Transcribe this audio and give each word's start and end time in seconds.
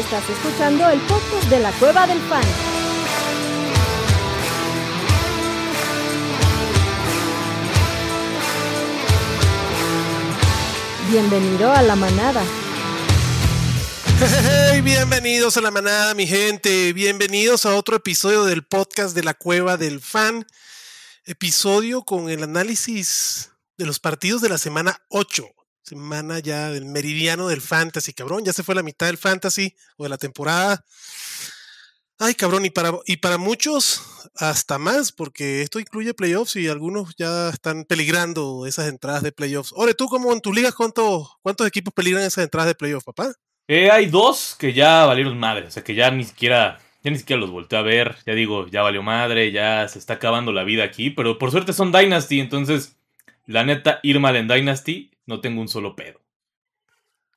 Estás 0.00 0.30
escuchando 0.30 0.88
el 0.88 0.98
podcast 1.02 1.44
de 1.50 1.60
la 1.60 1.72
Cueva 1.72 2.06
del 2.06 2.18
Fan. 2.20 2.42
Bienvenido 11.10 11.70
a 11.70 11.82
la 11.82 11.96
manada. 11.96 12.42
Hey, 14.72 14.80
bienvenidos 14.80 15.58
a 15.58 15.60
la 15.60 15.70
manada, 15.70 16.14
mi 16.14 16.26
gente. 16.26 16.94
Bienvenidos 16.94 17.66
a 17.66 17.76
otro 17.76 17.96
episodio 17.96 18.46
del 18.46 18.64
podcast 18.64 19.14
de 19.14 19.22
la 19.22 19.34
Cueva 19.34 19.76
del 19.76 20.00
Fan. 20.00 20.46
Episodio 21.26 22.04
con 22.04 22.30
el 22.30 22.42
análisis 22.42 23.50
de 23.76 23.84
los 23.84 24.00
partidos 24.00 24.40
de 24.40 24.48
la 24.48 24.56
semana 24.56 25.02
8 25.10 25.44
semana 25.82 26.38
ya 26.38 26.70
del 26.70 26.84
meridiano 26.84 27.48
del 27.48 27.60
fantasy, 27.60 28.12
cabrón. 28.12 28.44
Ya 28.44 28.52
se 28.52 28.62
fue 28.62 28.74
la 28.74 28.82
mitad 28.82 29.06
del 29.06 29.18
fantasy 29.18 29.74
o 29.96 30.04
de 30.04 30.10
la 30.10 30.18
temporada. 30.18 30.84
Ay, 32.18 32.34
cabrón, 32.34 32.66
y 32.66 32.70
para, 32.70 32.92
y 33.06 33.16
para 33.16 33.38
muchos 33.38 34.02
hasta 34.36 34.78
más, 34.78 35.10
porque 35.10 35.62
esto 35.62 35.80
incluye 35.80 36.12
playoffs 36.12 36.54
y 36.56 36.68
algunos 36.68 37.14
ya 37.16 37.48
están 37.48 37.84
peligrando 37.84 38.66
esas 38.66 38.88
entradas 38.88 39.22
de 39.22 39.32
playoffs. 39.32 39.72
Ore, 39.74 39.94
tú 39.94 40.06
como 40.06 40.30
en 40.32 40.42
tu 40.42 40.52
liga, 40.52 40.70
¿cuántos, 40.72 41.28
cuántos 41.40 41.66
equipos 41.66 41.94
peligran 41.94 42.22
esas 42.22 42.44
entradas 42.44 42.68
de 42.68 42.74
playoffs, 42.74 43.06
papá? 43.06 43.32
Eh, 43.68 43.90
hay 43.90 44.06
dos 44.06 44.54
que 44.58 44.74
ya 44.74 45.06
valieron 45.06 45.38
madre, 45.38 45.66
o 45.66 45.70
sea 45.70 45.82
que 45.82 45.94
ya 45.94 46.10
ni 46.10 46.24
siquiera, 46.24 46.78
ya 47.02 47.10
ni 47.10 47.18
siquiera 47.18 47.40
los 47.40 47.50
volteé 47.50 47.78
a 47.78 47.82
ver, 47.82 48.16
ya 48.26 48.34
digo, 48.34 48.66
ya 48.66 48.82
valió 48.82 49.02
madre, 49.02 49.50
ya 49.50 49.88
se 49.88 49.98
está 49.98 50.14
acabando 50.14 50.52
la 50.52 50.64
vida 50.64 50.84
aquí, 50.84 51.08
pero 51.10 51.38
por 51.38 51.50
suerte 51.50 51.72
son 51.72 51.90
Dynasty, 51.90 52.40
entonces, 52.40 52.96
la 53.46 53.64
neta, 53.64 54.00
ir 54.02 54.20
mal 54.20 54.36
en 54.36 54.48
Dynasty 54.48 55.09
no 55.26 55.40
tengo 55.40 55.60
un 55.60 55.68
solo 55.68 55.96
pedo. 55.96 56.20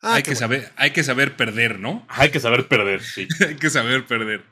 Ah, 0.02 0.16
hay, 0.16 0.24
que 0.24 0.36
saber, 0.36 0.72
hay 0.76 0.92
que 0.92 1.04
saber 1.04 1.38
perder, 1.38 1.80
¿no? 1.80 2.06
Hay 2.10 2.30
que 2.30 2.42
saber 2.42 2.68
perder, 2.68 3.02
sí. 3.02 3.28
hay 3.48 3.56
que 3.56 3.70
saber 3.70 4.06
perder. 4.06 4.44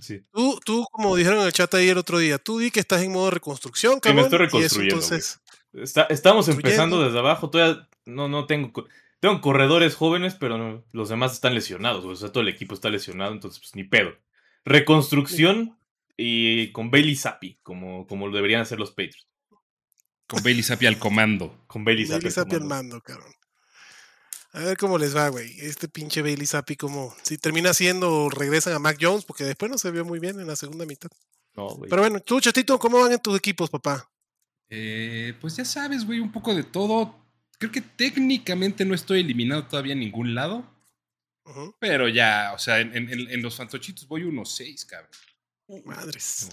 Sí. 0.00 0.22
Tú, 0.32 0.58
tú, 0.64 0.86
como 0.90 1.14
dijeron 1.14 1.40
en 1.40 1.46
el 1.46 1.52
chat 1.52 1.74
ayer 1.74 1.98
otro 1.98 2.18
día, 2.18 2.38
tú 2.38 2.58
di 2.58 2.70
que 2.70 2.80
estás 2.80 3.02
en 3.02 3.12
modo 3.12 3.30
reconstrucción, 3.30 4.00
cabrón. 4.00 4.16
me 4.16 4.22
estoy 4.22 4.38
reconstruyendo. 4.38 4.94
entonces, 4.94 5.40
estamos 6.08 6.48
empezando 6.48 7.04
desde 7.04 7.18
abajo. 7.18 7.50
Todavía 7.50 7.86
no, 8.06 8.28
no 8.28 8.46
tengo. 8.46 8.72
Tengo 9.20 9.40
corredores 9.40 9.94
jóvenes, 9.94 10.34
pero 10.34 10.84
los 10.92 11.08
demás 11.08 11.32
están 11.32 11.54
lesionados. 11.54 12.04
O 12.04 12.16
sea, 12.16 12.30
todo 12.30 12.42
el 12.42 12.48
equipo 12.48 12.74
está 12.74 12.90
lesionado, 12.90 13.32
entonces, 13.32 13.60
pues 13.60 13.74
ni 13.74 13.84
pedo. 13.84 14.12
Reconstrucción 14.64 15.78
y 16.16 16.72
con 16.72 16.90
Bailey 16.90 17.16
Zappi, 17.16 17.58
como, 17.62 18.06
como 18.06 18.28
lo 18.28 18.34
deberían 18.34 18.62
hacer 18.62 18.78
los 18.78 18.90
Patriots. 18.90 19.26
Con 20.26 20.42
Bailey 20.42 20.62
Zappi 20.62 20.86
al 20.86 20.98
comando. 20.98 21.64
Con 21.66 21.84
Bailey 21.84 22.06
Zappi, 22.06 22.54
al 22.54 22.64
mando, 22.64 23.00
cabrón. 23.00 23.32
A 24.52 24.60
ver 24.60 24.76
cómo 24.76 24.98
les 24.98 25.16
va, 25.16 25.28
güey. 25.28 25.50
Este 25.60 25.88
pinche 25.88 26.22
Bailey 26.22 26.46
Zappi, 26.46 26.76
como 26.76 27.14
si 27.22 27.38
termina 27.38 27.74
siendo, 27.74 28.30
regresan 28.30 28.72
a 28.72 28.78
Mac 28.78 28.98
Jones, 29.00 29.24
porque 29.24 29.44
después 29.44 29.70
no 29.70 29.78
se 29.78 29.90
vio 29.90 30.04
muy 30.04 30.20
bien 30.20 30.38
en 30.38 30.46
la 30.46 30.56
segunda 30.56 30.86
mitad. 30.86 31.10
No, 31.54 31.76
Pero 31.88 32.02
bueno, 32.02 32.20
tú, 32.20 32.40
Chatito, 32.40 32.78
¿cómo 32.78 33.00
van 33.00 33.12
en 33.12 33.20
tus 33.20 33.36
equipos, 33.36 33.70
papá? 33.70 34.08
Eh, 34.68 35.34
pues 35.40 35.56
ya 35.56 35.64
sabes, 35.64 36.04
güey, 36.04 36.20
un 36.20 36.32
poco 36.32 36.54
de 36.54 36.64
todo. 36.64 37.16
Creo 37.58 37.70
que 37.70 37.80
técnicamente 37.80 38.84
no 38.84 38.94
estoy 38.94 39.20
eliminado 39.20 39.66
todavía 39.66 39.92
en 39.92 40.00
ningún 40.00 40.34
lado. 40.34 40.72
Pero 41.78 42.08
ya, 42.08 42.52
o 42.54 42.58
sea, 42.58 42.80
en, 42.80 43.42
los 43.42 43.56
fantochitos 43.56 44.08
voy 44.08 44.22
unos 44.22 44.54
seis, 44.54 44.84
cabrón. 44.84 45.10
Madres. 45.84 46.48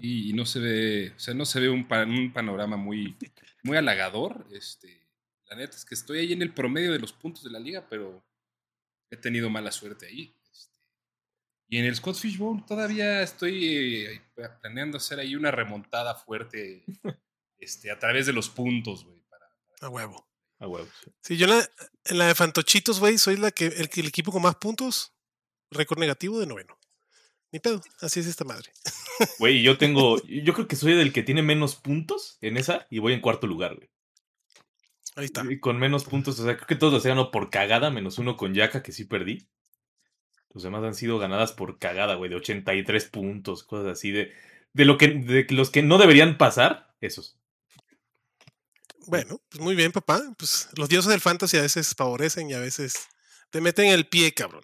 y 0.00 0.32
no 0.32 0.44
se 0.44 0.58
ve, 0.58 1.12
o 1.16 1.18
sea, 1.18 1.34
no 1.34 1.44
se 1.44 1.60
ve 1.60 1.68
un, 1.68 1.86
un, 1.90 2.32
panorama 2.32 2.76
muy, 2.76 3.16
muy 3.62 3.76
halagador. 3.76 4.46
Este, 4.50 5.06
la 5.48 5.56
neta 5.56 5.76
es 5.76 5.84
que 5.84 5.94
estoy 5.94 6.18
ahí 6.18 6.32
en 6.32 6.42
el 6.42 6.52
promedio 6.52 6.92
de 6.92 6.98
los 6.98 7.12
puntos 7.12 7.44
de 7.44 7.50
la 7.50 7.60
liga, 7.60 7.86
pero 7.88 8.24
he 9.10 9.16
tenido 9.16 9.50
mala 9.50 9.70
suerte 9.70 10.06
ahí. 10.06 10.34
Este, 10.50 10.78
y 11.68 11.78
en 11.78 11.84
el 11.84 11.94
Scott 11.94 12.16
Fish 12.16 12.38
Bowl 12.38 12.64
todavía 12.66 13.22
estoy 13.22 14.06
eh, 14.06 14.22
planeando 14.60 14.98
hacer 14.98 15.20
ahí 15.20 15.36
una 15.36 15.52
remontada 15.52 16.16
fuerte 16.16 16.84
este, 17.58 17.90
a 17.92 17.98
través 18.00 18.26
de 18.26 18.32
los 18.32 18.48
puntos, 18.48 19.04
güey. 19.04 19.22
a 19.80 19.88
huevo. 19.88 20.28
A 20.58 20.66
huevo. 20.66 20.88
Sí, 21.22 21.36
yo 21.36 21.46
en 21.46 22.18
la 22.18 22.26
de 22.26 22.34
Fantochitos, 22.34 22.98
güey, 22.98 23.16
soy 23.16 23.36
la 23.36 23.52
que, 23.52 23.66
el, 23.66 23.88
el 23.92 24.06
equipo 24.08 24.32
con 24.32 24.42
más 24.42 24.56
puntos, 24.56 25.14
récord 25.70 26.00
negativo 26.00 26.40
de 26.40 26.46
noveno. 26.46 26.79
Ni 27.52 27.58
pedo, 27.58 27.80
así 28.00 28.20
es 28.20 28.26
esta 28.26 28.44
madre. 28.44 28.70
Güey, 29.38 29.62
yo 29.62 29.76
tengo. 29.76 30.20
Yo 30.24 30.54
creo 30.54 30.68
que 30.68 30.76
soy 30.76 30.94
del 30.94 31.12
que 31.12 31.22
tiene 31.22 31.42
menos 31.42 31.76
puntos 31.76 32.38
en 32.40 32.56
esa 32.56 32.86
y 32.90 33.00
voy 33.00 33.12
en 33.12 33.20
cuarto 33.20 33.46
lugar, 33.46 33.74
güey. 33.76 33.90
Ahí 35.16 35.24
está. 35.24 35.44
Y 35.50 35.58
con 35.58 35.78
menos 35.78 36.04
puntos, 36.04 36.38
o 36.38 36.44
sea, 36.44 36.56
creo 36.56 36.66
que 36.66 36.76
todos 36.76 36.92
los 36.92 37.04
ganado 37.04 37.30
por 37.30 37.50
cagada, 37.50 37.90
menos 37.90 38.18
uno 38.18 38.36
con 38.36 38.54
Yaka, 38.54 38.82
que 38.82 38.92
sí 38.92 39.04
perdí. 39.04 39.48
Los 40.52 40.62
demás 40.62 40.82
han 40.84 40.94
sido 40.94 41.18
ganadas 41.18 41.52
por 41.52 41.78
cagada, 41.78 42.14
güey, 42.14 42.30
de 42.30 42.36
83 42.36 43.04
puntos, 43.06 43.64
cosas 43.64 43.92
así, 43.92 44.10
de, 44.10 44.32
de, 44.72 44.84
lo 44.84 44.98
que, 44.98 45.08
de 45.08 45.46
los 45.50 45.70
que 45.70 45.82
no 45.82 45.98
deberían 45.98 46.38
pasar, 46.38 46.94
esos. 47.00 47.36
Bueno, 49.06 49.40
pues 49.48 49.60
muy 49.60 49.74
bien, 49.74 49.92
papá. 49.92 50.22
Pues 50.38 50.68
los 50.76 50.88
dioses 50.88 51.10
del 51.10 51.20
fantasy 51.20 51.56
a 51.56 51.62
veces 51.62 51.94
favorecen 51.96 52.50
y 52.50 52.54
a 52.54 52.60
veces 52.60 53.08
te 53.50 53.60
meten 53.60 53.86
el 53.86 54.06
pie, 54.06 54.32
cabrón. 54.32 54.62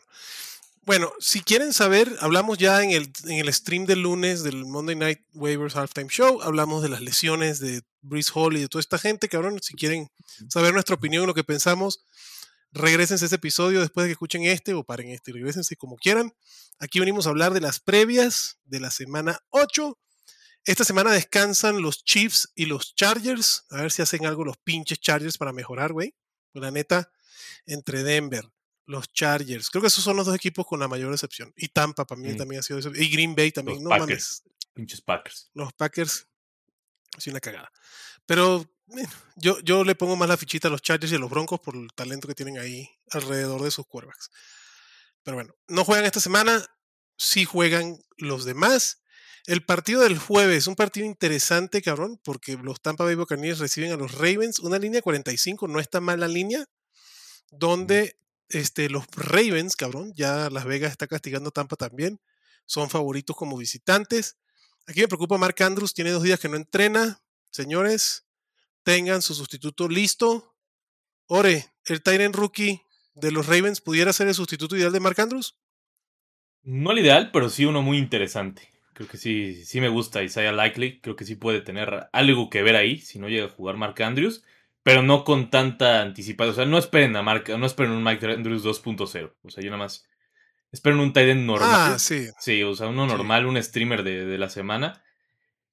Bueno, 0.87 1.13
si 1.19 1.41
quieren 1.41 1.73
saber, 1.73 2.17
hablamos 2.21 2.59
ya 2.59 2.81
en 2.81 2.93
el, 2.93 3.11
en 3.25 3.41
el 3.41 3.53
stream 3.53 3.87
del 3.87 4.03
lunes 4.03 4.45
del 4.45 4.65
Monday 4.65 4.95
Night 4.95 5.21
Waivers 5.35 5.75
Halftime 5.75 6.07
Show, 6.09 6.41
hablamos 6.43 6.81
de 6.81 6.89
las 6.89 7.01
lesiones 7.01 7.59
de 7.59 7.83
Breeze 8.03 8.31
Hall 8.33 8.57
y 8.57 8.61
de 8.61 8.69
toda 8.69 8.79
esta 8.83 8.97
gente, 8.97 9.29
cabrón. 9.29 9.59
Si 9.61 9.75
quieren 9.75 10.09
saber 10.49 10.73
nuestra 10.73 10.95
opinión, 10.95 11.27
lo 11.27 11.35
que 11.35 11.43
pensamos, 11.43 12.05
regresense 12.71 13.25
a 13.25 13.27
ese 13.27 13.35
episodio 13.35 13.81
después 13.81 14.05
de 14.05 14.11
que 14.11 14.13
escuchen 14.13 14.45
este 14.45 14.75
o 14.75 14.85
paren 14.85 15.11
este, 15.11 15.33
regresense 15.33 15.75
como 15.75 15.97
quieran. 15.97 16.33
Aquí 16.79 17.01
venimos 17.01 17.27
a 17.27 17.31
hablar 17.31 17.53
de 17.53 17.61
las 17.61 17.81
previas 17.81 18.61
de 18.65 18.79
la 18.79 18.93
semana 18.93 19.41
8. 19.51 19.99
Esta 20.67 20.85
semana 20.85 21.11
descansan 21.11 21.83
los 21.83 22.05
Chiefs 22.05 22.53
y 22.55 22.67
los 22.67 22.95
Chargers. 22.95 23.65
A 23.71 23.83
ver 23.83 23.91
si 23.91 24.03
hacen 24.03 24.25
algo 24.25 24.45
los 24.45 24.59
pinches 24.59 25.01
Chargers 25.01 25.37
para 25.37 25.53
mejorar, 25.53 25.93
güey. 25.93 26.15
La 26.53 26.71
neta, 26.71 27.11
entre 27.67 28.05
Denver, 28.05 28.49
los 28.87 29.13
Chargers. 29.13 29.71
Creo 29.71 29.83
que 29.83 29.89
esos 29.89 30.03
son 30.03 30.17
los 30.17 30.27
dos 30.27 30.35
equipos 30.35 30.67
con 30.67 30.81
la 30.81 30.89
mayor 30.89 31.13
excepción. 31.13 31.53
Y 31.57 31.69
Tampa 31.69 32.07
para 32.07 32.21
mí 32.21 32.29
mm. 32.33 32.37
también 32.37 32.61
ha 32.61 32.63
sido 32.63 32.79
eso. 32.79 32.91
Y 32.95 33.09
Green 33.09 33.35
Bay 33.35 33.53
también. 33.53 33.83
no 33.83 33.91
Packers. 33.91 34.43
Pinches 34.73 35.01
Packers. 35.01 35.51
Los 35.55 35.73
Packers. 35.73 36.27
Sí, 37.19 37.31
una 37.31 37.41
cagada. 37.41 37.71
Pero 38.27 38.65
yo, 39.37 39.59
yo 39.61 39.85
le 39.85 39.95
pongo 39.95 40.17
más 40.17 40.29
la 40.29 40.37
fichita 40.37 40.69
a 40.69 40.71
los 40.71 40.83
Chargers 40.83 41.13
y 41.13 41.17
a 41.17 41.19
los 41.19 41.31
Broncos 41.31 41.61
por 41.61 41.77
el 41.77 41.93
talento 41.95 42.29
que 42.29 42.35
tienen 42.35 42.59
ahí 42.59 42.89
alrededor 43.11 43.63
de 43.63 43.71
sus 43.71 43.87
quarterbacks. 43.87 44.31
Pero 45.23 45.37
bueno, 45.37 45.55
no 45.69 45.85
juegan 45.85 46.05
esta 46.05 46.21
semana. 46.21 46.65
Sí 47.19 47.45
juegan 47.45 47.99
los 48.17 48.45
demás. 48.45 49.03
El 49.47 49.65
partido 49.65 50.03
del 50.03 50.19
jueves, 50.19 50.67
un 50.67 50.75
partido 50.75 51.07
interesante, 51.07 51.81
cabrón, 51.81 52.21
porque 52.25 52.57
los 52.57 52.81
Tampa 52.81 53.05
Bay 53.05 53.15
Buccaneers 53.15 53.61
reciben 53.61 53.93
a 53.93 53.97
los 53.97 54.13
Ravens, 54.13 54.59
una 54.59 54.79
línea 54.79 55.03
45, 55.03 55.69
no 55.69 55.79
está 55.79 56.01
mal 56.01 56.19
la 56.19 56.27
línea, 56.27 56.67
donde 57.53 58.19
este, 58.49 58.89
los 58.89 59.07
Ravens, 59.15 59.77
cabrón, 59.77 60.13
ya 60.15 60.51
Las 60.51 60.65
Vegas 60.65 60.93
está 60.93 61.07
castigando 61.07 61.49
a 61.49 61.53
Tampa 61.53 61.77
también. 61.77 62.21
Son 62.67 62.91
favoritos 62.91 63.37
como 63.37 63.57
visitantes. 63.57 64.37
Aquí 64.87 65.01
me 65.01 65.09
preocupa 65.09 65.39
Mark 65.39 65.57
Andrews, 65.63 65.95
tiene 65.95 66.11
dos 66.11 66.23
días 66.23 66.39
que 66.39 66.49
no 66.49 66.57
entrena. 66.57 67.21
Señores, 67.51 68.27
tengan 68.83 69.23
su 69.23 69.35
sustituto 69.35 69.89
listo. 69.89 70.55
Ore, 71.27 71.67
el 71.87 72.03
Tyrant 72.03 72.37
rookie 72.37 72.83
de 73.15 73.33
los 73.33 73.47
Ravens 73.47 73.81
pudiera 73.81 74.13
ser 74.13 74.29
el 74.29 74.35
sustituto 74.35 74.77
ideal 74.77 74.93
de 74.93 75.01
Mark 75.01 75.21
Andrews. 75.21 75.57
No 76.63 76.93
el 76.93 76.99
ideal, 76.99 77.31
pero 77.33 77.49
sí 77.49 77.65
uno 77.65 77.83
muy 77.83 77.99
interesante. 77.99 78.73
Creo 78.93 79.09
que 79.09 79.19
sí, 79.19 79.65
sí 79.65 79.81
me 79.81 79.89
gusta 79.89 80.23
Isaiah 80.23 80.53
Likely. 80.53 81.01
Creo 81.01 81.17
que 81.17 81.25
sí 81.25 81.35
puede 81.35 81.61
tener 81.61 82.09
algo 82.13 82.49
que 82.49 82.63
ver 82.63 82.77
ahí 82.77 82.99
si 82.99 83.19
no 83.19 83.29
llega 83.29 83.47
a 83.47 83.51
jugar 83.51 83.77
Mark 83.77 84.01
Andrews 84.03 84.43
pero 84.87 85.03
no 85.03 85.25
con 85.25 85.51
tanta 85.51 86.01
anticipación. 86.01 86.53
O 86.53 86.55
sea, 86.55 86.65
no 86.65 86.79
esperen 86.79 87.17
a 87.17 87.23
marca, 87.23 87.59
no 87.59 87.67
esperen 87.67 87.91
un 87.91 88.05
Mike 88.05 88.25
Andrews 88.35 88.63
2.0. 88.63 89.35
O 89.43 89.51
sea, 89.51 89.65
yo 89.65 89.71
nada 89.71 89.83
más 89.83 90.05
esperen 90.71 91.01
un 91.01 91.13
tight 91.13 91.35
normal. 91.35 91.71
Ah, 91.73 91.99
sí. 91.99 92.29
Sí, 92.39 92.63
o 92.63 92.73
sea, 92.77 92.87
uno 92.87 93.05
normal, 93.05 93.47
un 93.47 93.61
streamer 93.61 94.05
de, 94.05 94.39
la 94.39 94.49
semana. 94.49 95.03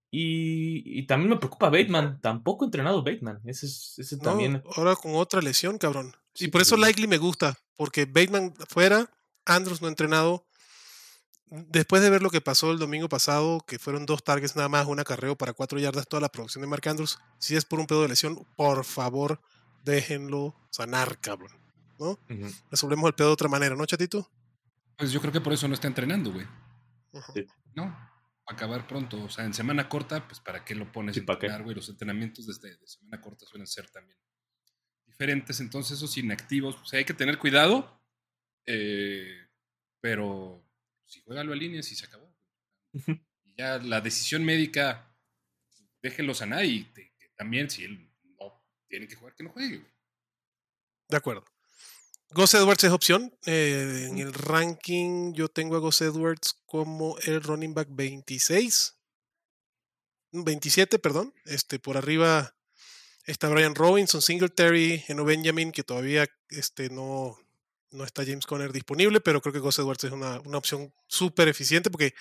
Y, 0.10 1.06
también 1.06 1.30
me 1.30 1.38
preocupa 1.38 1.69
Bateman. 1.69 2.21
Tampoco 2.21 2.65
entrenado 2.65 3.04
Bateman. 3.04 3.39
Ese, 3.45 3.68
ese 3.68 4.18
también. 4.18 4.63
Ahora 4.75 4.95
con 4.95 5.13
otra 5.13 5.44
lesión, 5.44 5.77
cabrón. 5.77 6.15
y 6.33 6.48
por 6.48 6.62
eso 6.62 6.75
Likely 6.75 7.06
me 7.06 7.19
gusta. 7.19 7.60
Porque 7.75 8.06
Bateman 8.06 8.56
fuera, 8.68 9.12
Andrews 9.45 9.80
no 9.80 9.89
ha 9.89 9.92
entrenado 9.92 10.48
después 11.50 12.01
de 12.01 12.10
ver 12.10 12.22
lo 12.22 12.30
que 12.30 12.42
pasó 12.42 12.72
el 12.72 12.80
domingo 12.80 13.10
pasado, 13.10 13.63
que 13.68 13.80
fueron 13.80 14.06
dos 14.06 14.24
targets 14.24 14.56
nada 14.56 14.69
más, 14.69 14.88
un 14.88 15.00
acarreo 15.00 15.36
para 15.36 15.54
cuatro 15.54 15.80
yardas, 15.80 16.07
toda 16.07 16.22
la 16.22 16.30
producción 16.30 16.62
de 16.62 16.68
Mark 16.68 16.88
Andrews, 16.88 17.19
si 17.38 17.56
es 17.56 17.66
por 17.66 17.80
un 17.80 17.88
pedo 17.88 18.01
de 18.01 18.10
lesión, 18.10 18.45
por 18.56 18.86
favor, 18.86 19.42
déjenlo 19.84 20.56
sanar, 20.69 21.19
cabrón. 21.19 21.51
¿No? 22.00 22.19
Resolvemos 22.72 23.07
el 23.07 23.13
pedo 23.13 23.28
de 23.28 23.34
otra 23.34 23.48
manera, 23.48 23.75
¿no, 23.75 23.86
chatito? 23.86 24.30
Pues 24.98 25.12
yo 25.12 25.22
creo 25.22 25.31
que 25.31 25.42
por 25.42 25.54
eso 25.54 25.68
no 25.68 25.74
está 25.74 25.88
entrenando, 25.88 26.31
güey. 26.31 26.45
No, 27.75 27.96
acabar 28.46 28.88
pronto. 28.88 29.24
O 29.24 29.30
sea, 29.30 29.46
en 29.46 29.54
semana 29.54 29.88
corta, 29.88 30.28
pues 30.28 30.39
¿para 30.39 30.66
qué 30.66 30.75
lo 30.75 30.92
pones 30.92 31.18
en 31.18 31.30
entrenar, 31.30 31.63
güey? 31.63 31.75
Los 31.75 31.89
entrenamientos 31.89 32.48
desde 32.48 32.75
de 32.75 32.88
semana 32.88 33.22
corta 33.22 33.46
suelen 33.46 33.68
ser 33.68 33.89
también 33.89 34.18
diferentes. 35.06 35.60
Entonces, 35.60 35.98
esos 35.98 36.18
inactivos, 36.18 36.75
o 36.81 36.86
sea, 36.86 37.00
hay 37.00 37.06
que 37.06 37.13
tener 37.13 37.38
cuidado. 37.38 38.01
Eh, 38.66 39.48
pero 40.01 40.63
si 41.06 41.22
juega 41.22 41.44
lo 41.44 41.54
líneas 41.56 41.92
y 41.92 41.96
se 41.96 42.06
acabó. 42.06 42.34
y 42.94 43.56
ya 43.58 43.78
la 43.80 44.02
decisión 44.02 44.44
médica, 44.44 45.14
déjenlo 46.02 46.34
sanar 46.34 46.66
y 46.66 46.84
te- 46.86 47.14
que 47.18 47.30
también 47.36 47.70
si 47.70 47.84
él 47.84 48.10
no 48.40 48.64
tiene 48.88 49.08
que 49.08 49.16
jugar, 49.16 49.36
que 49.36 49.44
no 49.44 49.50
juegue. 49.52 49.78
güey. 49.78 49.92
De 51.10 51.18
acuerdo. 51.18 51.46
Gus 52.30 52.54
Edwards 52.56 52.84
es 52.84 52.92
opción. 52.92 53.32
Eh, 53.46 54.08
en 54.10 54.18
el 54.18 54.34
ranking 54.34 55.34
yo 55.34 55.50
tengo 55.50 55.76
a 55.76 55.80
Gus 55.80 56.02
Edwards 56.02 56.60
como 56.66 57.18
el 57.20 57.44
running 57.44 57.74
back 57.76 57.88
26. 57.92 58.98
27, 60.32 60.98
perdón. 61.00 61.34
Este, 61.46 61.78
por 61.80 61.96
arriba 61.98 62.56
está 63.26 63.50
Brian 63.50 63.76
Robinson, 63.76 64.22
Singletary, 64.22 65.04
Eno 65.08 65.26
Benjamin, 65.26 65.72
que 65.72 65.84
todavía 65.84 66.28
este, 66.50 66.90
no, 66.90 67.38
no 67.94 68.04
está 68.04 68.25
James 68.25 68.45
Conner 68.45 68.72
disponible, 68.74 69.22
pero 69.22 69.42
creo 69.42 69.54
que 69.54 69.60
Gus 69.60 69.80
Edwards 69.80 70.04
es 70.04 70.12
una, 70.12 70.40
una 70.42 70.57
opción 70.57 70.94
súper 71.07 71.48
eficiente 71.48 71.90
porque 71.90 72.13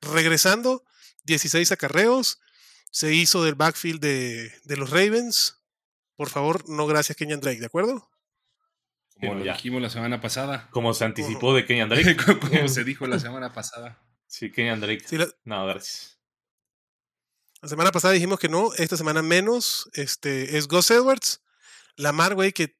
regresando, 0.00 0.84
16 1.24 1.72
acarreos, 1.72 2.40
se 2.90 3.12
hizo 3.14 3.42
del 3.44 3.54
backfield 3.56 4.00
de, 4.00 4.52
de 4.64 4.76
los 4.76 4.90
Ravens. 4.90 5.62
Por 6.16 6.30
favor, 6.30 6.68
no 6.68 6.86
gracias 6.86 7.16
Kenyan 7.16 7.40
Drake, 7.40 7.60
¿de 7.60 7.66
acuerdo? 7.66 8.08
Como 9.14 9.28
Bueno, 9.32 9.38
lo 9.40 9.44
ya. 9.44 9.52
dijimos 9.54 9.82
la 9.82 9.90
semana 9.90 10.20
pasada. 10.20 10.68
Como 10.70 10.94
se 10.94 11.04
anticipó 11.04 11.54
de 11.54 11.66
Kenyan 11.66 11.88
Drake. 11.88 12.16
Como 12.40 12.68
se 12.68 12.84
dijo 12.84 13.06
la 13.06 13.18
semana 13.18 13.52
pasada. 13.52 14.02
Sí, 14.26 14.50
Kenyan 14.52 14.80
Drake. 14.80 15.04
Sí, 15.06 15.18
la, 15.18 15.26
No, 15.44 15.66
gracias. 15.66 16.18
la 17.62 17.68
semana 17.68 17.92
pasada 17.92 18.14
dijimos 18.14 18.38
que 18.38 18.48
no, 18.48 18.72
esta 18.74 18.96
semana 18.96 19.22
menos. 19.22 19.88
Este 19.94 20.56
es 20.56 20.68
Gus 20.68 20.90
Edwards. 20.90 21.42
Lamar, 21.96 22.34
güey, 22.34 22.52
que 22.52 22.76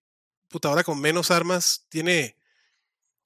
puta 0.49 0.69
ahora 0.69 0.85
con 0.85 1.01
menos 1.01 1.31
armas 1.31 1.87
tiene. 1.89 2.37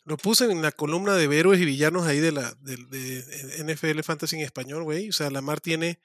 Lo 0.04 0.16
puse 0.16 0.44
en 0.44 0.62
la 0.62 0.72
columna 0.72 1.14
de 1.14 1.24
héroes 1.38 1.60
y 1.60 1.64
villanos 1.64 2.06
ahí 2.06 2.20
de 2.20 2.32
la 2.32 2.54
de, 2.60 3.64
NFL 3.64 4.00
Fantasy 4.00 4.36
en 4.36 4.42
español, 4.42 4.82
güey. 4.82 5.10
O 5.10 5.12
sea, 5.12 5.30
Lamar 5.30 5.60
tiene 5.60 6.00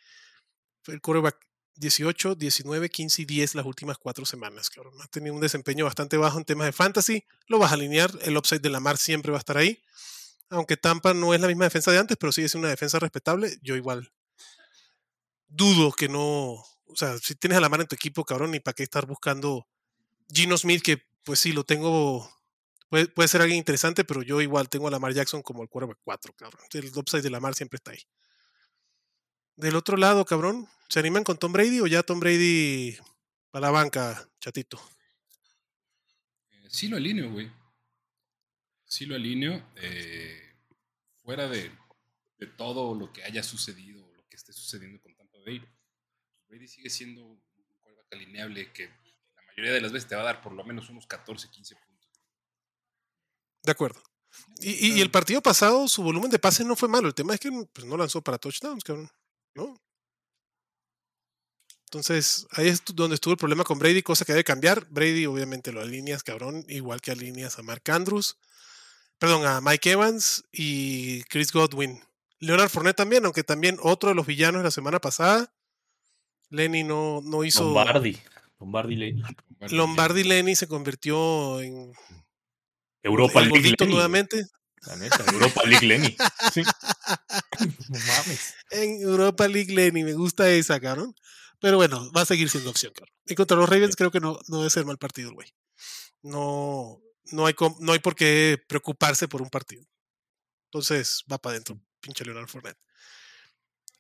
el 0.88 1.02
quarterback 1.02 1.38
18, 1.76 2.36
19, 2.36 2.90
15 2.90 3.22
y 3.22 3.26
10 3.26 3.56
las 3.56 3.66
últimas 3.66 3.98
cuatro 3.98 4.26
semanas, 4.26 4.70
cabrón. 4.70 4.94
Ha 5.02 5.08
tenido 5.08 5.34
un 5.34 5.42
desempeño 5.42 5.86
bastante 5.86 6.18
bajo 6.18 6.38
en 6.38 6.46
temas 6.46 6.68
de 6.68 6.74
fantasy. 6.74 7.26
Lo 7.48 7.58
vas 7.58 7.72
a 7.72 7.76
alinear. 7.76 8.12
El 8.22 8.38
upside 8.38 8.62
de 8.62 8.70
Lamar 8.70 8.98
siempre 8.98 9.32
va 9.32 9.38
a 9.38 9.40
estar 9.40 9.58
ahí. 9.58 9.82
Aunque 10.50 10.78
Tampa 10.78 11.14
no 11.14 11.34
es 11.34 11.42
la 11.42 11.48
misma 11.48 11.66
defensa 11.66 11.92
de 11.92 11.98
antes, 11.98 12.18
pero 12.18 12.32
sigue 12.32 12.50
siendo 12.50 12.66
una 12.66 12.72
defensa 12.72 13.00
respetable. 13.00 13.58
Yo 13.62 13.76
igual 13.76 14.12
dudo 15.48 15.92
que 15.92 16.10
no. 16.10 16.22
O 16.22 16.96
sea, 16.96 17.18
si 17.18 17.36
tienes 17.36 17.58
a 17.58 17.62
la 17.62 17.70
mano 17.70 17.84
en 17.84 17.88
tu 17.88 17.96
equipo, 17.96 18.24
cabrón, 18.24 18.52
ni 18.52 18.60
para 18.60 18.74
qué 18.74 18.84
estar 18.84 19.06
buscando 19.06 19.68
Gino 20.32 20.58
Smith, 20.58 20.82
que 20.82 21.02
pues 21.24 21.40
sí, 21.40 21.52
lo 21.54 21.64
tengo. 21.64 22.32
Puede, 22.90 23.08
puede 23.08 23.28
ser 23.28 23.42
alguien 23.42 23.58
interesante, 23.58 24.04
pero 24.06 24.22
yo 24.22 24.42
igual 24.42 24.70
tengo 24.70 24.88
a 24.88 24.92
Lamar 24.92 25.14
Jackson 25.14 25.42
como 25.42 25.64
el 25.64 25.70
quarterback 25.70 26.00
4, 26.04 26.34
cabrón. 26.34 26.66
El 26.72 26.92
upside 26.96 27.24
de 27.24 27.30
Lamar 27.30 27.56
siempre 27.56 27.78
está 27.78 27.92
ahí. 27.92 28.02
Del 29.56 29.76
otro 29.76 29.98
lado, 29.98 30.26
cabrón, 30.26 30.68
¿se 30.90 31.00
animan 31.00 31.24
con 31.24 31.38
Tom 31.38 31.52
Brady 31.52 31.80
o 31.80 31.88
ya 31.88 32.04
Tom 32.04 32.20
Brady 32.20 32.98
a 33.54 33.60
la 33.60 33.72
banca, 33.72 34.30
chatito? 34.40 34.80
Eh, 36.52 36.68
sí 36.70 36.88
lo 36.88 36.98
alineo, 36.98 37.32
güey. 37.32 37.52
Sí 38.86 39.06
lo 39.06 39.16
alineo. 39.16 39.66
eh, 39.78 40.42
fuera 41.24 41.48
de, 41.48 41.72
de 42.38 42.48
todo 42.48 42.94
lo 42.94 43.12
que 43.12 43.24
haya 43.24 43.42
sucedido, 43.42 44.08
lo 44.16 44.28
que 44.30 44.36
esté 44.36 44.54
sucediendo 44.54 45.02
con 45.02 45.16
Tampa 45.16 45.40
Bay, 45.46 45.62
Brady 46.48 46.68
sigue 46.68 46.90
siendo 46.90 47.26
un 47.26 47.42
quarterback 47.82 48.14
alineable 48.14 48.72
que 48.72 48.90
mayoría 49.56 49.74
de 49.74 49.82
las 49.82 49.92
veces 49.92 50.08
te 50.10 50.16
va 50.16 50.22
a 50.22 50.26
dar 50.26 50.42
por 50.42 50.54
lo 50.54 50.64
menos 50.64 50.90
unos 50.90 51.08
14, 51.08 51.50
15 51.50 51.76
puntos. 51.76 52.10
De 53.64 53.72
acuerdo. 53.72 54.02
Y, 54.60 54.88
y- 54.88 54.94
y 54.98 55.02
el 55.02 55.12
partido 55.12 55.42
pasado, 55.42 55.88
su 55.88 56.04
volumen 56.04 56.30
de 56.30 56.40
pases 56.40 56.66
no 56.66 56.76
fue 56.76 56.90
malo. 56.90 57.08
El 57.08 57.14
tema 57.16 57.34
es 57.34 57.40
que 57.40 57.50
pues, 57.74 57.88
no 57.88 57.96
lanzó 57.98 58.22
para 58.22 58.38
touchdowns, 58.38 58.84
cabrón. 58.84 59.10
¿No? 59.54 59.82
Entonces, 61.86 62.46
ahí 62.52 62.68
es 62.68 62.84
donde 62.94 63.16
estuvo 63.16 63.32
el 63.34 63.38
problema 63.38 63.64
con 63.64 63.80
Brady, 63.80 64.02
cosa 64.04 64.26
que 64.26 64.34
debe 64.34 64.44
cambiar. 64.44 64.86
Brady, 64.90 65.26
obviamente, 65.28 65.72
lo 65.72 65.82
alineas, 65.82 66.24
cabrón, 66.24 66.66
igual 66.68 67.00
que 67.00 67.12
alineas 67.12 67.58
a 67.58 67.64
Mark 67.64 67.84
Andrews. 67.90 68.38
Perdón, 69.18 69.46
a 69.46 69.62
Mike 69.62 69.92
Evans 69.92 70.44
y 70.52 71.24
Chris 71.24 71.54
Godwin. 71.54 72.04
Leonard 72.40 72.70
Fournette 72.70 72.98
también, 72.98 73.24
aunque 73.24 73.44
también 73.46 73.78
otro 73.82 74.10
de 74.10 74.16
los 74.16 74.26
villanos 74.26 74.60
de 74.60 74.66
la 74.66 74.72
semana 74.72 75.00
pasada. 75.00 75.54
Lenny 76.50 76.84
no, 76.84 77.22
no 77.24 77.44
hizo. 77.46 77.64
Lombardi. 77.64 78.22
Lombardi 78.60 78.96
Lane. 78.96 79.24
Lombardi 79.72 80.24
Lenny 80.24 80.56
se 80.56 80.68
convirtió 80.68 81.60
en 81.62 81.92
Europa 83.04 83.42
el 83.42 83.50
League 83.50 83.76
Lenny. 83.80 83.92
nuevamente. 83.92 84.46
La 84.82 84.96
neta, 84.98 85.24
Europa 85.32 85.64
League 85.66 85.86
Lenny. 85.88 86.16
Sí. 86.54 86.62
No 87.90 88.00
mames. 88.00 88.54
en 88.72 89.02
Europa 89.02 89.48
League 89.48 89.74
Lenny, 89.74 90.04
me 90.04 90.14
gusta 90.14 90.50
esa, 90.50 90.80
cabrón. 90.80 91.16
Pero 91.60 91.78
bueno, 91.78 92.12
va 92.12 92.22
a 92.22 92.26
seguir 92.26 92.50
siendo 92.50 92.70
opción, 92.70 92.92
cabrón. 92.94 93.14
Y 93.26 93.36
contra 93.36 93.56
los 93.58 93.70
Ravens 93.70 93.96
creo 93.96 94.12
que 94.12 94.20
no, 94.20 94.40
no 94.50 94.58
debe 94.60 94.70
ser 94.70 94.86
mal 94.86 94.98
partido, 94.98 95.30
el 95.30 95.36
güey. 95.36 95.48
No, 96.22 97.02
no, 97.32 97.46
hay, 97.46 97.54
com- 97.54 97.76
no 97.80 97.94
hay 97.94 98.00
por 98.00 98.16
qué 98.16 98.62
preocuparse 98.68 99.28
por 99.28 99.42
un 99.42 99.50
partido. 99.50 99.84
Entonces 100.66 101.24
va 101.32 101.38
para 101.38 101.52
adentro, 101.54 101.80
pinche 102.02 102.26
Leonard 102.26 102.48
Fournette. 102.50 102.78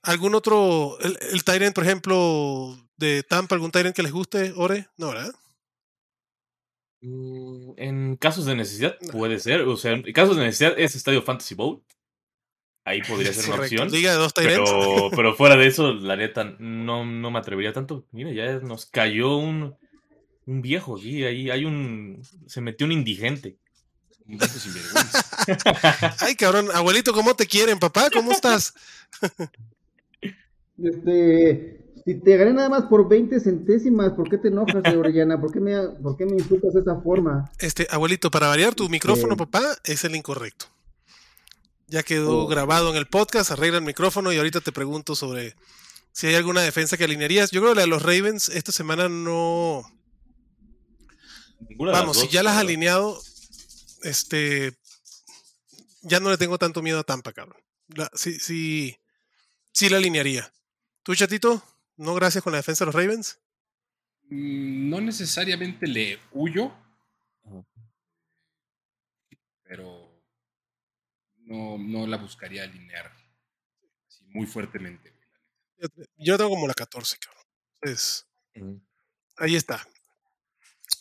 ¿Algún 0.03 0.35
otro, 0.35 0.99
el, 0.99 1.17
el 1.31 1.43
Tyrant, 1.43 1.73
por 1.73 1.83
ejemplo, 1.85 2.77
de 2.97 3.23
Tampa, 3.23 3.55
algún 3.55 3.71
Tyrant 3.71 3.95
que 3.95 4.03
les 4.03 4.11
guste, 4.11 4.53
Ore? 4.55 4.87
No, 4.97 5.09
¿verdad? 5.09 5.33
Mm, 7.01 7.73
En 7.77 8.15
casos 8.17 8.45
de 8.45 8.55
necesidad 8.55 8.97
No. 9.01 9.11
puede 9.11 9.39
ser. 9.39 9.61
O 9.61 9.77
sea, 9.77 9.91
en 9.93 10.01
casos 10.13 10.37
de 10.37 10.43
necesidad 10.43 10.73
es 10.77 10.95
Estadio 10.95 11.21
Fantasy 11.21 11.55
Bowl. 11.55 11.83
Ahí 12.85 13.01
podría 13.07 13.33
ser 13.33 13.45
una 13.45 13.57
Correcto. 13.57 13.83
opción. 13.83 13.91
Liga 13.91 14.11
de 14.11 14.17
dos 14.17 14.33
Tyrants. 14.33 14.69
Pero, 14.71 15.09
pero 15.15 15.35
fuera 15.35 15.55
de 15.55 15.67
eso, 15.67 15.93
la 15.93 16.15
neta, 16.15 16.43
no, 16.59 17.05
no 17.05 17.31
me 17.31 17.39
atrevería 17.39 17.73
tanto. 17.73 18.05
Mira, 18.11 18.31
ya 18.31 18.59
nos 18.59 18.85
cayó 18.85 19.37
un, 19.37 19.75
un 20.45 20.61
viejo 20.61 20.97
aquí. 20.97 21.23
Ahí 21.23 21.49
hay 21.49 21.65
un. 21.65 22.21
Se 22.47 22.61
metió 22.61 22.85
un 22.85 22.91
indigente. 22.93 23.57
Un 24.27 24.37
viejo 24.37 24.57
sinvergüenza. 24.57 25.25
Ay, 26.21 26.35
cabrón, 26.35 26.69
abuelito, 26.73 27.13
¿cómo 27.13 27.35
te 27.35 27.45
quieren, 27.45 27.77
papá? 27.77 28.09
¿Cómo 28.11 28.31
estás? 28.31 28.73
Este, 30.81 31.84
si 32.05 32.13
te 32.21 32.37
gané 32.37 32.53
nada 32.53 32.69
más 32.69 32.83
por 32.83 33.09
20 33.09 33.39
centésimas, 33.39 34.11
¿por 34.13 34.29
qué 34.29 34.37
te 34.37 34.49
enojas, 34.49 34.83
de 34.83 34.95
Orellana? 34.97 35.39
¿Por 35.41 35.51
qué 35.51 35.59
me, 35.59 35.75
por 36.01 36.15
qué 36.17 36.25
me 36.25 36.33
insultas 36.37 36.73
de 36.73 36.81
esa 36.81 37.01
forma? 37.01 37.51
Este, 37.59 37.87
abuelito, 37.89 38.29
para 38.31 38.47
variar, 38.47 38.75
tu 38.75 38.87
micrófono, 38.89 39.33
Este- 39.33 39.45
papá, 39.45 39.75
es 39.83 40.03
el 40.03 40.15
incorrecto. 40.15 40.67
Ya 41.87 42.03
quedó 42.03 42.39
Oh. 42.45 42.47
grabado 42.47 42.89
en 42.91 42.95
el 42.97 43.07
podcast, 43.07 43.51
arregla 43.51 43.77
el 43.77 43.83
micrófono 43.83 44.31
y 44.33 44.37
ahorita 44.37 44.61
te 44.61 44.71
pregunto 44.71 45.15
sobre 45.15 45.55
si 46.11 46.27
hay 46.27 46.35
alguna 46.35 46.61
defensa 46.61 46.97
que 46.97 47.03
alinearías. 47.03 47.51
Yo 47.51 47.61
creo 47.61 47.73
que 47.73 47.77
la 47.77 47.81
de 47.81 47.87
los 47.87 48.01
Ravens 48.01 48.49
esta 48.49 48.71
semana 48.71 49.07
no. 49.09 49.83
Ninguna 51.69 51.91
Vamos, 51.91 52.19
si 52.19 52.27
ya 52.27 52.41
las 52.43 52.53
has 52.55 52.61
alineado, 52.61 53.19
este. 54.03 54.73
Ya 56.01 56.19
no 56.19 56.29
le 56.29 56.37
tengo 56.37 56.57
tanto 56.57 56.81
miedo 56.81 56.99
a 56.99 57.03
Tampa, 57.03 57.33
cabrón. 57.33 57.57
La- 57.87 58.09
sí, 58.13 58.39
sí, 58.39 58.97
sí 59.71 59.89
la 59.89 59.97
alinearía. 59.97 60.51
¿Tú, 61.03 61.13
chatito? 61.15 61.61
¿No 61.97 62.13
gracias 62.15 62.43
con 62.43 62.51
la 62.51 62.57
defensa 62.57 62.83
de 62.83 62.87
los 62.87 62.95
Ravens? 62.95 63.39
Mm, 64.29 64.89
No 64.89 65.01
necesariamente 65.01 65.87
le 65.87 66.19
huyo, 66.31 66.71
pero 69.63 70.09
no, 71.37 71.77
no 71.77 72.07
la 72.07 72.17
buscaría 72.17 72.63
alinear 72.63 73.11
así 74.07 74.23
muy 74.29 74.45
fuertemente. 74.45 75.13
Yo- 75.77 75.87
Yo 76.17 76.37
tengo 76.37 76.49
como 76.51 76.67
la 76.67 76.73
14, 76.73 77.17
cabrón. 77.17 77.43
Entonces. 77.81 78.25
Ahí 79.37 79.55
está. 79.55 79.85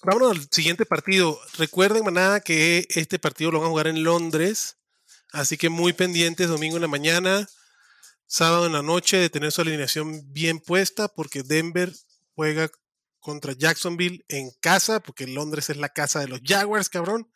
Vámonos 0.02 0.32
al 0.32 0.48
siguiente 0.50 0.84
partido. 0.86 1.38
Recuerden, 1.56 2.04
manada, 2.04 2.40
que 2.40 2.86
este 2.90 3.18
partido 3.18 3.52
lo 3.52 3.60
van 3.60 3.66
a 3.66 3.70
jugar 3.70 3.86
en 3.86 4.02
Londres. 4.02 4.76
Así 5.32 5.56
que 5.56 5.68
muy 5.68 5.92
pendientes, 5.92 6.48
domingo 6.48 6.76
en 6.76 6.82
la 6.82 6.88
mañana, 6.88 7.48
sábado 8.26 8.66
en 8.66 8.72
la 8.72 8.82
noche, 8.82 9.16
de 9.16 9.30
tener 9.30 9.52
su 9.52 9.60
alineación 9.62 10.32
bien 10.32 10.60
puesta, 10.60 11.08
porque 11.08 11.42
Denver 11.42 11.92
juega 12.34 12.70
contra 13.20 13.52
Jacksonville 13.52 14.24
en 14.28 14.50
casa, 14.60 15.00
porque 15.00 15.26
Londres 15.26 15.70
es 15.70 15.76
la 15.76 15.88
casa 15.88 16.20
de 16.20 16.28
los 16.28 16.40
Jaguars, 16.44 16.88
cabrón. 16.88 17.28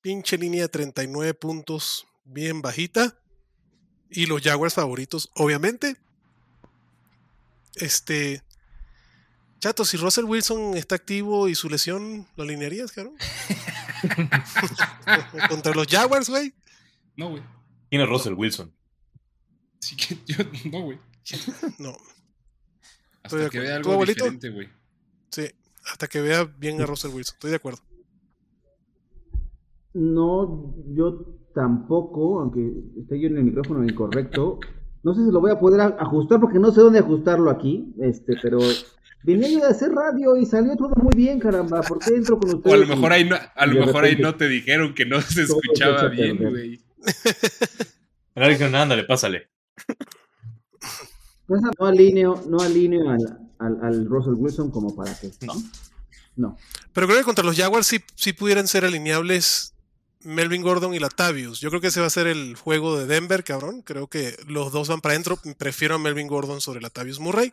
Pinche 0.00 0.38
línea 0.38 0.62
de 0.62 0.68
39 0.68 1.34
puntos, 1.34 2.06
bien 2.24 2.62
bajita. 2.62 3.18
Y 4.10 4.26
los 4.26 4.42
Jaguars 4.42 4.74
favoritos, 4.74 5.30
obviamente. 5.34 5.96
Este. 7.76 8.42
Chato, 9.60 9.84
si 9.84 9.96
Russell 9.98 10.24
Wilson 10.24 10.76
está 10.76 10.94
activo 10.94 11.48
y 11.48 11.54
su 11.54 11.68
lesión, 11.68 12.26
¿lo 12.34 12.44
alinearías, 12.44 12.92
cabrón? 12.92 13.14
Contra 15.48 15.74
los 15.74 15.86
Jaguars, 15.86 16.28
güey. 16.28 16.52
No, 17.16 17.30
güey. 17.30 17.42
¿Quién 17.90 18.02
es 18.02 18.08
Russell 18.08 18.34
Wilson? 18.34 18.74
Así 19.82 19.96
que 19.96 20.16
yo, 20.26 20.36
no, 20.70 20.82
güey. 20.82 20.98
No, 21.78 21.96
Hasta 23.22 23.48
que 23.50 23.60
vea 23.60 23.70
¿Tu 23.72 23.76
algo 23.76 23.92
abuelito? 23.92 24.24
diferente, 24.24 24.50
güey. 24.50 24.68
sí. 25.30 25.44
Hasta 25.90 26.06
que 26.08 26.20
vea 26.20 26.44
bien 26.44 26.80
a 26.82 26.86
Russell 26.86 27.10
Wilson. 27.12 27.34
Estoy 27.36 27.50
de 27.50 27.56
acuerdo. 27.56 27.78
No, 29.94 30.74
yo 30.94 31.24
tampoco, 31.54 32.40
aunque 32.40 32.70
esté 33.00 33.18
yo 33.20 33.28
en 33.28 33.38
el 33.38 33.44
micrófono 33.44 33.82
incorrecto, 33.84 34.60
no 35.02 35.14
sé 35.14 35.24
si 35.24 35.32
lo 35.32 35.40
voy 35.40 35.50
a 35.50 35.58
poder 35.58 35.80
ajustar 35.80 36.38
porque 36.40 36.58
no 36.58 36.70
sé 36.70 36.80
dónde 36.82 37.00
ajustarlo 37.00 37.50
aquí, 37.50 37.92
este, 38.00 38.34
pero 38.40 38.58
venía 39.24 39.48
yo 39.48 39.58
de 39.60 39.66
hacer 39.66 39.90
radio 39.90 40.36
y 40.36 40.46
salió 40.46 40.76
todo 40.76 40.92
muy 40.96 41.12
bien, 41.16 41.40
caramba. 41.40 41.80
¿Por 41.80 41.98
qué 41.98 42.14
entro 42.14 42.38
con 42.38 42.50
O 42.50 42.56
ustedes? 42.58 42.74
a 42.74 42.78
lo 42.78 42.86
mejor 42.86 43.10
y- 43.10 43.14
ahí 43.14 43.24
no, 43.28 43.36
a 43.54 43.66
lo 43.66 43.86
mejor 43.86 44.04
ahí 44.04 44.16
no 44.16 44.36
te 44.36 44.48
dijeron 44.48 44.94
que 44.94 45.06
no 45.06 45.20
se 45.22 45.42
escuchaba 45.42 46.08
bien, 46.08 46.36
güey. 46.38 46.80
Ahora 48.36 48.48
dijeron, 48.48 48.74
ándale, 48.76 49.04
pásale. 49.04 49.48
Pues, 51.46 51.60
no 51.78 51.86
alineo, 51.86 52.42
no 52.48 52.60
alineo 52.60 53.10
al, 53.10 53.50
al, 53.58 53.84
al 53.84 54.06
Russell 54.06 54.34
Wilson 54.34 54.70
como 54.70 54.94
para 54.94 55.18
que. 55.18 55.30
No. 55.46 55.54
No. 56.36 56.56
Pero 56.92 57.06
creo 57.06 57.18
que 57.18 57.24
contra 57.24 57.44
los 57.44 57.56
Jaguars 57.56 57.86
sí, 57.86 57.98
sí 58.14 58.32
pudieran 58.32 58.68
ser 58.68 58.84
alineables 58.84 59.74
Melvin 60.22 60.62
Gordon 60.62 60.94
y 60.94 60.98
Latavius. 61.00 61.60
Yo 61.60 61.68
creo 61.70 61.80
que 61.80 61.88
ese 61.88 62.00
va 62.00 62.06
a 62.06 62.10
ser 62.10 62.28
el 62.28 62.54
juego 62.56 62.96
de 62.96 63.06
Denver, 63.06 63.42
cabrón. 63.42 63.82
Creo 63.82 64.06
que 64.06 64.36
los 64.46 64.70
dos 64.72 64.88
van 64.88 65.00
para 65.00 65.14
adentro. 65.14 65.38
Prefiero 65.58 65.96
a 65.96 65.98
Melvin 65.98 66.28
Gordon 66.28 66.60
sobre 66.60 66.80
Latavius 66.80 67.18
Murray. 67.20 67.52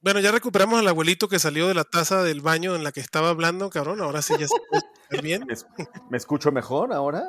Bueno, 0.00 0.20
ya 0.20 0.30
recuperamos 0.32 0.78
al 0.78 0.88
abuelito 0.88 1.28
que 1.28 1.38
salió 1.38 1.68
de 1.68 1.74
la 1.74 1.84
taza 1.84 2.22
del 2.22 2.40
baño 2.40 2.74
en 2.76 2.84
la 2.84 2.92
que 2.92 3.00
estaba 3.00 3.28
hablando, 3.28 3.68
cabrón. 3.70 4.00
Ahora 4.00 4.22
sí 4.22 4.34
ya 4.38 4.46
se 4.48 4.54
puede 4.70 4.82
escuchar 5.02 5.22
bien. 5.22 5.44
¿Me, 5.46 5.52
es- 5.52 5.66
me 6.10 6.16
escucho 6.16 6.52
mejor 6.52 6.92
ahora? 6.92 7.22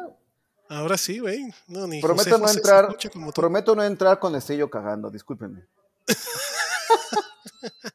Ahora 0.69 0.97
sí, 0.97 1.19
güey. 1.19 1.45
No, 1.67 1.87
ni 1.87 2.01
Prometo 2.01 2.29
José 2.29 2.39
no 2.39 2.47
José 2.47 2.57
entrar, 2.57 2.85
escucha 2.85 3.09
como 3.09 3.31
tú. 3.31 3.41
prometo 3.41 3.75
no 3.75 3.83
entrar 3.83 4.19
con 4.19 4.35
estoy 4.35 4.57
yo 4.57 4.69
cagando, 4.69 5.09
discúlpenme. 5.09 5.65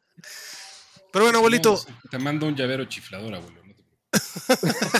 Pero 1.12 1.24
bueno, 1.26 1.38
abuelito, 1.38 1.78
te 2.10 2.18
mando 2.18 2.46
un 2.46 2.56
llavero 2.56 2.84
chiflador, 2.86 3.34
abuelo. 3.34 3.60
no 3.66 3.74
te 3.74 3.82
preocupes. 3.82 4.86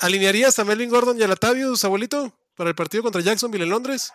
¿alinearías 0.00 0.58
a 0.58 0.64
Melvin 0.64 0.90
Gordon 0.90 1.18
y 1.18 1.22
a 1.22 1.28
Latavius, 1.28 1.84
abuelito, 1.84 2.32
para 2.54 2.68
el 2.70 2.76
partido 2.76 3.02
contra 3.02 3.20
Jacksonville 3.22 3.64
en 3.64 3.70
Londres? 3.70 4.12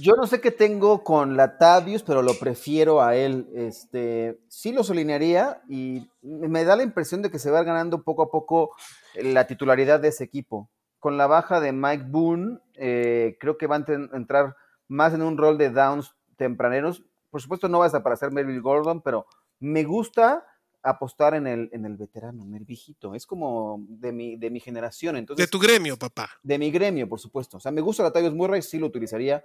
Yo 0.00 0.14
no 0.16 0.26
sé 0.26 0.40
qué 0.40 0.50
tengo 0.50 1.04
con 1.04 1.36
Latavius, 1.36 2.02
pero 2.02 2.22
lo 2.22 2.34
prefiero 2.38 3.02
a 3.02 3.16
él. 3.16 3.48
Este, 3.54 4.40
sí 4.48 4.72
los 4.72 4.90
alinearía 4.90 5.62
y 5.68 6.08
me 6.22 6.64
da 6.64 6.76
la 6.76 6.82
impresión 6.82 7.22
de 7.22 7.30
que 7.30 7.38
se 7.38 7.50
va 7.50 7.62
ganando 7.62 8.02
poco 8.02 8.22
a 8.22 8.30
poco 8.30 8.74
la 9.14 9.46
titularidad 9.46 10.00
de 10.00 10.08
ese 10.08 10.24
equipo. 10.24 10.70
Con 10.98 11.18
la 11.18 11.26
baja 11.26 11.60
de 11.60 11.72
Mike 11.72 12.04
Boone, 12.08 12.58
eh, 12.74 13.36
creo 13.38 13.58
que 13.58 13.66
va 13.66 13.76
a 13.76 13.84
entrar 14.14 14.56
más 14.88 15.12
en 15.12 15.22
un 15.22 15.36
rol 15.36 15.58
de 15.58 15.70
downs 15.70 16.14
tempraneros. 16.36 17.02
Por 17.30 17.42
supuesto, 17.42 17.68
no 17.68 17.80
va 17.80 17.86
a 17.86 17.88
desaparecer 17.88 18.30
Melville 18.30 18.60
Gordon, 18.60 19.02
pero 19.02 19.26
me 19.60 19.84
gusta 19.84 20.46
apostar 20.82 21.34
en 21.34 21.46
el, 21.46 21.70
en 21.72 21.84
el 21.86 21.96
veterano, 21.96 22.44
en 22.44 22.54
el 22.54 22.64
viejito. 22.64 23.14
Es 23.14 23.26
como 23.26 23.84
de 23.88 24.12
mi, 24.12 24.36
de 24.36 24.50
mi 24.50 24.60
generación. 24.60 25.16
Entonces, 25.16 25.46
De 25.46 25.50
tu 25.50 25.58
gremio, 25.58 25.96
papá. 25.98 26.30
de 26.42 26.58
mi 26.58 26.70
gremio, 26.70 27.08
por 27.08 27.20
supuesto. 27.20 27.56
O 27.56 27.60
sea, 27.60 27.72
me 27.72 27.80
gusta 27.80 28.02
Latavius 28.02 28.34
Murray, 28.34 28.62
sí 28.62 28.78
lo 28.78 28.86
utilizaría. 28.86 29.44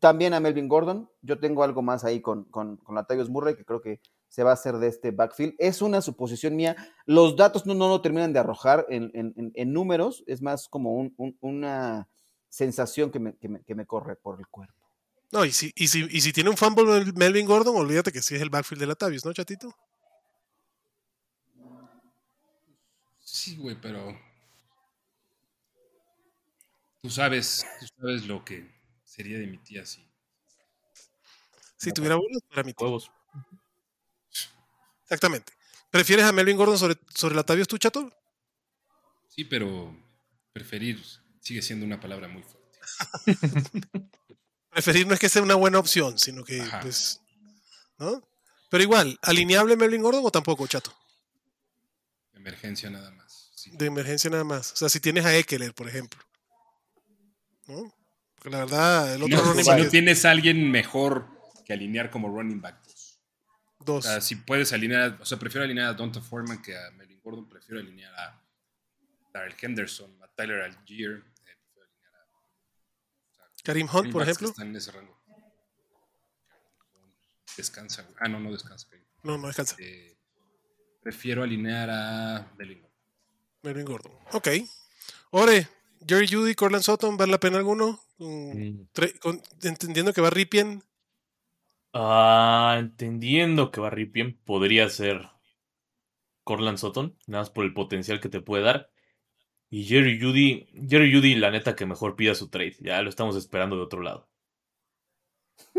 También 0.00 0.34
a 0.34 0.40
Melvin 0.40 0.68
Gordon. 0.68 1.08
Yo 1.22 1.38
tengo 1.38 1.62
algo 1.62 1.80
más 1.82 2.04
ahí 2.04 2.20
con, 2.20 2.44
con, 2.44 2.76
con 2.78 2.94
Latavius 2.94 3.30
Murray 3.30 3.56
que 3.56 3.64
creo 3.64 3.80
que 3.80 4.00
se 4.28 4.42
va 4.42 4.50
a 4.50 4.54
hacer 4.54 4.76
de 4.78 4.88
este 4.88 5.12
backfield. 5.12 5.54
Es 5.58 5.80
una 5.82 6.00
suposición 6.02 6.56
mía. 6.56 6.76
Los 7.06 7.36
datos 7.36 7.64
no, 7.66 7.74
no 7.74 7.88
lo 7.88 8.00
terminan 8.00 8.32
de 8.32 8.40
arrojar 8.40 8.84
en, 8.88 9.10
en- 9.14 9.32
en- 9.36 9.52
en 9.54 9.72
números. 9.72 10.24
Es 10.26 10.42
más 10.42 10.68
como 10.68 10.94
un- 10.94 11.14
un- 11.16 11.38
una 11.40 12.08
sensación 12.48 13.10
que 13.10 13.20
me, 13.20 13.36
que 13.36 13.48
me- 13.48 13.62
que 13.62 13.74
me 13.74 13.86
corre 13.86 14.16
por 14.16 14.38
el 14.40 14.48
cuerpo. 14.48 14.74
No, 15.30 15.44
y 15.44 15.52
si, 15.52 15.72
y 15.76 15.88
si, 15.88 16.06
y 16.10 16.20
si 16.20 16.32
tiene 16.32 16.50
un 16.50 16.56
fumble 16.56 16.84
Mel- 16.84 17.14
Melvin 17.14 17.46
Gordon, 17.46 17.76
olvídate 17.76 18.12
que 18.12 18.22
sí 18.22 18.34
es 18.34 18.42
el 18.42 18.50
backfield 18.50 18.80
de 18.80 18.86
Latavius, 18.88 19.24
¿no, 19.24 19.32
chatito? 19.32 19.72
Sí, 23.20 23.56
güey, 23.56 23.76
pero. 23.80 24.16
Tú 27.02 27.10
sabes, 27.10 27.64
tú 27.80 27.86
sabes 28.00 28.26
lo 28.26 28.44
que 28.44 28.73
sería 29.14 29.38
de 29.38 29.46
mi 29.46 29.58
tía 29.58 29.86
si. 29.86 30.04
Si 31.76 31.92
tuviera 31.92 32.16
bolas, 32.16 32.42
para 32.48 32.64
mi 32.64 32.72
tío. 32.72 32.86
Huevos. 32.86 33.10
Exactamente. 35.02 35.52
¿Prefieres 35.90 36.24
a 36.24 36.32
Melvin 36.32 36.56
Gordon 36.56 36.78
sobre, 36.78 36.96
sobre 37.14 37.36
Latavius 37.36 37.68
tú, 37.68 37.78
chato? 37.78 38.10
Sí, 39.28 39.44
pero 39.44 39.96
preferir 40.52 41.00
sigue 41.40 41.62
siendo 41.62 41.86
una 41.86 42.00
palabra 42.00 42.26
muy 42.26 42.42
fuerte. 42.42 42.80
Preferir 44.70 45.06
no 45.06 45.14
es 45.14 45.20
que 45.20 45.28
sea 45.28 45.42
una 45.42 45.54
buena 45.54 45.78
opción, 45.78 46.18
sino 46.18 46.42
que, 46.42 46.60
Ajá. 46.60 46.80
pues, 46.80 47.20
¿no? 47.98 48.26
Pero 48.70 48.82
igual, 48.82 49.16
¿alineable 49.22 49.76
Melvin 49.76 50.02
Gordon 50.02 50.24
o 50.24 50.30
tampoco, 50.32 50.66
chato? 50.66 50.92
Emergencia 52.32 52.90
nada 52.90 53.12
más. 53.12 53.52
sí. 53.54 53.70
De 53.74 53.86
emergencia 53.86 54.28
nada 54.30 54.42
más. 54.44 54.72
O 54.72 54.76
sea, 54.76 54.88
si 54.88 54.98
tienes 54.98 55.24
a 55.24 55.36
Eckler, 55.36 55.72
por 55.74 55.88
ejemplo. 55.88 56.20
¿No? 57.66 57.94
Porque 58.44 58.58
la 58.58 58.64
verdad, 58.66 59.14
el 59.14 59.22
otro 59.22 59.36
No, 59.38 59.42
running 59.42 59.64
si 59.64 59.70
back 59.70 59.78
no 59.78 59.84
es 59.86 59.90
tienes 59.90 60.24
a 60.26 60.30
alguien 60.30 60.70
mejor 60.70 61.26
que 61.64 61.72
alinear 61.72 62.10
como 62.10 62.28
running 62.28 62.60
back. 62.60 62.78
pues. 62.84 63.18
O 63.78 63.84
dos. 63.84 64.04
sea, 64.04 64.20
si 64.20 64.36
puedes 64.36 64.70
alinear, 64.74 65.16
o 65.18 65.24
sea, 65.24 65.38
prefiero 65.38 65.64
alinear 65.64 65.88
a 65.88 65.92
Donta 65.94 66.20
Foreman 66.20 66.60
que 66.60 66.76
a 66.76 66.90
Melvin 66.90 67.20
Gordon, 67.22 67.48
prefiero 67.48 67.80
alinear 67.80 68.14
a 68.14 68.42
Darrell 69.32 69.54
Henderson, 69.58 70.22
a 70.22 70.28
Tyler 70.28 70.60
Algier, 70.60 71.24
eh, 71.46 71.56
prefiero 71.72 71.86
alinear 71.86 72.14
a 72.16 73.62
Karim 73.64 73.88
Hunt, 73.90 74.12
por 74.12 74.22
ejemplo. 74.22 74.48
Están 74.50 74.68
en 74.68 74.76
ese 74.76 74.92
rango. 74.92 75.18
Descansa. 77.56 78.06
Ah, 78.20 78.28
no, 78.28 78.40
no 78.40 78.52
descansa. 78.52 78.86
Karim. 78.90 79.04
No, 79.22 79.38
no 79.38 79.46
descansa. 79.46 79.76
Eh, 79.78 80.16
prefiero 81.02 81.42
alinear 81.42 81.88
a 81.90 82.52
Melvin 82.58 82.80
Gordon. 82.82 82.98
Melvin 83.62 83.84
Gordon. 83.86 84.12
Ok. 84.32 84.48
Ore, 85.30 85.66
Jerry 86.06 86.26
Judy, 86.28 86.54
Corland 86.54 86.82
Sutton, 86.84 87.16
¿vale 87.16 87.32
la 87.32 87.40
pena 87.40 87.58
alguno? 87.58 88.00
Con- 88.18 88.78
Mm. 88.78 88.86
con- 89.20 89.42
entendiendo 89.62 90.12
que 90.12 90.20
va 90.20 90.30
Ripien. 90.30 90.82
Ah, 91.92 92.76
entendiendo 92.78 93.70
que 93.70 93.80
Barry 93.80 94.04
bien 94.06 94.36
podría 94.44 94.88
ser 94.88 95.28
Corland 96.42 96.78
Sutton, 96.78 97.16
nada 97.26 97.42
más 97.42 97.50
por 97.50 97.64
el 97.64 97.72
potencial 97.72 98.20
que 98.20 98.28
te 98.28 98.40
puede 98.40 98.64
dar. 98.64 98.90
Y 99.70 99.84
Jerry 99.84 100.20
Judy, 100.20 100.68
Jerry 100.88 101.12
Judy, 101.14 101.34
la 101.36 101.50
neta 101.50 101.74
que 101.76 101.86
mejor 101.86 102.16
pida 102.16 102.34
su 102.34 102.48
trade. 102.48 102.76
Ya 102.80 103.00
lo 103.02 103.08
estamos 103.10 103.36
esperando 103.36 103.76
de 103.76 103.82
otro 103.82 104.02
lado. 104.02 104.28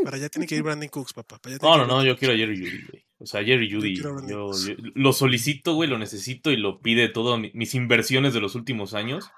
Para 0.03 0.15
allá 0.17 0.29
tiene 0.29 0.47
que 0.47 0.55
ir 0.55 0.63
Brandon 0.63 0.87
Cooks, 0.89 1.13
papá. 1.13 1.37
para 1.37 1.55
allá 1.55 1.59
tiene 1.59 1.77
No, 1.77 1.85
no, 1.85 1.97
no, 1.97 2.05
yo 2.05 2.17
quiero 2.17 2.33
a 2.33 2.37
Jerry 2.37 2.57
Judy, 2.57 2.85
güey. 2.89 3.05
O 3.19 3.25
sea, 3.25 3.43
Jerry 3.43 3.71
Judy, 3.71 3.95
yo, 3.95 4.15
yo 4.27 4.51
lo 4.95 5.13
solicito, 5.13 5.73
güey, 5.75 5.89
lo 5.89 5.97
necesito 5.97 6.51
y 6.51 6.57
lo 6.57 6.79
pide 6.81 7.09
todo. 7.09 7.37
mi- 7.37 7.51
mis 7.53 7.75
inversiones 7.75 8.33
de 8.33 8.41
los 8.41 8.55
últimos 8.55 8.93
años 8.93 9.29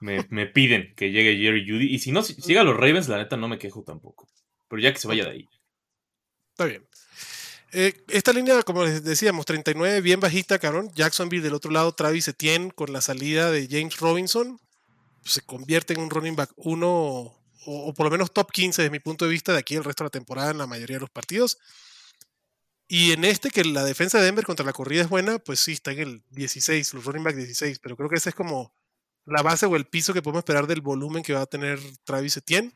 me, 0.00 0.26
me 0.30 0.46
piden 0.46 0.94
que 0.96 1.10
llegue 1.10 1.36
Jerry 1.36 1.68
Judy. 1.68 1.94
Y 1.94 1.98
si 1.98 2.12
no, 2.12 2.22
si 2.22 2.34
llega 2.34 2.64
los 2.64 2.76
Ravens, 2.76 3.08
la 3.08 3.18
neta 3.18 3.36
no 3.36 3.48
me 3.48 3.58
quejo 3.58 3.82
tampoco. 3.82 4.28
Pero 4.68 4.82
ya 4.82 4.92
que 4.92 5.00
se 5.00 5.08
vaya 5.08 5.24
de 5.24 5.30
ahí. 5.30 5.48
Está 6.52 6.66
bien. 6.66 6.86
Eh, 7.72 7.94
esta 8.08 8.32
línea, 8.32 8.62
como 8.62 8.84
les 8.84 9.04
decíamos, 9.04 9.44
39, 9.44 10.00
bien 10.00 10.20
bajita, 10.20 10.58
cabrón. 10.58 10.90
Jacksonville 10.94 11.42
del 11.42 11.54
otro 11.54 11.70
lado, 11.70 11.92
Travis 11.92 12.28
Etienne 12.28 12.70
con 12.70 12.92
la 12.92 13.00
salida 13.00 13.50
de 13.50 13.68
James 13.70 13.98
Robinson. 13.98 14.58
pues, 15.20 15.34
se 15.34 15.42
convierte 15.42 15.94
en 15.94 16.00
un 16.00 16.10
running 16.10 16.36
back 16.36 16.52
1 16.56 17.38
o, 17.70 17.92
por 17.94 18.06
lo 18.06 18.10
menos 18.10 18.32
top 18.32 18.50
15 18.50 18.82
desde 18.82 18.90
mi 18.90 19.00
punto 19.00 19.26
de 19.26 19.30
vista 19.30 19.52
de 19.52 19.58
aquí 19.58 19.74
el 19.74 19.84
resto 19.84 20.04
de 20.04 20.06
la 20.06 20.10
temporada 20.10 20.52
en 20.52 20.58
la 20.58 20.66
mayoría 20.66 20.96
de 20.96 21.00
los 21.00 21.10
partidos. 21.10 21.58
Y 22.86 23.12
en 23.12 23.24
este, 23.24 23.50
que 23.50 23.64
la 23.64 23.84
defensa 23.84 24.18
de 24.18 24.24
Denver 24.24 24.46
contra 24.46 24.64
la 24.64 24.72
corrida 24.72 25.02
es 25.02 25.10
buena, 25.10 25.38
pues 25.38 25.60
sí, 25.60 25.72
está 25.72 25.92
en 25.92 25.98
el 25.98 26.22
16, 26.30 26.94
los 26.94 27.04
running 27.04 27.24
back 27.24 27.36
16. 27.36 27.78
Pero 27.80 27.96
creo 27.96 28.08
que 28.08 28.16
esa 28.16 28.30
es 28.30 28.34
como 28.34 28.72
la 29.28 29.42
base 29.42 29.66
o 29.66 29.76
el 29.76 29.86
piso 29.86 30.12
que 30.12 30.22
podemos 30.22 30.40
esperar 30.40 30.66
del 30.66 30.80
volumen 30.80 31.22
que 31.22 31.34
va 31.34 31.42
a 31.42 31.46
tener 31.46 31.78
Travis 32.04 32.36
Etienne. 32.36 32.72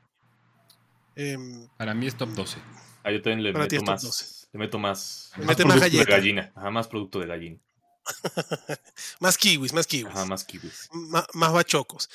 Em, 1.16 1.68
Para 1.76 1.94
mí 1.94 2.06
es 2.06 2.16
top 2.16 2.30
12. 2.30 2.59
Ah, 3.04 3.11
yo 3.11 3.21
también 3.21 3.42
le 3.42 3.52
Para 3.52 3.64
meto 3.64 3.82
más. 3.82 4.02
12. 4.02 4.49
Le 4.52 4.59
meto 4.59 4.78
más. 4.78 5.32
Le 5.37 5.44
más 5.44 5.49
mete 5.49 5.64
más 5.64 5.78
producto 5.78 5.99
de 5.99 6.04
gallina. 6.04 6.52
Ajá, 6.54 6.71
más 6.71 6.88
producto 6.88 7.18
de 7.21 7.26
gallina. 7.26 7.59
más 9.21 9.38
kiwis, 9.38 9.73
más 9.73 9.87
kiwis. 9.87 10.14
Ajá, 10.14 10.25
más 10.26 10.44
kiwis. 10.44 10.88
más 11.35 11.52
bachocos. 11.52 12.11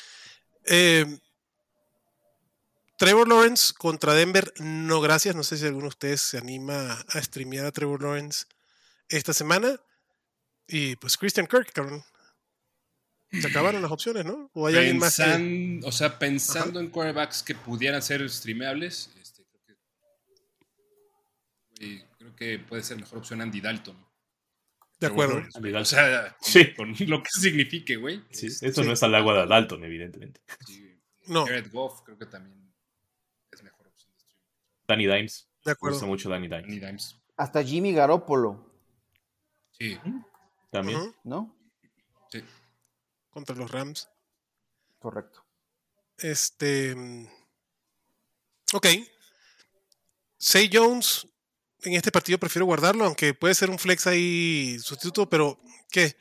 Eh, 0.66 1.20
Trevor 2.98 3.28
Lawrence 3.28 3.74
contra 3.78 4.14
Denver, 4.14 4.52
no 4.60 5.02
gracias. 5.02 5.36
No 5.36 5.44
sé 5.44 5.58
si 5.58 5.66
alguno 5.66 5.84
de 5.84 5.90
ustedes 5.90 6.22
se 6.22 6.38
anima 6.38 6.94
a 7.10 7.22
streamear 7.22 7.66
a 7.66 7.72
Trevor 7.72 8.02
Lawrence 8.02 8.46
esta 9.10 9.34
semana. 9.34 9.80
Y 10.68 10.96
pues 10.98 11.18
Christian 11.18 11.48
Kirk, 11.48 11.72
cabrón. 11.72 12.04
Se 13.42 13.48
acabaron 13.48 13.82
las 13.82 13.92
opciones, 13.92 14.26
¿no? 14.26 14.50
O 14.54 14.68
hay 14.68 14.76
alguien 14.76 14.98
más 15.00 15.16
que- 15.18 15.80
O 15.84 15.92
sea, 15.92 16.18
pensando 16.20 16.80
en 16.80 16.90
quarterbacks 16.90 17.44
que 17.44 17.56
pudieran 17.56 18.02
ser 18.02 18.28
streameables, 18.30 19.12
este, 19.22 19.44
creo, 19.46 19.78
que, 21.76 22.06
creo 22.18 22.36
que 22.36 22.60
puede 22.60 22.84
ser 22.84 22.98
mejor 22.98 23.20
opción 23.20 23.42
Andy 23.42 23.62
Dalton. 23.62 24.06
De 25.00 25.08
acuerdo. 25.08 25.44
Andy 25.54 25.74
O 25.74 25.86
sea, 25.86 26.36
con, 26.40 26.46
Sí. 26.48 26.74
con 26.74 26.96
lo 27.08 27.22
que 27.24 27.30
signifique, 27.40 27.96
güey. 27.98 28.24
Sí, 28.32 28.48
Este, 28.48 28.68
eso 28.68 28.82
sí. 28.82 28.88
no 28.88 28.94
es 28.94 29.04
al 29.04 29.14
agua 29.16 29.42
de 29.42 29.48
Dalton, 29.48 29.84
evidentemente. 29.84 30.42
sí. 30.66 30.84
No. 31.28 31.46
Jared 31.46 31.70
Goff 31.72 32.02
creo 32.04 32.18
que 32.18 32.26
también 32.26 32.74
es 33.52 33.62
mejor 33.62 33.86
opción 33.88 34.12
de 34.14 34.20
stream. 34.22 34.40
Danny 34.88 35.06
Dimes. 35.08 35.50
De 35.66 35.72
Me 35.72 35.74
gusta 35.74 35.88
acuerdo. 35.98 36.08
mucho 36.08 36.30
Danny 36.30 36.48
Danny 36.48 36.68
Dimes. 36.68 36.82
Dimes. 36.88 37.16
Hasta 37.36 37.62
Jimmy 37.64 37.92
Garoppolo, 37.94 38.66
Sí, 39.72 40.00
También. 40.72 41.14
¿no? 41.26 41.54
sí. 42.32 42.42
Contra 43.38 43.56
los 43.56 43.70
Rams. 43.70 44.10
Correcto. 44.98 45.46
Este. 46.18 46.96
Ok. 48.74 48.88
Say 50.40 50.70
Jones, 50.74 51.28
en 51.84 51.94
este 51.94 52.12
partido 52.12 52.40
prefiero 52.40 52.66
guardarlo, 52.66 53.06
aunque 53.06 53.36
puede 53.36 53.54
ser 53.54 53.70
un 53.70 53.78
flex 53.78 54.08
ahí 54.08 54.80
sustituto, 54.80 55.30
pero 55.30 55.60
¿qué? 55.92 56.16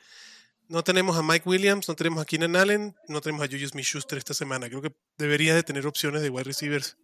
No 0.67 0.83
tenemos 0.83 1.17
a 1.17 1.23
Mike 1.23 1.49
Williams, 1.49 1.87
no 1.87 1.95
tenemos 1.95 2.21
a 2.21 2.25
Keenan 2.25 2.55
Allen, 2.55 2.95
no 3.07 3.19
tenemos 3.21 3.43
a 3.43 3.47
Julius 3.49 3.71
Smith-Schuster 3.71 4.19
esta 4.19 4.35
semana. 4.35 4.67
Creo 4.69 4.81
que 4.83 4.95
debería 5.17 5.55
de 5.55 5.63
tener 5.63 5.87
opciones 5.87 6.21
de 6.21 6.29
wide 6.29 6.43
receivers. 6.43 6.97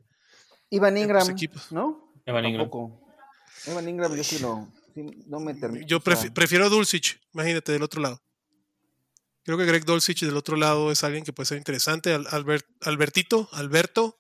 Ivan 0.70 0.96
Ingram. 0.98 1.26
¿no? 1.72 2.14
Evan 2.26 2.46
Ingram. 2.46 2.70
Evan 3.66 3.90
Ingram, 3.90 4.16
yo 4.16 4.24
sí 4.24 4.38
lo. 4.40 4.68
sí, 4.94 5.02
no 5.26 5.40
me 5.40 5.56
termino. 5.56 5.88
Yo 5.88 6.00
prefi- 6.02 6.32
prefiero 6.32 6.66
a 6.66 6.70
Dulcich, 6.70 7.20
imagínate, 7.34 7.72
del 7.72 7.82
otro 7.82 8.00
lado. 8.02 8.22
Creo 9.44 9.58
que 9.58 9.66
Greg 9.66 9.84
Dulcich 9.86 10.22
del 10.24 10.38
otro 10.38 10.56
lado 10.56 10.92
es 10.92 11.04
alguien 11.04 11.24
que 11.24 11.34
puede 11.34 11.48
ser 11.48 11.58
interesante. 11.58 12.14
Al- 12.14 12.28
Albert- 12.28 12.68
Albertito, 12.82 13.50
Alberto, 13.52 14.20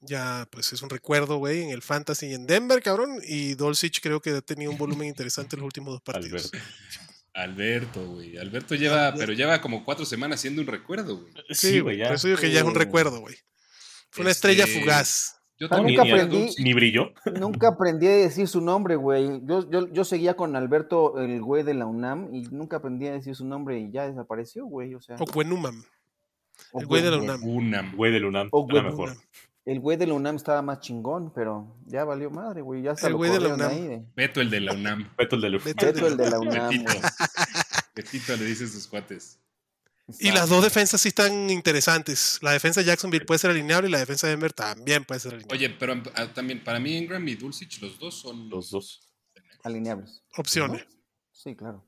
ya 0.00 0.48
pues 0.50 0.72
es 0.72 0.82
un 0.82 0.90
recuerdo, 0.90 1.36
güey, 1.36 1.62
en 1.62 1.70
el 1.70 1.82
Fantasy 1.82 2.26
y 2.26 2.34
en 2.34 2.46
Denver, 2.46 2.82
cabrón. 2.82 3.20
Y 3.24 3.54
Dulcich 3.54 4.00
creo 4.00 4.20
que 4.20 4.30
ha 4.30 4.40
tenido 4.40 4.70
un 4.72 4.78
volumen 4.78 5.08
interesante 5.08 5.56
en 5.56 5.60
los 5.60 5.66
últimos 5.66 5.92
dos 5.94 6.02
partidos. 6.02 6.50
Alberto. 6.52 6.68
Alberto, 7.32 8.06
güey. 8.06 8.36
Alberto 8.38 8.74
lleva, 8.74 9.14
pero 9.14 9.32
lleva 9.32 9.60
como 9.60 9.84
cuatro 9.84 10.04
semanas 10.04 10.40
siendo 10.40 10.62
un 10.62 10.66
recuerdo, 10.66 11.18
güey. 11.18 11.32
Sí, 11.50 11.78
güey, 11.78 12.02
por 12.02 12.14
eso 12.14 12.26
digo 12.26 12.40
que 12.40 12.50
ya 12.50 12.58
es 12.60 12.64
un 12.64 12.72
Uh. 12.72 12.78
recuerdo, 12.78 13.20
güey. 13.20 13.36
Fue 14.10 14.22
una 14.22 14.32
Este, 14.32 14.50
estrella 14.50 14.66
fugaz. 14.80 15.36
Yo 15.60 15.68
también 15.68 15.98
nunca 16.00 16.10
aprendí. 16.14 16.54
Ni 16.58 16.72
brilló. 16.72 17.12
Nunca 17.38 17.68
aprendí 17.68 18.06
a 18.06 18.16
decir 18.16 18.48
su 18.48 18.60
nombre, 18.62 18.96
güey. 18.96 19.42
Yo, 19.44 19.68
yo, 19.70 19.86
yo 19.92 20.04
seguía 20.04 20.34
con 20.34 20.56
Alberto, 20.56 21.18
el 21.18 21.42
güey 21.42 21.62
de 21.62 21.74
la 21.74 21.84
UNAM, 21.86 22.34
y 22.34 22.42
nunca 22.50 22.78
aprendí 22.78 23.06
a 23.06 23.12
decir 23.12 23.36
su 23.36 23.44
nombre 23.46 23.78
y 23.78 23.90
ya 23.92 24.08
desapareció, 24.08 24.64
güey. 24.64 24.94
O 24.94 25.00
sea, 25.02 25.16
O 25.20 25.24
Cuenumam, 25.26 25.84
o 26.72 26.80
el 26.80 26.86
güey 26.86 27.02
de 27.02 27.10
la 27.10 27.18
UNAM. 27.18 27.44
Unam. 27.44 27.94
Güey 27.94 28.10
del 28.10 28.24
UNAM. 28.24 28.48
O 28.52 28.66
era 28.70 28.80
güey 28.80 28.90
mejor. 28.90 29.08
Unam. 29.10 29.22
El 29.66 29.78
güey 29.80 29.98
de 29.98 30.06
la 30.06 30.14
UNAM 30.14 30.36
estaba 30.36 30.62
más 30.62 30.80
chingón, 30.80 31.30
pero 31.34 31.76
ya 31.84 32.04
valió 32.04 32.30
madre, 32.30 32.62
güey. 32.62 32.80
Ya 32.82 32.94
El 33.02 33.14
güey 33.14 33.30
de 33.30 33.40
la 33.40 33.54
UNAM. 33.54 33.70
ahí. 33.70 33.86
de- 33.86 34.04
Beto, 34.16 34.40
el 34.40 34.48
de 34.48 34.60
la 34.60 34.72
UNAM. 34.72 35.10
Beto 35.18 35.36
el 35.36 35.42
del 35.42 35.58
Beto 35.58 35.86
Beto, 35.86 36.06
el 36.06 36.16
de 36.16 36.30
la 36.30 36.40
UNAM, 36.40 36.70
Betito. 36.70 36.92
Betito 37.94 38.36
le 38.36 38.44
dicen 38.46 38.68
sus 38.68 38.86
cuates. 38.86 39.38
Y 40.18 40.32
las 40.32 40.48
dos 40.48 40.62
defensas 40.64 41.00
sí 41.00 41.08
están 41.08 41.50
interesantes. 41.50 42.38
La 42.42 42.52
defensa 42.52 42.80
de 42.80 42.86
Jacksonville 42.86 43.24
puede 43.24 43.38
ser 43.38 43.50
alineable 43.50 43.88
y 43.88 43.92
la 43.92 43.98
defensa 43.98 44.26
de 44.26 44.32
Denver 44.32 44.52
también 44.52 45.04
puede 45.04 45.20
ser 45.20 45.34
alineable. 45.34 45.56
Oye, 45.56 45.70
pero 45.78 46.02
ah, 46.14 46.32
también 46.32 46.64
para 46.64 46.80
mí 46.80 46.96
Ingram 46.96 47.26
y 47.28 47.34
Dulcich, 47.36 47.80
los 47.80 47.98
dos 47.98 48.20
son 48.20 48.48
Los 48.48 48.70
dos. 48.70 49.00
Alineables. 49.62 50.22
Opciones. 50.36 50.86
Sí, 51.32 51.54
claro. 51.54 51.84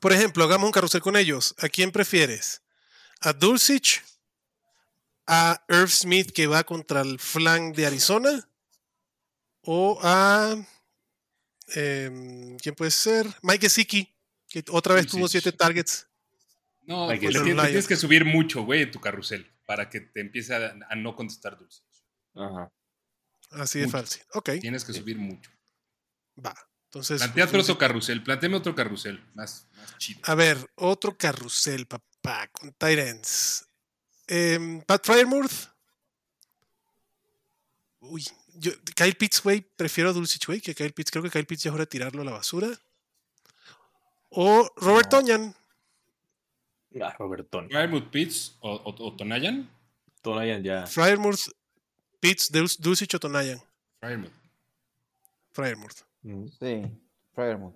Por 0.00 0.12
ejemplo, 0.12 0.44
hagamos 0.44 0.66
un 0.66 0.72
carrusel 0.72 1.00
con 1.00 1.16
ellos. 1.16 1.54
¿A 1.58 1.68
quién 1.68 1.90
prefieres? 1.92 2.62
¿A 3.20 3.32
Dulcich? 3.32 4.02
¿A 5.26 5.62
Irv 5.68 5.90
Smith 5.90 6.30
que 6.32 6.46
va 6.46 6.64
contra 6.64 7.02
el 7.02 7.18
flank 7.18 7.74
de 7.74 7.86
Arizona? 7.86 8.48
¿O 9.62 9.98
a... 10.02 10.56
em, 11.74 12.56
¿Quién 12.58 12.74
puede 12.74 12.90
ser? 12.90 13.26
Mike 13.42 13.66
Gesicki, 13.66 14.14
que 14.48 14.64
otra 14.70 14.94
vez 14.94 15.06
tuvo 15.06 15.28
siete 15.28 15.52
targets. 15.52 16.06
No, 16.88 17.08
Hay 17.10 17.18
que 17.20 17.30
pues 17.30 17.42
tienes, 17.44 17.86
que 17.86 17.96
subir 17.96 18.24
mucho, 18.24 18.62
güey, 18.62 18.82
en 18.82 18.90
tu 18.90 18.98
carrusel 19.00 19.46
para 19.66 19.90
que 19.90 20.00
te 20.00 20.20
empiece 20.20 20.54
a, 20.54 20.74
a 20.88 20.96
no 20.96 21.14
contestar 21.14 21.58
Dulcich. 21.58 21.84
Ajá. 22.34 22.72
Así 23.50 23.80
de 23.80 23.88
fácil. 23.88 24.22
Ok, 24.32 24.50
Tienes 24.60 24.84
que 24.84 24.92
Sí. 24.94 25.00
subir 25.00 25.18
mucho. 25.18 25.50
va. 26.44 26.54
Entonces, 26.84 27.20
Plantea 27.20 27.60
otro 27.60 27.76
carrusel, 27.76 28.22
planteame 28.22 28.56
otro 28.56 28.74
carrusel 28.74 29.22
más, 29.34 29.68
más 29.76 29.98
chido. 29.98 30.20
a 30.24 30.34
ver, 30.34 30.56
otro 30.76 31.14
carrusel, 31.18 31.86
papá, 31.86 32.48
con 32.48 32.72
Tyrants. 32.72 33.66
Em, 34.26 34.80
Pat 34.80 35.04
Fryermuth. 35.04 35.52
Uy, 38.00 38.24
yo, 38.54 38.72
Kyle 38.96 39.14
Pitts, 39.14 39.42
güey, 39.42 39.60
prefiero 39.60 40.10
a 40.10 40.12
Dulcich, 40.14 40.46
güey, 40.46 40.60
que 40.62 40.74
Kyle 40.74 40.92
Pitts. 40.94 41.10
Creo 41.10 41.22
que 41.22 41.30
Kyle 41.30 41.44
Pitts 41.44 41.64
ya 41.64 41.70
es 41.70 41.74
hora 41.74 41.82
de 41.82 41.88
tirarlo 41.88 42.22
a 42.22 42.24
la 42.24 42.32
basura. 42.32 42.68
O 44.30 44.70
Robert 44.76 45.12
No. 45.12 45.18
Tonyan. 45.18 45.54
Ah, 47.02 47.14
Robertón. 47.18 47.68
Firewood 47.68 48.04
Pitts 48.10 48.56
o, 48.60 48.72
o, 48.74 49.06
o 49.08 49.16
Tonayan. 49.16 49.68
Tonayan 50.22 50.62
ya. 50.62 50.86
Fryermuth, 50.86 51.50
Pitts, 52.20 52.50
Dul- 52.50 52.76
Dulcich 52.78 53.14
o 53.14 53.20
Tonayan. 53.20 53.60
Firewood. 54.00 54.30
Fryermuth. 55.52 56.02
Mm, 56.22 56.46
Sí, 56.58 56.82
Fryermuth. 57.34 57.74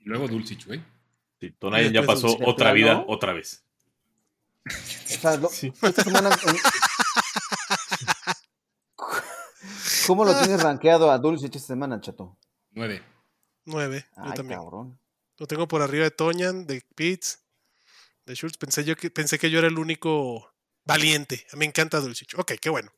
Y 0.00 0.04
luego 0.08 0.28
Dulcich, 0.28 0.66
güey. 0.66 0.82
Sí, 1.40 1.50
Tonayan 1.52 1.92
ya 1.92 2.02
pasó 2.02 2.36
otra 2.44 2.68
¿De 2.68 2.74
vida, 2.74 3.04
otra 3.06 3.32
vez. 3.32 3.62
O 4.66 4.70
sea, 5.20 5.36
lo- 5.36 5.48
Sí. 5.48 5.72
esta 5.82 6.02
semana. 6.04 6.30
en- 6.30 6.56
¿Cómo 10.06 10.24
lo 10.24 10.38
tienes 10.40 10.62
rankeado 10.62 11.10
a 11.10 11.18
Dulcich 11.18 11.54
esta 11.54 11.68
semana, 11.68 12.00
chato? 12.00 12.36
Nueve. 12.72 13.02
Nueve. 13.66 14.06
Yo 14.16 14.22
Ay, 14.24 14.32
también. 14.34 14.58
cabrón. 14.60 14.98
Lo 15.36 15.46
tengo 15.46 15.68
por 15.68 15.82
arriba 15.82 16.04
de 16.04 16.10
Toñan, 16.10 16.66
de 16.66 16.82
Pitts, 16.94 17.40
de 18.28 18.34
Schultz. 18.36 18.56
Pensé, 18.58 18.84
yo 18.84 18.94
que, 18.96 19.10
pensé 19.10 19.38
que 19.38 19.50
yo 19.50 19.58
era 19.58 19.68
el 19.68 19.78
único 19.78 20.54
valiente. 20.84 21.46
Me 21.54 21.64
encanta 21.64 22.00
Dulcich. 22.00 22.34
Ok, 22.36 22.52
qué 22.60 22.70
bueno. 22.70 22.92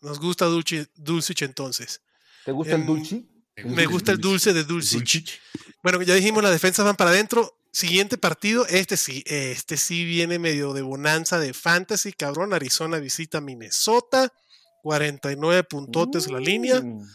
Nos 0.00 0.18
gusta 0.20 0.46
Dulci- 0.46 0.88
Dulcich 0.94 1.42
entonces. 1.42 2.00
¿Te 2.44 2.52
gusta 2.52 2.74
el 2.76 2.82
Em, 2.82 2.86
Dulci? 2.86 3.28
¿Te 3.54 3.64
Me 3.64 3.84
gusta 3.86 4.12
el 4.12 4.18
dulce 4.18 4.52
de 4.52 4.64
Dulcich. 4.64 4.94
Dulcich. 4.98 5.40
Bueno, 5.82 6.00
ya 6.02 6.14
dijimos, 6.14 6.42
las 6.42 6.52
defensas 6.52 6.84
van 6.84 6.96
para 6.96 7.10
adentro. 7.10 7.56
Siguiente 7.72 8.16
partido, 8.18 8.66
este 8.66 8.96
sí, 8.96 9.22
este 9.26 9.76
sí 9.76 10.04
viene 10.04 10.38
medio 10.38 10.72
de 10.72 10.82
bonanza 10.82 11.38
de 11.38 11.52
fantasy, 11.54 12.12
cabrón. 12.12 12.52
Arizona 12.54 12.98
visita 12.98 13.40
Minnesota, 13.40 14.32
49 14.82 15.62
puntotes 15.64 16.30
la 16.30 16.40
línea. 16.40 16.80
Mm. 16.80 17.06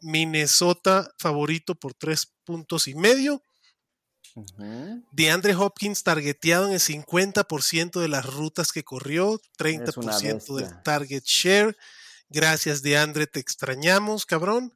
Minnesota 0.00 1.12
favorito 1.18 1.74
por 1.74 1.94
3 1.94 2.26
puntos 2.44 2.88
y 2.88 2.94
medio. 2.94 3.42
Ujú. 4.38 5.04
DeAndre 5.12 5.54
Hopkins 5.54 6.02
targeteado 6.02 6.66
en 6.66 6.72
el 6.74 6.80
50% 6.80 8.00
de 8.00 8.08
las 8.08 8.24
rutas 8.26 8.72
que 8.72 8.84
corrió, 8.84 9.40
30% 9.58 10.56
del 10.56 10.82
target 10.82 11.24
share. 11.24 11.76
Gracias, 12.28 12.82
DeAndre, 12.82 13.26
te 13.26 13.40
extrañamos, 13.40 14.26
cabrón. 14.26 14.74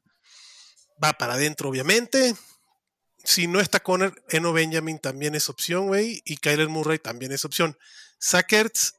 Va 1.03 1.13
para 1.13 1.35
adentro, 1.35 1.69
obviamente. 1.69 2.35
Si 3.23 3.47
no 3.47 3.59
está 3.59 3.79
Conner, 3.79 4.13
Eno 4.29 4.51
Benjamin 4.51 4.99
también 4.99 5.35
es 5.35 5.49
opción, 5.49 5.87
güey. 5.87 6.21
Y 6.25 6.37
Kyler 6.37 6.67
Murray 6.67 6.99
también 6.99 7.31
es 7.31 7.45
opción. 7.45 7.77
Sackerts 8.19 8.95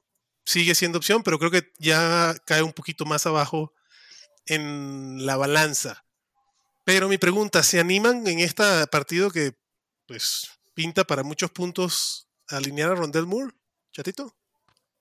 sigue 0.46 0.74
siendo 0.74 0.98
opción, 0.98 1.22
pero 1.22 1.38
creo 1.38 1.50
que 1.50 1.72
ya 1.78 2.34
cae 2.46 2.62
un 2.62 2.72
poquito 2.72 3.04
más 3.04 3.26
abajo 3.26 3.74
en 4.46 5.26
la 5.26 5.36
balanza. 5.36 6.04
Pero 6.84 7.08
mi 7.08 7.18
pregunta, 7.18 7.62
¿se 7.62 7.80
animan 7.80 8.26
en 8.26 8.40
este 8.40 8.86
partido 8.88 9.30
que 9.30 9.54
pues 10.06 10.50
pinta 10.74 11.04
para 11.04 11.22
muchos 11.22 11.50
puntos 11.50 12.28
alinear 12.48 12.90
a 12.90 12.94
Rondell 12.94 13.26
Moore, 13.26 13.52
chatito? 13.92 14.36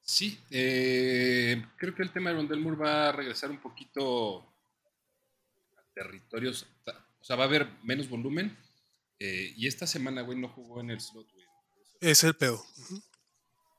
Sí, 0.02 0.40
eh, 0.50 1.66
creo 1.78 1.96
que 1.96 2.04
el 2.04 2.12
tema 2.12 2.30
de 2.30 2.38
Rondell 2.38 2.60
Moore 2.60 2.78
va 2.78 3.10
a 3.10 3.12
regresar 3.12 3.50
un 3.50 3.62
poquito 3.62 4.40
a 5.78 5.84
territorios, 5.94 6.68
o 7.20 7.24
sea, 7.24 7.36
va 7.36 7.44
a 7.44 7.48
haber 7.48 7.68
menos 7.84 8.10
volumen. 8.10 8.58
eh, 9.20 9.54
y 9.56 9.68
esta 9.68 9.88
semana, 9.88 10.22
güey, 10.22 10.38
no 10.38 10.50
jugó 10.50 10.82
en 10.82 10.90
el 10.90 11.00
slot, 11.00 11.32
güey. 11.32 11.46
Es 12.02 12.24
el 12.26 12.36
pedo. 12.36 12.66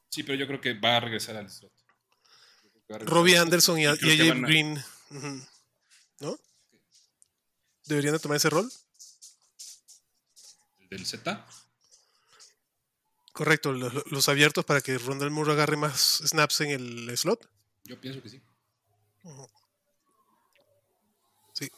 Sí, 0.09 0.23
pero 0.23 0.39
yo 0.39 0.47
creo 0.47 0.61
que 0.61 0.73
va 0.73 0.97
a 0.97 1.01
regresar 1.01 1.37
al 1.37 1.51
slot. 1.51 1.73
Robbie 2.89 3.37
Anderson 3.37 3.79
y, 3.79 3.87
AJ 3.87 3.99
Green. 4.43 4.83
¿No? 6.21 6.39
¿Deberían 7.85 8.15
de 8.15 8.21
tomar 8.21 8.37
ese 8.37 8.49
rol? 8.49 8.71
el 10.79 10.89
del 10.89 11.07
Z. 11.07 11.47
Correcto, 13.35 13.73
los, 13.73 13.93
los 14.13 14.29
abiertos 14.29 14.65
para 14.65 14.81
que 14.81 14.97
Rondell 14.97 15.33
Moore 15.33 15.53
agarre 15.53 15.77
más 15.77 16.23
snaps 16.25 16.61
en 16.61 16.71
el 16.71 17.19
slot. 17.19 17.51
Yo 17.83 18.01
pienso 18.01 18.23
que 18.23 18.29
sí. 18.29 18.41
Sí. 21.53 21.69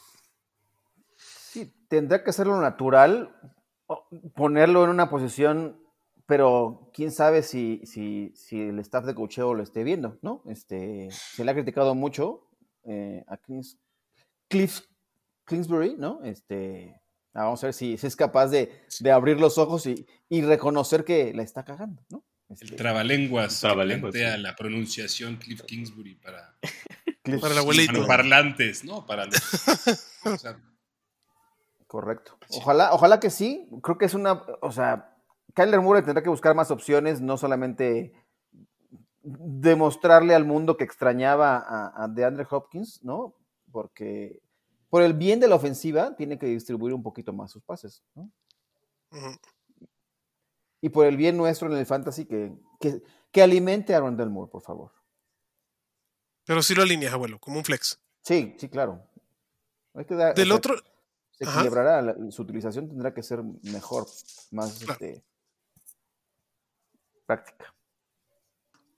Sí, 1.16 1.75
tendrá 1.88 2.23
que 2.23 2.29
hacerlo 2.29 2.61
natural, 2.61 3.35
ponerlo 4.35 4.85
en 4.85 4.90
una 4.90 5.09
posición, 5.09 5.83
pero 6.27 6.90
quién 6.92 7.11
sabe 7.11 7.42
si, 7.42 7.81
si, 7.87 8.35
si 8.37 8.61
el 8.61 8.79
staff 8.81 9.07
de 9.07 9.14
cocheo 9.14 9.55
lo 9.55 9.62
esté 9.62 9.83
viendo, 9.83 10.19
¿no? 10.21 10.42
Este, 10.45 11.09
se 11.11 11.42
le 11.42 11.51
ha 11.53 11.55
criticado 11.55 11.95
mucho 11.95 12.51
eh, 12.85 13.25
a 13.29 13.38
Clins- 13.38 13.79
Cliff 14.49 14.83
Kingsbury, 15.47 15.97
¿no? 15.97 16.23
Este, 16.23 17.01
vamos 17.44 17.62
a 17.62 17.66
ver 17.68 17.75
si, 17.75 17.96
si 17.99 18.07
es 18.07 18.16
capaz 18.16 18.49
de, 18.49 18.85
de 19.01 19.12
abrir 19.12 19.38
los 19.40 19.59
ojos 19.59 19.87
y, 19.87 20.07
y 20.29 20.42
reconocer 20.42 21.05
que 21.05 21.33
la 21.35 21.42
está 21.42 21.64
cagando, 21.64 22.03
¿no? 22.09 22.25
El 22.49 22.57
Este, 22.62 22.77
trabalenguas, 22.77 23.55
que 23.55 23.61
Trabalenguas, 23.61 24.12
plantea 24.12 24.37
sí. 24.37 24.42
la 24.42 24.55
pronunciación 24.57 25.37
Cliff 25.37 25.62
Kingsbury 25.62 26.14
para 26.16 26.55
Cliff- 27.25 27.40
Para 27.40 27.55
el 27.61 27.66
para 27.66 27.99
los 27.99 28.07
parlantes, 28.07 28.85
¿no? 28.85 29.05
Para 29.05 29.25
los, 29.27 29.35
o 30.25 30.37
sea, 30.38 30.57
Correcto. 31.88 32.37
Ojalá, 32.51 32.92
ojalá 32.92 33.20
que 33.20 33.31
sí. 33.31 33.68
Creo 33.83 33.96
que 33.96 34.07
es 34.07 34.14
una, 34.14 34.42
o 34.61 34.72
sea, 34.72 35.16
Kyler 35.55 35.81
Murray 35.81 36.03
tendrá 36.03 36.22
que 36.22 36.29
buscar 36.29 36.55
más 36.55 36.70
opciones, 36.72 37.20
no 37.20 37.37
solamente 37.37 38.12
demostrarle 39.22 40.35
al 40.35 40.44
mundo 40.44 40.77
que 40.77 40.85
extrañaba 40.85 41.57
a, 41.59 42.05
a 42.05 42.09
DeAndre 42.09 42.46
Hopkins, 42.51 43.01
¿no? 43.05 43.35
Porque 43.72 44.40
por 44.88 45.03
el 45.03 45.14
bien 45.14 45.40
de 45.40 45.49
la 45.49 45.57
ofensiva 45.57 46.14
tiene 46.16 46.38
que 46.38 46.46
distribuir 46.46 46.94
un 46.94 47.03
poquito 47.03 47.33
más 47.33 47.51
sus 47.51 47.62
pases. 47.62 48.03
Y 50.81 50.88
por 50.90 51.07
el 51.07 51.16
bien 51.16 51.37
nuestro 51.37 51.70
en 51.70 51.77
el 51.79 51.87
fantasy, 51.87 52.27
que, 52.27 52.53
que, 52.81 53.03
que 53.33 53.42
alimente 53.42 53.94
a 53.94 54.01
Rondell 54.01 54.31
Moore, 54.31 54.51
por 54.51 54.62
favor. 54.62 54.92
Pero 56.44 56.62
sí 56.62 56.75
lo 56.75 56.83
alineas, 56.83 57.12
abuelo, 57.12 57.38
como 57.40 57.59
un 57.59 57.64
flex. 57.64 57.99
Sí, 58.22 58.55
sí, 58.59 58.68
claro. 58.68 59.03
Hay 59.94 60.05
que 60.05 60.14
dar, 60.14 60.33
o 60.33 60.35
Del 60.35 60.49
sea, 60.49 60.57
otro, 60.57 60.77
se 61.33 61.44
equilibrará, 61.44 62.03
la- 62.03 62.31
su 62.31 62.42
utilización 62.42 62.88
tendrá 62.88 63.12
que 63.14 63.22
ser 63.22 63.42
mejor, 63.62 64.07
más 64.53 64.79
Claro. 64.79 64.92
este, 64.92 65.25
práctica. 67.25 67.75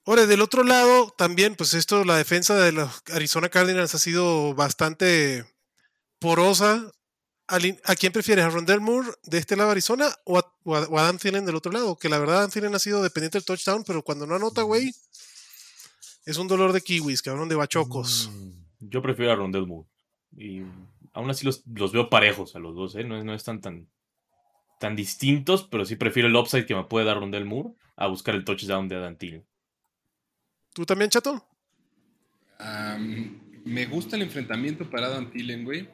Ahora, 0.05 0.25
del 0.25 0.41
otro 0.41 0.63
lado, 0.63 1.11
también, 1.17 1.55
pues 1.55 1.73
esto, 1.73 2.03
la 2.03 2.17
defensa 2.17 2.55
de 2.55 2.71
los 2.71 3.01
Arizona 3.13 3.49
Cardinals 3.49 3.93
ha 3.95 3.99
sido 3.99 4.53
bastante 4.55 5.45
porosa. 6.19 6.91
¿A 7.47 7.95
quién 7.95 8.13
prefieres? 8.13 8.45
¿A 8.45 8.49
Rondell 8.49 8.79
Moore 8.79 9.09
de 9.23 9.39
este 9.39 9.55
lado 9.55 9.69
de 9.69 9.71
Arizona 9.71 10.07
o 10.23 10.37
a, 10.37 10.53
o 10.63 10.75
a- 10.75 10.87
o 10.87 10.99
a 10.99 11.01
Adam 11.01 11.17
Thielen 11.17 11.45
del 11.47 11.55
otro 11.55 11.71
lado? 11.71 11.97
Que 11.97 12.07
la 12.07 12.19
verdad, 12.19 12.37
Adam 12.39 12.51
Thielen 12.51 12.75
ha 12.75 12.79
sido 12.79 13.01
dependiente 13.01 13.39
del 13.39 13.45
touchdown, 13.45 13.83
pero 13.83 14.03
cuando 14.03 14.27
no 14.27 14.35
anota, 14.35 14.61
güey, 14.61 14.93
es 16.25 16.37
un 16.37 16.47
dolor 16.47 16.73
de 16.73 16.81
kiwis, 16.81 17.23
cabrón, 17.23 17.49
de 17.49 17.55
bachocos. 17.55 18.29
Mm, 18.31 18.51
Yo 18.91 19.01
prefiero 19.01 19.31
a 19.31 19.35
Rondell 19.35 19.65
Moore. 19.65 19.89
Y 20.37 20.61
aún 21.13 21.29
así 21.31 21.43
los, 21.43 21.63
los 21.65 21.91
veo 21.91 22.07
parejos 22.11 22.55
a 22.55 22.59
los 22.59 22.75
dos, 22.75 22.95
¿eh? 22.95 23.03
No, 23.03 23.17
es- 23.17 23.25
no 23.25 23.33
están 23.33 23.61
tan, 23.61 23.89
tan 24.79 24.95
distintos, 24.95 25.67
pero 25.71 25.85
sí 25.85 25.95
prefiero 25.95 26.27
el 26.29 26.35
upside 26.35 26.67
que 26.67 26.75
me 26.75 26.83
puede 26.83 27.07
dar 27.07 27.17
Rondell 27.19 27.45
Moore 27.45 27.69
a 27.95 28.05
buscar 28.05 28.35
el 28.35 28.45
touchdown 28.45 28.87
de 28.87 28.95
Adam 28.97 29.17
Thielen. 29.17 29.45
¿Tú 30.73 30.85
también, 30.85 31.09
chato? 31.09 31.43
Me 33.65 33.85
gusta 33.87 34.15
el 34.15 34.21
enfrentamiento 34.21 34.87
para 34.89 35.07
Adam 35.07 35.31
Thielen, 35.31 35.63
güey. 35.65 35.89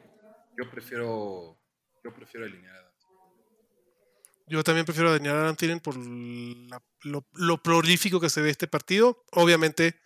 Yo 0.56 0.70
prefiero. 0.70 1.58
Yo 2.02 2.14
prefiero 2.14 2.46
alinear 2.46 2.76
a 2.76 2.78
Adam 2.78 2.92
Yo 4.46 4.62
también 4.62 4.86
prefiero 4.86 5.10
alinear 5.10 5.36
a 5.36 5.40
Adam 5.40 5.56
Thielen 5.56 5.80
por 5.80 5.96
lo 5.96 7.62
prolífico 7.62 8.20
que 8.20 8.30
se 8.30 8.40
ve 8.42 8.50
este 8.50 8.68
partido. 8.68 9.24
Obviamente, 9.32 10.00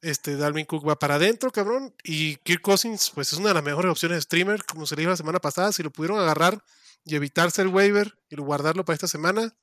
este 0.00 0.36
Dalvin 0.36 0.66
Cook 0.66 0.86
va 0.86 0.98
para 0.98 1.16
adentro, 1.16 1.50
cabrón. 1.50 1.94
Y 2.04 2.36
Kirk 2.36 2.60
Cousins, 2.60 3.10
pues 3.14 3.32
es 3.32 3.38
una 3.38 3.48
de 3.48 3.54
las 3.54 3.64
mejores 3.64 3.90
opciones 3.90 4.16
de 4.16 4.22
streamer, 4.22 4.64
como 4.64 4.86
se 4.86 4.94
le 4.94 5.00
dijo 5.00 5.10
la 5.10 5.16
semana 5.16 5.40
pasada. 5.40 5.72
Si 5.72 5.82
lo 5.82 5.90
pudieron 5.90 6.18
agarrar 6.18 6.62
y 7.04 7.14
evitarse 7.16 7.62
el 7.62 7.68
waiver 7.68 8.18
y 8.28 8.36
guardarlo 8.36 8.84
para 8.84 8.94
esta 8.94 9.08
semana, 9.08 9.56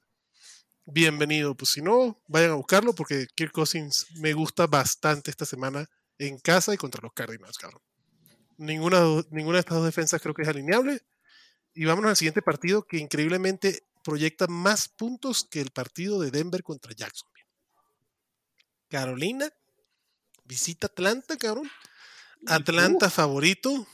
bienvenido. 0.86 1.56
Pues 1.56 1.72
si 1.72 1.82
no, 1.82 2.22
vayan 2.28 2.52
a 2.52 2.56
buscarlo 2.56 2.94
porque 2.94 3.28
Kirk 3.36 3.52
Cousins 3.52 4.08
me 4.16 4.34
gusta 4.34 4.68
bastante 4.68 5.32
esta 5.32 5.46
semana 5.46 5.90
en 6.18 6.40
casa 6.40 6.74
y 6.74 6.78
contra 6.78 7.02
los 7.02 7.14
Cardinals, 7.14 7.58
cabrón. 7.58 7.82
Ninguna, 8.58 9.02
ninguna 9.32 9.58
de 9.58 9.60
estas 9.62 9.78
dos 9.78 9.86
defensas 9.86 10.22
creo 10.22 10.34
que 10.34 10.44
es 10.44 10.48
alineable. 10.48 11.02
Y 11.74 11.86
vámonos 11.86 12.10
al 12.10 12.16
siguiente 12.16 12.42
partido 12.42 12.84
que 12.88 12.98
increíblemente 12.98 13.84
proyecta 14.04 14.48
más 14.48 14.88
puntos 14.88 15.46
que 15.50 15.62
el 15.62 15.72
partido 15.72 16.22
de 16.22 16.32
Denver 16.32 16.64
contra 16.64 16.94
Jacksonville. 16.94 17.46
Carolina 18.88 19.50
visita 20.46 20.88
Atlanta, 20.88 21.38
cabrón. 21.38 21.70
Atlanta 22.48 23.10
favorito. 23.10 23.88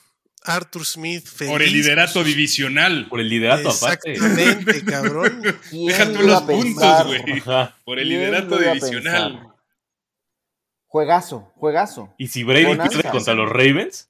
Arthur 0.44 0.86
Smith 0.86 1.28
feliz. 1.28 1.52
Por 1.52 1.62
el 1.62 1.72
liderato 1.72 2.24
divisional. 2.24 3.08
Por 3.10 3.20
el 3.20 3.30
liderato 3.30 3.70
aparte. 3.70 4.14
Exactamente, 4.14 4.84
cabrón. 4.84 5.42
¿Quién 5.70 5.86
Deja 5.88 6.12
tú 6.12 6.22
los 6.24 6.42
puntos, 6.42 7.06
güey. 7.06 7.42
Por 7.86 8.00
el 8.00 8.08
¿Quién 8.08 8.20
liderato 8.20 8.58
divisional. 8.58 9.54
Juegazo, 10.88 11.54
juegazo. 11.56 12.14
Y 12.18 12.28
si 12.28 12.44
Brady 12.44 12.76
pierde 12.76 13.10
contra 13.12 13.34
los 13.34 13.50
Ravens, 13.50 14.10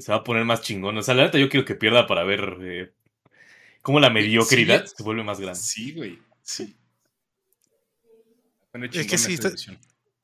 se 0.00 0.12
va 0.12 0.18
a 0.18 0.24
poner 0.24 0.44
más 0.44 0.62
chingón. 0.62 0.96
O 0.98 1.02
sea, 1.02 1.14
la 1.14 1.24
neta 1.24 1.38
yo 1.38 1.48
quiero 1.48 1.66
que 1.66 1.74
pierda 1.74 2.06
para 2.06 2.24
ver 2.24 2.56
eh, 2.60 2.92
cómo 3.82 4.00
la 4.00 4.10
mediocridad 4.10 4.84
Sí. 4.86 4.94
se 4.96 5.02
vuelve 5.02 5.24
más 5.24 5.40
grande. 5.40 5.58
Sí, 5.60 5.92
güey. 5.94 6.18
Sí. 6.42 6.76
Es 8.92 9.06
que 9.06 9.18
sí, 9.18 9.34
está-. 9.34 9.50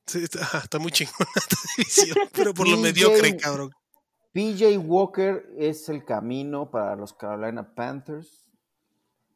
Sí, 0.07 0.23
está, 0.23 0.41
ajá, 0.41 0.59
está 0.59 0.79
muy 0.79 0.91
chingona 0.91 1.17
esta 1.35 1.57
división, 1.77 2.29
pero 2.33 2.53
por 2.53 2.67
lo 2.67 2.77
mediocre, 2.81 3.35
cabrón. 3.37 3.71
PJ 4.33 4.77
Walker 4.77 5.45
es 5.57 5.87
el 5.89 6.03
camino 6.05 6.69
para 6.69 6.95
los 6.95 7.13
Carolina 7.13 7.73
Panthers. 7.73 8.43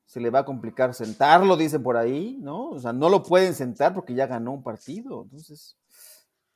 Se 0.05 0.19
le 0.19 0.29
va 0.29 0.39
a 0.39 0.45
complicar 0.45 0.93
sentarlo, 0.93 1.55
dicen 1.55 1.81
por 1.83 1.95
ahí, 1.95 2.37
¿no? 2.41 2.69
O 2.71 2.79
sea, 2.79 2.91
no 2.93 3.09
lo 3.09 3.23
pueden 3.23 3.53
sentar 3.53 3.93
porque 3.93 4.13
ya 4.13 4.27
ganó 4.27 4.51
un 4.51 4.63
partido. 4.63 5.23
Entonces, 5.23 5.77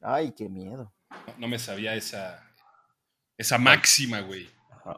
ay, 0.02 0.32
qué 0.34 0.50
miedo. 0.50 0.92
No, 1.28 1.34
no 1.40 1.48
me 1.48 1.60
sabía 1.60 1.96
esa, 1.96 2.44
esa 3.44 3.58
máxima, 3.58 4.22
güey. 4.22 4.50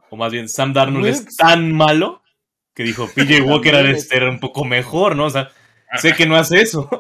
O 0.10 0.16
más 0.16 0.32
bien, 0.32 0.48
Sam 0.50 0.74
Darnold 0.74 1.06
es 1.08 1.36
tan 1.36 1.72
malo 1.74 2.22
que 2.74 2.84
dijo 2.84 3.08
PJ 3.16 3.44
Walker 3.44 3.76
ha 3.76 3.78
de 3.80 3.84
También 3.84 3.96
es- 3.98 4.08
ser 4.08 4.24
un 4.24 4.40
poco 4.40 4.64
mejor, 4.66 5.16
¿no? 5.16 5.26
O 5.26 5.30
sea, 5.30 5.50
sé 5.98 6.14
que 6.16 6.26
no 6.26 6.36
hace 6.36 6.62
eso. 6.62 6.90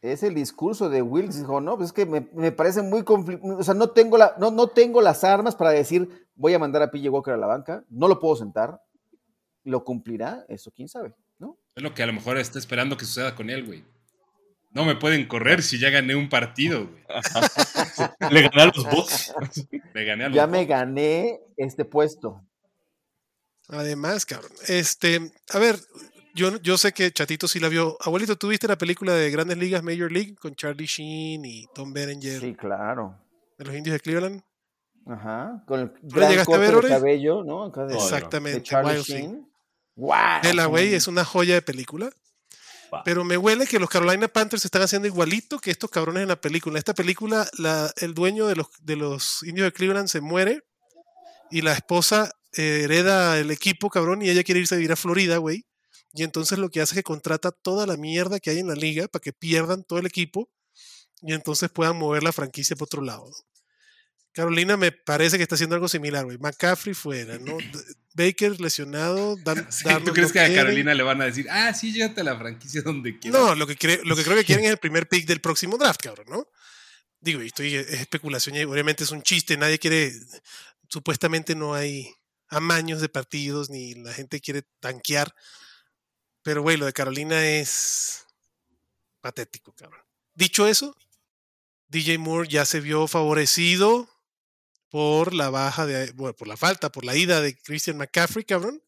Es 0.00 0.22
el 0.22 0.34
discurso 0.34 0.88
de 0.88 1.02
Wilkes. 1.02 1.38
Dijo, 1.40 1.60
no, 1.60 1.76
pues 1.76 1.88
es 1.88 1.92
que 1.92 2.06
me, 2.06 2.26
me 2.34 2.50
parece 2.50 2.82
muy 2.82 3.02
conflictivo. 3.04 3.56
O 3.58 3.62
sea, 3.62 3.74
no 3.74 3.90
tengo, 3.90 4.16
la, 4.16 4.34
no, 4.38 4.50
no 4.50 4.68
tengo 4.68 5.00
las 5.00 5.22
armas 5.22 5.54
para 5.54 5.70
decir, 5.70 6.26
voy 6.34 6.54
a 6.54 6.58
mandar 6.58 6.82
a 6.82 6.90
PJ 6.90 7.08
Walker 7.10 7.34
a 7.34 7.36
la 7.36 7.46
banca. 7.46 7.84
No 7.88 8.08
lo 8.08 8.18
puedo 8.18 8.34
sentar. 8.36 8.80
¿Lo 9.64 9.84
cumplirá? 9.84 10.44
Eso 10.48 10.72
quién 10.72 10.88
sabe, 10.88 11.14
¿no? 11.38 11.56
Es 11.76 11.82
lo 11.82 11.94
que 11.94 12.02
a 12.02 12.06
lo 12.06 12.12
mejor 12.12 12.36
está 12.38 12.58
esperando 12.58 12.96
que 12.96 13.04
suceda 13.04 13.34
con 13.34 13.48
él, 13.50 13.64
güey. 13.64 13.84
No 14.74 14.84
me 14.84 14.96
pueden 14.96 15.26
correr 15.26 15.62
si 15.62 15.78
ya 15.78 15.90
gané 15.90 16.14
un 16.14 16.28
partido, 16.28 16.86
güey. 16.86 17.02
Le 18.30 18.42
gané 18.42 18.62
a 18.62 18.66
los 18.66 18.84
Bucks. 18.84 19.34
Le 19.94 20.04
gané 20.04 20.24
a 20.24 20.28
los 20.28 20.36
Ya 20.36 20.46
me 20.46 20.64
gané 20.64 21.40
este 21.56 21.84
puesto. 21.84 22.40
Además, 23.68 24.26
cabrón. 24.26 24.50
Este, 24.68 25.32
a 25.52 25.58
ver, 25.58 25.78
yo, 26.34 26.56
yo 26.62 26.78
sé 26.78 26.92
que 26.92 27.10
Chatito 27.12 27.48
sí 27.48 27.60
la 27.60 27.68
vio. 27.68 27.96
Abuelito, 28.00 28.36
¿tú 28.36 28.48
viste 28.48 28.66
la 28.68 28.76
película 28.78 29.14
de 29.14 29.30
Grandes 29.30 29.58
Ligas 29.58 29.82
Major 29.82 30.10
League 30.10 30.34
con 30.36 30.54
Charlie 30.54 30.86
Sheen 30.86 31.44
y 31.44 31.66
Tom 31.74 31.92
Berenger 31.92 32.40
Sí, 32.40 32.54
claro. 32.54 33.18
de 33.58 33.64
los 33.64 33.74
indios 33.74 33.94
de 33.94 34.00
Cleveland? 34.00 34.42
Ajá. 35.06 35.62
Con 35.66 35.80
el 35.80 35.92
la 36.02 36.16
gran 36.16 36.30
llegaste 36.30 36.52
a 36.54 36.56
corte 36.56 36.60
ver, 36.60 36.70
de 36.70 36.76
Ore? 36.76 36.88
cabello, 36.88 37.44
¿no? 37.44 37.64
Acá 37.64 37.84
de, 37.86 37.94
Exactamente. 37.94 38.58
de 38.60 38.64
Charlie 38.64 38.92
Wild. 38.94 39.04
Sheen. 39.04 39.48
¡Wow! 39.96 40.14
Vela, 40.42 40.66
güey, 40.66 40.94
es 40.94 41.06
una 41.08 41.24
joya 41.24 41.54
de 41.54 41.62
película. 41.62 42.10
Pero 43.04 43.24
me 43.24 43.36
huele 43.36 43.66
que 43.66 43.78
los 43.78 43.88
Carolina 43.88 44.28
Panthers 44.28 44.64
están 44.64 44.82
haciendo 44.82 45.08
igualito 45.08 45.58
que 45.58 45.70
estos 45.70 45.90
cabrones 45.90 46.22
en 46.22 46.28
la 46.28 46.40
película. 46.40 46.74
En 46.74 46.78
esta 46.78 46.94
película, 46.94 47.48
la- 47.58 47.92
el 47.96 48.12
dueño 48.14 48.46
de 48.46 48.56
los, 48.56 48.66
de 48.80 48.96
los 48.96 49.42
indios 49.44 49.64
de 49.66 49.72
Cleveland 49.72 50.08
se 50.08 50.20
muere 50.20 50.62
y 51.50 51.62
la 51.62 51.72
esposa 51.72 52.30
eh, 52.56 52.82
hereda 52.84 53.38
el 53.38 53.50
equipo, 53.50 53.88
cabrón, 53.88 54.20
y 54.22 54.28
ella 54.28 54.44
quiere 54.44 54.60
irse 54.60 54.74
a 54.74 54.78
vivir 54.78 54.92
a 54.92 54.96
Florida, 54.96 55.38
güey. 55.38 55.64
Y 56.12 56.22
entonces 56.24 56.58
lo 56.58 56.68
que 56.68 56.82
hace 56.82 56.92
es 56.94 56.96
que 56.98 57.02
contrata 57.02 57.50
toda 57.50 57.86
la 57.86 57.96
mierda 57.96 58.38
que 58.40 58.50
hay 58.50 58.58
en 58.58 58.68
la 58.68 58.74
liga 58.74 59.08
para 59.08 59.20
que 59.22 59.32
pierdan 59.32 59.82
todo 59.84 59.98
el 59.98 60.04
equipo 60.06 60.50
y 61.22 61.32
entonces 61.32 61.70
puedan 61.70 61.96
mover 61.96 62.22
la 62.22 62.32
franquicia 62.32 62.76
por 62.76 62.84
otro 62.86 63.00
lado. 63.00 63.30
Carolina 64.32 64.76
me 64.76 64.92
parece 64.92 65.36
que 65.36 65.42
está 65.42 65.54
haciendo 65.54 65.74
algo 65.74 65.88
similar, 65.88 66.24
güey. 66.24 66.38
McCaffrey 66.38 66.94
fuera, 66.94 67.38
¿no? 67.38 67.56
Baker 68.14 68.60
lesionado. 68.60 69.36
Dan- 69.36 69.66
Sí, 69.72 69.84
¿Tú 70.04 70.12
crees 70.12 70.32
que 70.32 70.40
a. 70.40 70.54
Carolina 70.54 70.94
le 70.94 71.02
van 71.02 71.20
a 71.22 71.24
decir, 71.26 71.46
ah, 71.50 71.72
sí, 71.74 71.92
llévate 71.92 72.20
a 72.20 72.24
la 72.24 72.36
franquicia 72.38 72.82
donde 72.82 73.18
quieras? 73.18 73.40
No, 73.40 73.54
lo 73.54 73.66
que, 73.66 73.76
cre- 73.78 74.02
lo 74.04 74.14
que 74.16 74.22
creo 74.24 74.36
que 74.36 74.44
quieren 74.44 74.64
es 74.66 74.70
el 74.70 74.78
primer 74.78 75.08
pick 75.08 75.26
del 75.26 75.40
próximo 75.40 75.76
draft, 75.78 76.00
cabrón, 76.02 76.26
¿no? 76.28 76.46
Digo, 77.20 77.42
y 77.42 77.46
estoy, 77.46 77.76
es 77.76 77.88
especulación 77.88 78.56
y 78.56 78.64
obviamente 78.64 79.04
es 79.04 79.10
un 79.12 79.22
chiste, 79.22 79.56
nadie 79.56 79.78
quiere, 79.78 80.12
supuestamente 80.88 81.54
no 81.54 81.72
hay 81.74 82.12
amaños 82.48 83.00
de 83.00 83.08
partidos 83.08 83.70
ni 83.70 83.94
la 83.94 84.12
gente 84.12 84.40
quiere 84.40 84.62
tanquear, 84.80 85.32
pero 86.42 86.62
güey, 86.62 86.76
lo 86.76 86.84
de 86.86 86.92
Carolina 86.92 87.46
es 87.46 88.26
patético, 89.20 89.72
cabrón. 89.72 90.00
Dicho 90.34 90.66
eso, 90.66 90.96
DJ 91.88 92.18
Moore 92.18 92.48
ya 92.48 92.64
se 92.66 92.80
vio 92.80 93.06
favorecido 93.06 94.08
por 94.92 95.32
la 95.32 95.48
baja 95.48 95.86
de, 95.86 96.12
bueno, 96.12 96.36
por 96.36 96.46
la 96.46 96.58
falta, 96.58 96.92
por 96.92 97.06
la 97.06 97.16
ida 97.16 97.40
de 97.40 97.56
Christian 97.56 97.96
McCaffrey, 97.96 98.44
cabrón. 98.44 98.82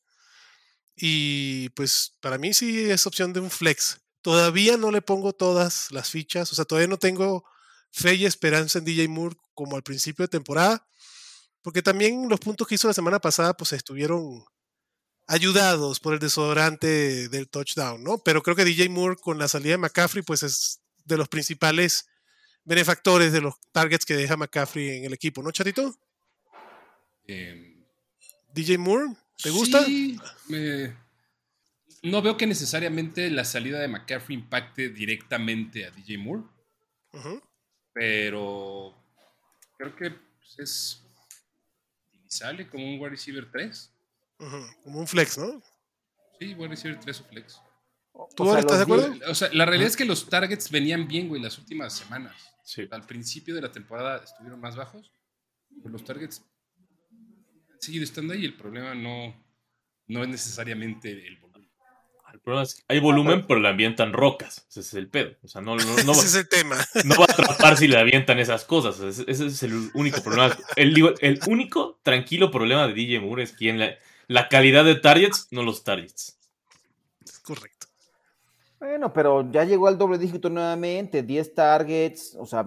Y 0.95 1.71
pues 1.71 2.13
para 2.21 2.37
mí 2.37 2.53
sí 2.53 2.91
es 2.91 3.07
opción 3.07 3.33
de 3.33 3.41
un 3.41 3.51
flex. 3.51 4.03
Todavía 4.21 4.77
no 4.77 4.91
le 4.91 5.01
pongo 5.01 5.33
todas 5.33 5.91
las 5.93 6.11
fichas, 6.11 6.53
o 6.53 6.55
sea, 6.55 6.67
todavía 6.67 6.89
no 6.89 6.99
tengo 6.99 7.43
fe 7.91 8.17
y 8.17 8.27
esperanza 8.27 8.79
en 8.79 8.85
DJ 8.85 9.09
Moore 9.09 9.35
como 9.55 9.77
al 9.77 9.83
principio 9.83 10.25
de 10.25 10.29
temporada, 10.29 10.87
porque 11.63 11.81
también 11.81 12.29
los 12.29 12.39
puntos 12.39 12.69
que 12.69 12.75
hizo 12.75 12.87
la 12.87 12.93
semana 12.93 13.19
pasada 13.19 13.57
pues 13.57 13.73
estuvieron 13.73 14.45
ayudados 15.27 16.01
por 16.01 16.13
el 16.13 16.21
desodorante 16.21 17.31
del 17.31 17.49
touchdown, 17.49 18.05
¿no? 18.05 18.19
Pero 18.19 18.43
creo 18.43 18.55
que 18.55 18.67
DJ 18.67 18.91
Moore 18.91 19.17
con 19.17 19.39
la 19.39 19.49
salida 19.49 19.73
de 19.73 19.79
McCaffrey 19.79 20.23
pues 20.23 20.43
es 20.43 20.83
de 21.07 21.17
los 21.17 21.29
principales 21.29 22.05
benefactores 22.65 23.33
de 23.33 23.41
los 23.41 23.55
targets 23.73 24.05
que 24.05 24.15
deja 24.15 24.37
McCaffrey 24.37 24.99
en 24.99 25.05
el 25.05 25.13
equipo, 25.13 25.43
¿no, 25.43 25.51
Chatito? 25.51 25.95
Eh, 27.27 27.77
DJ 28.53 28.79
Moore, 28.79 29.15
¿te 29.43 29.51
gusta? 29.51 29.85
Sí, 29.85 30.19
me- 30.49 30.97
no 32.03 32.21
veo 32.21 32.37
que 32.37 32.47
necesariamente 32.47 33.31
la 33.31 33.45
salida 33.45 33.79
de 33.81 33.89
McCaffrey 33.89 34.37
impacte 34.37 34.91
directamente 34.91 35.87
a 35.87 35.91
DJ 35.91 36.19
Moore, 36.19 36.43
Ujú. 37.13 37.43
pero 37.93 38.95
creo 39.79 39.97
que 39.97 40.11
pues, 40.11 40.59
es 40.59 41.03
utilizable 42.13 42.69
como 42.69 42.85
un 42.87 43.01
wide 43.01 43.11
receiver 43.11 43.51
3. 43.51 43.91
Ujú, 44.39 44.57
Como 44.83 44.99
un 45.01 45.07
flex, 45.07 45.39
¿no? 45.39 45.63
Sí, 46.39 46.53
wide 46.55 46.69
receiver 46.69 47.01
3 47.01 47.21
o 47.21 47.25
flex. 47.25 47.61
¿Tú 48.37 48.45
O 48.45 48.51
sea, 48.51 48.61
estás 48.61 48.77
de 48.79 48.83
acuerdo? 48.85 49.13
O 49.29 49.35
sea, 49.35 49.49
la 49.53 49.65
realidad 49.65 49.89
es 49.89 49.97
que 49.97 50.05
los 50.05 50.29
targets 50.29 50.71
venían 50.71 51.09
bien, 51.09 51.29
güey, 51.29 51.41
las 51.43 51.59
últimas 51.59 51.93
semanas. 51.97 52.35
Sí. 52.65 52.89
Al 52.91 53.07
principio 53.07 53.55
de 53.55 53.61
la 53.61 53.71
temporada 53.71 54.23
estuvieron 54.25 54.59
más 54.59 54.75
bajos, 54.75 55.13
pero 55.83 55.91
los 55.91 56.03
targets 56.03 56.43
han 57.73 57.81
seguido 57.81 58.05
estando 58.05 58.33
ahí. 58.33 58.45
El 58.45 58.55
problema 58.55 58.95
no, 58.95 59.35
no 60.09 60.23
es 60.23 60.29
necesariamente 60.29 61.11
el 61.11 61.37
volumen. 61.37 61.69
El 62.33 62.41
problema 62.41 62.65
es 62.65 62.75
que 62.75 62.83
hay 62.89 62.99
volumen, 62.99 63.47
pero 63.47 63.61
le 63.61 63.69
avientan 63.69 64.13
rocas. 64.13 64.67
Ese 64.69 64.81
es 64.81 64.95
el 64.95 65.09
pedo. 65.09 65.37
O 65.43 65.49
sea, 65.49 65.61
no, 65.61 65.77
no, 65.77 65.85
no, 65.85 65.95
va, 66.13 66.19
Ese 66.19 66.27
es 66.27 66.35
el 66.35 66.49
tema. 66.49 66.77
no 67.05 67.17
va 67.17 67.27
a 67.29 67.33
atrapar 67.33 67.77
si 67.77 67.87
le 67.87 67.99
avientan 67.99 68.39
esas 68.41 68.65
cosas. 68.65 68.99
Ese, 68.99 69.31
ese 69.31 69.47
es 69.47 69.63
el 69.63 69.91
único 69.95 70.23
problema. 70.23 70.57
El, 70.75 70.95
digo, 70.95 71.13
el 71.21 71.39
único 71.47 72.01
tranquilo 72.03 72.51
problema 72.51 72.89
de 72.89 72.95
DJ 72.95 73.21
Moore 73.21 73.45
es 73.45 73.53
quien 73.53 73.79
la, 73.79 73.95
la 74.27 74.49
calidad 74.49 74.85
de 74.85 74.97
targets, 74.97 75.49
no 75.51 75.63
los 75.63 75.85
targets. 75.85 76.39
Correcto. 77.43 77.74
Bueno, 78.87 79.15
pero 79.15 79.51
ya 79.51 79.65
llegó 79.65 79.87
al 79.87 79.97
doble 79.97 80.19
dígito 80.19 80.51
nuevamente, 80.51 81.23
10 81.23 81.55
targets, 81.55 82.37
o 82.39 82.45
sea, 82.45 82.67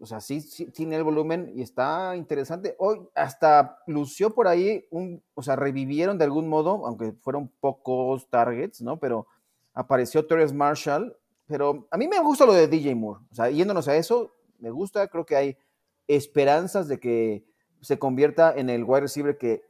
o 0.00 0.06
sea 0.06 0.18
sí, 0.18 0.40
sí 0.40 0.64
tiene 0.70 0.96
el 0.96 1.04
volumen 1.04 1.52
y 1.54 1.60
está 1.60 2.16
interesante. 2.16 2.74
Hoy 2.78 3.06
hasta 3.14 3.82
lució 3.86 4.34
por 4.34 4.48
ahí, 4.48 4.86
un, 4.90 5.22
o 5.34 5.42
sea, 5.42 5.56
revivieron 5.56 6.16
de 6.16 6.24
algún 6.24 6.48
modo, 6.48 6.86
aunque 6.86 7.12
fueron 7.20 7.52
pocos 7.60 8.30
targets, 8.30 8.80
¿no? 8.80 8.98
Pero 8.98 9.26
apareció 9.74 10.26
Torres 10.26 10.54
Marshall, 10.54 11.14
pero 11.46 11.86
a 11.90 11.98
mí 11.98 12.08
me 12.08 12.18
gusta 12.20 12.46
lo 12.46 12.54
de 12.54 12.66
DJ 12.66 12.94
Moore, 12.94 13.26
o 13.30 13.34
sea, 13.34 13.50
yéndonos 13.50 13.88
a 13.88 13.96
eso, 13.96 14.32
me 14.58 14.70
gusta, 14.70 15.06
creo 15.08 15.26
que 15.26 15.36
hay 15.36 15.58
esperanzas 16.06 16.88
de 16.88 16.98
que 16.98 17.44
se 17.82 17.98
convierta 17.98 18.54
en 18.56 18.70
el 18.70 18.84
wide 18.84 19.02
receiver 19.02 19.36
que 19.36 19.60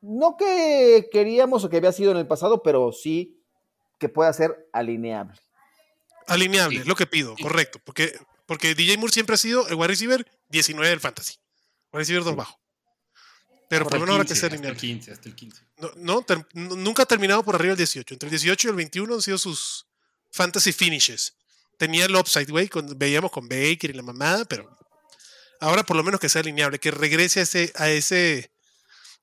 no 0.00 0.38
que 0.38 1.10
queríamos 1.12 1.62
o 1.62 1.68
que 1.68 1.76
había 1.76 1.92
sido 1.92 2.10
en 2.10 2.16
el 2.16 2.26
pasado, 2.26 2.62
pero 2.62 2.90
sí 2.90 3.41
que 4.02 4.08
pueda 4.10 4.32
ser 4.32 4.68
alineable. 4.72 5.38
Alineable, 6.26 6.76
Sí. 6.76 6.80
es 6.82 6.86
lo 6.88 6.94
que 6.96 7.06
pido, 7.06 7.34
Sí. 7.36 7.42
correcto. 7.42 7.80
Porque, 7.84 8.18
porque 8.46 8.74
DJ 8.74 8.96
Moore 8.98 9.12
siempre 9.12 9.34
ha 9.34 9.38
sido 9.38 9.66
el 9.68 9.76
wide 9.76 9.88
receiver 9.88 10.26
19 10.48 10.90
del 10.90 11.00
fantasy. 11.00 11.34
Wide 11.92 12.00
receiver 12.00 12.24
2 12.24 12.36
bajo. 12.36 12.58
Pero 13.68 13.84
por 13.84 13.94
lo 13.94 14.00
menos 14.00 14.12
ahora 14.14 14.24
que 14.24 14.34
15, 14.34 14.40
sea 14.40 14.46
hasta 14.48 14.56
el 14.56 14.60
alineable. 14.60 14.80
15, 14.80 15.12
hasta 15.12 15.28
el 15.28 15.34
15. 15.34 15.62
No, 15.78 15.90
no, 15.96 16.22
ter- 16.22 16.46
nu- 16.52 16.76
nunca 16.76 17.04
ha 17.04 17.06
terminado 17.06 17.42
por 17.42 17.54
arriba 17.54 17.70
del 17.70 17.78
18. 17.78 18.14
Entre 18.14 18.26
el 18.26 18.30
18 18.32 18.68
y 18.68 18.70
el 18.70 18.76
21 18.76 19.14
han 19.14 19.22
sido 19.22 19.38
sus 19.38 19.86
fantasy 20.30 20.72
finishes. 20.72 21.34
Tenía 21.78 22.04
el 22.04 22.14
upside, 22.14 22.50
güey, 22.50 22.68
con- 22.68 22.98
veíamos 22.98 23.30
con 23.30 23.48
Baker 23.48 23.90
y 23.90 23.92
la 23.94 24.02
mamada, 24.02 24.44
pero 24.44 24.76
ahora 25.60 25.84
por 25.84 25.96
lo 25.96 26.02
menos 26.02 26.20
que 26.20 26.28
sea 26.28 26.40
alineable, 26.42 26.78
que 26.78 26.90
regrese 26.90 27.40
a 27.40 27.42
ese, 27.44 27.72
a 27.76 27.88
ese, 27.88 28.52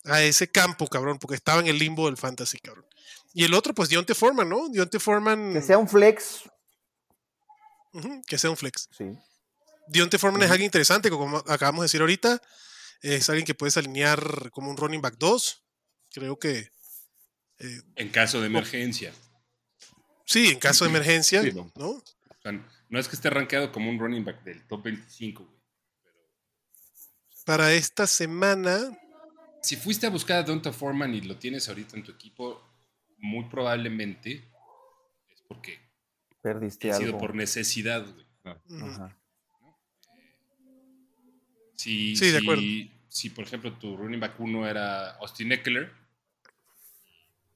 a 0.05 0.23
ese 0.23 0.49
campo, 0.49 0.87
cabrón, 0.87 1.19
porque 1.19 1.35
estaba 1.35 1.59
en 1.61 1.67
el 1.67 1.77
limbo 1.77 2.07
del 2.07 2.17
fantasy, 2.17 2.57
cabrón. 2.59 2.85
Y 3.33 3.43
el 3.43 3.53
otro, 3.53 3.73
pues 3.73 3.89
Dionte 3.89 4.15
Foreman, 4.15 4.49
¿no? 4.49 4.69
Dionte 4.69 4.99
Foreman, 4.99 5.53
Que 5.53 5.61
sea 5.61 5.77
un 5.77 5.87
flex, 5.87 6.43
que 8.27 8.37
sea 8.37 8.49
un 8.49 8.57
flex. 8.57 8.87
sí. 8.97 9.05
Dionte 9.87 10.19
Foreman 10.19 10.43
es 10.43 10.51
alguien 10.51 10.65
interesante, 10.65 11.09
como 11.09 11.37
acabamos 11.37 11.81
de 11.81 11.85
decir 11.85 12.01
ahorita. 12.01 12.39
Es 13.01 13.27
alguien 13.29 13.45
que 13.45 13.55
puedes 13.55 13.75
alinear 13.75 14.51
como 14.51 14.69
un 14.69 14.77
running 14.77 15.01
back 15.01 15.15
2. 15.17 15.63
Creo 16.11 16.37
que 16.37 16.71
eh, 17.57 17.81
En 17.95 18.09
caso 18.09 18.39
de 18.39 18.45
emergencia. 18.47 19.11
sí, 20.25 20.49
en 20.49 20.59
caso 20.59 20.85
de 20.85 20.91
emergencia, 20.91 21.41
Sí, 21.41 21.51
no. 21.53 21.71
¿no? 21.75 21.87
O 21.89 22.03
sea, 22.43 22.51
no 22.89 22.99
es 22.99 23.07
que 23.07 23.15
esté 23.15 23.31
rankeado 23.31 23.71
como 23.71 23.89
un 23.89 23.97
running 23.97 24.23
back 24.23 24.43
del 24.43 24.67
top 24.67 24.83
25, 24.83 25.43
güey. 25.43 25.59
Para 27.45 27.73
esta 27.73 28.05
semana, 28.05 28.95
Si 29.63 29.75
fuiste 29.75 30.05
a 30.05 30.11
buscar 30.11 30.37
a 30.37 30.43
Donta 30.43 30.71
Foreman 30.71 31.15
y 31.15 31.21
lo 31.21 31.37
tienes 31.37 31.67
ahorita 31.67 31.97
en 31.97 32.03
tu 32.03 32.11
equipo, 32.11 32.61
muy 33.19 33.45
probablemente 33.49 34.43
es 35.29 35.41
porque 35.47 35.79
Perdiste 36.41 36.91
ha 36.91 36.95
sido 36.95 37.07
algo. 37.09 37.19
por 37.19 37.35
necesidad, 37.35 38.05
güey. 38.05 38.25
Ajá. 38.81 39.15
Si, 41.75 42.15
Sí, 42.15 42.31
de 42.31 42.39
acuerdo. 42.39 42.61
si, 43.07 43.29
por 43.29 43.45
ejemplo, 43.45 43.73
tu 43.73 43.95
running 43.95 44.19
back 44.19 44.39
1 44.39 44.67
era 44.67 45.11
Austin 45.17 45.51
Eckler, 45.51 45.93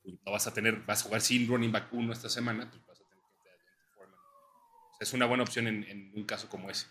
pues 0.02 0.16
no 0.26 0.32
vas 0.32 0.48
a 0.48 0.54
tener, 0.54 0.82
vas 0.86 1.02
a 1.02 1.06
jugar 1.06 1.22
sin 1.22 1.48
running 1.48 1.72
back 1.72 1.94
1 1.94 2.12
esta 2.14 2.30
semana, 2.30 2.70
pues 2.70 2.86
vas 2.86 3.00
a 3.02 3.04
tener 3.04 3.24
que. 3.24 4.02
O 4.02 4.96
sea, 4.96 5.02
es 5.02 5.14
una 5.14 5.26
buena 5.26 5.44
opción 5.44 5.68
en, 5.68 5.84
en 5.86 6.12
un 6.16 6.24
caso 6.26 6.48
como 6.50 6.70
ese. 6.70 6.88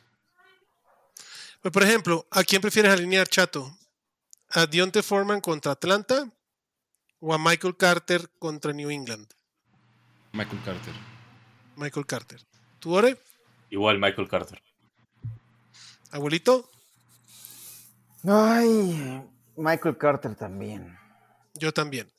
Pues, 1.61 1.73
por 1.73 1.83
ejemplo, 1.83 2.27
¿a 2.31 2.43
quién 2.43 2.61
prefieres 2.61 2.93
alinear, 2.93 3.29
Chato? 3.29 3.79
¿A 4.51 4.67
Dionte 4.67 5.03
Foreman 5.03 5.41
contra 5.41 5.73
Atlanta 5.73 6.31
o 7.23 7.33
a 7.33 7.39
Michael 7.39 7.77
Carter 7.77 8.29
contra 8.41 8.73
New 8.73 8.91
England? 8.91 9.29
Michael 10.33 10.61
Carter. 10.65 10.95
Michael 11.77 12.05
Carter. 12.07 12.41
¿Tú, 12.81 12.95
Ore? 12.95 13.17
Igual 13.71 13.99
Michael 14.01 14.29
Carter. 14.29 14.61
¿Abuelito? 16.11 16.69
Ay, 18.25 19.23
Michael 19.57 19.97
Carter 19.97 20.35
también. 20.35 20.99
Yo 21.55 21.73
también. 21.73 22.13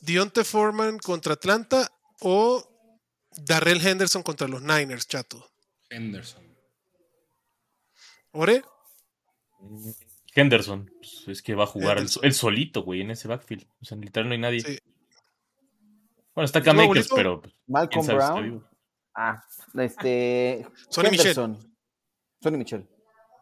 ¿Dionte 0.00 0.44
Foreman 0.44 0.98
contra 0.98 1.34
Atlanta 1.34 1.90
o 2.20 2.68
Darrell 3.36 3.86
Henderson 3.86 4.22
contra 4.24 4.48
los 4.48 4.62
Niners, 4.62 5.06
Chato? 5.06 5.48
Henderson. 5.90 6.44
¿Ore? 8.32 8.64
Henderson. 10.36 10.90
pues, 10.98 11.24
es 11.28 11.42
que 11.42 11.54
va 11.54 11.64
a 11.64 11.66
jugar 11.66 11.92
el, 11.96 12.02
Henderson. 12.02 12.24
el 12.24 12.34
solito, 12.34 12.82
güey, 12.82 13.00
en 13.00 13.10
ese 13.10 13.26
backfield. 13.28 13.66
O 13.80 13.84
sea, 13.84 13.96
en 13.96 14.02
literal 14.02 14.28
no 14.28 14.34
hay 14.34 14.40
nadie. 14.40 14.60
Sí. 14.60 14.78
Bueno, 16.34 16.44
está 16.44 16.60
¿Tú, 16.60 16.64
Cam 16.66 16.80
Akers, 16.80 17.08
pero 17.14 17.40
pues, 17.40 17.54
Malcolm 17.66 18.06
Brown. 18.06 18.66
Ah, 19.14 19.42
este. 19.78 20.66
Sonny 20.90 21.10
Michel. 21.10 21.34
Sonny 21.34 22.58
Michel. 22.58 22.88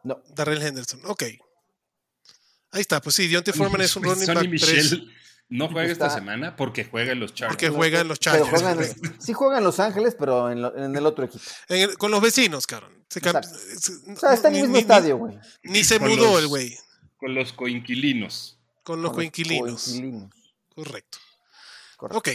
No, 0.05 0.23
Darrell 0.35 0.63
Henderson. 0.63 1.01
Ok. 1.07 1.23
Ahí 2.71 2.81
está. 2.81 3.01
Pues 3.01 3.17
sí, 3.17 3.27
Dionte 3.27 3.53
Foreman 3.53 3.81
es 3.81 3.97
un 3.97 4.05
running 4.05 4.27
Sonny 4.27 4.49
back 4.49 4.61
3 4.61 4.93
Michel 4.93 5.11
no 5.51 5.69
juega 5.69 5.93
esta 5.93 6.09
semana 6.11 6.57
porque 6.57 6.85
juega 6.85 7.13
en 7.13 7.21
los 7.21 7.35
Chargers. 7.35 7.55
porque 7.57 7.69
juega 7.69 8.01
en 8.01 8.09
los 8.09 8.19
Chargers. 8.19 8.97
sí 9.19 9.33
juega 9.35 9.59
en 9.59 9.65
Los 9.65 9.79
Ángeles, 9.79 10.17
pero 10.19 10.51
en, 10.51 10.63
lo- 10.63 10.75
en 10.77 10.97
el 10.97 11.05
otro 11.07 11.25
equipo. 11.27 11.45
En 11.69 11.83
el- 11.91 11.99
con 11.99 12.11
los 12.11 12.21
vecinos, 12.23 12.67
cabrón. 12.67 13.05
Se 13.09 13.21
O 13.21 14.17
sea, 14.17 14.33
está 14.33 14.49
en 14.49 14.55
el 14.57 14.61
mismo 14.63 14.75
ni- 14.75 14.81
estadio, 14.81 15.19
güey. 15.19 15.39
Ni, 15.63 15.85
se 15.85 15.99
Con 16.01 16.09
mudó 16.09 16.33
los- 16.33 16.41
el 16.43 16.49
güey. 16.49 16.77
Con 17.25 17.35
los 17.35 17.55
coinquilinos. 17.55 18.59
Con 18.83 19.01
los 19.01 19.13
Con 19.13 19.21
coinquilinos. 19.21 19.85
coinquilinos. 19.85 20.31
Correcto. 20.75 21.19
Correcto. 21.97 22.19
Ok. 22.19 22.29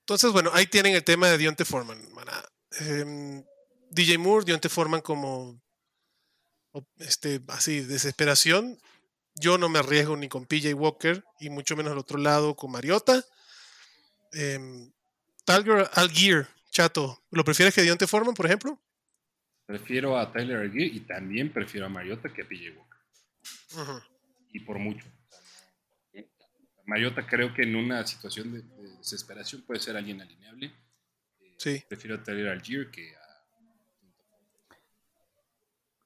Entonces, 0.00 0.32
bueno, 0.32 0.50
ahí 0.52 0.66
tienen 0.66 0.94
el 0.94 1.02
tema 1.02 1.28
de 1.28 1.38
Dionte 1.38 1.64
Foreman. 1.64 2.12
manada. 2.12 2.46
Em, 2.72 3.42
DJ 3.88 4.18
Moore, 4.18 4.44
Dionte 4.44 4.68
Foreman 4.68 5.00
como 5.00 5.58
este, 6.98 7.40
así, 7.48 7.80
desesperación. 7.80 8.78
Yo 9.34 9.56
no 9.56 9.70
me 9.70 9.78
arriesgo 9.78 10.14
ni 10.14 10.28
con 10.28 10.44
PJ 10.44 10.74
Walker 10.74 11.24
y 11.40 11.48
mucho 11.48 11.74
menos 11.74 11.92
al 11.92 11.98
otro 11.98 12.18
lado 12.18 12.54
con 12.54 12.70
Mariota. 12.70 13.24
Em, 14.32 14.92
Talger 15.46 15.88
Algier, 15.94 16.48
chato, 16.70 17.22
¿lo 17.30 17.44
prefieres 17.44 17.74
que 17.74 17.80
Dionte 17.80 18.06
Foreman, 18.06 18.34
por 18.34 18.44
ejemplo? 18.44 18.78
Prefiero 19.64 20.18
a 20.18 20.30
Tyler 20.30 20.58
Algier 20.58 20.94
y 20.94 21.00
también 21.00 21.50
prefiero 21.50 21.86
a 21.86 21.88
Mariota 21.88 22.30
que 22.30 22.42
a 22.42 22.46
PJ 22.46 22.76
Walker. 22.76 22.91
Y 24.52 24.60
por 24.60 24.78
mucho. 24.78 25.06
Mariota 26.84 27.24
creo 27.26 27.54
que 27.54 27.62
en 27.62 27.76
una 27.76 28.06
situación 28.06 28.52
de, 28.52 28.62
de 28.62 28.96
desesperación 28.98 29.62
puede 29.62 29.80
ser 29.80 29.96
alguien 29.96 30.20
alineable. 30.20 30.66
Eh, 30.66 31.54
Sí. 31.56 31.82
Prefiero 31.88 32.16
a 32.16 32.22
Tyler 32.22 32.48
Algier 32.48 32.90
que 32.90 33.14
a 33.16 33.20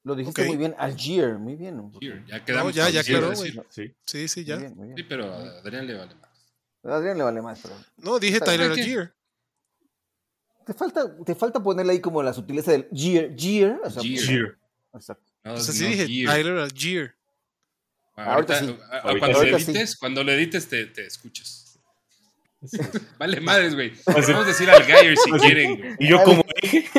Lo 0.03 0.15
dijiste 0.15 0.45
muy 0.45 0.55
bien. 0.55 0.75
Algier, 0.77 1.37
muy 1.37 1.55
bien. 1.55 1.91
Ya 2.27 2.45
quedamos. 2.45 2.73
ya, 2.73 2.89
ya 2.89 3.01
güey. 3.19 3.59
Sí. 3.69 3.93
Sí, 4.05 4.27
sí, 4.27 4.39
Muy 4.41 4.45
ya. 4.45 4.55
bien, 4.57 4.75
muy 4.75 4.95
Sí, 4.95 5.03
pero 5.03 5.33
a 5.33 5.59
Adrián 5.59 5.85
le 5.87 5.95
vale 5.95 6.15
más. 6.15 6.29
A 6.83 6.95
Adrián 6.95 7.17
le 7.17 7.23
vale 7.23 7.41
más, 7.41 7.59
pero. 7.61 7.75
No, 7.97 8.19
dije. 8.19 8.39
Tyler. 8.39 8.71
Algier. 8.71 9.13
Te 10.65 10.73
falta, 10.73 11.17
te 11.25 11.33
falta 11.35 11.61
ponerle 11.61 11.93
ahí 11.93 11.99
como 12.01 12.21
la 12.23 12.33
sutileza 12.33 12.71
del 12.71 12.87
Gier. 12.93 13.35
Gier. 13.35 13.79
O 13.83 13.89
sea, 13.89 14.01
Gier. 14.01 14.21
Cheer. 14.25 14.57
Exacto. 14.93 15.31
No, 15.43 15.53
Pues 15.53 15.67
así 15.69 15.83
no, 15.83 15.89
dije. 15.89 16.05
Tyler 16.05 16.57
Algier. 16.59 17.16
Ahorita 18.17 18.59
Ahorita, 18.59 18.59
sí. 18.59 18.79
a- 18.91 18.95
a- 18.95 18.99
Ahorita 19.01 19.19
cuando, 19.19 19.37
Ahorita 19.39 19.57
edites, 19.57 19.95
cuando 19.97 20.23
le 20.23 20.33
edites 20.35 20.67
te, 20.67 20.85
te 20.87 21.05
escuchas. 21.05 21.79
Sí. 22.65 22.77
Vale 23.19 23.39
madres, 23.41 23.75
güey. 23.75 23.93
A 24.07 24.43
decir 24.43 24.69
al 24.69 24.83
Geyer 24.83 25.15
si 25.17 25.31
quieren, 25.31 25.77
güey. 25.77 25.95
Y 25.99 26.07
yo 26.09 26.23
como 26.23 26.43
dije, 26.61 26.89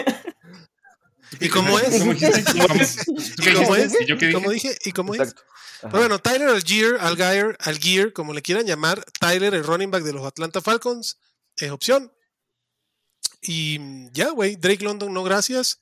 ¿Y 1.41 1.49
cómo 1.51 1.79
es? 1.79 1.99
¿Cómo 1.99 2.15
dijiste? 2.15 2.45
¿Cómo- 2.53 2.67
¿Tú 3.37 3.43
qué 3.43 3.51
¿Y 3.51 3.55
cómo 3.55 3.75
dijiste? 3.77 3.97
es? 3.99 4.01
¿Y 4.03 4.07
yo 4.07 4.17
qué 4.19 4.25
¿Y 4.25 4.29
dije? 4.29 4.33
cómo 4.33 4.51
dije? 4.51 4.79
¿Y 4.85 4.93
cómo 4.93 5.15
es? 5.15 5.35
Pero 5.83 5.99
bueno, 5.99 6.19
Tyler 6.19 6.49
Algier, 6.49 6.97
Algier, 7.01 7.57
Algier, 7.61 8.13
como 8.13 8.33
le 8.33 8.43
quieran 8.43 8.67
llamar, 8.67 9.05
Tyler, 9.21 9.55
el 9.55 9.63
running 9.65 9.91
back 9.91 10.03
de 10.03 10.13
los 10.13 10.25
Atlanta 10.27 10.61
Falcons, 10.61 11.19
es 11.57 11.71
opción. 11.71 12.13
Y 13.43 14.11
ya, 14.13 14.31
güey. 14.31 14.57
Drake 14.57 14.83
London, 14.85 15.13
no 15.13 15.23
gracias. 15.23 15.81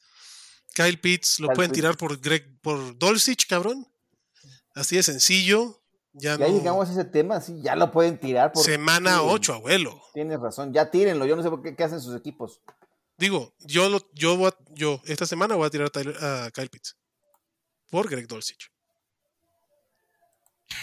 Kyle 0.74 0.98
Pitts 0.98 1.40
lo 1.40 1.48
Kyle 1.48 1.54
pueden 1.56 1.70
Pitts. 1.70 1.76
tirar 1.80 1.96
por 1.96 2.20
Greg, 2.20 2.58
por 2.60 2.98
Dolcich, 2.98 3.46
cabrón. 3.46 3.86
Así 4.76 4.94
de 4.96 5.02
sencillo. 5.02 5.82
Ya, 6.12 6.38
Ya 6.38 6.46
no. 6.48 6.54
llegamos 6.56 6.88
a 6.88 6.92
ese 6.92 7.04
tema, 7.04 7.40
sí, 7.40 7.60
ya 7.62 7.74
lo 7.76 7.90
pueden 7.90 8.18
tirar. 8.18 8.52
Por... 8.52 8.62
Semana 8.64 9.16
sí, 9.16 9.22
8, 9.24 9.54
abuelo. 9.54 10.00
Tienes 10.14 10.38
razón, 10.40 10.72
ya 10.72 10.90
tírenlo. 10.90 11.26
Yo 11.26 11.34
no 11.36 11.42
sé 11.42 11.50
por 11.50 11.62
qué, 11.62 11.74
qué 11.76 11.82
hacen 11.84 12.00
sus 12.00 12.16
equipos. 12.16 12.60
Digo, 13.18 13.52
yo, 13.60 13.88
lo, 13.90 14.00
yo, 14.14 14.36
voy 14.36 14.48
a- 14.50 14.56
yo 14.74 15.00
esta 15.06 15.26
semana 15.26 15.56
voy 15.56 15.66
a 15.66 15.70
tirar 15.70 15.88
a, 15.88 15.90
Tyler- 15.90 16.16
a 16.22 16.50
Kyle 16.52 16.68
Pitts. 16.70 16.96
Por 17.90 18.08
Greg 18.08 18.26
Dolcich. 18.28 18.70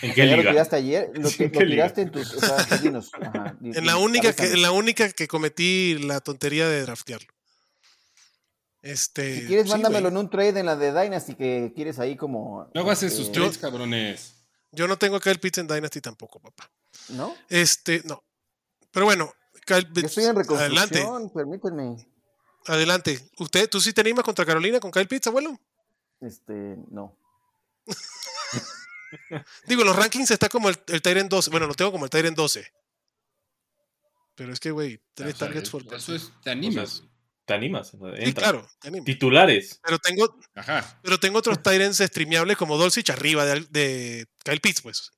¿En 0.01 0.13
qué 0.13 0.25
¿Ya 0.27 0.31
lo 0.35 0.37
liga? 0.41 0.51
tiraste 0.51 0.75
ayer? 0.75 1.09
¿Lo, 1.13 1.13
¿en 1.15 1.23
lo 1.23 1.29
qué 1.37 1.45
liga? 1.65 1.67
tiraste 1.93 2.01
en 2.03 2.11
tus. 2.11 2.33
o 2.35 2.39
sea, 2.39 2.77
dinos. 2.77 3.11
Ajá, 3.19 3.55
di- 3.59 3.77
En 3.77 3.85
la 3.85 3.97
única 3.97 4.33
que, 4.33 4.45
en 4.53 4.61
la 4.61 4.71
única 4.71 5.09
que 5.11 5.27
cometí 5.27 5.97
la 5.99 6.19
tontería 6.21 6.67
de 6.67 6.81
draftearlo. 6.81 7.27
Este. 8.83 9.39
Si 9.41 9.47
quieres, 9.47 9.65
sí, 9.65 9.71
mándamelo 9.71 10.09
en 10.09 10.17
un 10.17 10.29
trade 10.29 10.59
en 10.59 10.65
la 10.67 10.75
de 10.75 10.91
Dynasty 10.91 11.35
que 11.35 11.71
quieres 11.73 11.97
ahí 11.99 12.15
como. 12.15 12.69
Luego 12.73 12.91
hacen 12.91 13.09
sus 13.09 13.21
este, 13.27 13.39
trades, 13.39 13.57
cabrones. 13.57 14.35
Yo 14.71 14.87
no 14.87 14.97
tengo 14.97 15.15
a 15.15 15.19
Kyle 15.21 15.39
Pitts 15.39 15.59
en 15.59 15.67
Dynasty 15.67 16.01
tampoco, 16.01 16.39
papá. 16.39 16.69
¿No? 17.09 17.33
Este, 17.49 18.01
no. 18.05 18.23
Pero 18.91 19.05
bueno, 19.05 19.33
Kyle 19.65 19.85
Yo 19.87 19.93
Pitts. 19.93 20.05
estoy 20.09 20.25
en 20.25 20.35
reconstrucción, 20.35 21.05
Adelante, 21.05 21.33
permítanme. 21.33 22.07
adelante. 22.67 23.29
¿Usted, 23.39 23.69
tú 23.69 23.79
sí 23.79 23.93
te 23.93 24.01
animas 24.01 24.25
contra 24.25 24.45
Carolina 24.45 24.79
con 24.79 24.91
Kyle 24.91 25.07
Pitts, 25.07 25.27
abuelo? 25.27 25.57
Este, 26.19 26.75
no. 26.91 27.17
Digo, 29.67 29.83
los 29.83 29.95
rankings 29.95 30.31
está 30.31 30.49
como 30.49 30.69
el, 30.69 30.77
el 30.87 31.01
Tyrant 31.01 31.29
12. 31.29 31.49
Bueno, 31.51 31.67
lo 31.67 31.73
tengo 31.75 31.91
como 31.91 32.05
el 32.05 32.11
Tyrant 32.11 32.35
12. 32.35 32.65
Pero 34.35 34.51
es 34.51 34.59
que, 34.59 34.71
güey, 34.71 34.99
tres 35.13 35.35
O 35.35 35.37
sea, 35.37 35.47
targets 35.47 35.69
por 35.69 35.83
Eso 35.93 36.15
es, 36.15 36.31
te 36.43 36.49
O 36.49 36.53
animas. 36.53 36.89
sea, 36.97 37.05
te 37.45 37.53
animas. 37.53 37.91
Sí, 38.23 38.33
claro, 38.33 38.67
te. 38.81 39.05
Titulares. 39.05 39.79
Pero 39.83 39.99
tengo, 39.99 40.37
Ajá. 40.55 40.99
pero 41.03 41.19
tengo 41.19 41.39
otros 41.39 41.61
Tyrants 41.61 41.99
streameables 41.99 42.57
como 42.57 42.77
Dolcich 42.77 43.09
arriba 43.09 43.45
de, 43.45 43.61
de 43.69 44.25
Kyle 44.43 44.61
Pitts, 44.61 44.81
pues. 44.81 45.11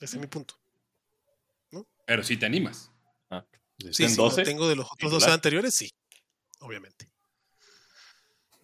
Ese 0.00 0.16
es 0.16 0.20
mi 0.20 0.26
punto. 0.26 0.54
Pero 2.06 2.22
sí 2.22 2.36
te 2.36 2.46
animas. 2.46 2.90
Ah, 3.30 3.44
Sí, 3.78 3.88
está 3.90 4.02
en 4.04 4.10
sí, 4.10 4.16
lo 4.16 4.22
12. 4.24 4.42
tengo 4.44 4.68
de 4.68 4.76
los 4.76 4.86
otros 4.86 5.10
12 5.10 5.16
titular. 5.24 5.34
anteriores, 5.34 5.74
sí. 5.74 5.90
Obviamente. 6.60 7.08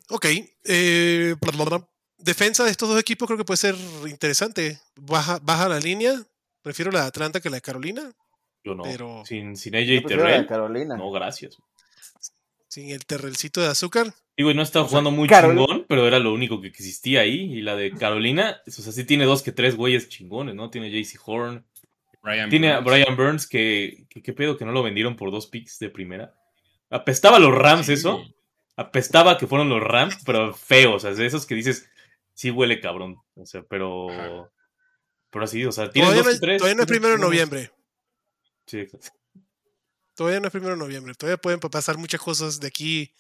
Ok. 0.09 0.27
eh, 0.65 1.35
bla, 1.41 1.53
bla, 1.53 1.65
bla. 1.65 1.89
defensa 2.19 2.65
de 2.65 2.71
estos 2.71 2.89
dos 2.89 2.99
equipos 2.99 3.27
creo 3.27 3.39
que 3.39 3.45
puede 3.45 3.59
ser 3.59 3.77
interesante. 4.07 4.81
Baja, 4.97 5.39
baja 5.43 5.69
la 5.69 5.79
línea. 5.79 6.15
Prefiero 6.63 6.91
la 6.91 7.03
de 7.03 7.07
Atlanta 7.09 7.41
que 7.41 7.51
la 7.51 7.57
de 7.57 7.63
Carolina. 7.63 8.13
Yo 8.65 8.75
no. 8.75 8.83
pero- 8.83 9.23
Sin, 9.27 9.57
sin 9.57 9.73
Yo 9.75 9.79
AJ 9.79 9.87
prefiero 10.03 10.23
la 10.25 10.29
de 10.29 10.33
Terrell. 10.35 10.47
Carolina. 10.49 10.97
No, 10.97 11.11
gracias. 11.11 11.57
Sin 12.75 12.91
el 12.91 13.07
terrelcito 13.07 13.61
de 13.61 13.69
azúcar. 13.69 14.13
Digo, 14.37 14.51
y 14.51 14.55
no 14.55 14.63
estaba 14.63 14.85
jugando 14.89 15.13
muy 15.13 15.29
Carol- 15.29 15.53
chingón, 15.57 15.87
pero 15.89 16.09
era 16.09 16.19
lo 16.19 16.33
único 16.35 16.61
que 16.61 16.67
existía 16.67 17.21
ahí. 17.21 17.53
Y 17.57 17.63
la 17.63 17.77
de 17.77 17.93
Carolina, 17.93 18.61
o 18.67 18.71
sea, 18.73 18.93
sí 18.93 19.05
tiene 19.05 19.27
dos 19.27 19.43
que 19.45 19.53
tres 19.53 19.77
güeyes 19.77 20.09
chingones, 20.09 20.57
¿no? 20.57 20.71
Tiene 20.71 20.91
JC 20.91 21.17
Horn. 21.25 21.65
Brian 22.21 22.51
Tiene 22.51 22.73
a 22.73 22.81
Burns. 22.81 22.91
Brian 23.05 23.17
Burns, 23.17 23.47
que, 23.47 24.07
que 24.11 24.23
qué 24.23 24.33
pedo 24.33 24.57
que 24.57 24.65
no 24.65 24.73
lo 24.73 24.83
vendieron 24.83 25.15
por 25.15 25.31
dos 25.31 25.47
picks 25.47 25.79
de 25.79 25.89
primera. 25.89 26.35
Apestaba 26.91 27.37
a 27.37 27.41
los 27.41 27.55
Rams 27.55 27.87
Sí. 27.87 27.93
eso. 27.93 28.25
Apestaba 28.77 29.39
que 29.39 29.47
fueron 29.47 29.69
los 29.69 29.81
Rams, 29.81 30.17
pero 30.27 30.53
feos. 30.53 30.97
O 30.97 30.99
sea, 30.99 31.13
de 31.13 31.27
esos 31.27 31.47
que 31.47 31.55
dices, 31.55 31.89
sí 32.33 32.51
huele 32.51 32.81
cabrón. 32.81 33.19
O 33.37 33.47
sea, 33.47 33.63
pero. 33.63 34.11
Ajá. 34.11 34.51
Pero 35.31 35.45
así, 35.45 35.65
o 35.65 35.71
sea, 35.71 35.91
tienes 35.91 36.11
Todavía 36.11 36.25
dos 36.29 36.35
no, 36.35 36.41
tres. 36.41 36.59
todavía 36.59 36.75
no 36.77 36.83
es 36.83 36.87
tienes 36.89 37.01
primero 37.01 37.15
de 37.17 37.21
noviembre. 37.25 37.71
Sí, 38.67 38.79
exacto. 38.81 39.11
Todavía 40.15 40.41
no 40.41 40.47
es 40.47 40.53
primero 40.53 40.73
de 40.75 40.79
noviembre. 40.79 41.15
Todavía 41.15 41.37
pueden 41.39 41.61
pa- 41.61 41.71
pasar 41.71 41.99
muchas 41.99 42.21
cosas 42.21 42.61
de 42.61 42.69
aquí 42.69 43.13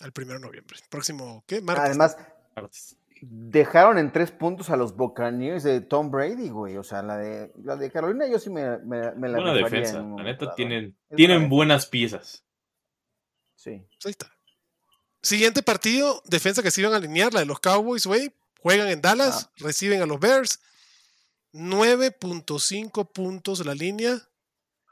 al 0.00 0.12
primero 0.12 0.38
de 0.40 0.46
noviembre. 0.46 0.78
Próximo, 0.90 1.44
¿qué? 1.46 1.60
Martes. 1.60 1.84
Además, 1.84 2.16
Martes. 2.54 2.96
dejaron 3.20 3.98
en 3.98 4.12
tres 4.12 4.30
puntos 4.30 4.70
a 4.70 4.76
los 4.76 4.96
Buccaneers 4.96 5.62
de 5.62 5.80
Tom 5.80 6.10
Brady, 6.10 6.48
güey. 6.48 6.76
O 6.76 6.84
sea, 6.84 7.02
la 7.02 7.16
de, 7.18 7.52
la 7.62 7.76
de 7.76 7.90
Carolina 7.90 8.26
yo 8.28 8.38
sí 8.38 8.50
me, 8.50 8.78
me, 8.78 9.12
me 9.12 9.28
la 9.28 9.38
Buena 9.38 9.52
defensa. 9.54 9.98
en 9.98 10.16
La 10.16 10.22
neta, 10.22 10.54
tienen, 10.54 10.96
tienen 11.14 11.38
buena 11.48 11.54
buenas 11.74 11.86
piezas. 11.86 12.44
Sí. 13.54 13.82
Pues 14.00 14.06
ahí 14.06 14.10
está. 14.12 14.32
Siguiente 15.22 15.62
partido, 15.62 16.22
defensa 16.26 16.62
que 16.62 16.70
se 16.70 16.80
iban 16.82 16.92
a 16.92 16.96
alinear, 16.98 17.34
la 17.34 17.40
de 17.40 17.46
los 17.46 17.58
Cowboys, 17.60 18.06
güey. 18.06 18.32
Juegan 18.60 18.88
en 18.88 19.00
Dallas, 19.02 19.50
reciben 19.56 20.00
a 20.02 20.06
los 20.06 20.20
Bears. 20.20 20.60
9.5 21.52 23.12
puntos 23.12 23.64
la 23.64 23.74
línea. 23.74 24.18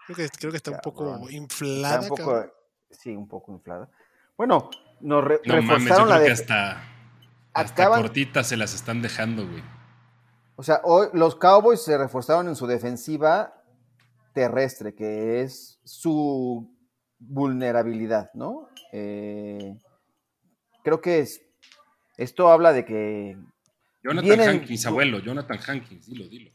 Creo 0.07 0.17
que, 0.17 0.29
creo 0.39 0.51
que 0.51 0.57
está 0.59 0.71
un 0.73 0.81
poco 0.83 1.31
inflada. 1.31 1.95
Está 1.95 2.01
un 2.03 2.09
poco, 2.09 2.25
cabrón. 2.31 2.53
sí, 2.91 3.11
un 3.17 3.29
poco 3.29 3.53
inflada. 3.53 3.89
Bueno, 4.37 4.71
nos 5.01 5.25
re- 5.25 5.41
No 5.45 5.55
mames, 5.55 5.69
yo 5.69 5.75
reforzaron 5.75 6.05
creo 6.07 6.19
la 6.19 6.19
que 6.19 6.25
de. 6.27 6.33
hasta, 6.33 6.89
hasta 7.55 7.89
cortitas 7.89 8.47
se 8.49 8.57
las 8.57 8.75
están 8.75 9.01
dejando, 9.03 9.47
güey. 9.49 9.63
O 10.57 10.63
sea, 10.63 10.81
hoy 10.85 11.09
los 11.15 11.37
Cowboys 11.37 11.83
se 11.83 11.97
reforzaron 11.99 12.49
en 12.49 12.57
su 12.57 12.67
defensiva 12.67 13.55
terrestre, 14.35 14.95
que 14.95 15.41
es 15.43 15.79
su 15.85 16.71
vulnerabilidad, 17.19 18.31
¿no? 18.35 18.69
Eh, 18.93 19.77
creo 20.83 21.01
que 21.01 21.21
es, 21.21 21.41
esto 22.17 22.49
habla 22.51 22.73
de 22.73 22.85
que... 22.85 23.37
Jonathan 24.03 24.29
Vienen- 24.31 24.49
Hankins, 24.61 24.87
abuelo, 24.87 25.19
Jonathan 25.21 25.59
Hankins, 25.67 26.07
dilo, 26.07 26.29
dilo. 26.29 26.51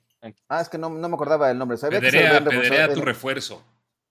Ah, 0.50 0.62
es 0.62 0.70
que 0.70 0.78
no, 0.78 0.90
no 0.90 1.08
me 1.10 1.16
acordaba 1.16 1.48
del 1.48 1.58
nombre. 1.58 1.78
Sabía 1.78 2.00
que 2.00 2.12
se 2.12 2.18
Pederea, 2.18 2.44
pederea 2.44 2.94
tu 2.94 3.02
refuerzo. 3.02 3.64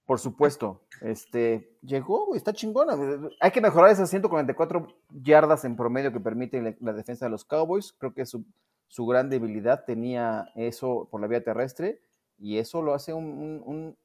Por 0.07 0.19
supuesto. 0.19 0.83
Este, 1.03 1.77
llegó, 1.83 2.27
güey, 2.27 2.39
está 2.39 2.53
chingona. 2.55 2.97
Hay 3.41 3.51
que 3.51 3.61
mejorar 3.61 3.91
esas 3.91 4.09
144 4.09 4.89
yardas 5.11 5.65
en 5.67 5.77
promedio 5.77 6.11
que 6.13 6.21
permite 6.21 6.63
la, 6.63 6.75
la 6.81 6.93
defensa 6.95 7.27
de 7.27 7.31
los 7.31 7.45
Cowboys. 7.45 7.93
Creo 7.99 8.15
que 8.15 8.25
su, 8.25 8.45
su 8.89 9.05
gran 9.07 9.29
debilidad 9.29 9.85
tenía 9.85 10.51
eso 10.57 11.09
por 11.11 11.21
la 11.21 11.27
vía 11.27 11.45
terrestre 11.45 12.01
y 12.39 12.57
eso 12.57 12.81
lo 12.81 12.95
hace 12.95 13.13
un, 13.13 13.27
un- 13.27 13.97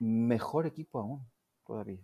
un 0.00 0.26
mejor 0.28 0.66
equipo 0.66 0.98
aún, 1.00 1.24
todavía. 1.66 1.98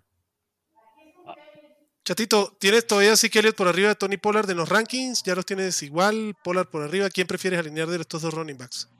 Chatito, 2.04 2.52
¿tienes 2.58 2.86
todavía 2.86 3.14
a 3.14 3.16
Zeke 3.16 3.38
Elliott 3.38 3.56
por 3.56 3.66
arriba 3.66 3.88
de 3.88 3.94
Tony 3.94 4.18
Pollard 4.18 4.48
en 4.50 4.58
los 4.58 4.68
rankings? 4.68 5.22
¿Ya 5.22 5.34
los 5.34 5.46
tienes 5.46 5.82
igual? 5.82 6.34
Pollard 6.44 6.68
por 6.68 6.82
arriba. 6.82 7.08
¿Quién 7.08 7.26
prefieres 7.26 7.58
alinear 7.58 7.88
de 7.88 7.96
estos 7.96 8.20
dos 8.22 8.34
running 8.34 8.58
backs? 8.58 8.90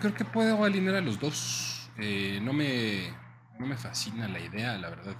Creo 0.00 0.14
que 0.14 0.24
puedo 0.24 0.64
alinear 0.64 0.96
a 0.96 1.00
los 1.00 1.18
dos. 1.18 1.90
Eh, 1.98 2.40
no, 2.42 2.52
me, 2.52 3.08
no 3.58 3.66
me 3.66 3.76
fascina 3.76 4.28
la 4.28 4.40
idea, 4.40 4.76
la 4.78 4.90
verdad. 4.90 5.16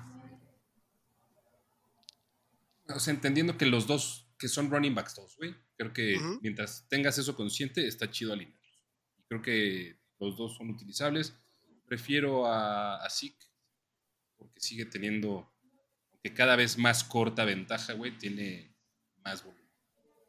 O 2.89 2.99
sea, 2.99 3.15
entendiendo 3.15 3.57
que 3.57 3.67
los 3.67 3.87
dos, 3.87 4.29
que 4.39 4.49
son 4.49 4.71
running 4.71 4.95
backs 4.95 5.15
todos, 5.15 5.37
güey. 5.37 5.55
Creo 5.77 5.93
que 5.93 6.17
Ujú. 6.17 6.41
mientras 6.43 6.87
tengas 6.89 7.19
eso 7.19 7.35
consciente, 7.35 7.87
está 7.87 8.11
chido 8.11 8.33
alinearlos. 8.33 8.81
Creo 9.29 9.43
que 9.43 9.99
los 10.21 10.37
dos 10.37 10.57
son 10.57 10.71
utilizables. 10.71 11.35
Prefiero 11.87 12.47
a, 12.47 12.97
a 12.97 13.11
Zeke, 13.11 13.47
porque 14.37 14.61
sigue 14.61 14.85
teniendo, 14.87 15.51
aunque 16.13 16.35
cada 16.35 16.57
vez 16.57 16.77
más 16.79 17.05
corta 17.05 17.45
ventaja, 17.45 17.95
güey, 17.95 18.17
tiene 18.19 18.77
más 19.25 19.43
volumen. 19.43 19.65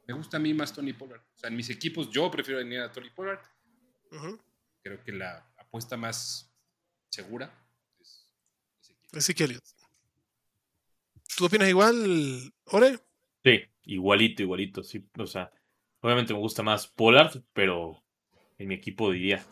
Me 0.07 0.13
gusta 0.13 0.37
a 0.37 0.39
mí 0.39 0.53
más 0.53 0.71
Tony 0.73 0.93
Pollard. 0.93 1.21
O 1.33 1.37
sea, 1.37 1.49
en 1.49 1.55
mis 1.55 1.69
equipos 1.69 2.09
yo 2.09 2.29
prefiero 2.31 2.59
alinear 2.59 2.89
a 2.89 2.91
Tony 2.91 3.09
Pollard 3.09 3.39
Creo 4.81 5.03
que 5.03 5.11
la 5.11 5.51
apuesta 5.57 5.97
más 5.97 6.51
segura 7.09 7.51
es. 7.99 8.29
Zeke 9.19 9.45
Elliott. 9.45 9.63
¿Tú 11.37 11.45
opinas 11.45 11.67
igual, 11.67 12.53
Ore? 12.65 12.99
Sí, 13.43 13.61
igualito, 13.83 14.41
igualito. 14.41 14.83
Sí, 14.83 15.05
o 15.17 15.27
sea, 15.27 15.51
obviamente 16.01 16.33
me 16.33 16.39
gusta 16.39 16.63
más 16.63 16.87
Pollard, 16.87 17.43
pero 17.53 18.03
en 18.57 18.67
mi 18.69 18.75
equipo 18.75 19.11
diría. 19.11 19.45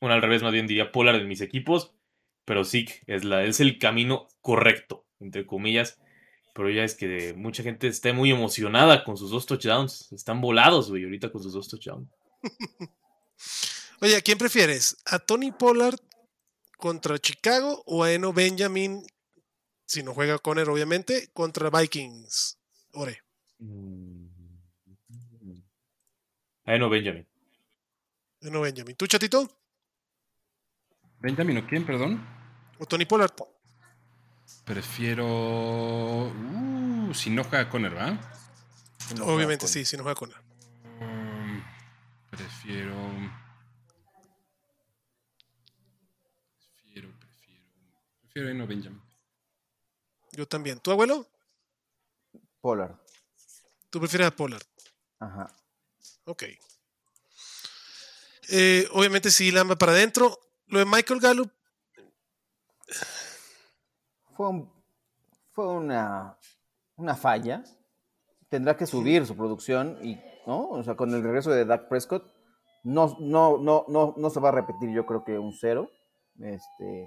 Bueno, 0.00 0.14
al 0.14 0.22
revés, 0.22 0.42
más 0.42 0.52
bien 0.52 0.66
diría 0.66 0.92
Pollard 0.92 1.16
en 1.16 1.28
mis 1.28 1.40
equipos, 1.40 1.94
pero 2.44 2.64
sí 2.64 2.86
es, 3.06 3.24
la, 3.24 3.44
es 3.44 3.60
el 3.60 3.78
camino 3.78 4.28
correcto, 4.40 5.06
entre 5.20 5.46
comillas. 5.46 6.00
Pero 6.54 6.68
ya 6.68 6.84
es 6.84 6.94
que 6.94 7.32
mucha 7.34 7.62
gente 7.62 7.86
está 7.86 8.12
muy 8.12 8.30
emocionada 8.30 9.04
con 9.04 9.16
sus 9.16 9.30
dos 9.30 9.46
touchdowns. 9.46 10.12
Están 10.12 10.42
volados, 10.42 10.90
güey, 10.90 11.04
ahorita 11.04 11.30
con 11.32 11.42
sus 11.42 11.54
dos 11.54 11.68
touchdowns. 11.68 12.10
Oye, 14.02 14.16
¿a 14.16 14.20
quién 14.20 14.36
prefieres? 14.36 14.96
¿A 15.06 15.20
Tony 15.20 15.52
Pollard 15.52 15.96
contra 16.76 17.20
Chicago 17.20 17.84
o 17.86 18.02
a 18.02 18.10
Eno 18.10 18.32
Benjamin, 18.32 19.06
si 19.86 20.02
no 20.02 20.12
juega 20.12 20.40
Conner 20.40 20.68
obviamente, 20.68 21.30
contra 21.32 21.70
Vikings? 21.70 22.58
Ore. 22.94 23.22
Mm. 23.60 24.26
Ahí 26.64 26.80
no, 26.80 26.90
Benjamin. 26.90 27.24
Eno 28.40 28.60
Benjamin. 28.60 28.96
¿Tú, 28.96 29.06
chatito? 29.06 29.48
Benjamin, 31.20 31.58
¿o 31.58 31.66
quién, 31.68 31.86
perdón? 31.86 32.26
¿O 32.80 32.86
Tony 32.86 33.04
Pollard? 33.04 33.30
Prefiero. 34.64 36.26
Uh, 36.26 37.14
si 37.14 37.30
no 37.30 37.44
juega 37.44 37.68
Conner, 37.68 37.96
¿va? 37.96 38.18
No 39.16 39.26
obviamente 39.26 39.68
sí, 39.68 39.84
si 39.84 39.96
no 39.96 40.02
juega 40.02 40.16
Conner. 40.16 40.38
Um, 41.00 41.62
prefiero. 42.30 43.21
Prefiero, 48.32 48.50
Eno 48.50 48.66
Benjamin. 48.66 49.02
Yo 50.32 50.46
también. 50.48 50.78
¿Tu 50.80 50.90
abuelo? 50.90 51.26
Pollard. 52.60 52.94
Tú 53.90 53.98
prefieres 54.00 54.28
a 54.28 54.30
Pollard. 54.30 54.62
Ajá. 55.18 55.52
Ok. 56.24 56.44
Eh, 58.50 58.88
obviamente 58.92 59.30
sí, 59.30 59.50
Lamba 59.50 59.76
para 59.76 59.92
adentro. 59.92 60.38
Lo 60.68 60.78
de 60.78 60.86
Michael 60.86 61.20
Gallup, 61.20 61.50
Fue, 64.34 64.48
un- 64.48 64.72
fue 65.52 65.68
una, 65.68 66.38
una 66.96 67.14
falla. 67.14 67.62
Tendrá 68.48 68.76
que 68.76 68.86
subir 68.86 69.26
su 69.26 69.36
producción 69.36 69.98
y, 70.02 70.14
¿no? 70.46 70.70
O 70.70 70.82
sea, 70.82 70.94
con 70.96 71.12
el 71.14 71.22
regreso 71.22 71.50
de 71.50 71.66
Dak 71.66 71.88
Prescott, 71.88 72.24
no, 72.82 73.14
no, 73.20 73.58
no, 73.58 73.84
no, 73.88 74.14
no 74.16 74.30
se 74.30 74.40
va 74.40 74.48
a 74.48 74.52
repetir, 74.52 74.90
yo 74.90 75.04
creo 75.04 75.22
que 75.24 75.38
un 75.38 75.52
cero. 75.52 75.90
Este, 76.40 77.06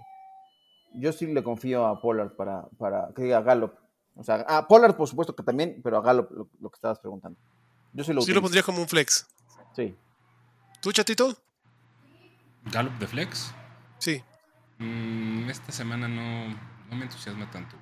yo 0.97 1.11
sí 1.11 1.27
le 1.27 1.43
confío 1.43 1.85
a 1.85 2.01
Pollard 2.01 2.35
para, 2.35 2.67
para 2.77 3.09
que 3.15 3.23
diga 3.23 3.41
Gallup. 3.41 3.73
O 4.15 4.23
sea, 4.23 4.45
a 4.47 4.67
Pollard, 4.67 4.95
por 4.95 5.07
supuesto 5.07 5.35
que 5.35 5.43
también, 5.43 5.81
pero 5.83 5.97
a 5.97 6.01
Gallup 6.01 6.31
lo, 6.31 6.49
lo 6.59 6.69
que 6.69 6.75
estabas 6.75 6.99
preguntando. 6.99 7.37
Yo 7.93 8.03
sí 8.03 8.13
lo 8.13 8.21
sí 8.21 8.33
lo 8.33 8.41
pondrías 8.41 8.65
como 8.65 8.79
un 8.81 8.87
flex. 8.87 9.27
Sí. 9.75 9.95
¿Tú, 10.81 10.91
chatito? 10.91 11.35
Gallup 12.65 12.93
de 12.99 13.07
Flex. 13.07 13.53
Sí. 13.99 14.23
Mm, 14.79 15.49
esta 15.49 15.71
semana 15.71 16.07
no, 16.07 16.49
no 16.89 16.95
me 16.95 17.03
entusiasma 17.03 17.49
tanto. 17.51 17.75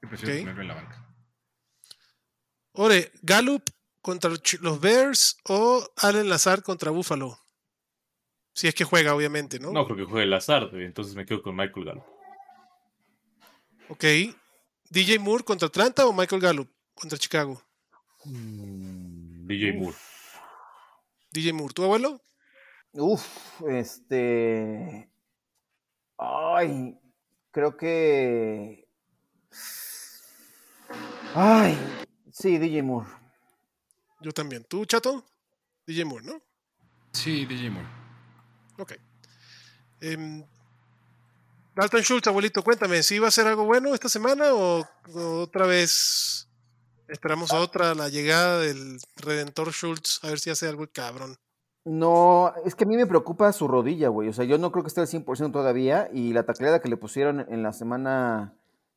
prefiero 0.00 0.34
Ok. 0.34 0.40
ponerlo 0.40 0.62
en 0.62 0.68
la 0.68 0.74
banca. 0.74 1.04
Ore, 2.72 3.12
Gallup 3.22 3.64
contra 4.00 4.30
los 4.60 4.80
Bears 4.80 5.38
o 5.48 5.84
Allen 5.96 6.28
Lazard 6.28 6.62
contra 6.62 6.90
Buffalo. 6.90 7.38
Si 8.58 8.66
es 8.66 8.74
que 8.74 8.82
juega, 8.82 9.14
obviamente, 9.14 9.60
¿no? 9.60 9.70
No 9.70 9.84
creo 9.84 9.98
que 9.98 10.04
juegue 10.04 10.24
el 10.24 10.32
azar, 10.32 10.68
entonces 10.72 11.14
me 11.14 11.24
quedo 11.24 11.44
con 11.44 11.54
Michael 11.54 11.86
Gallup. 11.86 12.04
Ok. 13.88 14.04
DJ 14.90 15.20
Moore 15.20 15.44
contra 15.44 15.68
Atlanta 15.68 16.04
o 16.08 16.12
Michael 16.12 16.42
Gallup 16.42 16.68
contra 16.92 17.16
Chicago. 17.16 17.62
DJ 18.24 19.74
Moore. 19.74 19.96
DJ 21.30 21.52
Moore, 21.52 21.72
¿tu 21.72 21.84
abuelo? 21.84 22.20
Uf, 22.94 23.62
este. 23.68 25.08
Ay, 26.16 26.98
creo 27.52 27.76
que. 27.76 28.88
Ay, 31.32 31.78
sí, 32.32 32.58
DJ 32.58 32.82
Moore. 32.82 33.08
Yo 34.20 34.32
también. 34.32 34.64
¿Tú, 34.64 34.84
chato? 34.84 35.24
DJ 35.86 36.04
Moore, 36.06 36.26
¿no? 36.26 36.42
Sí, 37.12 37.46
DJ 37.46 37.70
Moore. 37.70 38.07
Ok. 38.78 38.92
Em, 40.00 40.44
Dalton 41.74 42.02
Schultz, 42.02 42.26
abuelito, 42.26 42.62
cuéntame, 42.62 43.02
¿si 43.02 43.18
va 43.18 43.26
a 43.26 43.28
hacer 43.28 43.46
algo 43.46 43.64
bueno 43.64 43.94
esta 43.94 44.08
semana 44.08 44.52
o, 44.52 44.84
otra 45.14 45.66
vez 45.66 46.48
esperamos 47.08 47.52
a 47.52 47.60
otra, 47.60 47.94
la 47.94 48.08
llegada 48.08 48.58
del 48.60 48.98
Redentor 49.16 49.72
Schultz, 49.72 50.22
a 50.24 50.28
ver 50.28 50.40
si 50.40 50.50
hace 50.50 50.66
algo 50.68 50.86
cabrón? 50.92 51.36
No, 51.84 52.52
es 52.66 52.74
que 52.74 52.84
a 52.84 52.86
mí 52.86 52.96
me 52.96 53.06
preocupa 53.06 53.50
su 53.52 53.66
rodilla, 53.66 54.08
güey. 54.08 54.28
O 54.28 54.32
sea, 54.32 54.44
yo 54.44 54.58
no 54.58 54.70
creo 54.72 54.82
que 54.84 54.88
esté 54.88 55.00
al 55.00 55.06
100% 55.06 55.52
todavía. 55.52 56.10
Y 56.12 56.34
la 56.34 56.42
tacleada 56.42 56.80
que 56.82 56.88
le 56.90 56.98
pusieron 56.98 57.46
en 57.48 57.62
la 57.62 57.72
semana 57.72 58.52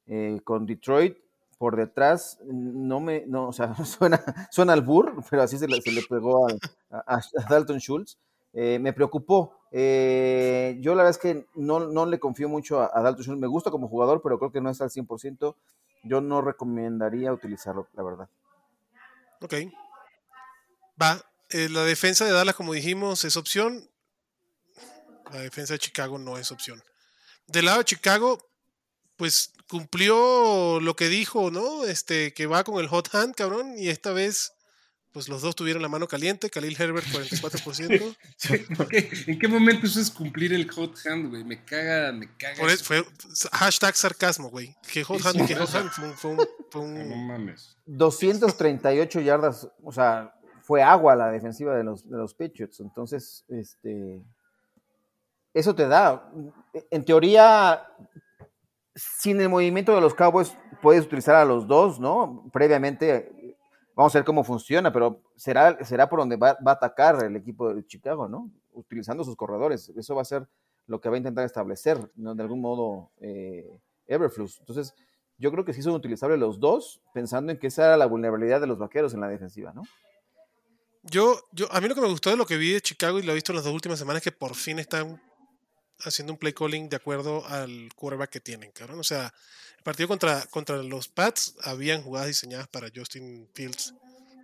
eh, 0.08 0.42
con 0.44 0.66
Detroit 0.66 1.16
por 1.58 1.78
detrás, 1.78 2.40
no 2.44 3.00
me, 3.00 3.24
no, 3.28 3.48
o 3.48 3.54
sea, 3.54 3.74
suena, 3.86 4.22
suena 4.52 4.74
al 4.74 4.82
burr, 4.82 5.24
pero 5.30 5.44
así 5.44 5.58
se 5.58 5.68
le, 5.68 5.80
se 5.82 5.92
le 5.92 6.02
pegó 6.02 6.48
a- 6.90 7.16
a 7.18 7.22
Dalton 7.50 7.80
Schultz. 7.80 8.18
Eh, 8.54 8.80
me 8.80 8.94
preocupó. 8.94 9.58
Eh, 9.72 10.78
yo 10.82 10.96
la 10.96 11.04
verdad 11.04 11.12
es 11.12 11.18
que 11.18 11.48
no, 11.56 11.80
no 11.80 12.06
le 12.06 12.20
confío 12.20 12.50
mucho 12.50 12.82
a, 12.82 12.92
a 12.94 13.02
Dalton. 13.02 13.40
Me 13.40 13.48
gusta 13.48 13.72
como 13.72 13.88
jugador, 13.88 14.22
pero 14.22 14.38
creo 14.40 14.52
que 14.52 14.62
no 14.62 14.70
está 14.70 14.84
al 14.86 14.90
100%. 14.90 15.56
Yo 16.04 16.20
no 16.22 16.42
recomendaría 16.42 17.32
utilizarlo, 17.32 17.88
la 17.94 18.04
verdad. 18.04 18.30
Ok. 19.42 19.54
Va. 21.02 21.22
eh, 21.50 21.70
la 21.70 21.84
defensa 21.84 22.26
de 22.26 22.32
Dallas, 22.32 22.56
como 22.56 22.74
dijimos, 22.74 23.24
es 23.26 23.38
opción. 23.38 23.90
La 25.32 25.40
defensa 25.42 25.74
de 25.74 25.80
Chicago 25.80 26.18
no 26.18 26.38
es 26.38 26.52
opción. 26.52 26.82
Del 27.48 27.66
lado 27.66 27.80
de 27.80 27.86
Chicago, 27.86 28.38
pues 29.16 29.54
cumplió 29.70 30.80
lo 30.82 30.96
que 30.96 31.08
dijo, 31.08 31.52
¿no? 31.52 31.86
Este, 31.86 32.34
que 32.34 32.48
va 32.48 32.64
con 32.64 32.80
el 32.80 32.88
hot 32.88 33.14
hand, 33.16 33.36
cabrón, 33.36 33.76
y 33.78 33.90
esta 33.90 34.12
vez, 34.12 34.54
pues 35.12 35.28
los 35.30 35.42
dos 35.42 35.56
tuvieron 35.56 35.82
la 35.82 35.90
mano 35.90 36.08
caliente. 36.08 36.50
Khalil 36.50 36.76
Herbert, 36.80 37.06
44%. 37.08 38.16
¿Qué- 38.90 39.10
¿En 39.28 39.38
qué 39.40 39.48
momento 39.48 39.86
eso 39.88 40.00
es 40.00 40.10
cumplir 40.10 40.54
el 40.54 40.70
hot 40.72 40.96
hand, 41.06 41.30
güey? 41.30 41.44
Me 41.44 41.64
caga, 41.64 42.12
me 42.12 42.28
caga. 42.38 42.56
Por 42.60 42.70
eso. 42.70 42.94
eso 42.94 43.06
fue 43.10 43.50
hashtag 43.52 43.96
sarcasmo, 43.96 44.50
güey. 44.50 44.76
Que 44.92 45.04
hot 45.04 45.26
hand, 45.26 45.46
que 45.48 45.56
hot 45.56 45.74
hand 45.76 45.90
fue 45.92 46.06
un, 46.08 46.14
fue 46.14 46.32
un- 46.32 46.48
fue 46.70 46.82
un- 46.82 47.10
No 47.10 47.16
mames. 47.18 47.78
238 47.86 49.20
yardas, 49.22 49.68
o 49.84 49.92
sea, 49.92 50.34
fue 50.64 50.82
agua 50.82 51.16
la 51.16 51.30
defensiva 51.32 51.76
de 51.76 51.84
los, 51.84 52.10
de 52.10 52.18
los 52.18 52.34
Patriots. 52.34 52.80
Entonces, 52.80 53.44
este, 53.50 54.22
eso 55.54 55.76
te 55.76 55.88
da. 55.88 56.32
En 56.90 57.04
teoría, 57.04 57.86
sin 58.96 59.42
el 59.42 59.50
movimiento 59.50 59.94
de 59.94 60.02
los 60.02 60.14
Cowboys, 60.14 60.56
puedes 60.82 61.06
utilizar 61.06 61.36
a 61.36 61.46
los 61.46 61.68
dos, 61.68 62.00
¿no? 62.00 62.50
Previamente, 62.54 63.32
vamos 64.02 64.16
a 64.16 64.18
ver 64.18 64.26
cómo 64.26 64.44
funciona, 64.44 64.92
pero 64.92 65.22
será, 65.36 65.84
será 65.86 66.10
por 66.10 66.20
donde 66.20 66.36
va, 66.36 66.58
va 66.66 66.72
a 66.72 66.76
atacar 66.76 67.24
el 67.24 67.36
equipo 67.36 67.74
de 67.74 67.86
Chicago, 67.86 68.28
¿no? 68.28 68.50
Utilizando 68.74 69.24
sus 69.24 69.36
corredores. 69.36 69.90
Eso 69.96 70.16
va 70.16 70.24
a 70.24 70.26
ser 70.26 70.48
lo 70.88 71.00
que 71.00 71.10
va 71.10 71.16
a 71.16 71.18
intentar 71.20 71.46
establecer, 71.46 72.10
¿no? 72.16 72.34
De 72.34 72.42
algún 72.42 72.62
modo, 72.62 73.12
eh, 73.20 73.80
Everflux. 74.08 74.60
Entonces, 74.60 74.96
yo 75.38 75.52
creo 75.52 75.66
que 75.66 75.74
sí 75.74 75.84
son 75.84 75.94
utilizables 75.94 76.40
los 76.40 76.60
dos, 76.60 77.02
pensando 77.14 77.52
en 77.52 77.60
que 77.60 77.68
esa 77.68 77.86
era 77.86 77.98
la 77.98 78.08
vulnerabilidad 78.08 78.60
de 78.60 78.68
los 78.68 78.80
vaqueros 78.80 79.14
en 79.14 79.22
la 79.22 79.28
defensiva, 79.28 79.72
¿no? 79.74 79.84
Yo, 81.04 81.40
yo, 81.52 81.72
a 81.72 81.80
mí 81.80 81.88
lo 81.88 81.96
que 81.96 82.02
me 82.02 82.10
gustó 82.10 82.30
de 82.32 82.38
lo 82.38 82.46
que 82.46 82.58
vi 82.58 82.74
de 82.74 82.82
Chicago 82.82 83.20
y 83.20 83.24
lo 83.24 83.32
he 83.32 83.36
visto 83.36 83.52
en 83.52 83.58
las 83.58 83.66
dos 83.66 83.74
últimas 83.74 84.00
semanas 84.00 84.22
es 84.22 84.32
que 84.32 84.38
por 84.38 84.56
fin 84.56 84.80
están 84.80 85.22
haciendo 86.04 86.34
un 86.34 86.40
play 86.40 86.54
calling 86.54 86.90
de 86.90 86.96
acuerdo 86.96 87.46
al 87.48 87.90
quarterback 87.96 88.30
que 88.30 88.40
tienen, 88.40 88.72
cabrón. 88.72 89.00
O 89.00 89.04
sea, 89.04 89.34
el 89.78 89.84
partido 89.84 90.08
contra, 90.08 90.46
contra 90.48 90.78
los 90.78 91.08
Pats 91.08 91.56
habían 91.64 92.04
jugadas 92.04 92.28
diseñadas 92.28 92.68
para 92.68 92.90
Justin 92.94 93.50
Fields 93.54 93.94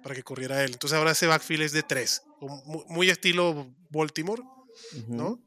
para 0.03 0.15
que 0.15 0.23
corriera 0.23 0.63
él. 0.63 0.71
Entonces 0.71 0.97
ahora 0.97 1.11
ese 1.11 1.27
backfield 1.27 1.63
es 1.63 1.71
de 1.71 1.83
tres, 1.83 2.23
muy, 2.39 2.83
muy 2.87 3.09
estilo 3.09 3.73
Baltimore, 3.89 4.41
¿no? 5.07 5.43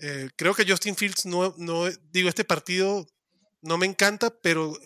Eh, 0.00 0.30
creo 0.36 0.54
que 0.54 0.68
Justin 0.68 0.96
Fields 0.96 1.26
no, 1.26 1.54
no, 1.56 1.84
digo, 2.12 2.28
este 2.28 2.44
partido 2.44 3.06
no 3.62 3.78
me 3.78 3.86
encanta, 3.86 4.30
pero 4.30 4.76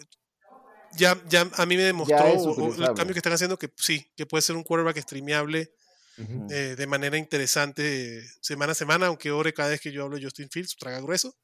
ya, 0.93 1.21
ya 1.29 1.51
a 1.55 1.67
mí 1.67 1.77
me 1.77 1.83
demostró 1.83 2.27
el 2.27 2.95
cambio 2.95 3.15
que 3.15 3.19
están 3.19 3.33
haciendo 3.33 3.59
que 3.59 3.71
sí, 3.77 4.11
que 4.17 4.27
puede 4.27 4.43
ser 4.43 4.57
un 4.57 4.63
quarterback 4.63 5.01
streameable 5.01 5.73
Ujú. 6.19 6.47
eh, 6.51 6.75
de 6.77 6.87
manera 6.87 7.17
interesante 7.17 8.23
semana 8.43 8.73
a 8.73 8.75
semana, 8.75 9.07
aunque 9.07 9.31
ore 9.31 9.53
cada 9.55 9.71
vez 9.71 9.81
que 9.81 9.93
yo 9.93 10.05
hablo 10.05 10.17
de 10.17 10.25
Justin 10.25 10.51
Fields, 10.51 10.77
traga 10.77 11.01
grueso. 11.01 11.35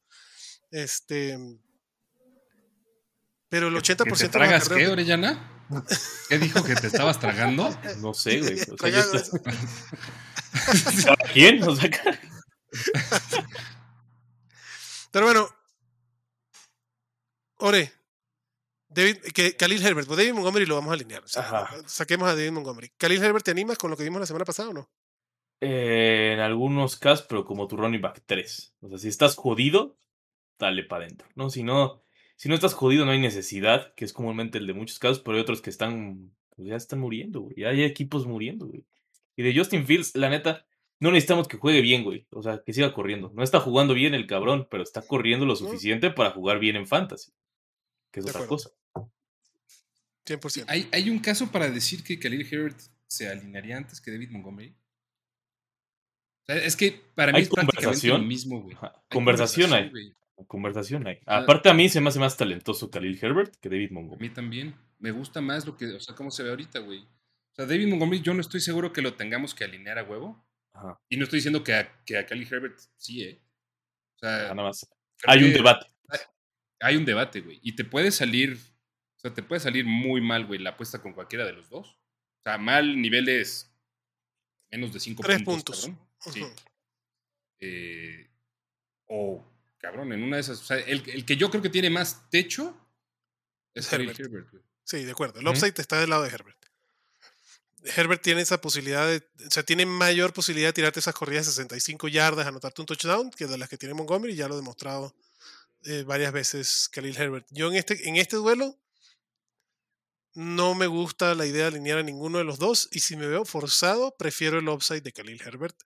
Este, 0.70 1.38
pero 3.48 3.68
el 3.68 3.74
80% 3.76 4.04
¿Que 4.04 4.10
de 4.10 4.16
te 4.16 4.28
tragas 4.28 4.68
qué, 4.68 4.74
acarreos- 4.74 4.92
Orellana? 4.92 5.52
¿Qué 6.28 6.38
dijo 6.38 6.62
que 6.62 6.74
te 6.74 6.86
estabas 6.88 7.18
tragando? 7.20 7.68
No 8.00 8.12
sé, 8.14 8.40
güey. 8.40 8.54
O 8.54 8.56
sea, 8.64 8.76
Traga 8.76 8.96
ya 8.96 9.00
está- 9.02 9.38
grueso. 9.38 9.42
¿Cada 11.04 11.32
quién? 11.32 11.62
O 11.62 11.74
sea, 11.76 11.90
Pero 15.10 15.26
bueno, 15.26 15.48
Ore, 17.58 17.90
David, 18.96 19.16
que 19.34 19.54
Khalil 19.56 19.84
Herbert, 19.84 20.06
pues 20.06 20.18
David 20.18 20.32
Montgomery 20.34 20.66
lo 20.66 20.74
vamos 20.76 20.90
a 20.90 20.94
alinear. 20.94 21.22
o 21.22 21.28
sea, 21.28 21.42
Ajá. 21.42 21.76
saquemos 21.86 22.28
a 22.28 22.34
David 22.34 22.50
Montgomery. 22.52 22.90
¿Khalil 22.96 23.22
Herbert 23.22 23.44
te 23.44 23.50
animas 23.52 23.78
con 23.78 23.90
lo 23.90 23.96
que 23.96 24.02
vimos 24.04 24.20
la 24.20 24.26
semana 24.26 24.44
pasada 24.44 24.70
o 24.70 24.72
no? 24.72 24.90
Eh, 25.60 26.32
en 26.34 26.40
algunos 26.40 26.96
casos, 26.96 27.26
pero 27.28 27.44
como 27.44 27.66
tu 27.66 27.76
running 27.76 28.00
back 28.00 28.22
3. 28.26 28.74
O 28.80 28.88
sea, 28.88 28.98
si 28.98 29.08
estás 29.08 29.36
jodido, 29.36 29.96
dale 30.58 30.82
para 30.84 31.04
adentro. 31.04 31.28
¿no? 31.34 31.48
Si 31.50 31.62
no, 31.62 32.02
si 32.36 32.48
no 32.48 32.54
estás 32.54 32.74
jodido, 32.74 33.04
no 33.04 33.12
hay 33.12 33.20
necesidad, 33.20 33.94
que 33.94 34.04
es 34.04 34.12
comúnmente 34.12 34.58
el 34.58 34.66
de 34.66 34.74
muchos 34.74 34.98
casos, 34.98 35.20
pero 35.20 35.36
hay 35.36 35.42
otros 35.42 35.62
que 35.62 35.70
están, 35.70 36.34
pues 36.54 36.68
ya 36.68 36.76
están 36.76 36.98
muriendo, 37.00 37.40
güey. 37.40 37.56
Ya 37.58 37.68
hay 37.68 37.84
equipos 37.84 38.26
muriendo, 38.26 38.66
güey. 38.66 38.84
Y 39.36 39.42
de 39.42 39.56
Justin 39.56 39.86
Fields, 39.86 40.14
la 40.14 40.28
neta, 40.30 40.66
no 41.00 41.10
necesitamos 41.10 41.48
que 41.48 41.56
juegue 41.58 41.80
bien, 41.82 42.04
güey. 42.04 42.26
O 42.30 42.42
sea, 42.42 42.62
que 42.64 42.72
siga 42.72 42.92
corriendo. 42.92 43.30
No 43.34 43.42
está 43.42 43.60
jugando 43.60 43.94
bien 43.94 44.14
el 44.14 44.26
cabrón, 44.26 44.66
pero 44.70 44.82
está 44.82 45.02
corriendo 45.02 45.44
lo 45.46 45.56
suficiente 45.56 46.10
para 46.10 46.30
jugar 46.30 46.58
bien 46.58 46.76
en 46.76 46.86
fantasy. 46.86 47.32
Que 48.10 48.20
es 48.20 48.26
De 48.26 48.30
otra 48.30 48.44
acuerdo. 48.44 48.64
cosa. 48.64 48.76
100%. 50.26 50.64
¿Hay, 50.68 50.88
hay 50.92 51.08
un 51.10 51.18
caso 51.20 51.50
para 51.50 51.70
decir 51.70 52.02
que 52.02 52.18
Khalil 52.18 52.46
Herbert 52.50 52.78
se 53.06 53.28
alinearía 53.28 53.76
antes 53.76 54.00
que 54.00 54.10
David 54.10 54.30
Montgomery. 54.30 54.70
O 56.42 56.44
sea, 56.46 56.56
es 56.56 56.76
que 56.76 57.00
para 57.14 57.32
mí 57.32 57.38
¿Hay 57.38 57.44
es 57.44 57.48
prácticamente 57.50 58.08
lo 58.08 58.18
mismo, 58.18 58.60
güey. 58.62 58.76
Hay 58.80 58.90
Conversación 59.10 59.72
hay. 59.72 59.90
güey. 59.90 60.12
Conversación 60.46 61.06
hay. 61.06 61.18
Ah. 61.26 61.38
Aparte, 61.38 61.68
a 61.70 61.74
mí 61.74 61.88
se 61.88 62.00
me 62.00 62.08
hace 62.08 62.18
más 62.18 62.36
talentoso 62.36 62.90
Khalil 62.90 63.18
Herbert 63.20 63.56
que 63.56 63.68
David 63.68 63.90
A 63.90 63.94
Montgomery. 63.94 64.28
mí 64.28 64.34
también. 64.34 64.74
Me 64.98 65.10
gusta 65.10 65.40
más 65.40 65.66
lo 65.66 65.76
que, 65.76 65.86
o 65.86 66.00
sea, 66.00 66.14
cómo 66.14 66.30
se 66.30 66.42
ve 66.42 66.50
ahorita, 66.50 66.78
güey. 66.80 67.00
O 67.00 67.54
sea, 67.54 67.66
David 67.66 67.88
Montgomery, 67.88 68.22
yo 68.22 68.34
no 68.34 68.40
estoy 68.40 68.60
seguro 68.60 68.92
que 68.92 69.02
lo 69.02 69.14
tengamos 69.14 69.54
que 69.54 69.64
alinear 69.64 69.98
a 69.98 70.04
huevo. 70.04 70.44
Ajá. 70.72 71.00
Y 71.08 71.16
no 71.16 71.24
estoy 71.24 71.38
diciendo 71.38 71.64
que 71.64 71.74
a, 71.74 72.04
que 72.04 72.18
a 72.18 72.26
Khalil 72.26 72.48
Herbert 72.52 72.78
sí, 72.96 73.22
¿eh? 73.22 73.40
O 74.16 74.18
sea, 74.18 74.42
Nada 74.54 74.54
más. 74.54 74.86
Hay 75.26 75.42
un 75.42 75.52
debate. 75.52 75.86
hay- 76.08 76.20
hay 76.80 76.96
un 76.96 77.06
debate, 77.06 77.40
güey. 77.40 77.58
Y 77.62 77.74
te 77.74 77.84
puede 77.84 78.10
salir, 78.10 78.58
sea, 79.26 79.34
te 79.34 79.42
puede 79.42 79.60
salir 79.60 79.84
muy 79.84 80.20
mal, 80.20 80.46
güey, 80.46 80.58
la 80.60 80.70
apuesta 80.70 81.00
con 81.00 81.12
cualquiera 81.12 81.44
de 81.44 81.52
los 81.52 81.68
dos. 81.68 81.88
O 81.88 82.42
sea, 82.42 82.58
mal 82.58 83.00
niveles 83.00 83.70
menos 84.70 84.92
de 84.92 85.00
5 85.00 85.22
Tres 85.22 85.42
puntos. 85.42 85.86
puntos. 85.86 85.98
cabrón. 86.20 86.34
Sí. 86.34 86.42
Ujú. 86.42 86.54
Eh, 87.60 88.30
o, 89.06 89.44
cabrón, 89.78 90.12
en 90.12 90.22
una 90.22 90.36
de 90.36 90.42
esas. 90.42 90.60
O 90.60 90.64
sea, 90.64 90.78
el, 90.78 91.08
el 91.08 91.24
que 91.24 91.36
yo 91.36 91.50
creo 91.50 91.62
que 91.62 91.70
tiene 91.70 91.90
más 91.90 92.28
techo 92.30 92.76
es 93.74 93.86
Khalil 93.88 94.10
Herbert. 94.10 94.20
Herbert, 94.26 94.50
güey. 94.50 94.62
Sí, 94.84 95.04
de 95.04 95.10
acuerdo. 95.10 95.40
El 95.40 95.48
upside 95.48 95.74
está 95.76 96.00
del 96.00 96.10
lado 96.10 96.22
de 96.22 96.30
Herbert. 96.30 96.56
Herbert 97.96 98.22
tiene 98.22 98.40
esa 98.40 98.60
posibilidad 98.60 99.06
de, 99.06 99.18
o 99.46 99.50
sea, 99.50 99.62
tiene 99.62 99.86
mayor 99.86 100.32
posibilidad 100.32 100.68
de 100.70 100.72
tirarte 100.72 101.00
esas 101.00 101.14
corridas 101.14 101.46
de 101.46 101.52
65 101.52 102.08
yardas, 102.08 102.46
anotarte 102.46 102.80
un 102.82 102.86
touchdown, 102.86 103.30
que 103.30 103.46
de 103.46 103.58
las 103.58 103.68
que 103.68 103.76
tiene 103.78 103.94
Montgomery, 103.94 104.34
ya 104.34 104.48
lo 104.48 104.54
ha 104.54 104.58
demostrado 104.58 105.14
eh, 105.84 106.02
varias 106.04 106.32
veces 106.32 106.88
Khalil 106.92 107.16
Herbert. 107.16 107.46
Yo 107.50 107.68
en 107.68 107.76
este, 107.76 108.08
en 108.08 108.16
este 108.16 108.36
duelo 108.36 108.76
no 110.36 110.74
me 110.74 110.86
gusta 110.86 111.34
la 111.34 111.46
idea 111.46 111.62
de 111.62 111.76
alinear 111.76 111.98
a 111.98 112.02
ninguno 112.02 112.38
de 112.38 112.44
los 112.44 112.58
dos, 112.58 112.88
y 112.92 113.00
si 113.00 113.16
me 113.16 113.26
veo 113.26 113.44
forzado, 113.44 114.14
prefiero 114.18 114.58
el 114.58 114.68
upside 114.68 115.00
de 115.00 115.12
Khalil 115.12 115.40
Herbert. 115.44 115.76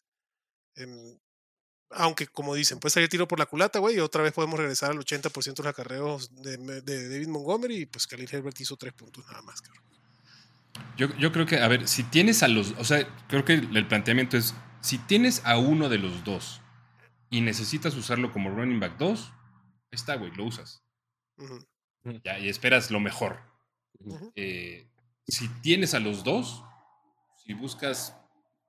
Aunque, 1.91 2.27
como 2.27 2.55
dicen, 2.55 2.79
puede 2.79 2.93
salir 2.93 3.09
tiro 3.09 3.29
por 3.29 3.39
la 3.39 3.47
culata, 3.47 3.79
güey, 3.79 3.97
y 3.97 4.01
otra 4.01 4.23
vez 4.23 4.33
podemos 4.33 4.59
regresar 4.59 4.91
al 4.91 4.99
80% 4.99 5.55
de 5.55 5.63
los 5.63 5.71
acarreos 5.71 6.35
de, 6.35 6.57
de 6.83 7.09
David 7.09 7.29
Montgomery, 7.29 7.83
y 7.83 7.87
pues 7.87 8.07
Khalil 8.07 8.29
Herbert 8.31 8.61
hizo 8.61 8.77
tres 8.77 8.93
puntos 8.93 9.25
nada 9.27 9.43
más, 9.43 9.63
cabrón. 9.63 9.85
Yo, 10.97 11.17
yo 11.17 11.33
creo 11.33 11.47
que, 11.47 11.59
a 11.59 11.69
ver, 11.69 11.89
si 11.89 12.03
tienes 12.05 12.43
a 12.43 12.49
los. 12.49 12.73
O 12.79 12.85
sea, 12.85 13.07
creo 13.29 13.45
que 13.45 13.55
el 13.55 13.87
planteamiento 13.87 14.37
es: 14.37 14.55
si 14.81 14.99
tienes 14.99 15.43
a 15.45 15.59
uno 15.59 15.89
de 15.89 15.99
los 15.99 16.25
dos 16.25 16.61
y 17.29 17.41
necesitas 17.41 17.95
usarlo 17.95 18.33
como 18.33 18.51
running 18.51 18.81
back 18.81 18.99
2, 18.99 19.21
ahí 19.21 19.33
está, 19.93 20.17
güey, 20.17 20.33
lo 20.35 20.45
usas. 20.45 20.83
Ujú. 21.39 21.67
Ya, 22.25 22.39
y 22.39 22.49
esperas 22.49 22.91
lo 22.91 23.01
mejor. 23.01 23.50
Eh, 24.35 24.89
si 25.29 25.49
tienes 25.61 25.95
a 25.95 26.01
los 26.01 26.25
dos, 26.25 26.63
si 27.45 27.53
buscas 27.55 28.17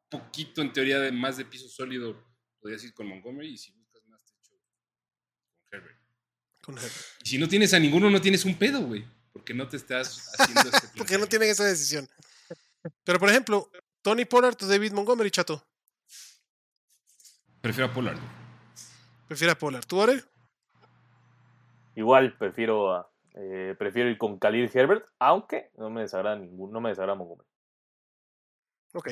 poquito 0.09 0.61
en 0.61 0.73
teoría 0.73 0.99
de 0.99 1.11
más 1.11 1.37
de 1.37 1.45
piso 1.45 1.67
sólido, 1.69 2.23
podrías 2.59 2.83
ir 2.83 2.93
con 2.93 3.07
Montgomery. 3.07 3.53
Y 3.53 3.57
si 3.57 3.71
buscas 3.71 4.05
más 4.07 4.21
techo, 4.25 4.51
con 5.69 5.79
Herbert. 5.79 5.99
Con 6.61 6.77
Herbert. 6.77 6.95
Y 7.23 7.29
si 7.29 7.37
no 7.37 7.47
tienes 7.47 7.73
a 7.73 7.79
ninguno, 7.79 8.09
no 8.09 8.19
tienes 8.21 8.43
un 8.45 8.55
pedo, 8.57 8.81
güey. 8.81 9.05
Porque 9.31 9.53
no 9.53 9.67
te 9.67 9.77
estás 9.77 10.29
haciendo 10.37 10.69
este 10.69 10.87
¿Por 10.97 11.07
qué 11.07 11.17
no 11.17 11.27
tienen 11.27 11.49
esa 11.49 11.63
decisión? 11.63 12.07
Pero, 13.03 13.19
por 13.19 13.29
ejemplo, 13.29 13.71
Tony 14.01 14.25
Pollard 14.25 14.57
o 14.61 14.67
David 14.67 14.91
Montgomery, 14.91 15.31
chato. 15.31 15.65
Prefiero 17.61 17.89
a 17.89 17.93
Pollard. 17.93 18.17
güey. 18.17 18.29
Prefiere 19.27 19.51
a 19.53 19.57
Pollard. 19.57 19.85
¿Tú, 19.85 19.97
Ore? 19.99 20.23
Igual 21.95 22.37
prefiero, 22.37 22.93
a- 22.93 23.10
eh, 23.35 23.75
prefiero 23.77 24.09
ir 24.09 24.17
con 24.17 24.37
Khalil 24.39 24.69
Herbert, 24.73 25.05
aunque 25.19 25.71
no 25.77 25.89
me 25.89 26.01
desagrada 26.01 26.35
ningún, 26.37 26.71
no 26.71 26.81
me 26.81 26.89
desagrada 26.89 27.15
Montgomery. 27.15 27.47
Ok. 28.93 29.09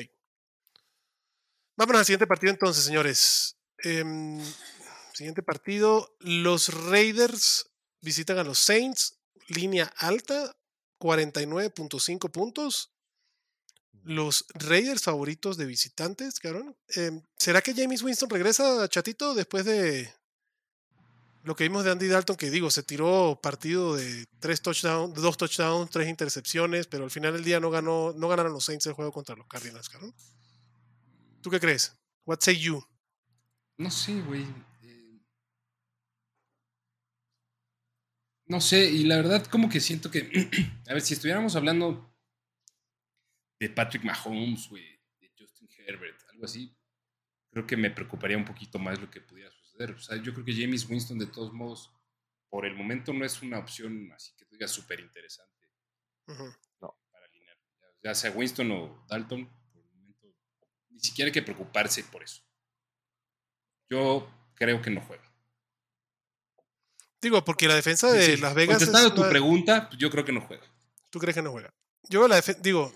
Vámonos 1.76 2.00
al 2.00 2.04
siguiente 2.04 2.26
partido 2.26 2.52
entonces, 2.52 2.84
señores. 2.84 3.56
Em, 3.78 4.40
siguiente 5.14 5.42
partido. 5.42 6.14
Los 6.20 6.68
Raiders 6.90 7.70
visitan 8.02 8.38
a 8.38 8.44
los 8.44 8.58
Saints. 8.58 9.18
Línea 9.48 9.90
alta, 9.96 10.54
49.5 10.98 12.30
puntos. 12.30 12.92
Los 14.02 14.44
Raiders 14.54 15.02
favoritos 15.02 15.56
de 15.56 15.64
visitantes, 15.64 16.38
cabrón. 16.38 16.76
Em, 16.88 17.22
¿Será 17.38 17.62
que 17.62 17.74
James 17.74 18.02
Winston 18.02 18.30
regresa, 18.30 18.86
chatito, 18.88 19.34
después 19.34 19.64
de 19.64 20.12
lo 21.42 21.56
que 21.56 21.64
vimos 21.64 21.84
de 21.84 21.90
Andy 21.90 22.08
Dalton? 22.08 22.36
Que 22.36 22.50
digo, 22.50 22.70
se 22.70 22.82
tiró 22.82 23.38
partido 23.42 23.96
de 23.96 24.26
tres 24.38 24.60
touchdowns, 24.60 25.14
dos 25.14 25.36
touchdowns, 25.36 25.90
tres 25.90 26.08
intercepciones, 26.08 26.86
pero 26.86 27.04
al 27.04 27.10
final 27.10 27.32
del 27.32 27.44
día 27.44 27.60
no 27.60 27.70
ganó, 27.70 28.12
no 28.12 28.28
ganaron 28.28 28.52
los 28.52 28.64
Saints 28.64 28.86
el 28.86 28.92
juego 28.92 29.12
contra 29.12 29.36
los 29.36 29.46
Cardinals, 29.46 29.88
cabrón. 29.88 30.14
¿Tú 31.40 31.50
qué 31.50 31.58
crees? 31.58 31.96
What 32.26 32.40
say 32.40 32.58
you? 32.58 32.84
No 33.78 33.90
sé, 33.90 34.20
güey. 34.20 34.46
Eh, 34.82 35.20
No 38.46 38.60
sé, 38.60 38.90
y 38.90 39.04
la 39.04 39.16
verdad 39.16 39.46
como 39.46 39.68
que 39.68 39.80
siento 39.80 40.10
que... 40.10 40.28
a 40.88 40.92
ver, 40.92 41.02
si 41.02 41.14
estuviéramos 41.14 41.56
hablando 41.56 42.12
de 43.60 43.70
Patrick 43.70 44.04
Mahomes, 44.04 44.68
güey, 44.68 44.84
de 45.20 45.30
Justin 45.38 45.68
Herbert, 45.86 46.20
algo 46.30 46.44
así, 46.44 46.76
creo 47.50 47.66
que 47.66 47.76
me 47.76 47.90
preocuparía 47.90 48.36
un 48.36 48.44
poquito 48.44 48.78
más 48.78 49.00
lo 49.00 49.10
que 49.10 49.20
pudiera 49.20 49.50
suceder. 49.50 49.59
O 49.88 49.98
sea, 49.98 50.16
yo 50.16 50.32
creo 50.34 50.44
que 50.44 50.52
James 50.54 50.86
Winston, 50.88 51.18
de 51.18 51.26
todos 51.26 51.52
modos, 51.52 51.90
por 52.50 52.66
el 52.66 52.74
momento 52.74 53.12
no 53.12 53.24
es 53.24 53.40
una 53.42 53.58
opción 53.58 54.10
así 54.12 54.32
que 54.36 54.44
te 54.44 54.56
diga 54.56 54.68
súper 54.68 55.00
interesante 55.00 55.68
para 57.10 57.24
alinear. 57.24 57.56
Ya- 58.02 58.10
Ya 58.10 58.14
sea 58.14 58.30
Winston 58.32 58.70
o 58.72 59.06
Dalton, 59.08 59.46
por 59.72 59.82
el 59.82 59.90
momento 59.90 60.26
ni 60.90 61.00
siquiera 61.00 61.28
hay 61.28 61.32
que 61.32 61.42
preocuparse 61.42 62.04
por 62.04 62.22
eso. 62.22 62.42
Yo 63.88 64.28
creo 64.54 64.82
que 64.82 64.90
no 64.90 65.00
juega. 65.00 65.24
Digo, 67.22 67.44
porque 67.44 67.68
la 67.68 67.74
defensa 67.74 68.10
de 68.10 68.36
Sí, 68.36 68.36
Las 68.40 68.54
Vegas. 68.54 68.80
es 68.80 68.86
Contestando 68.88 69.14
tu 69.14 69.20
una- 69.22 69.30
pregunta, 69.30 69.88
pues, 69.88 69.98
yo 70.00 70.10
creo 70.10 70.24
que 70.24 70.32
no 70.32 70.40
juega. 70.40 70.64
¿Tú 71.10 71.18
crees 71.18 71.34
que 71.36 71.42
no 71.42 71.50
juega? 71.52 71.72
Yo 72.08 72.26
la 72.28 72.40
digo, 72.60 72.92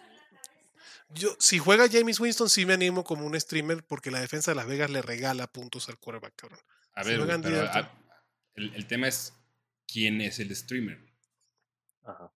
yo 1.10 1.36
si 1.38 1.58
juega 1.58 1.88
James 1.90 2.18
Winston 2.20 2.48
sí 2.48 2.64
me 2.64 2.72
animo 2.74 3.04
como 3.04 3.26
un 3.26 3.38
streamer 3.38 3.84
porque 3.84 4.10
la 4.10 4.20
defensa 4.20 4.50
de 4.50 4.54
Las 4.56 4.66
Vegas 4.66 4.90
le 4.90 5.02
regala 5.02 5.46
puntos 5.46 5.88
al 5.88 5.98
quarterback, 5.98 6.34
cabrón. 6.36 6.60
A 6.94 7.02
ver, 7.02 7.24
güey, 7.24 7.42
pero 7.42 7.62
ah, 7.62 7.90
el, 8.54 8.74
el 8.74 8.86
tema 8.86 9.08
es 9.08 9.32
quién 9.86 10.20
es 10.20 10.38
el 10.38 10.54
streamer, 10.54 10.98
Ajá. 12.02 12.32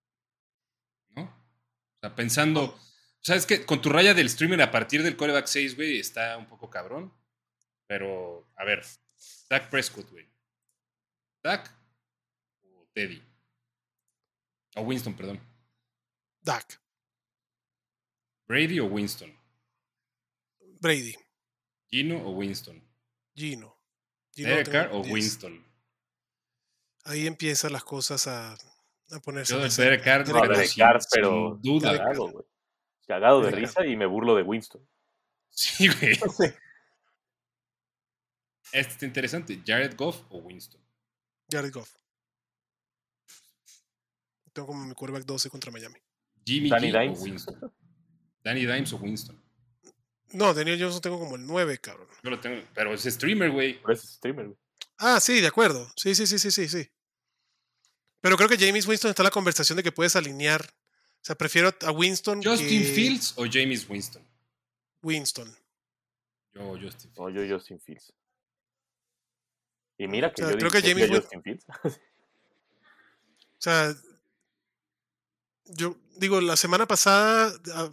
¿no? 1.11 1.23
O 1.23 1.99
sea, 2.01 2.15
pensando, 2.15 2.65
o 2.65 2.81
sea, 3.21 3.37
es 3.37 3.47
que 3.47 3.65
con 3.65 3.81
tu 3.81 3.89
raya 3.89 4.15
del 4.15 4.31
streamer 4.31 4.63
a 4.63 4.71
partir 4.71 5.03
del 5.03 5.17
coreback 5.17 5.47
6, 5.47 5.77
güey, 5.77 5.99
está 5.99 6.37
un 6.37 6.47
poco 6.47 6.71
cabrón. 6.71 7.13
Pero, 7.87 8.51
a 8.57 8.65
ver, 8.65 8.85
Dak 9.49 9.71
Prescott, 9.71 10.11
güey. 10.11 10.29
Dak 11.43 11.75
o 12.63 12.87
Teddy. 12.93 13.23
O 14.77 14.83
Winston, 14.83 15.15
perdón. 15.15 15.41
Dak, 16.41 16.81
Brady 18.47 18.81
o 18.81 18.87
Winston. 18.87 19.31
Brady, 20.81 21.15
Gino 21.91 22.17
o 22.27 22.31
Winston. 22.31 22.83
Gino. 23.35 23.78
Derek 24.47 24.71
Carr 24.71 24.91
o 24.93 25.03
10. 25.03 25.13
Winston. 25.13 25.65
Ahí 27.05 27.27
empiezan 27.27 27.73
las 27.73 27.85
cosas 27.85 28.27
a, 28.27 28.53
a 28.53 29.21
ponerse. 29.21 29.55
Yo 29.55 29.61
de. 29.61 29.69
Derek 29.69 30.05
Carr, 30.05 30.29
No, 30.29 30.41
Derek 30.43 30.75
Carr, 30.77 31.01
sin 31.01 31.09
pero 31.13 31.59
duda. 31.63 31.97
cagado, 31.97 32.29
güey. 32.31 32.45
Cagado 33.07 33.41
de 33.41 33.51
risa 33.51 33.87
y 33.87 33.97
me 33.97 34.05
burlo 34.07 34.35
de 34.37 34.43
Winston. 34.43 34.87
Sí, 35.51 35.89
güey. 35.89 36.19
Este 38.71 38.93
está 38.93 39.07
interesante. 39.07 39.63
Jared 39.67 39.97
Goff 39.97 40.23
o 40.29 40.39
Winston. 40.41 40.79
Jared 41.51 41.73
Goff. 41.73 41.95
Tengo 44.53 44.67
como 44.69 44.85
mi 44.85 44.95
quarterback 44.95 45.25
12 45.25 45.49
contra 45.49 45.71
Miami. 45.73 45.97
Jimmy 46.45 46.69
Danny 46.69 46.91
G 46.93 47.01
Dimes. 47.01 47.19
o 47.19 47.23
Winston. 47.23 47.75
Danny 48.45 48.67
Dimes 48.67 48.93
o 48.93 48.97
Winston. 48.99 49.43
No, 50.33 50.53
Daniel 50.53 50.81
Johnson 50.81 51.01
tengo 51.01 51.19
como 51.19 51.37
el 51.37 51.47
9, 51.47 51.79
cabrón. 51.79 52.07
Yo 52.23 52.31
lo 52.31 52.41
tengo, 52.41 52.63
pero 52.75 52.93
es 52.93 53.03
streamer, 53.05 53.51
güey. 53.51 53.81
Por 53.81 53.93
ese 53.93 54.07
streamer, 54.07 54.47
güey. 54.47 54.59
Ah, 54.99 55.21
sí, 55.21 55.41
de 55.41 55.47
acuerdo. 55.47 55.91
Sí, 55.97 56.15
sí, 56.15 56.27
sí, 56.27 56.39
sí, 56.39 56.51
sí, 56.51 56.69
sí. 56.69 56.91
Pero 58.21 58.37
creo 58.37 58.49
que 58.49 58.59
James 58.59 58.87
Winston 58.87 59.11
está 59.11 59.23
en 59.23 59.27
la 59.27 59.31
conversación 59.31 59.77
de 59.77 59.83
que 59.83 59.93
puedes 59.93 60.17
alinear. 60.17 60.63
O 60.63 61.25
sea, 61.25 61.37
prefiero 61.37 61.75
a 61.83 61.91
Winston 61.91 62.43
Justin 62.43 62.83
que 62.83 62.93
Fields 62.93 63.35
o 63.37 63.45
James 63.51 63.89
Winston. 63.89 64.27
Winston. 65.03 65.57
Yo, 66.53 66.77
Justin 66.81 67.13
No, 67.17 67.27
Fields. 67.27 67.49
yo 67.49 67.57
Justin 67.57 67.81
Fields. 67.81 68.13
Y 69.99 70.07
mira 70.09 70.33
que 70.33 70.43
O 70.43 70.47
sea, 70.47 70.53
yo 70.55 70.59
creo 70.59 70.71
que 70.71 70.83
James 70.89 71.11
Justin 71.11 71.43
Fields. 71.43 71.65
O 73.59 73.61
sea, 73.61 73.93
yo 75.65 75.97
digo, 76.17 76.41
la 76.41 76.57
semana 76.57 76.87
pasada, 76.87 77.53
ah, 77.75 77.91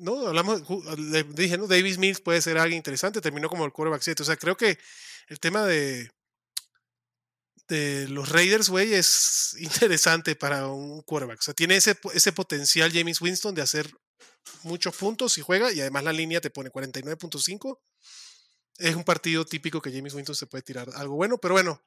¿no? 0.00 0.26
Hablamos, 0.26 0.62
le 0.98 1.24
dije, 1.24 1.58
¿no? 1.58 1.66
Davis 1.66 1.98
Mills 1.98 2.20
puede 2.20 2.42
ser 2.42 2.58
alguien 2.58 2.78
interesante, 2.78 3.20
terminó 3.20 3.48
como 3.48 3.64
el 3.64 3.72
quarterback 3.72 4.02
7. 4.02 4.22
O 4.22 4.26
sea, 4.26 4.36
creo 4.36 4.56
que 4.56 4.78
el 5.28 5.40
tema 5.40 5.64
de, 5.64 6.10
de 7.68 8.08
los 8.08 8.28
Raiders, 8.28 8.68
güey, 8.68 8.94
es 8.94 9.56
interesante 9.58 10.36
para 10.36 10.68
un 10.68 11.02
quarterback. 11.02 11.40
O 11.40 11.42
sea, 11.42 11.54
tiene 11.54 11.76
ese, 11.76 11.98
ese 12.14 12.32
potencial 12.32 12.92
James 12.92 13.20
Winston 13.20 13.54
de 13.54 13.62
hacer 13.62 13.90
muchos 14.62 14.94
puntos 14.94 15.32
si 15.32 15.40
juega 15.40 15.72
y 15.72 15.80
además 15.80 16.04
la 16.04 16.12
línea 16.12 16.40
te 16.40 16.50
pone 16.50 16.70
49.5. 16.70 17.78
Es 18.78 18.94
un 18.94 19.04
partido 19.04 19.44
típico 19.44 19.80
que 19.80 19.92
James 19.92 20.14
Winston 20.14 20.36
se 20.36 20.46
puede 20.46 20.62
tirar 20.62 20.88
algo 20.94 21.16
bueno, 21.16 21.38
pero 21.38 21.54
bueno. 21.54 21.82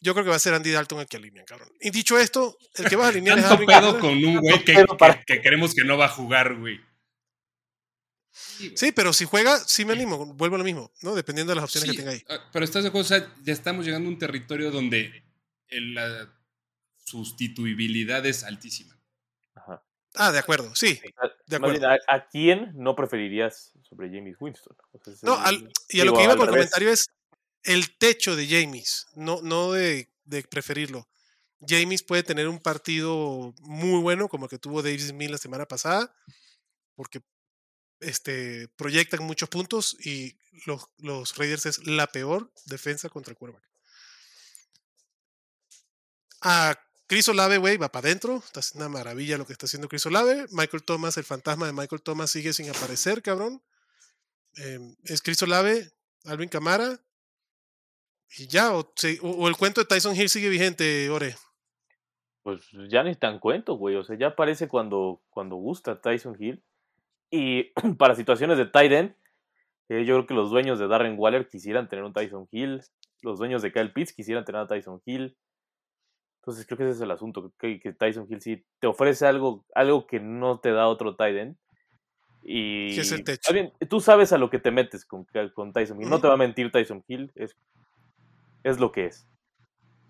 Yo 0.00 0.12
creo 0.12 0.24
que 0.24 0.30
va 0.30 0.36
a 0.36 0.40
ser 0.40 0.54
Andy 0.54 0.70
Dalton 0.72 1.00
el 1.00 1.06
que 1.06 1.16
alinea, 1.16 1.44
cabrón. 1.44 1.68
Y 1.80 1.90
dicho 1.90 2.18
esto, 2.18 2.58
el 2.74 2.88
que 2.88 2.96
va 2.96 3.06
a 3.06 3.08
alinear 3.10 3.38
es 3.38 3.44
Tanto 3.48 3.54
Alvin 3.62 3.66
pedo 3.68 3.98
con 4.00 4.10
un 4.24 4.36
güey 4.40 4.64
que, 4.64 4.74
que- 4.74 5.24
que 5.26 5.40
creemos 5.42 5.74
que 5.74 5.84
no 5.84 5.96
va 5.96 6.06
a 6.06 6.08
jugar, 6.08 6.54
güey. 6.56 6.80
Sí, 8.74 8.90
pero 8.92 9.12
si 9.12 9.24
juega, 9.24 9.58
sí 9.60 9.84
me 9.84 9.92
animo. 9.92 10.26
Vuelvo 10.34 10.56
a 10.56 10.58
lo 10.58 10.64
mismo, 10.64 10.90
¿no? 11.02 11.14
Dependiendo 11.14 11.52
de 11.52 11.56
las 11.56 11.64
opciones 11.64 11.88
Sí, 11.90 11.96
que 11.96 12.02
tenga 12.02 12.12
ahí. 12.12 12.22
ah, 12.28 12.48
Pero 12.52 12.64
estás 12.64 12.82
de 12.82 12.88
acuerdo, 12.88 13.04
o 13.06 13.08
sea, 13.08 13.32
ya 13.42 13.52
estamos 13.52 13.84
llegando 13.86 14.08
a 14.08 14.12
un 14.12 14.18
territorio 14.18 14.70
donde 14.72 15.24
el- 15.68 15.94
la 15.94 16.32
sustituibilidad 17.04 18.24
es 18.26 18.42
altísima. 18.44 18.98
Ajá. 19.54 19.82
Ah, 20.14 20.32
de 20.32 20.38
acuerdo, 20.38 20.74
sí, 20.74 21.00
de 21.46 21.56
acuerdo. 21.56 21.78
bien, 21.78 21.90
¿a, 21.90 21.98
a 22.14 22.26
quién 22.28 22.72
no 22.74 22.94
preferirías 22.96 23.72
sobre 23.82 24.08
James 24.08 24.36
Winston? 24.40 24.76
O 24.92 24.98
sea, 25.02 25.12
ese 25.12 25.26
No, 25.26 25.34
al- 25.36 25.70
y 25.88 26.00
a 26.00 26.04
lo 26.04 26.14
que 26.14 26.22
iba 26.24 26.36
con 26.36 26.46
el 26.48 26.50
comentario 26.54 26.90
es 26.90 27.08
el 27.64 27.96
techo 27.96 28.36
de 28.36 28.46
James, 28.46 29.06
no, 29.14 29.40
no 29.42 29.72
de, 29.72 30.10
preferirlo. 30.50 31.08
James 31.66 32.02
puede 32.02 32.22
tener 32.22 32.48
un 32.48 32.60
partido 32.60 33.54
muy 33.60 34.00
bueno, 34.00 34.28
como 34.28 34.46
el 34.46 34.50
que 34.50 34.58
tuvo 34.58 34.82
Davis 34.82 35.12
Mills 35.12 35.32
la 35.32 35.38
semana 35.38 35.66
pasada, 35.66 36.14
porque 36.94 37.22
este, 38.00 38.68
proyectan 38.76 39.22
muchos 39.24 39.48
puntos 39.48 39.96
y 40.04 40.36
los, 40.66 40.90
los 40.98 41.36
Raiders 41.36 41.66
es 41.66 41.86
la 41.86 42.06
peor 42.06 42.52
defensa 42.66 43.08
contra 43.08 43.32
el 43.32 43.38
quarterback. 43.38 43.64
A 46.42 46.78
Chris 47.06 47.28
Olave, 47.28 47.56
güey, 47.56 47.78
va 47.78 47.90
para 47.90 48.08
adentro. 48.08 48.42
Está 48.44 48.60
haciendo 48.60 48.86
una 48.86 48.98
maravilla 48.98 49.38
lo 49.38 49.46
que 49.46 49.54
está 49.54 49.64
haciendo 49.64 49.88
Chris 49.88 50.04
Olave. 50.04 50.46
Michael 50.50 50.82
Thomas, 50.82 51.16
el 51.16 51.24
fantasma 51.24 51.66
de 51.66 51.72
Michael 51.72 52.02
Thomas, 52.02 52.30
sigue 52.30 52.52
sin 52.52 52.68
aparecer, 52.68 53.22
cabrón. 53.22 53.62
Eh, 54.56 54.94
es 55.04 55.22
Chris 55.22 55.42
Olave, 55.42 55.90
Alvin 56.24 56.48
Camara. 56.48 57.00
Y 58.36 58.48
ya, 58.48 58.72
o, 58.74 59.48
el 59.48 59.56
cuento 59.56 59.80
de 59.80 59.86
Tyson 59.86 60.16
Hill 60.16 60.28
sigue 60.28 60.48
vigente, 60.48 61.08
Ore. 61.10 61.36
Pues 62.42 62.60
ya 62.90 63.02
ni 63.02 63.14
tan 63.14 63.38
cuento, 63.38 63.74
güey. 63.74 63.96
O 63.96 64.04
sea, 64.04 64.18
ya 64.18 64.28
aparece 64.28 64.68
cuando, 64.68 65.22
cuando 65.30 65.56
gusta 65.56 66.00
Tyson 66.00 66.36
Hill. 66.38 66.62
Y 67.30 67.72
para 67.98 68.14
situaciones 68.14 68.58
de 68.58 68.66
tight 68.66 68.92
end, 68.92 69.16
eh, 69.88 70.04
yo 70.04 70.14
creo 70.14 70.26
que 70.26 70.34
los 70.34 70.50
dueños 70.50 70.78
de 70.78 70.88
Darren 70.88 71.18
Waller 71.18 71.48
quisieran 71.48 71.88
tener 71.88 72.04
un 72.04 72.12
Tyson 72.12 72.48
Hill. 72.50 72.82
Los 73.22 73.38
dueños 73.38 73.62
de 73.62 73.72
Kyle 73.72 73.92
Pitts 73.92 74.12
quisieran 74.12 74.44
tener 74.44 74.62
a 74.62 74.66
Tyson 74.66 75.00
Hill. 75.04 75.36
Entonces 76.42 76.66
creo 76.66 76.76
que 76.76 76.84
ese 76.84 76.92
es 76.92 77.00
el 77.00 77.10
asunto. 77.10 77.52
Que, 77.58 77.80
que 77.80 77.92
Tyson 77.92 78.26
Hill 78.28 78.40
sí 78.40 78.66
te 78.80 78.86
ofrece 78.86 79.26
algo, 79.26 79.64
algo 79.74 80.06
que 80.06 80.20
no 80.20 80.60
te 80.60 80.72
da 80.72 80.88
otro 80.88 81.16
tight 81.16 81.36
end. 81.36 81.56
Y 82.42 82.94
Que 82.94 83.00
es 83.00 83.12
el 83.12 83.24
techo. 83.24 83.52
bien, 83.54 83.72
tú 83.88 84.00
sabes 84.00 84.32
a 84.32 84.38
lo 84.38 84.50
que 84.50 84.58
te 84.58 84.70
metes 84.70 85.06
con, 85.06 85.26
con 85.54 85.72
Tyson 85.72 86.00
Hill. 86.00 86.10
No 86.10 86.20
te 86.20 86.28
va 86.28 86.34
a 86.34 86.38
mentir 86.38 86.70
Tyson 86.70 87.02
Hill. 87.08 87.32
Es, 87.34 87.56
es 88.64 88.80
lo 88.80 88.90
que 88.90 89.06
es. 89.06 89.26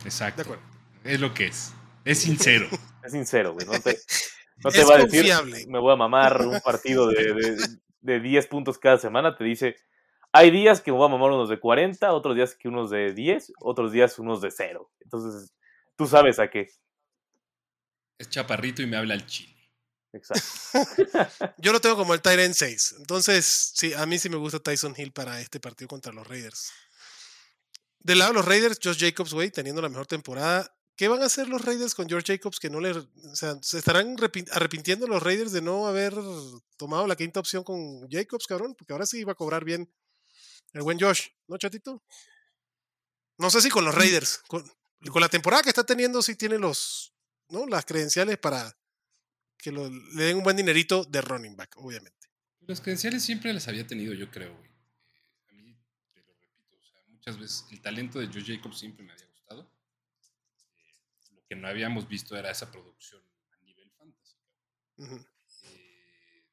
Exacto. 0.05 0.43
De 0.43 0.43
acuerdo. 0.43 0.65
Es 1.05 1.21
lo 1.21 1.35
que 1.35 1.47
es. 1.49 1.75
Es 2.05 2.21
sincero. 2.21 2.69
Es 3.05 3.13
sincero, 3.13 3.53
güey. 3.53 3.67
No 3.67 3.79
te, 3.79 3.99
no 4.65 4.71
te 4.71 4.83
va 4.83 4.95
a 4.95 5.05
decir, 5.05 5.31
me 5.69 5.79
voy 5.79 5.93
a 5.93 5.97
mamar 5.97 6.41
un 6.41 6.59
partido 6.61 7.07
de, 7.09 7.35
de, 7.35 7.57
de 8.01 8.21
10 8.21 8.47
puntos 8.47 8.79
cada 8.79 8.97
semana. 8.97 9.37
Te 9.37 9.45
dice, 9.45 9.77
hay 10.33 10.51
días 10.51 10.81
que 10.81 10.91
me 10.91 10.97
voy 10.97 11.07
a 11.07 11.11
mamar 11.11 11.33
unos 11.33 11.51
de 11.51 11.61
40, 11.61 12.11
otros 12.15 12.35
días 12.35 12.55
que 12.55 12.69
unos 12.69 12.89
de 12.89 13.13
10, 13.13 13.53
otros 13.61 13.93
días 13.93 14.19
unos 14.19 14.41
de 14.41 14.51
0. 14.51 14.91
Entonces, 15.01 15.53
tú 15.97 16.07
sabes 16.07 16.39
a 16.39 16.49
qué. 16.49 16.71
Es 18.19 18.31
chaparrito 18.31 18.81
y 18.81 18.87
me 18.87 18.97
habla 18.97 19.13
al 19.13 19.27
chile. 19.27 19.55
Exacto. 20.13 21.55
Yo 21.59 21.73
lo 21.73 21.81
tengo 21.81 21.97
como 21.97 22.15
el 22.15 22.23
Tyrant 22.23 22.55
6. 22.55 22.97
Entonces, 23.01 23.73
sí, 23.75 23.93
a 23.93 24.07
mí 24.07 24.19
sí 24.19 24.31
me 24.31 24.37
gusta 24.37 24.61
Tyson 24.61 24.95
Hill 24.97 25.13
para 25.13 25.41
este 25.41 25.61
partido 25.61 25.89
contra 25.89 26.13
los 26.13 26.27
Raiders. 26.27 26.73
Del 28.05 28.19
lado 28.21 28.31
de 28.31 28.35
los 28.37 28.45
Raiders, 28.47 28.79
Josh 28.81 28.99
Jacobs, 29.01 29.33
güey, 29.33 29.51
teniendo 29.51 29.83
la 29.83 29.89
mejor 29.89 30.07
temporada. 30.07 30.71
¿Qué 30.97 31.09
van 31.09 31.23
a 31.23 31.27
hacer 31.27 31.49
los 31.49 31.65
Raiders 31.65 31.93
con 31.93 32.09
George 32.09 32.35
Jacobs 32.35 32.61
que 32.61 32.71
no 32.71 32.79
le... 32.79 32.91
O 32.93 33.35
sea, 33.35 33.59
¿se 33.63 33.79
estarán 33.79 34.17
arrepi- 34.17 34.49
arrepintiendo 34.53 35.09
los 35.09 35.21
Raiders 35.21 35.51
de 35.51 35.61
no 35.61 35.89
haber 35.89 36.15
tomado 36.77 37.09
la 37.09 37.17
quinta 37.17 37.41
opción 37.41 37.65
con 37.65 38.09
Jacobs, 38.09 38.47
cabrón? 38.47 38.77
Porque 38.79 38.93
ahora 38.93 39.05
sí 39.05 39.25
va 39.25 39.33
a 39.33 39.35
cobrar 39.35 39.65
bien 39.65 39.93
el 40.73 40.83
buen 40.83 41.01
Josh, 41.01 41.23
¿no, 41.49 41.57
chatito? 41.59 42.05
No 43.39 43.51
sé 43.51 43.61
si 43.61 43.71
con 43.71 43.85
los 43.85 43.95
Raiders. 43.95 44.39
Con, 44.47 44.65
con 45.11 45.21
la 45.21 45.29
temporada 45.29 45.65
que 45.65 45.71
está 45.71 45.83
teniendo, 45.85 46.23
sí 46.23 46.37
tiene 46.37 46.59
los... 46.59 47.13
¿no? 47.49 47.67
Las 47.67 47.85
credenciales 47.85 48.39
para 48.39 48.77
que 49.59 49.73
lo- 49.73 49.89
le 49.91 50.25
den 50.25 50.37
un 50.37 50.45
buen 50.45 50.57
dinerito 50.57 51.05
de 51.05 51.21
running 51.23 51.57
back, 51.57 51.75
obviamente. 51.79 52.29
Los 52.61 52.81
credenciales 52.81 53.25
siempre 53.25 53.53
las 53.53 53.67
había 53.67 53.87
tenido, 53.87 54.15
yo 54.15 54.31
creo, 54.31 54.57
güey. 54.57 54.71
Eh, 54.71 55.49
a 55.49 55.53
mí, 55.55 55.77
te 56.13 56.23
lo 56.23 56.33
repito, 56.35 56.77
o 56.79 56.83
sea, 56.83 57.03
muchas 57.27 57.41
veces 57.41 57.67
el 57.71 57.81
talento 57.81 58.19
de 58.19 58.27
Joe 58.27 58.43
Jacobs 58.45 58.79
siempre 58.79 59.05
me 59.05 59.13
había 59.13 59.27
gustado. 59.27 59.71
Eh, 60.77 60.93
lo 61.35 61.43
que 61.49 61.57
no 61.57 61.69
habíamos 61.69 62.07
visto 62.07 62.37
era 62.37 62.51
esa 62.51 62.71
producción 62.71 63.23
a 63.53 63.63
nivel 63.65 63.91
fantasy. 63.93 64.37
Ujú. 64.99 65.27
Eh, 65.65 66.45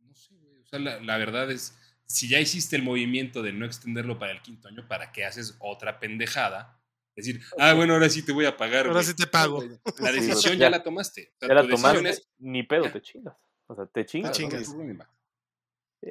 no 0.00 0.14
sé, 0.14 0.36
güey. 0.36 0.58
O 0.60 0.66
sea, 0.66 0.78
la, 0.78 1.00
la 1.00 1.16
verdad 1.16 1.50
es, 1.50 1.74
si 2.06 2.28
ya 2.28 2.38
hiciste 2.38 2.76
el 2.76 2.82
movimiento 2.82 3.42
de 3.42 3.52
no 3.52 3.64
extenderlo 3.64 4.18
para 4.18 4.32
el 4.32 4.42
quinto 4.42 4.68
año, 4.68 4.86
¿para 4.86 5.10
qué 5.12 5.24
haces 5.24 5.56
otra 5.60 5.98
pendejada? 5.98 6.76
Decir, 7.16 7.40
ah, 7.58 7.72
bueno, 7.74 7.94
ahora 7.94 8.08
sí 8.10 8.22
te 8.22 8.32
voy 8.32 8.44
a 8.46 8.56
pagar. 8.56 8.86
Ahora 8.86 9.00
güey". 9.00 9.04
sí 9.06 9.14
te 9.14 9.26
pago. 9.26 9.62
La 9.98 10.10
Sí, 10.12 10.20
decisión 10.20 10.54
ya- 10.54 10.66
ya, 10.66 10.70
la 10.70 10.82
tomaste. 10.82 11.32
O 11.34 11.38
sea, 11.40 11.48
Ya 11.48 11.54
la 11.54 11.62
tu 11.62 11.68
decisión 11.68 11.96
tomaste, 11.96 12.10
es, 12.10 12.28
ni 12.38 12.62
pedo, 12.62 12.84
ya. 12.84 12.92
te 12.92 13.00
chingas. 13.02 13.36
O 13.66 13.74
sea, 13.74 13.86
te 13.86 14.04
chingas. 14.04 14.32
Te 14.32 14.36
chingas. 14.42 14.74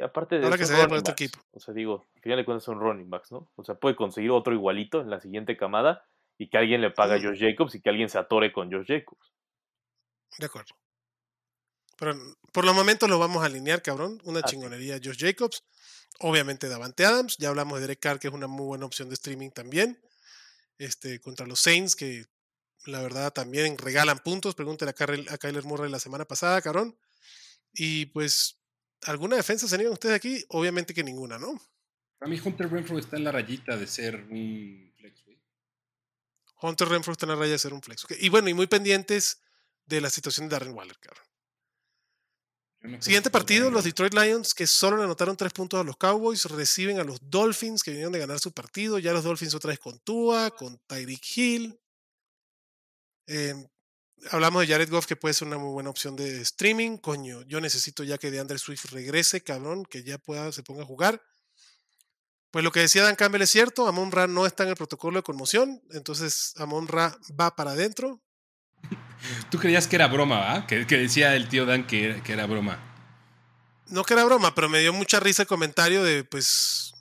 Aparte 0.03 0.37
de 0.37 0.43
Ahora 0.45 0.57
que 0.57 0.65
se 0.65 0.73
vaya 0.73 0.87
por 0.87 0.97
backs. 1.03 1.09
equipo. 1.21 1.39
O 1.51 1.59
sea, 1.59 1.73
digo, 1.73 2.07
al 2.15 2.21
final 2.21 2.37
de 2.37 2.45
cuentas 2.45 2.63
son 2.63 2.79
running 2.79 3.09
backs, 3.09 3.31
¿no? 3.31 3.51
O 3.55 3.63
sea, 3.63 3.75
puede 3.75 3.95
conseguir 3.95 4.31
otro 4.31 4.53
igualito 4.53 5.01
en 5.01 5.09
la 5.09 5.19
siguiente 5.19 5.57
camada 5.57 6.05
y 6.37 6.49
que 6.49 6.57
alguien 6.57 6.81
le 6.81 6.91
paga 6.91 7.15
a. 7.15 7.21
Josh 7.21 7.39
Jacobs 7.39 7.75
y 7.75 7.81
que 7.81 7.89
alguien 7.89 8.09
se 8.09 8.17
atore 8.19 8.51
con 8.53 8.71
Josh 8.71 8.85
Jacobs. 8.87 9.33
De 10.37 10.45
acuerdo. 10.45 10.75
Pero 11.97 12.11
n- 12.11 12.35
por 12.53 12.65
los 12.65 12.75
momentos 12.75 13.09
lo 13.09 13.19
vamos 13.19 13.41
a 13.43 13.47
alinear, 13.47 13.81
cabrón. 13.81 14.19
Una 14.23 14.39
Ah, 14.39 14.43
sí. 14.45 14.55
chingonería 14.55 14.99
Josh 15.03 15.17
Jacobs. 15.19 15.63
Obviamente 16.19 16.69
Davante 16.69 17.05
Adams. 17.05 17.37
Ya 17.37 17.49
hablamos 17.49 17.75
de 17.79 17.81
Derek 17.81 17.99
Carr, 17.99 18.19
que 18.19 18.27
es 18.27 18.33
una 18.33 18.47
muy 18.47 18.65
buena 18.67 18.85
opción 18.85 19.09
de 19.09 19.15
streaming 19.15 19.49
también. 19.49 19.99
Este, 20.77 21.19
contra 21.19 21.45
los 21.45 21.59
Saints, 21.59 21.95
que 21.95 22.25
la 22.85 23.01
verdad 23.01 23.33
también 23.33 23.77
regalan 23.77 24.19
puntos. 24.19 24.55
Pregúntale 24.55 24.91
a 24.91 25.37
Kyler 25.37 25.63
Murray 25.65 25.91
la 25.91 25.99
semana 25.99 26.25
pasada, 26.25 26.61
cabrón. 26.61 26.97
Y 27.73 28.05
pues, 28.07 28.58
¿alguna 29.03 29.35
defensa 29.35 29.67
se 29.67 29.77
niegan 29.77 29.93
ustedes 29.93 30.15
aquí? 30.15 30.43
Obviamente 30.49 30.93
que 30.93 31.03
ninguna, 31.03 31.37
¿no? 31.37 31.59
Para 32.17 32.29
mí, 32.29 32.39
Hunter 32.43 32.69
Renfro 32.69 32.99
está 32.99 33.15
en 33.17 33.23
la 33.23 33.31
rayita 33.31 33.77
de 33.77 33.87
ser 33.87 34.15
un 34.15 34.93
flex, 34.97 35.23
güey. 35.23 35.39
Hunter 36.61 36.89
Renfro 36.89 37.13
está 37.13 37.25
en 37.25 37.31
la 37.31 37.35
raya 37.37 37.53
de 37.53 37.59
ser 37.59 37.73
un 37.73 37.81
flex. 37.81 38.03
ok. 38.03 38.13
Y 38.19 38.29
bueno, 38.29 38.49
y 38.49 38.53
muy 38.53 38.67
pendientes 38.67 39.41
de 39.85 40.01
la 40.01 40.09
situación 40.09 40.47
de 40.47 40.53
Darren 40.53 40.73
Waller, 40.73 40.97
cabrón. 40.99 41.25
No 42.81 43.01
Siguiente 43.01 43.29
partido, 43.29 43.69
los 43.69 43.83
Detroit 43.83 44.13
Lions, 44.13 44.53
que 44.53 44.65
solo 44.65 44.97
le 44.97 45.03
anotaron 45.03 45.35
tres 45.35 45.51
puntos 45.51 45.79
a 45.79 45.83
los 45.83 45.97
Cowboys, 45.97 46.45
reciben 46.45 46.99
a 46.99 47.03
los 47.03 47.19
Dolphins, 47.29 47.83
que 47.83 47.91
vinieron 47.91 48.13
de 48.13 48.19
ganar 48.19 48.39
su 48.39 48.53
partido. 48.53 48.99
Ya 48.99 49.11
los 49.11 49.25
Dolphins 49.25 49.53
otra 49.53 49.69
vez 49.69 49.79
con 49.79 49.99
Tua, 49.99 50.51
con 50.51 50.77
Tyreek 50.87 51.37
Hill. 51.37 51.79
Eh, 53.27 53.53
hablamos 54.31 54.61
de 54.61 54.73
Jared 54.73 54.89
Goff, 54.89 55.05
que 55.05 55.15
puede 55.15 55.33
ser 55.33 55.47
una 55.47 55.57
muy 55.57 55.71
buena 55.71 55.89
opción 55.89 56.15
de 56.15 56.41
streaming. 56.41 56.97
Coño, 56.97 57.41
yo 57.43 57.61
necesito 57.61 58.03
ya 58.03 58.17
que 58.17 58.31
DeAndre 58.31 58.57
Swift 58.57 58.85
regrese, 58.91 59.41
cabrón, 59.41 59.85
que 59.85 60.03
ya 60.03 60.17
pueda, 60.17 60.51
se 60.51 60.63
ponga 60.63 60.83
a 60.83 60.85
jugar. 60.85 61.21
Pues 62.51 62.63
lo 62.63 62.71
que 62.71 62.79
decía 62.79 63.03
Dan 63.03 63.15
Campbell 63.15 63.43
es 63.43 63.51
cierto, 63.51 63.87
Amon 63.87 64.11
Ra 64.11 64.27
no 64.27 64.45
está 64.45 64.63
en 64.63 64.69
el 64.69 64.75
protocolo 64.75 65.19
de 65.19 65.23
conmoción, 65.23 65.81
entonces 65.91 66.53
Amon 66.57 66.87
Ra 66.87 67.15
va 67.39 67.55
para 67.55 67.71
adentro. 67.71 68.21
Tú 69.51 69.59
creías 69.59 69.87
que 69.87 69.97
era 69.97 70.07
broma, 70.07 70.39
¿va? 70.39 70.67
Que, 70.67 70.87
que 70.87 70.97
decía 70.97 71.35
el 71.35 71.47
tío 71.47 71.65
Dan 71.65 71.85
que, 71.85 72.21
que 72.23 72.33
era 72.33 72.47
broma. 72.47 72.79
No 73.87 74.03
que 74.03 74.13
era 74.13 74.23
broma, 74.23 74.55
pero 74.55 74.69
me 74.69 74.79
dio 74.79 74.93
mucha 74.93 75.19
risa 75.19 75.43
el 75.43 75.47
comentario 75.47 76.03
de, 76.03 76.23
pues. 76.23 76.93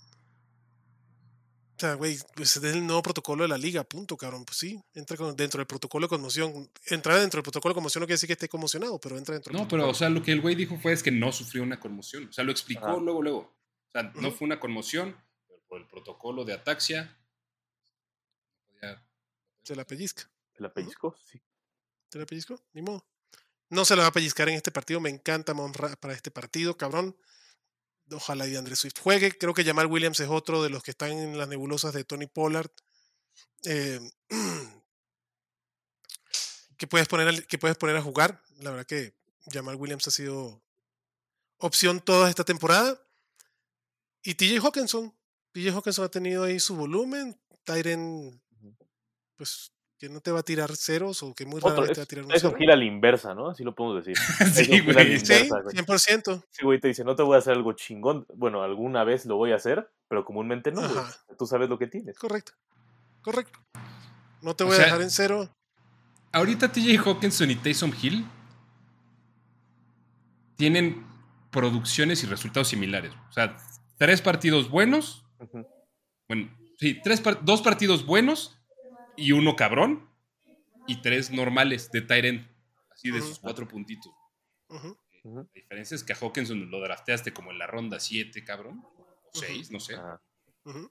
O 1.78 1.80
sea, 1.80 1.94
güey, 1.94 2.18
pues 2.34 2.56
es 2.56 2.64
el 2.64 2.84
nuevo 2.84 3.02
protocolo 3.02 3.44
de 3.44 3.48
la 3.48 3.56
liga, 3.56 3.84
punto, 3.84 4.16
cabrón. 4.16 4.44
Pues 4.44 4.58
sí, 4.58 4.82
entra 4.94 5.16
con- 5.16 5.36
dentro 5.36 5.58
del 5.58 5.66
protocolo 5.68 6.06
de 6.06 6.08
conmoción. 6.08 6.68
Entrar 6.86 7.20
dentro 7.20 7.38
del 7.38 7.44
protocolo 7.44 7.72
de 7.72 7.74
conmoción 7.76 8.00
no 8.00 8.06
quiere 8.06 8.14
decir 8.14 8.26
que 8.26 8.32
esté 8.32 8.48
conmocionado, 8.48 8.98
pero 9.00 9.16
entra 9.16 9.34
dentro 9.34 9.52
del 9.52 9.62
No, 9.62 9.68
pero, 9.68 9.82
protocolo. 9.84 9.92
o 9.92 9.94
sea, 9.94 10.08
lo 10.10 10.20
que 10.20 10.32
el 10.32 10.40
güey 10.40 10.56
dijo 10.56 10.76
fue 10.80 10.92
es 10.92 11.04
que 11.04 11.12
no 11.12 11.30
sufrió 11.30 11.62
una 11.62 11.78
conmoción. 11.78 12.26
O 12.28 12.32
sea, 12.32 12.42
lo 12.42 12.50
explicó 12.50 12.84
Ajá. 12.84 12.96
luego, 12.96 13.22
luego. 13.22 13.38
O 13.38 13.90
sea, 13.92 14.02
no 14.16 14.32
fue 14.32 14.46
una 14.46 14.58
conmoción, 14.58 15.16
pero 15.46 15.60
por 15.68 15.80
el 15.80 15.86
protocolo 15.86 16.44
de 16.44 16.54
ataxia. 16.54 17.14
Se 19.62 19.76
la 19.76 19.84
pellizca. 19.86 20.28
¿Se 20.56 20.62
la 20.62 20.72
pellizcó? 20.72 21.14
Sí. 21.30 21.40
¿Se 22.10 22.18
la 22.18 22.24
pellizcó? 22.26 22.58
Ni 22.72 22.80
modo. 22.82 23.06
No 23.68 23.84
se 23.84 23.94
la 23.96 24.02
va 24.02 24.08
a 24.08 24.12
pellizcar 24.12 24.48
en 24.48 24.54
este 24.54 24.70
partido. 24.72 24.98
Me 24.98 25.10
encanta 25.10 25.52
Monra 25.52 25.94
para 25.96 26.14
este 26.14 26.30
partido, 26.30 26.76
cabrón. 26.76 27.14
Ojalá 28.12 28.46
y 28.46 28.56
Andrés 28.56 28.78
Swift 28.78 28.98
juegue. 29.00 29.36
Creo 29.36 29.54
que 29.54 29.64
Jamal 29.64 29.86
Williams 29.86 30.20
es 30.20 30.28
otro 30.28 30.62
de 30.62 30.70
los 30.70 30.82
que 30.82 30.92
están 30.92 31.10
en 31.12 31.36
las 31.36 31.48
nebulosas 31.48 31.92
de 31.92 32.04
Tony 32.04 32.26
Pollard. 32.26 32.70
Eh, 33.64 34.00
que, 36.76 36.86
puedes 36.86 37.08
poner, 37.08 37.28
al- 37.28 37.46
que 37.46 37.58
puedes 37.58 37.76
poner 37.76 37.96
a 37.96 38.02
jugar. 38.02 38.42
La 38.60 38.70
verdad 38.70 38.86
que 38.86 39.14
Jamal 39.52 39.76
Williams 39.76 40.06
ha 40.08 40.10
sido 40.10 40.62
opción 41.58 42.00
toda 42.00 42.28
esta 42.30 42.44
temporada. 42.44 43.00
Y 44.22 44.34
TJ 44.34 44.64
Hawkinson. 44.64 45.14
TJ 45.52 45.70
Hawkinson 45.70 46.04
ha 46.04 46.08
tenido 46.10 46.44
ahí 46.44 46.60
su 46.60 46.76
volumen. 46.76 47.38
Tyren, 47.64 48.40
pues, 49.36 49.72
que 49.98 50.08
no 50.08 50.20
te 50.20 50.30
va 50.30 50.40
a 50.40 50.42
tirar 50.44 50.74
ceros 50.76 51.22
o 51.24 51.34
que 51.34 51.44
muy 51.44 51.60
rara 51.60 51.72
Otro, 51.72 51.82
vez 51.82 51.90
es, 51.90 51.94
te 51.96 52.00
va 52.00 52.04
a 52.04 52.06
tirar 52.06 52.24
un 52.24 52.30
es 52.32 52.44
un 52.44 52.50
cero. 52.50 52.58
gil 52.58 52.70
a 52.70 52.76
la 52.76 52.84
inversa, 52.84 53.34
¿no? 53.34 53.48
Así 53.50 53.64
lo 53.64 53.74
podemos 53.74 54.04
decir. 54.04 54.16
Sí, 54.54 54.80
güey. 54.80 55.18
Sí, 55.18 55.32
inversa, 55.34 55.60
güey. 55.62 55.76
100%. 55.76 56.42
Sí, 56.50 56.64
güey, 56.64 56.80
te 56.80 56.88
dice, 56.88 57.04
no 57.04 57.16
te 57.16 57.22
voy 57.24 57.34
a 57.34 57.38
hacer 57.38 57.54
algo 57.54 57.72
chingón. 57.72 58.24
Bueno, 58.34 58.62
alguna 58.62 59.02
vez 59.04 59.26
lo 59.26 59.36
voy 59.36 59.52
a 59.52 59.56
hacer, 59.56 59.90
pero 60.08 60.24
comúnmente 60.24 60.70
no, 60.70 60.82
güey. 60.82 61.04
Tú 61.38 61.46
sabes 61.46 61.68
lo 61.68 61.78
que 61.78 61.86
tienes. 61.88 62.16
Correcto. 62.18 62.52
correcto. 63.22 63.58
No 64.40 64.54
te 64.54 64.64
O 64.64 64.68
voy 64.68 64.76
sea- 64.76 64.84
a 64.84 64.86
dejar 64.86 65.02
en 65.02 65.10
cero. 65.10 65.48
Ahorita 66.32 66.70
TJ 66.70 66.98
Hawkinson 67.04 67.50
y 67.50 67.56
Taysom 67.56 67.92
Hill 68.00 68.24
tienen 70.56 71.06
producciones 71.50 72.22
y 72.22 72.26
resultados 72.26 72.68
similares. 72.68 73.12
O 73.28 73.32
sea, 73.32 73.56
tres 73.96 74.20
partidos 74.22 74.68
buenos. 74.68 75.24
Bueno, 76.28 76.50
sí, 76.78 77.00
tres 77.02 77.20
par- 77.20 77.44
dos 77.44 77.62
partidos 77.62 78.04
buenos 78.04 78.57
y 79.18 79.32
uno 79.32 79.56
cabrón. 79.56 80.08
Y 80.86 81.02
tres 81.02 81.30
normales 81.30 81.90
de 81.90 82.00
Tyrant. 82.00 82.46
Así 82.90 83.10
de 83.10 83.20
sus 83.20 83.38
cuatro 83.38 83.68
puntitos. 83.68 84.12
La 85.24 85.44
diferencia 85.54 85.94
es 85.94 86.02
que 86.02 86.12
a 86.14 86.16
Hawkinson 86.16 86.70
lo 86.70 86.80
drafteaste 86.80 87.32
como 87.34 87.50
en 87.50 87.58
la 87.58 87.66
ronda 87.66 88.00
7, 88.00 88.42
cabrón. 88.44 88.82
O 88.82 89.30
6, 89.32 89.70
no 89.70 89.78
sé. 89.80 89.96
Ujú. 90.64 90.88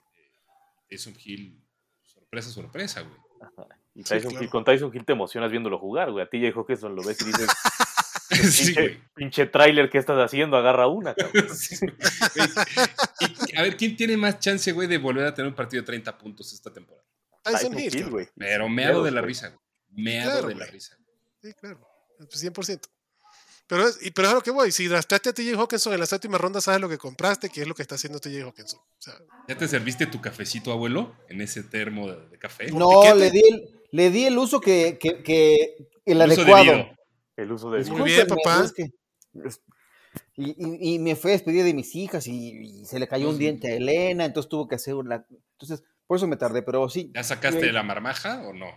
Taysom 0.89 1.15
Hill, 1.23 1.59
sorpresa, 2.05 2.49
sorpresa, 2.51 3.01
güey. 3.01 3.15
Y 3.95 4.03
Sí, 4.03 4.09
Tyson 4.09 4.30
claro. 4.32 4.43
Hill- 4.45 4.49
con 4.51 4.63
Tyson 4.63 4.91
Hill 4.93 5.05
te 5.05 5.13
emocionas 5.13 5.49
viéndolo 5.51 5.80
jugar, 5.80 6.11
güey. 6.11 6.23
A 6.23 6.30
ti 6.30 6.39
ya 6.39 6.49
Hawkinson 6.51 6.95
lo 6.95 7.03
ves 7.03 7.19
y 7.21 7.25
dices, 7.25 7.49
sí, 8.51 8.73
pinche, 8.75 9.01
pinche 9.15 9.45
tráiler, 9.47 9.89
¿qué 9.89 9.97
estás 9.97 10.17
haciendo? 10.19 10.55
Agarra 10.57 10.88
una, 10.88 11.15
cabrón. 11.15 11.47
Sí, 11.55 11.75
güey. 11.82 11.93
Y, 13.51 13.55
a 13.57 13.63
ver, 13.63 13.75
¿quién 13.75 13.95
tiene 13.95 14.15
más 14.15 14.39
chance, 14.39 14.71
güey, 14.71 14.88
de 14.88 14.97
volver 14.99 15.25
a 15.25 15.34
tener 15.34 15.49
un 15.49 15.55
partido 15.55 15.82
de 15.82 15.88
30 15.88 16.15
puntos 16.17 16.53
esta 16.53 16.71
temporada? 16.71 17.07
Tyson 17.53 17.79
Hill, 17.79 17.91
cabrón. 17.91 18.11
güey. 18.11 18.27
Pero 18.37 18.69
meado 18.69 19.03
de 19.03 19.11
la 19.11 19.21
risa, 19.21 19.49
güey. 19.49 19.59
Meado 20.05 20.31
Claro, 20.31 20.47
de 20.49 20.55
la 20.55 20.65
risa. 20.65 20.97
Sí, 21.41 21.53
claro. 21.53 21.79
Pues 22.17 22.43
100%. 22.43 22.81
Pero 23.67 23.85
es, 23.87 23.99
y, 24.01 24.11
pero 24.11 24.27
es 24.27 24.31
a 24.31 24.35
lo 24.35 24.41
que 24.41 24.51
voy. 24.51 24.71
Si 24.71 24.87
drafteaste 24.87 25.29
a 25.29 25.33
TJ 25.33 25.55
Hawkinson 25.55 25.93
en 25.93 25.99
la 25.99 26.05
séptima 26.05 26.37
ronda, 26.37 26.61
sabes 26.61 26.79
lo 26.79 26.87
que 26.87 26.97
compraste, 26.97 27.49
que 27.49 27.61
es 27.61 27.67
lo 27.67 27.75
que 27.75 27.81
está 27.81 27.95
haciendo 27.95 28.19
TJ 28.19 28.43
Hawkinson. 28.43 28.79
O 28.79 28.95
sea, 29.01 29.15
¿Ya 29.47 29.57
te 29.57 29.67
serviste 29.67 30.05
tu 30.07 30.21
cafecito, 30.21 30.71
abuelo, 30.71 31.15
en 31.29 31.41
ese 31.41 31.63
termo 31.63 32.09
de, 32.09 32.27
de 32.29 32.39
café? 32.39 32.71
No, 32.71 33.13
le 33.13 33.29
di, 33.29 33.41
el, 33.49 33.81
le 33.91 34.09
di 34.09 34.25
el 34.25 34.37
uso 34.37 34.61
que, 34.61 34.97
que, 34.99 35.21
que 35.21 35.89
el 36.05 36.21
adecuado. 36.21 36.87
El 37.35 37.51
uso 37.51 37.69
de... 37.71 37.83
Muy 37.91 38.09
bien, 38.11 38.25
papá. 38.27 38.63
es 38.63 38.71
que- 38.73 38.89
es- 39.45 39.61
y, 40.35 40.49
y- 40.51 40.95
y 40.95 40.99
me 40.99 41.15
fue 41.15 41.31
a 41.31 41.33
despedir 41.33 41.63
de 41.63 41.73
mis 41.73 41.93
hijas 41.95 42.25
y, 42.27 42.51
y 42.81 42.85
se 42.85 42.99
le 42.99 43.07
cayó 43.07 43.29
un 43.29 43.37
diente 43.37 43.71
a 43.71 43.75
Elena, 43.75 44.23
entonces 44.25 44.49
tuvo 44.49 44.67
que 44.67 44.75
hacer 44.75 44.93
una... 44.95 45.25
Entonces, 45.59 45.83
por 46.08 46.18
eso 46.18 46.28
me 46.28 46.38
tardé, 46.38 46.62
pero 46.64 46.88
sí. 46.89 47.12
¿Ya 47.14 47.24
sacaste 47.24 47.72
la 47.72 47.84
marmaja 47.84 48.41
o 48.47 48.53
no? 48.53 48.68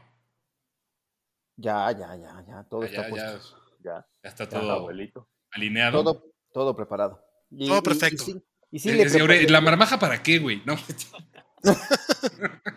Ya, 1.57 1.91
ya, 1.93 2.17
ya, 2.17 2.45
ya, 2.47 2.65
todo 2.69 2.83
Ah, 2.83 2.87
está 2.87 3.03
ya, 3.05 3.09
puesto. 3.11 3.57
ya, 3.83 3.95
Ya, 3.95 4.07
ya 4.23 4.29
está 4.29 4.45
ya, 4.45 4.51
todo 4.51 4.71
abuelito. 4.73 5.29
alineado. 5.53 6.03
Todo, 6.03 6.33
todo 6.53 6.77
preparado. 6.77 7.25
Y- 7.51 7.67
Todo 7.67 7.77
y- 7.77 7.81
y 7.81 7.83
perfecto. 7.83 8.25
sí- 8.25 8.43
Y 8.73 8.79
sí, 8.79 8.91
Eh, 8.91 8.95
le 8.95 9.05
preparé- 9.11 9.49
¿La 9.49 9.61
marmaja 9.61 9.99
para 9.99 10.23
qué, 10.23 10.39
güey? 10.39 10.63
No. 10.65 10.77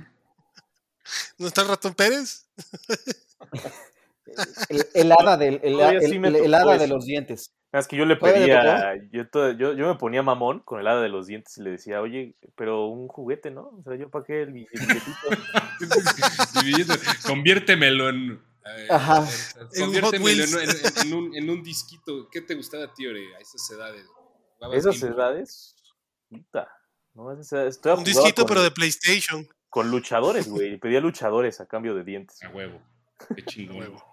¿no 1.37 1.47
está 1.47 1.61
el 1.61 1.67
ratón 1.67 1.93
Pérez? 1.93 2.49
el, 4.69 4.85
el 4.93 5.11
hada, 5.11 5.37
del, 5.37 5.59
el, 5.63 6.01
sí 6.09 6.19
me 6.19 6.27
el- 6.29 6.35
el 6.37 6.51
tocó 6.51 6.55
hada 6.69 6.77
de 6.77 6.87
los 6.87 7.05
dientes. 7.05 7.51
Es 7.71 7.87
que 7.87 7.95
yo 7.97 8.05
le 8.05 8.15
¿Todavía 8.17 8.39
le 8.63 8.99
pedía, 9.01 9.09
yo, 9.11 9.51
yo, 9.53 9.73
yo 9.73 9.87
me 9.87 9.95
ponía 9.95 10.21
mamón 10.21 10.59
con 10.59 10.79
el 10.79 10.85
hada 10.87 11.01
de 11.01 11.09
los 11.09 11.25
dientes 11.25 11.57
y 11.57 11.63
le 11.63 11.71
decía, 11.71 12.01
oye, 12.01 12.35
pero 12.55 12.85
un 12.85 13.07
juguete, 13.07 13.49
¿no? 13.49 13.71
O 13.79 13.83
sea, 13.83 13.95
yo 13.95 14.11
para 14.11 14.23
qué 14.25 14.43
el 14.43 14.53
billetito. 14.53 14.83
Dividiendo- 16.61 16.93
Conviértemelo 17.25 18.09
en. 18.09 18.33
eh, 18.65 18.87
Ajá. 18.91 19.23
a 19.23 19.27
En 19.73 19.81
Conviértemelo 19.85 20.43
en, 20.61 20.69
en- 20.69 21.07
en 21.07 21.13
un, 21.13 21.35
en 21.35 21.49
un 21.49 21.63
disquito. 21.63 22.29
¿Qué 22.31 22.41
te 22.41 22.53
gustaba 22.55 22.85
a 22.85 22.93
ti, 22.93 23.07
Ore, 23.07 23.35
a 23.35 23.39
esas 23.39 23.69
edades? 23.71 24.05
¿Jugabas 24.59 24.77
Esas 24.77 25.03
edades, 25.03 25.75
puta, 26.29 26.67
no, 27.15 27.31
esas 27.33 27.51
edades, 27.53 27.79
Un 27.97 28.03
disquito, 28.03 28.43
con, 28.43 28.49
pero 28.49 28.61
de 28.63 28.71
PlayStation. 28.71 29.47
con 29.69 29.89
luchadores, 29.89 30.47
güey. 30.47 30.77
Pedía 30.77 30.99
luchadores 31.01 31.59
a 31.59 31.65
cambio 31.65 31.95
de 31.95 32.03
dientes. 32.03 32.41
A 32.43 32.49
huevo. 32.49 32.79
Qué 33.35 33.43
chingón. 33.45 33.77
Huevo. 33.79 34.12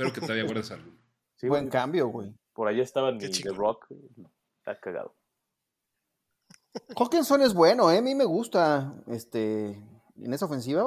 Espero 0.00 0.12
que 0.14 0.20
todavía 0.20 0.44
guardes 0.44 0.70
alguno. 0.70 0.96
Sí, 1.36 1.48
Buen 1.48 1.64
güey. 1.64 1.70
cambio, 1.72 2.08
güey. 2.08 2.34
Por 2.54 2.68
allá 2.68 2.82
estaba 2.82 3.16
Qué 3.18 3.28
mi 3.28 3.32
The. 3.32 3.50
Rock. 3.50 3.86
Está 4.58 4.78
cagado. 4.80 5.14
Hawkinson 6.96 7.42
es 7.42 7.52
bueno, 7.54 7.90
¿eh? 7.90 7.98
a 7.98 8.02
mí 8.02 8.14
me 8.14 8.24
gusta. 8.24 8.94
Este, 9.08 9.70
en 10.16 10.32
esa 10.34 10.46
ofensiva, 10.46 10.84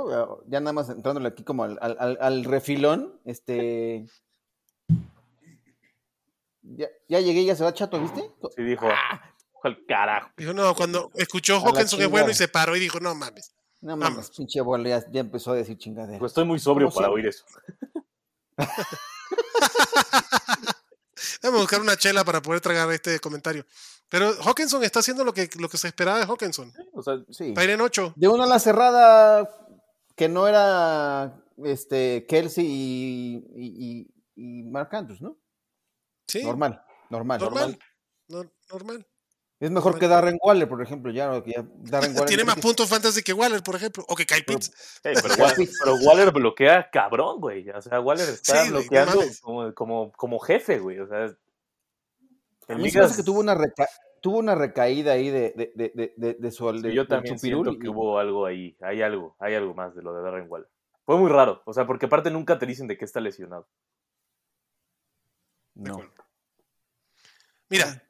ya 0.48 0.60
nada 0.60 0.74
más 0.74 0.90
entrándole 0.90 1.28
aquí 1.28 1.44
como 1.44 1.64
al, 1.64 1.78
al- 1.80 2.44
refilón. 2.46 3.20
Este. 3.26 4.06
Ya, 6.62 6.88
ya 7.10 7.20
llegué, 7.20 7.44
ya 7.46 7.56
se 7.56 7.64
va 7.64 7.74
chato, 7.74 8.00
¿viste? 8.00 8.32
Sí, 8.56 8.64
dijo, 8.64 8.88
al 9.64 9.86
carajo. 9.86 10.30
Dijo, 10.38 10.54
no, 10.54 10.74
cuando 10.76 11.12
escuchó 11.16 11.60
Hawkinson 11.60 12.02
es 12.02 12.10
bueno 12.10 12.30
y 12.30 12.34
se 12.34 12.48
paró 12.48 12.76
y 12.76 12.80
dijo, 12.80 13.00
no 13.00 13.14
mames. 13.16 13.54
No 13.82 13.98
mames, 13.98 14.16
Vamos. 14.16 14.32
pinche 14.38 14.62
bola, 14.62 14.88
ya, 14.90 15.12
ya 15.12 15.20
empezó 15.20 15.52
a 15.52 15.56
decir 15.56 15.78
chingadera. 15.78 16.18
Pues 16.20 16.30
estoy 16.32 16.46
muy 16.46 16.58
sobrio 16.60 16.90
para 16.90 17.10
oír 17.10 17.28
eso. 17.28 17.44
Déjame 21.42 21.60
buscar 21.60 21.82
una 21.82 21.96
chela 21.98 22.24
para 22.24 22.42
poder 22.42 22.62
tragar 22.62 22.90
este 22.92 23.20
comentario. 23.20 23.66
Pero 24.10 24.32
Hawkinson 24.44 24.84
está 24.84 25.00
haciendo 25.00 25.24
lo 25.24 25.34
que, 25.34 25.50
lo 25.60 25.70
que 25.70 25.78
se 25.78 25.88
esperaba 25.88 26.20
de 26.20 26.26
Hawkinson. 26.26 26.72
O 26.94 27.02
sea, 27.02 27.16
Sí. 27.30 27.54
Tyren 27.54 27.82
8. 27.82 28.14
De 28.16 28.28
una 28.28 28.44
a 28.44 28.48
la 28.48 28.60
cerrada 28.60 29.50
que 30.16 30.30
no 30.30 30.48
era 30.48 31.44
este 31.64 32.26
Kelsey 32.28 32.66
y, 32.66 34.08
y, 34.36 34.64
Mark 34.64 34.90
Andrews, 34.96 35.22
¿no? 35.22 35.38
Sí, 36.28 36.44
Normal, 36.44 36.84
normal. 37.10 37.40
normal. 37.40 37.80
No- 38.28 38.52
normal. 38.72 39.08
Es 39.60 39.72
mejor 39.72 39.98
que 39.98 40.08
Darren 40.10 40.38
Waller, 40.42 40.68
por 40.68 40.82
ejemplo, 40.82 41.12
ya, 41.12 41.28
Darren 41.78 42.12
Waller 42.14 42.26
Tiene 42.26 42.44
más 42.44 42.60
puntos 42.60 42.90
fantasy 42.90 43.24
que 43.24 43.32
Waller, 43.34 43.64
por 43.64 43.76
ejemplo. 43.76 44.04
O 44.10 44.16
que 44.16 44.26
Kyle 44.26 44.44
Pero- 44.46 44.60
Pitts. 44.60 45.00
hey, 45.04 45.14
pero, 45.22 45.34
Waller, 45.44 45.70
pero 45.84 45.96
Waller 45.96 46.32
bloquea 46.34 46.90
cabrón, 46.92 47.40
güey. 47.40 47.70
O 47.70 47.82
sea, 47.82 48.00
Waller 48.02 48.28
está 48.30 48.64
Sí, 48.66 48.72
bloqueando 48.72 49.22
como, 49.42 49.74
como, 49.74 50.12
como 50.12 50.40
jefe, 50.40 50.80
güey. 50.80 51.00
O 51.00 51.08
sea, 51.08 51.34
A 52.68 52.76
mí 52.76 52.90
se 52.90 53.00
que 53.18 53.24
tuvo 53.24 53.40
una, 53.40 53.56
reca- 53.56 53.88
tuvo 54.22 54.40
una 54.40 54.56
recaída 54.56 55.14
ahí 55.14 55.30
de, 55.30 55.54
de, 55.56 55.72
de, 55.76 55.92
de, 55.96 56.14
de, 56.18 56.34
de 56.34 56.52
su 56.52 56.70
Sí, 56.72 56.82
de- 56.82 56.94
yo 56.94 57.08
también 57.08 57.40
siento 57.40 57.78
que 57.80 57.88
hubo 57.90 58.20
algo 58.20 58.46
ahí. 58.46 58.76
Hay 58.82 59.02
algo, 59.02 59.36
hay 59.40 59.56
algo 59.56 59.74
más 59.74 59.96
de 59.96 60.02
lo 60.02 60.14
de 60.14 60.24
Darren 60.24 60.48
Waller. 60.50 60.68
Fue 61.06 61.18
muy 61.18 61.30
raro. 61.30 61.62
O 61.66 61.74
sea, 61.74 61.86
porque 61.88 62.06
aparte 62.08 62.32
nunca 62.32 62.58
te 62.60 62.66
dicen 62.66 62.88
de 62.88 62.98
qué 62.98 63.06
está 63.06 63.20
lesionado. 63.22 63.68
No. 65.76 66.00
Mira, 67.70 68.04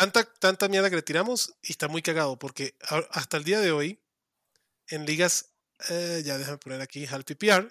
tanta, 0.00 0.24
tanta 0.24 0.68
mierda 0.68 0.88
que 0.88 0.96
le 0.96 1.02
tiramos 1.02 1.54
y 1.62 1.72
está 1.72 1.88
muy 1.88 2.00
cagado 2.00 2.38
porque 2.38 2.74
hasta 3.10 3.36
el 3.36 3.44
día 3.44 3.60
de 3.60 3.70
hoy, 3.70 4.00
en 4.88 5.04
ligas, 5.04 5.52
eh, 5.90 6.22
ya 6.24 6.38
déjame 6.38 6.58
poner 6.58 6.80
aquí 6.80 7.06
Half 7.06 7.24
PPR, 7.24 7.70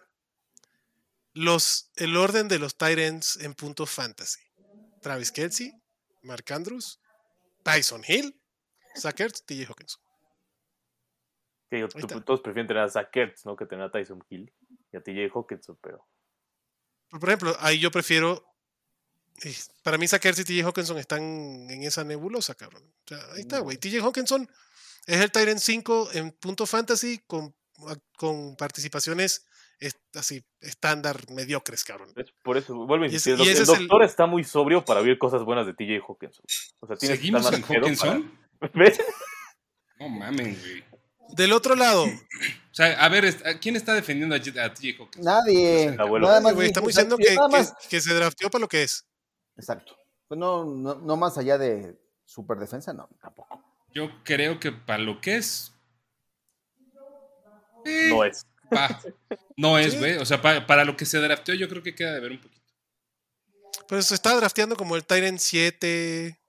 los, 1.34 1.91
el 1.95 2.15
orden 2.15 2.47
de 2.47 2.59
los 2.59 2.75
ends 2.80 3.38
en 3.38 3.53
puntos 3.55 3.89
fantasy. 3.89 4.41
Travis 5.01 5.32
Kelsey, 5.32 5.73
Mark 6.21 6.45
Andrews, 6.51 6.99
Tyson 7.63 8.03
Hill, 8.07 8.39
Zach 8.95 9.19
Ertz, 9.19 9.43
TJ 9.45 9.65
Hawkinson. 9.65 10.01
Está. 11.71 12.21
todos 12.21 12.41
prefieren 12.41 12.67
tener 12.67 12.84
a 12.84 12.89
Zach 12.89 13.15
Ertz, 13.15 13.45
¿no? 13.45 13.55
Que 13.55 13.65
tener 13.65 13.86
a 13.86 13.91
Tyson 13.91 14.23
Hill 14.30 14.53
y 14.91 14.97
a 14.97 15.01
TJ 15.01 15.32
Hawkinson, 15.34 15.77
pero... 15.82 16.07
Por 17.09 17.30
ejemplo, 17.30 17.55
ahí 17.59 17.80
yo 17.80 17.89
prefiero. 17.89 18.48
Para 19.84 19.97
mí, 19.97 20.07
Zach 20.07 20.23
Ertz 20.25 20.39
y 20.39 20.43
TJ 20.43 20.63
Hawkinson 20.65 20.97
están 20.97 21.21
en 21.69 21.84
esa 21.84 22.03
nebulosa, 22.03 22.55
cabrón. 22.55 22.84
O 22.84 23.07
sea, 23.07 23.19
ahí 23.34 23.41
está, 23.41 23.59
güey. 23.59 23.77
TJ 23.77 23.99
Hawkinson 24.01 24.49
es 25.07 25.21
el 25.21 25.32
Tyrant 25.32 25.59
5 25.59 26.09
en 26.13 26.32
punto 26.32 26.65
fantasy 26.65 27.19
con, 27.25 27.55
con 28.17 28.55
participaciones 28.57 29.45
est- 29.80 29.97
así, 30.15 30.43
estándar, 30.59 31.19
mediocres, 31.32 31.84
cabrón. 31.86 32.13
Por 32.43 32.57
eso, 32.57 32.75
vuelvo 32.75 33.05
a 33.05 33.07
Y 33.07 33.11
insistir, 33.13 33.36
ese- 33.36 33.51
el, 33.51 33.57
es 33.61 33.67
doctor 33.67 34.03
está 34.03 34.25
muy 34.25 34.43
sobrio 34.43 34.84
para 34.84 34.99
oír 34.99 35.17
cosas 35.17 35.43
buenas 35.43 35.65
de 35.65 35.73
TJ 35.73 36.01
Hawkinson. 36.05 36.43
O 36.82 36.88
sea, 36.88 36.95
tienes 36.97 37.17
¿Seguimos 37.17 37.49
que 37.49 37.55
en 37.55 37.63
Hawkinson? 37.63 38.32
para- 38.59 38.71
¿Ves? 38.75 38.99
No 39.99 40.09
mamen, 40.09 40.57
güey. 40.59 40.84
Del 41.36 41.53
otro 41.53 41.75
lado, 41.75 42.05
O 42.05 42.73
sea, 42.73 43.03
a 43.03 43.07
ver, 43.09 43.23
est- 43.25 43.45
¿a 43.45 43.59
¿quién 43.59 43.75
está 43.75 43.93
defendiendo 43.93 44.36
a, 44.36 44.39
TJ 44.39 44.95
Hawkins? 44.99 45.23
Nadie. 45.23 45.91
Nada 45.95 46.41
más 46.41 46.57
estamos 46.63 46.88
diciendo 46.88 47.17
que, 47.17 47.36
que- 47.36 47.88
que 47.89 48.01
se 48.01 48.13
drafteó 48.13 48.49
para 48.49 48.61
lo 48.61 48.67
que 48.67 48.84
es. 48.84 49.05
Exacto. 49.60 49.95
Pues 50.28 50.39
no, 50.39 50.64
no, 50.66 50.95
no 50.95 51.18
más 51.18 51.38
allá 51.38 51.57
de 51.57 51.99
super 52.26 52.57
defensa, 52.57 52.93
no, 52.93 53.10
tampoco. 53.22 53.62
Yo 53.93 54.10
creo 54.24 54.60
que 54.60 54.72
para 54.72 54.99
lo 55.03 55.20
que 55.22 55.36
es. 55.38 55.74
eh, 57.86 58.10
No 58.10 58.24
es. 58.24 58.45
pa- 58.70 58.99
no 59.57 59.78
es, 59.80 59.93
Sí. 59.93 59.99
güey. 59.99 60.18
O 60.18 60.26
sea, 60.26 60.41
pa- 60.41 60.66
para 60.68 60.86
lo 60.86 60.95
que 60.95 61.05
se 61.05 61.18
drafteó, 61.20 61.55
yo 61.55 61.68
creo 61.70 61.82
que 61.84 61.95
queda 61.95 62.14
de 62.14 62.20
ver 62.20 62.32
un 62.32 62.41
poquito. 62.41 62.60
Pero 63.88 64.01
se 64.03 64.14
está 64.16 64.36
drafteando 64.36 64.76
como 64.76 64.95
el 64.95 65.05
Tyrant 65.05 65.39
7, 65.39 66.39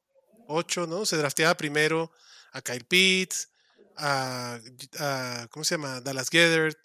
8, 0.48 0.86
¿no? 0.86 1.06
Se 1.06 1.16
drafteaba 1.16 1.54
primero 1.56 2.10
a 2.52 2.60
Kyle 2.60 2.84
Pitts, 2.84 3.48
a, 3.96 4.58
a- 4.98 5.46
¿cómo 5.50 5.64
se 5.64 5.76
llama? 5.76 6.00
Dallas 6.00 6.28
Gethert. 6.28 6.78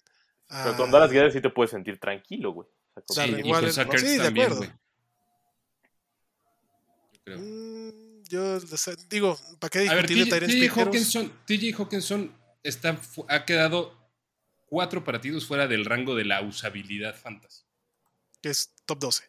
Pero 0.48 0.78
con 0.78 0.92
Dallas 0.92 1.12
Guedes 1.12 1.34
sí 1.34 1.42
te 1.42 1.50
puedes 1.50 1.72
sentir 1.72 2.00
tranquilo, 2.00 2.52
güey. 2.54 2.68
O 3.10 3.14
sea, 3.14 3.26
con- 3.86 4.00
Sí, 4.00 4.18
de 4.18 4.28
acuerdo. 4.28 4.58
güey. 4.58 4.72
Creo. 7.26 7.40
Mm, 7.40 8.24
yo 8.30 8.56
o 8.58 8.78
sea, 8.78 8.96
digo, 9.10 9.38
¿para 9.60 9.70
qué 9.72 9.90
A 9.90 9.96
ver, 9.96 10.08
discutir 10.08 10.34
de 10.34 10.48
TJ, 10.48 10.70
TJ? 10.70 10.82
Hawkinson, 10.82 11.34
TJ 11.46 11.74
Hawkinson 11.78 12.38
está, 12.64 13.02
ha 13.30 13.46
quedado 13.46 13.98
cuatro 14.68 15.04
partidos 15.04 15.46
fuera 15.46 15.68
del 15.68 15.86
rango 15.86 16.16
de 16.16 16.24
la 16.26 16.42
usabilidad 16.42 17.16
fantasy. 17.16 17.64
Que 18.42 18.50
es 18.50 18.74
top 18.86 19.00
12. 19.00 19.24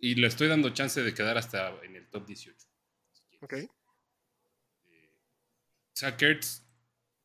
Y 0.00 0.16
le 0.16 0.26
estoy 0.26 0.48
dando 0.48 0.68
chance 0.70 1.02
de 1.02 1.14
quedar 1.14 1.38
hasta 1.38 1.70
en 1.82 1.96
el 1.96 2.06
top 2.10 2.26
18. 2.26 2.56
Ok. 3.40 3.54
Zach 5.96 6.20
Ertz 6.20 6.62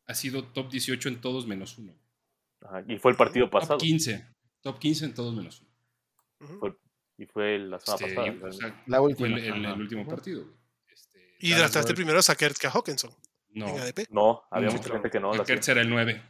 ha 0.05 0.13
sido 0.13 0.45
top 0.45 0.71
18 0.71 1.09
en 1.09 1.19
todos 1.21 1.45
menos 1.45 1.77
uno. 1.77 1.93
Ajá, 2.61 2.83
Y 2.87 2.97
fue 2.99 3.11
el 3.11 3.17
partido 3.17 3.49
pasado. 3.49 3.77
Top 3.77 3.85
15. 3.85 4.27
Top 4.61 4.79
15 4.79 5.05
en 5.05 5.13
todos 5.13 5.35
menos 5.35 5.61
uno. 5.61 5.69
Ujú. 6.41 6.59
Fue- 6.59 6.77
y 7.21 7.25
fue 7.25 7.59
la 7.59 7.79
semana 7.79 8.05
Este, 8.07 8.15
pasada. 8.15 8.27
y, 8.27 8.43
o 8.43 8.51
sea, 8.53 8.83
La 8.87 8.97
fue 8.99 9.07
última. 9.07 9.27
el, 9.27 9.37
el- 9.43 9.65
el 9.65 9.81
último 9.81 10.07
partido. 10.07 10.43
güey. 10.45 10.55
Este, 10.87 11.35
Y 11.39 11.51
draftaste 11.53 11.93
primero 11.93 12.19
a 12.19 12.21
Sackert 12.21 12.57
que 12.57 12.67
a 12.67 12.71
Hawkinson 12.71 13.11
No, 13.51 13.67
en 13.67 13.79
ADP. 13.79 14.07
No, 14.09 14.43
había 14.51 14.69
mucha 14.69 14.89
gente 14.89 15.09
que 15.09 15.19
no. 15.19 15.33
Ertz 15.33 15.67
era 15.67 15.81
el 15.81 15.89
9. 15.89 16.23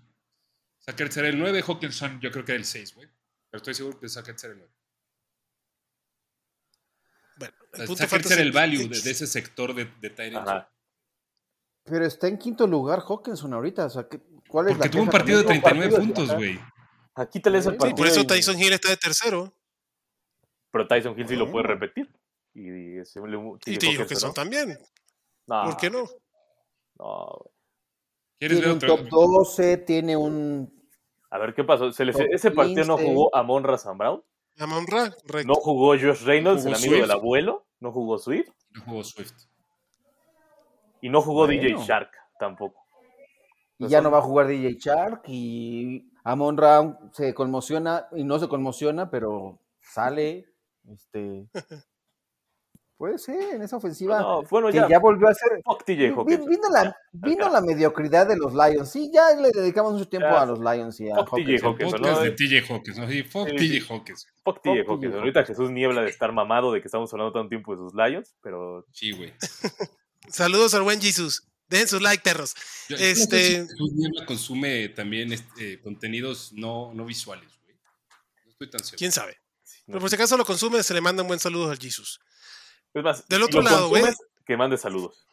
Zach 0.84 1.00
Ertz 1.00 1.18
era 1.18 1.28
el 1.28 1.38
9, 1.38 1.62
Hawkinson 1.66 2.20
yo 2.22 2.32
creo 2.32 2.44
que 2.46 2.54
era 2.54 2.60
el 2.60 2.66
6, 2.66 2.96
güey. 2.96 3.08
Pero 3.50 3.58
estoy 3.60 3.74
seguro 3.74 4.00
que 4.00 4.10
Zach 4.10 4.28
Ertz 4.28 4.44
era 4.46 4.54
el 4.54 4.60
9. 4.60 4.74
Bueno, 7.38 7.54
el 7.74 7.86
punto 7.88 8.08
fantasy- 8.08 8.34
era 8.34 8.42
el 8.42 8.52
value 8.52 8.88
de, 8.88 9.00
de 9.02 9.12
ese 9.12 9.28
sector 9.28 9.74
de, 9.74 9.86
de. 9.86 10.64
Pero 11.86 12.06
está 12.06 12.28
en 12.28 12.38
quinto 12.38 12.68
lugar 12.68 13.02
Hawkinson 13.08 13.54
ahorita. 13.54 13.86
O 13.86 13.90
sea, 13.90 14.08
¿qué- 14.08 14.22
¿cuál 14.48 14.68
es 14.68 14.74
Porque 14.74 14.88
la 14.88 14.92
tuvo 14.92 15.02
un 15.04 15.10
partido 15.10 15.38
de 15.40 15.44
también? 15.46 15.62
39 15.64 15.90
Tuvo 15.90 15.98
partidos, 16.00 16.30
puntos, 16.30 16.36
güey. 16.38 16.60
Aquí 17.16 17.40
te 17.40 17.50
lees 17.50 17.66
el 17.66 17.72
Sí, 17.74 17.76
Sí, 17.76 17.80
partido. 17.80 17.96
por 17.98 18.08
eso 18.08 18.28
Tyson 18.28 18.60
Hill 18.62 18.74
está 18.74 18.90
de 18.90 18.98
tercero. 18.98 19.54
Pero 20.72 20.88
Tyson 20.88 21.18
Hill 21.20 21.28
sí 21.28 21.36
lo 21.36 21.50
puede 21.52 21.66
Ah. 21.66 21.70
repetir. 21.70 22.10
Y, 22.54 22.98
ese 22.98 23.20
te 23.64 23.70
dijo 23.88 24.06
que 24.08 24.16
son 24.16 24.30
¿no? 24.30 24.34
también. 24.34 24.78
No, 25.48 25.64
¿Por 25.66 25.78
qué 25.78 25.90
no? 25.90 26.04
no, 27.00 27.28
güey. 27.40 27.54
¿Quieres 28.40 28.58
Tiene 28.60 28.74
ver 28.80 28.90
un 28.90 28.94
otro? 28.94 29.04
top 29.04 29.10
12, 29.10 29.78
tiene 29.78 30.16
un... 30.18 30.88
A 31.32 31.38
ver, 31.38 31.54
¿qué 31.54 31.64
pasó? 31.64 31.92
Se 31.92 32.06
les- 32.06 32.16
Top 32.16 32.26
ese 32.32 32.52
partido 32.52 32.86
no 32.86 32.96
15. 32.98 33.12
jugó 33.14 33.36
Amon 33.36 33.64
Razan 33.64 33.98
Brown. 33.98 34.24
Amon 34.58 34.88
Ra, 34.88 35.12
correcto. 35.28 35.48
No 35.48 35.56
jugó 35.56 35.90
Josh 35.90 36.24
Reynolds, 36.24 36.64
Jugó 36.64 36.70
el 36.70 36.76
amigo 36.76 36.92
Swift. 36.92 37.02
del 37.02 37.12
abuelo. 37.12 37.66
No 37.80 37.92
jugó 37.92 38.18
Swift. 38.18 38.50
No 38.74 38.82
jugó 38.84 39.04
Swift. 39.04 39.34
Y 41.02 41.10
no 41.10 41.22
jugó 41.22 41.48
DJ. 41.48 41.76
Shark 41.86 42.12
tampoco. 42.40 42.82
Y 43.78 43.88
ya 43.88 44.02
no 44.02 44.12
va 44.12 44.18
a 44.18 44.22
jugar 44.22 44.48
DJ 44.48 44.76
Shark 44.78 45.22
y 45.28 46.12
Amon 46.24 46.58
Ra 46.58 47.00
se 47.14 47.34
conmociona 47.34 48.08
y 48.12 48.24
no 48.26 48.38
se 48.40 48.48
conmociona, 48.50 49.10
pero 49.10 49.60
sale. 49.82 50.46
Este... 50.94 51.48
Puede 52.98 53.18
ser, 53.18 53.56
en 53.56 53.62
esa 53.62 53.78
ofensiva. 53.78 54.20
No, 54.20 54.44
bueno, 54.44 54.68
que 54.68 54.74
ya. 54.74 54.90
ya, 54.90 55.00
volvió 55.00 55.30
a 55.30 55.34
ser... 55.34 55.62
Fuck 55.64 55.86
TJ 55.86 55.96
vi- 55.96 56.08
Hawkinson. 56.10 56.50
Vino 56.50 56.70
la, 56.70 56.98
vino 57.14 57.50
la 57.50 57.62
mediocridad 57.62 58.28
de 58.28 58.36
los 58.36 58.52
Lions. 58.54 58.92
Sí, 58.92 59.10
ya 59.14 59.34
le 59.40 59.52
dedicamos 59.52 59.94
mucho 59.94 60.10
tiempo 60.10 60.28
Ya. 60.30 60.42
a 60.42 60.46
los 60.46 60.60
Lions 60.60 61.00
y 61.00 61.10
a 61.10 61.16
Fuck 61.16 61.30
TJ 61.30 61.40
Hawkinson. 61.40 61.70
Hawkinson, 61.70 61.92
Podcast 62.02 62.18
¿no? 62.18 62.24
de 62.26 62.32
TJ 62.32 62.70
Hawkins. 62.74 62.98
Sí, 63.10 63.24
fuck 63.24 63.48
Sí, 63.48 63.56
TJ. 63.80 63.94
Hawkins. 63.94 64.28
Fuck 64.44 64.62
TJ. 64.62 64.84
TJ 64.84 65.16
Ahorita 65.18 65.46
Jesús 65.46 65.72
niebla 65.72 66.02
de 66.02 66.10
estar 66.10 66.34
mamado 66.34 66.74
de 66.74 66.82
que 66.82 66.90
estamos 66.90 67.14
hablando 67.14 67.32
tanto 67.32 67.48
tiempo 67.48 67.72
de 67.72 67.78
sus 67.78 67.94
Lions, 67.94 68.36
pero 68.42 68.86
Sí, 68.92 69.14
güey. 69.14 69.34
Saludos 70.28 70.74
al 70.74 70.82
buen 70.82 71.00
Jesus. 71.00 71.48
Dejen 71.70 71.88
su 71.88 72.02
like, 72.02 72.22
perros. 72.22 72.54
Yo- 72.90 72.98
Este- 72.98 73.38
Jesús 73.66 73.94
Niebla 73.96 74.26
consume 74.26 74.90
también 74.90 75.32
este, 75.32 75.80
contenidos 75.80 76.52
no, 76.52 76.94
no 76.94 77.06
visuales, 77.06 77.48
güey. 77.64 77.78
No 78.44 78.52
estoy 78.52 78.70
tan 78.70 78.80
seguro. 78.84 78.98
¿Quién 78.98 79.14
sabe? 79.14 79.38
Pero 79.90 80.00
por 80.02 80.10
si 80.10 80.16
acaso 80.16 80.38
lo 80.38 80.46
consume, 80.46 80.84
se 80.84 80.94
le 80.94 81.02
manda 81.02 81.22
un 81.24 81.28
buen 81.28 81.40
saludo 81.40 81.72
al 81.72 81.78
Jesus. 81.80 82.20
Es 82.94 83.04
más, 83.04 83.28
Del 83.28 83.44
otro 83.44 83.62
lado, 83.62 83.90
güey. 83.90 84.02
consumes, 84.04 84.28
Que 84.46 84.58
mande 84.58 84.78
saludos. 84.78 85.26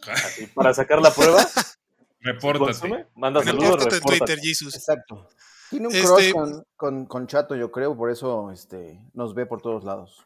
Así, 0.06 0.46
para 0.48 0.72
sacar 0.74 1.00
la 1.00 1.12
prueba, 1.12 1.44
Repórtate. 2.20 2.64
consume, 2.64 3.06
manda 3.14 3.42
saludos, 3.42 3.64
Repórtate 3.64 3.96
en 3.96 4.02
repórtate. 4.02 4.24
Twitter, 4.26 4.38
Jesus. 4.40 4.74
Exacto. 4.74 5.28
Tiene 5.70 5.88
un 5.88 5.94
Este- 5.94 6.06
crush 6.06 6.32
con, 6.32 6.66
con, 6.76 7.06
con 7.06 7.26
Chato, 7.26 7.56
yo 7.56 7.70
creo, 7.72 7.96
por 7.96 8.10
eso 8.10 8.50
este, 8.52 9.00
nos 9.12 9.34
ve 9.34 9.46
por 9.46 9.60
todos 9.62 9.84
lados. 9.84 10.24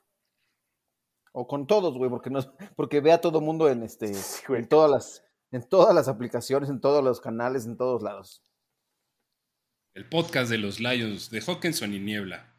O 1.32 1.46
con 1.46 1.66
todos, 1.66 1.96
güey, 1.96 2.10
porque, 2.10 2.30
nos, 2.30 2.48
porque 2.74 3.00
ve 3.00 3.12
a 3.12 3.20
todo 3.20 3.40
mundo 3.40 3.68
en, 3.68 3.82
este, 3.82 4.12
Sí, 4.14 4.42
en, 4.48 4.68
todas 4.68 4.90
las, 4.90 5.22
en 5.52 5.62
todas 5.68 5.94
las 5.94 6.08
aplicaciones, 6.08 6.68
en 6.68 6.80
todos 6.80 7.04
los 7.04 7.20
canales, 7.20 7.64
en 7.66 7.76
todos 7.76 8.02
lados. 8.02 8.42
El 9.94 10.08
podcast 10.08 10.50
de 10.50 10.58
los 10.58 10.80
Lions 10.80 11.30
de 11.30 11.40
Hawkinson 11.40 11.94
y 11.94 12.00
Niebla. 12.00 12.54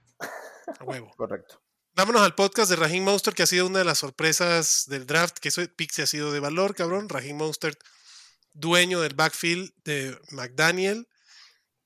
A 0.78 0.84
huevo. 0.84 1.12
Correcto. 1.16 1.62
Vámonos 1.96 2.22
al 2.22 2.36
podcast 2.36 2.70
de 2.70 2.76
Raheem 2.76 3.04
Monster, 3.04 3.34
que 3.34 3.44
ha 3.44 3.48
sido 3.48 3.68
una 3.68 3.80
de 3.80 3.86
las 3.86 3.98
sorpresas 3.98 4.86
del 4.88 5.06
draft, 5.06 5.38
que 5.40 5.50
eso 5.50 5.62
Pixie 5.76 6.04
ha 6.04 6.08
sido 6.08 6.32
de 6.32 6.40
valor, 6.40 6.76
cabrón. 6.76 7.10
Raheem 7.10 7.36
Monster, 7.36 7.78
dueño 8.54 9.02
del 9.02 9.16
backfield 9.16 9.74
de 9.84 10.18
McDaniel. 10.32 11.08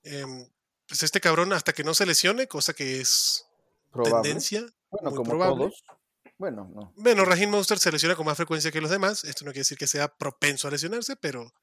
Em, 0.03 0.47
pues 0.88 1.03
este 1.03 1.21
cabrón, 1.21 1.53
hasta 1.53 1.73
que 1.73 1.84
no 1.84 1.93
se 1.93 2.05
lesione, 2.05 2.47
cosa 2.47 2.73
que 2.73 2.99
es 2.99 3.45
Probable. 3.91 4.21
tendencia. 4.21 4.61
Bueno, 4.91 5.09
muy 5.09 5.17
como 5.17 5.29
probable. 5.29 5.65
todos. 5.65 5.84
Bueno, 6.38 6.69
no. 6.75 6.93
Bueno, 6.95 7.25
Raheem 7.25 7.49
Monster 7.49 7.79
se 7.79 7.91
lesiona 7.91 8.15
con 8.15 8.25
más 8.25 8.38
frecuencia 8.38 8.71
que 8.71 8.81
los 8.81 8.91
demás. 8.91 9.23
Esto 9.23 9.45
no 9.45 9.51
quiere 9.51 9.61
decir 9.61 9.77
que 9.77 9.88
sea 9.88 10.09
propenso 10.09 10.67
a 10.67 10.71
lesionarse, 10.71 11.15
pero 11.15 11.53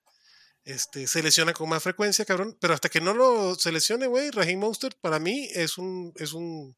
este, 0.64 1.06
se 1.06 1.22
lesiona 1.22 1.52
con 1.52 1.68
más 1.68 1.82
frecuencia, 1.82 2.24
cabrón. 2.24 2.56
Pero 2.60 2.74
hasta 2.74 2.88
que 2.88 3.00
no 3.00 3.14
lo 3.14 3.54
se 3.54 3.72
lesione, 3.72 4.06
güey, 4.06 4.30
Raheem 4.30 4.58
Monster 4.58 4.96
para 5.00 5.18
mí 5.18 5.48
es 5.52 5.78
un, 5.78 6.12
es 6.16 6.32
un, 6.32 6.76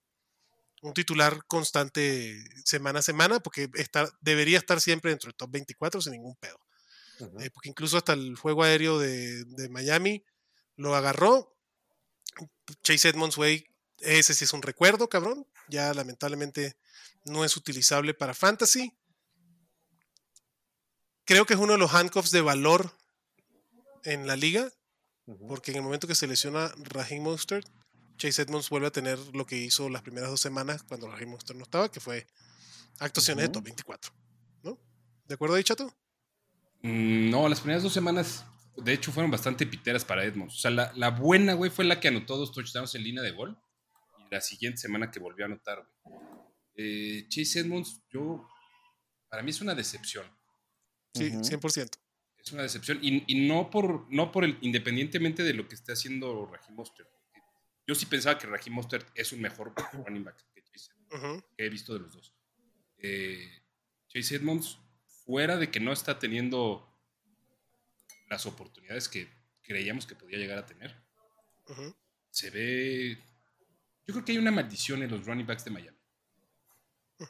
un 0.82 0.92
titular 0.92 1.44
constante 1.46 2.44
semana 2.64 2.98
a 2.98 3.02
semana, 3.02 3.40
porque 3.40 3.70
está, 3.74 4.10
debería 4.20 4.58
estar 4.58 4.80
siempre 4.80 5.10
dentro 5.10 5.28
del 5.28 5.36
top 5.36 5.50
24 5.52 6.00
sin 6.02 6.12
ningún 6.12 6.36
pedo. 6.36 6.58
Eh, 7.40 7.50
porque 7.50 7.68
incluso 7.68 7.96
hasta 7.96 8.14
el 8.14 8.36
juego 8.36 8.64
aéreo 8.64 8.98
de, 8.98 9.44
de 9.44 9.68
Miami 9.68 10.24
lo 10.76 10.94
agarró. 10.96 11.56
Chase 12.82 13.10
Edmonds, 13.10 13.36
güey, 13.36 13.66
ese 14.00 14.34
sí 14.34 14.44
es 14.44 14.52
un 14.52 14.62
recuerdo, 14.62 15.08
cabrón. 15.08 15.46
Ya 15.68 15.94
lamentablemente 15.94 16.76
no 17.24 17.44
es 17.44 17.56
utilizable 17.56 18.12
para 18.12 18.34
fantasy. 18.34 18.92
Creo 21.24 21.46
que 21.46 21.54
es 21.54 21.60
uno 21.60 21.74
de 21.74 21.78
los 21.78 21.94
handcuffs 21.94 22.32
de 22.32 22.40
valor 22.40 22.98
en 24.02 24.26
la 24.26 24.34
liga, 24.34 24.68
porque 25.46 25.70
en 25.70 25.76
el 25.76 25.82
momento 25.84 26.08
que 26.08 26.16
se 26.16 26.26
lesiona 26.26 26.72
Raheem 26.76 27.22
Mostert, 27.22 27.68
Chase 28.16 28.42
Edmonds 28.42 28.68
vuelve 28.70 28.86
a 28.88 28.92
tener 28.92 29.18
lo 29.34 29.44
que 29.46 29.56
hizo 29.56 29.88
las 29.88 30.02
primeras 30.02 30.30
dos 30.30 30.40
semanas 30.40 30.82
cuando 30.82 31.08
Raheem 31.10 31.30
Mostert 31.30 31.56
no 31.58 31.64
estaba, 31.64 31.90
que 31.90 32.00
fue 32.00 32.26
actuaciones 32.98 33.42
de 33.44 33.46
Ujú. 33.48 33.52
top 33.54 33.64
24. 33.64 34.12
¿no? 34.62 34.78
¿De 35.26 35.34
acuerdo 35.34 35.56
ahí, 35.56 35.64
chato? 35.64 35.92
Mm, 36.82 37.30
No, 37.30 37.48
las 37.48 37.60
primeras 37.60 37.82
dos 37.82 37.92
semanas, 37.92 38.44
de 38.76 38.92
hecho, 38.92 39.12
fueron 39.12 39.30
bastante 39.30 39.66
piteras 39.66 40.04
para 40.04 40.24
Edmonds. 40.24 40.54
O 40.54 40.58
sea, 40.58 40.70
la, 40.70 40.92
la 40.94 41.10
buena, 41.10 41.54
güey, 41.54 41.70
fue 41.70 41.84
la 41.84 41.98
que 42.00 42.08
anotó 42.08 42.36
dos 42.36 42.52
touchdowns 42.52 42.94
en 42.94 43.02
línea 43.04 43.22
de 43.22 43.30
gol. 43.32 43.58
Y 44.18 44.34
la 44.34 44.40
siguiente 44.40 44.78
semana 44.78 45.10
que 45.10 45.18
volvió 45.20 45.44
a 45.44 45.48
anotar, 45.48 45.78
güey. 46.04 46.18
Eh, 46.74 47.26
Chase 47.28 47.60
Edmonds, 47.60 48.02
yo, 48.10 48.46
para 49.28 49.42
mí 49.42 49.50
es 49.50 49.60
una 49.60 49.74
decepción. 49.74 50.26
Sí, 51.14 51.28
Ujú. 51.28 51.40
100%. 51.44 51.98
Es 52.38 52.52
una 52.52 52.62
decepción. 52.62 52.98
Y, 53.02 53.24
y 53.26 53.46
no 53.46 53.70
por, 53.70 54.06
no 54.12 54.32
por 54.32 54.44
el, 54.44 54.58
independientemente 54.62 55.42
de 55.42 55.54
lo 55.54 55.68
que 55.68 55.74
esté 55.74 55.92
haciendo 55.92 56.46
Raheem 56.46 56.74
Mostert. 56.74 57.08
Yo 57.86 57.94
sí 57.94 58.06
pensaba 58.06 58.38
que 58.38 58.46
Raheem 58.46 58.74
Mostert 58.74 59.08
es 59.14 59.32
un 59.32 59.40
mejor 59.40 59.72
running 60.06 60.24
back 60.24 60.36
que 60.54 60.62
Chase 60.62 60.92
Edmonds, 60.92 61.14
Ujú. 61.42 61.44
que 61.56 61.66
he 61.66 61.68
visto 61.68 61.92
de 61.94 62.00
los 62.00 62.12
dos. 62.12 62.34
Eh, 62.98 63.62
Chase 64.08 64.36
Edmonds, 64.36 64.78
fuera 65.24 65.56
de 65.56 65.70
que 65.70 65.80
no 65.80 65.92
está 65.92 66.18
teniendo 66.18 66.88
las 68.28 68.46
oportunidades 68.46 69.08
que 69.08 69.28
creíamos 69.62 70.06
que 70.06 70.14
podía 70.14 70.38
llegar 70.38 70.58
a 70.58 70.66
tener, 70.66 70.94
se 72.30 72.50
ve. 72.50 73.18
Yo 74.04 74.14
creo 74.14 74.24
que 74.24 74.32
hay 74.32 74.38
una 74.38 74.50
maldición 74.50 75.02
en 75.02 75.10
los 75.10 75.24
running 75.26 75.46
backs 75.46 75.64
de 75.64 75.70
Miami. 75.70 75.98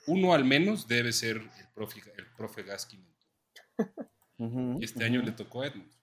Uno 0.06 0.32
al 0.32 0.44
menos 0.44 0.88
debe 0.88 1.12
ser 1.12 1.36
el 1.36 1.68
profe, 1.74 2.00
el 2.16 2.26
profe 2.32 2.62
Gaskin. 2.62 3.06
Y 4.80 4.84
este 4.84 5.04
año 5.04 5.20
le 5.22 5.32
tocó 5.32 5.62
a 5.62 5.66
Edmonds. 5.66 5.98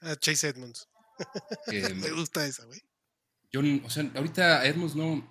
A 0.00 0.16
Chase 0.16 0.48
Edmonds. 0.48 0.88
Eh, 1.68 1.94
Me 1.94 2.10
gusta 2.10 2.44
esa, 2.46 2.64
güey. 2.64 2.80
yo, 3.52 3.60
o 3.84 3.90
sea, 3.90 4.10
ahorita 4.14 4.60
a 4.60 4.66
Edmonds 4.66 4.94
no. 4.96 5.30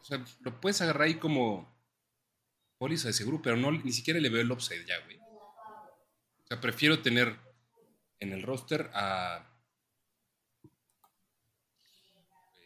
O 0.00 0.04
sea, 0.04 0.24
lo 0.40 0.60
puedes 0.60 0.80
agarrar 0.82 1.02
ahí 1.02 1.14
como 1.16 1.74
póliza 2.78 3.08
de 3.08 3.14
seguro, 3.14 3.40
pero 3.42 3.56
no, 3.56 3.72
ni 3.72 3.92
siquiera 3.92 4.20
le 4.20 4.28
veo 4.28 4.40
el 4.42 4.50
upside 4.52 4.84
ya, 4.86 4.98
güey. 5.04 5.18
O 5.18 6.46
sea, 6.48 6.60
prefiero 6.60 7.02
tener 7.02 7.36
en 8.20 8.32
el 8.32 8.42
roster 8.42 8.90
a. 8.94 9.52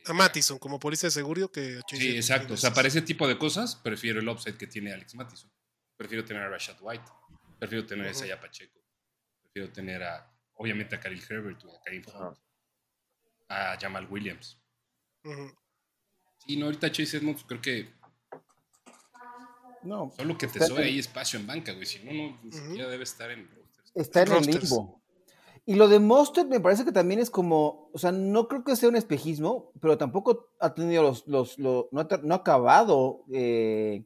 A 0.06 0.12
Mattison 0.14 0.58
como 0.58 0.78
policía 0.80 1.08
de 1.08 1.12
seguro 1.12 1.52
que 1.52 1.78
a 1.78 1.82
Sí, 1.96 2.16
exacto. 2.16 2.54
O 2.54 2.56
sea, 2.56 2.72
para 2.72 2.88
ese 2.88 3.02
tipo 3.02 3.28
de 3.28 3.38
cosas, 3.38 3.76
prefiero 3.76 4.20
el 4.20 4.28
upside 4.28 4.56
que 4.56 4.66
tiene 4.66 4.92
Alex 4.92 5.14
Mattison. 5.14 5.50
Prefiero 5.96 6.24
tener 6.24 6.42
a 6.42 6.48
Rashad 6.48 6.76
White. 6.80 7.04
Prefiero 7.58 7.86
tener 7.86 8.06
a 8.06 8.10
Ujú. 8.10 8.18
Isaiah 8.18 8.40
Pacheco. 8.40 8.80
Prefiero 9.42 9.70
tener 9.72 10.02
a, 10.02 10.26
obviamente, 10.60 10.94
a 10.94 11.00
Khalil 11.00 11.22
Herbert 11.28 11.64
o 11.64 11.74
a 11.76 11.80
Karim 11.82 12.02
Hunt. 12.14 12.38
A 13.48 13.76
Jamal 13.80 14.06
Williams. 14.10 14.58
Ujú. 15.24 15.50
Sí, 16.46 16.56
no, 16.56 16.66
ahorita 16.66 16.92
Chase 16.92 17.16
Edmonds 17.16 17.44
creo 17.46 17.60
que 17.60 17.88
No, 19.82 20.12
solo 20.16 20.36
que 20.36 20.46
te 20.46 20.60
sobre 20.66 20.84
ahí 20.84 20.98
espacio 20.98 21.38
en 21.40 21.46
banca, 21.46 21.72
güey. 21.72 21.86
Si 21.86 21.98
no, 22.04 22.12
no, 22.12 22.38
ni 22.42 22.52
siquiera 22.52 22.88
debe 22.88 23.04
estar 23.04 23.30
en 23.30 23.48
rosters. 23.48 23.92
está 23.94 24.22
en 24.22 24.28
el 24.28 24.34
Rosters. 24.34 24.70
limbo. 24.70 25.00
Y 25.66 25.74
lo 25.74 25.88
de 25.88 25.98
Mostert 25.98 26.48
me 26.48 26.60
parece 26.60 26.84
que 26.84 26.92
también 26.92 27.20
es 27.20 27.30
como, 27.30 27.90
o 27.92 27.98
sea, 27.98 28.12
no 28.12 28.48
creo 28.48 28.64
que 28.64 28.76
sea 28.76 28.88
un 28.88 28.96
espejismo, 28.96 29.72
pero 29.80 29.96
tampoco 29.98 30.50
ha 30.58 30.74
tenido 30.74 31.02
los, 31.02 31.26
los, 31.26 31.58
los- 31.58 31.86
no, 31.92 32.00
ha, 32.00 32.08
no 32.22 32.34
ha 32.34 32.38
acabado, 32.38 33.24
eh, 33.32 34.04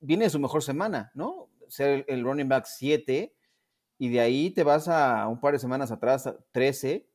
viene 0.00 0.24
de 0.24 0.30
su 0.30 0.38
mejor 0.38 0.62
semana, 0.62 1.10
¿no? 1.14 1.48
Ser 1.68 2.04
el, 2.08 2.18
el 2.18 2.24
running 2.24 2.48
back 2.48 2.66
7 2.66 3.34
y 4.00 4.08
de 4.08 4.18
ahí 4.20 4.50
te 4.50 4.64
vas 4.64 4.88
a 4.88 5.28
un 5.28 5.38
par 5.38 5.52
de 5.52 5.58
semanas 5.60 5.90
atrás, 5.92 6.26
a 6.26 6.34
13. 6.52 7.06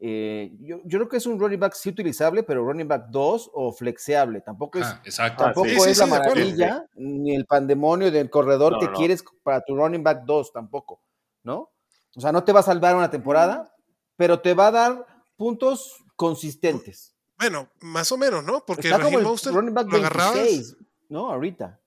eh, 0.00 0.52
yo, 0.60 0.80
yo 0.84 0.98
creo 0.98 1.08
que 1.08 1.16
es 1.18 1.26
un 1.26 1.38
running 1.38 1.60
back 1.60 1.74
sí 1.74 1.88
utilizable, 1.88 2.42
pero 2.42 2.64
running 2.66 2.88
back 2.88 3.06
2 3.10 3.50
o 3.54 3.72
flexeable, 3.72 4.40
tampoco 4.42 4.78
es 4.80 4.86
Ah, 4.86 5.00
exacto. 5.04 5.44
Ah, 5.44 5.46
Tampoco 5.54 5.68
sí, 5.68 5.80
sí, 5.80 5.90
es 5.90 5.98
sí, 5.98 6.04
la 6.10 6.16
acuerdo. 6.16 6.34
maravilla, 6.34 6.84
ni 6.96 7.34
el 7.34 7.46
pandemonio 7.46 8.10
del 8.10 8.28
corredor 8.28 8.72
No, 8.72 8.78
que 8.80 8.86
no, 8.86 8.92
quieres 8.92 9.24
para 9.44 9.60
tu 9.62 9.76
running 9.76 10.02
back 10.02 10.24
2 10.26 10.52
tampoco, 10.52 11.00
¿no? 11.44 11.70
O 12.16 12.20
sea, 12.20 12.32
no 12.32 12.42
te 12.44 12.52
va 12.52 12.60
a 12.60 12.64
salvar 12.64 12.96
una 12.96 13.08
temporada, 13.10 13.72
pero 14.16 14.40
te 14.40 14.52
va 14.54 14.66
a 14.66 14.70
dar 14.72 15.06
puntos 15.36 16.04
consistentes. 16.16 17.14
Bueno, 17.38 17.68
más 17.80 18.10
o 18.10 18.18
menos, 18.18 18.42
¿no? 18.42 18.64
Porque 18.66 18.88
Está 18.88 19.00
como 19.00 19.18
el 19.20 19.24
running 19.24 19.74
back 19.74 19.92
lo 19.92 19.98
agarrabas, 19.98 20.34
26, 20.34 20.76
¿no? 21.08 21.30
Ahorita. 21.30 21.78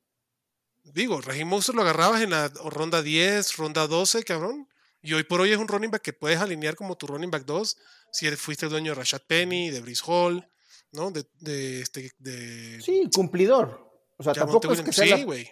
Digo, 0.94 1.22
Raheem 1.22 1.48
Mostert 1.48 1.76
lo 1.76 1.82
agarrabas 1.84 2.22
en 2.22 2.32
la 2.32 2.48
ronda 2.66 3.02
10, 3.02 3.58
ronda 3.58 3.88
12, 3.88 4.24
cabrón. 4.24 4.68
Y 5.02 5.14
hoy 5.14 5.24
por 5.24 5.40
hoy 5.42 5.52
es 5.52 5.58
un 5.58 5.68
running 5.68 5.92
back 5.92 6.02
que 6.02 6.14
puedes 6.14 6.40
alinear 6.40 6.76
como 6.76 6.98
tu 6.98 7.08
running 7.08 7.32
back 7.32 7.46
2 7.46 7.78
si 8.12 8.30
fuiste 8.32 8.66
el 8.66 8.72
dueño 8.72 8.92
de 8.92 8.96
Rashad 8.96 9.22
Penny, 9.28 9.70
de 9.70 9.80
Brice 9.82 10.04
Hall, 10.06 10.48
¿no? 10.92 11.12
De, 11.12 11.26
de 11.40 11.82
este 11.82 12.12
de 12.18 12.82
Sí, 12.82 13.10
cumplidor. 13.14 13.88
O 14.18 14.24
sea, 14.24 14.34
Javonte 14.34 14.68
tampoco 14.68 14.74
es 14.74 14.82
que 14.82 14.92
sea 14.92 15.06
Sí, 15.06 15.22
la- 15.22 15.26
güey. 15.26 15.50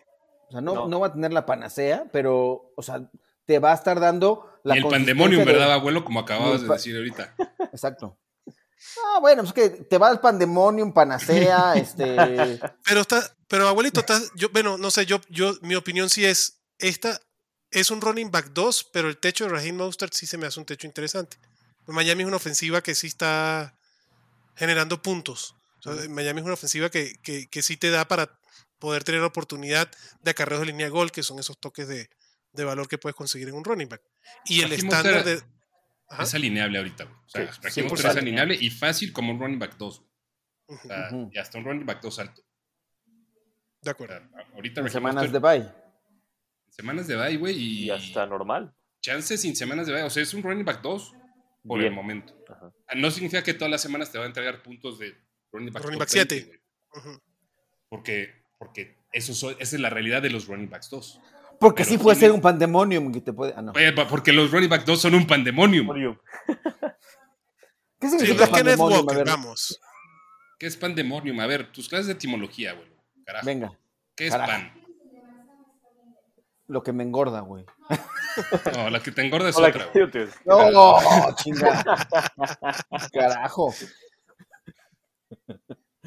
o 0.49 0.51
sea, 0.51 0.61
no, 0.61 0.73
No. 0.73 0.87
no 0.87 0.99
va 0.99 1.07
a 1.07 1.13
tener 1.13 1.31
la 1.31 1.45
panacea, 1.45 2.05
pero, 2.11 2.73
o 2.75 2.81
sea, 2.81 3.09
te 3.45 3.59
va 3.59 3.71
a 3.71 3.75
estar 3.75 3.99
dando 3.99 4.49
la 4.63 4.75
y 4.75 4.79
el 4.79 4.87
pandemonium, 4.87 5.45
de- 5.45 5.53
¿verdad, 5.53 5.71
abuelo? 5.71 6.03
Como 6.03 6.19
acababas 6.19 6.61
de 6.63 6.67
decir 6.67 6.95
ahorita. 6.97 7.33
Exacto. 7.71 8.17
Ah, 9.05 9.19
bueno, 9.19 9.43
pues 9.43 9.53
que 9.53 9.69
te 9.69 9.97
va 9.97 10.11
el 10.11 10.19
pandemonium, 10.19 10.93
panacea, 10.93 11.73
este... 11.75 12.59
Pero 12.85 13.01
está, 13.01 13.35
pero 13.47 13.67
abuelito, 13.67 14.01
está, 14.01 14.21
yo, 14.35 14.49
bueno, 14.49 14.77
no 14.77 14.91
sé, 14.91 15.05
yo, 15.05 15.21
yo, 15.29 15.53
mi 15.61 15.75
opinión 15.75 16.09
sí 16.09 16.25
es, 16.25 16.59
esta 16.79 17.19
es 17.71 17.91
un 17.91 18.01
running 18.01 18.31
back 18.31 18.51
2, 18.53 18.89
pero 18.93 19.09
el 19.09 19.17
techo 19.17 19.45
de 19.45 19.51
Raheem 19.51 19.75
Mostert 19.75 20.13
sí 20.13 20.25
se 20.25 20.37
me 20.37 20.47
hace 20.47 20.59
un 20.59 20.65
techo 20.65 20.87
interesante. 20.87 21.37
Miami 21.85 22.23
es 22.23 22.27
una 22.27 22.37
ofensiva 22.37 22.81
que 22.81 22.95
sí 22.95 23.07
está 23.07 23.77
generando 24.55 25.01
puntos. 25.01 25.55
O 25.79 25.83
sea, 25.83 26.09
Miami 26.09 26.41
es 26.41 26.45
una 26.45 26.53
ofensiva 26.53 26.89
que, 26.89 27.15
que, 27.23 27.47
que 27.47 27.61
sí 27.61 27.77
te 27.77 27.89
da 27.89 28.07
para 28.07 28.39
poder 28.79 29.03
tener 29.03 29.21
oportunidad 29.21 29.89
de 30.21 30.31
acarreos 30.31 30.61
de 30.61 30.67
línea 30.67 30.87
de 30.87 30.91
gol, 30.91 31.11
que 31.11 31.23
son 31.23 31.39
esos 31.39 31.57
toques 31.57 31.87
de, 31.87 32.09
de 32.53 32.65
valor 32.65 32.87
que 32.87 32.97
puedes 32.97 33.15
conseguir 33.15 33.47
en 33.49 33.55
un 33.55 33.63
running 33.63 33.87
back. 33.87 34.01
Y 34.45 34.61
el 34.61 34.73
estándar 34.73 35.23
de... 35.23 35.41
Ajá, 36.09 36.23
Es 36.23 36.33
alineable 36.35 36.77
ahorita, 36.77 37.03
güey. 37.03 37.15
O 37.25 37.29
sea, 37.29 37.51
Sí, 37.51 37.59
Raheem 37.61 37.87
100% 37.87 37.89
Mostert 37.89 38.11
es 38.15 38.21
alineable 38.21 38.55
y 38.59 38.69
fácil 38.69 39.11
como 39.11 39.31
un 39.33 39.39
running 39.39 39.59
back 39.59 39.77
2. 39.77 39.99
O 40.69 40.73
ujú, 40.73 40.87
sea, 40.87 41.07
Ujú. 41.11 41.29
y 41.33 41.37
hasta 41.37 41.57
un 41.57 41.65
running 41.65 41.85
back 41.85 42.01
2 42.01 42.19
alto. 42.19 42.41
de 43.81 43.89
O 43.89 43.91
acuerdo. 43.91 44.17
sea, 44.17 44.45
ahorita 44.55 44.81
en 44.81 44.89
semanas 44.89 45.25
Mostert- 45.25 45.31
de 45.31 45.39
bye. 45.39 45.71
semanas 46.69 47.07
de 47.07 47.15
bye, 47.15 47.37
güey, 47.37 47.55
y, 47.57 47.83
Y 47.85 47.89
hasta 47.89 48.25
normal. 48.25 48.73
chances 49.01 49.41
sin 49.41 49.55
semanas 49.55 49.87
de 49.87 49.93
bye. 49.93 50.03
O 50.03 50.09
sea, 50.09 50.23
es 50.23 50.33
un 50.33 50.43
running 50.43 50.65
back 50.65 50.81
2 50.81 51.13
por 51.65 51.79
Bien. 51.79 51.91
el 51.91 51.95
momento. 51.95 52.33
Ajá. 52.49 52.71
Ah, 52.87 52.95
No 52.95 53.11
significa 53.11 53.43
que 53.43 53.53
todas 53.53 53.69
las 53.71 53.81
semanas 53.81 54.11
te 54.11 54.17
va 54.17 54.23
a 54.25 54.27
entregar 54.27 54.61
puntos 54.63 54.97
de 54.99 55.15
running 55.51 55.71
back, 55.73 55.83
Running 55.83 55.99
back 55.99 56.09
siete. 56.09 56.35
20, 56.35 56.47
güey. 56.47 56.61
Ujú. 57.13 57.21
Porque, 57.89 58.43
porque 58.57 58.97
eso 59.13 59.33
so- 59.33 59.51
esa 59.51 59.75
es 59.75 59.79
la 59.81 59.89
realidad 59.89 60.21
de 60.21 60.29
los 60.29 60.47
running 60.47 60.69
backs 60.69 60.89
2. 60.89 61.19
Porque 61.59 61.83
sí 61.83 61.97
puede 61.97 62.17
ser 62.19 62.31
un 62.31 62.41
pandemonium 62.41 63.11
que 63.11 63.21
te 63.21 63.33
puede... 63.33 63.53
Ah, 63.55 63.61
no. 63.61 63.73
Porque 64.09 64.31
los 64.31 64.51
running 64.51 64.69
back 64.69 64.85
2 64.85 65.01
son 65.01 65.15
un 65.15 65.25
pandemonium. 65.27 65.87
¿Qué 67.99 68.09
Sí, 68.09 68.19
significa 68.19 68.39
no 68.39 68.43
es 68.43 68.49
Kenneth 68.49 68.77
pandemonium? 68.77 69.05
Ver, 69.07 69.25
vamos. 69.27 69.79
¿Qué 70.59 70.67
es 70.67 70.77
pandemonium? 70.77 71.39
A 71.39 71.47
ver, 71.47 71.71
tus 71.71 71.89
clases 71.89 72.07
de 72.07 72.13
etimología, 72.13 72.73
güey. 72.73 72.87
Carajo. 73.25 73.45
venga, 73.45 73.71
¿Qué 74.15 74.27
es 74.27 74.31
carajo. 74.31 74.51
pan? 74.51 74.71
lo 76.67 76.83
que 76.83 76.91
me 76.93 77.03
engorda, 77.03 77.39
güey. 77.41 77.65
No, 78.75 78.89
la 78.89 79.01
que 79.01 79.11
te 79.11 79.21
engorda 79.25 79.49
es 79.49 79.57
otra, 79.57 79.85
güey. 79.93 80.11
¿qué 80.11 80.25
te- 80.25 80.27
No, 80.45 80.97
chinga. 81.37 81.83
Carajo. 83.13 83.73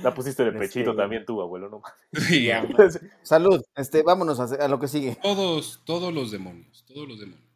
La 0.02 0.14
pusiste 0.14 0.44
de 0.44 0.52
pechito 0.52 0.90
Este- 0.90 1.02
también 1.02 1.24
tú, 1.26 1.40
abuelo, 1.42 1.68
¿no? 1.68 1.82
Sí, 2.12 2.44
Ya. 2.44 2.66
Salud. 3.22 3.62
Este, 3.74 4.02
vámonos 4.02 4.40
a, 4.40 4.64
a 4.64 4.68
lo 4.68 4.78
que 4.80 4.88
sigue. 4.88 5.16
Todos, 5.22 5.82
todos 5.84 6.12
los 6.12 6.30
demonios, 6.30 6.84
todos 6.86 7.08
los 7.08 7.18
demonios. 7.20 7.48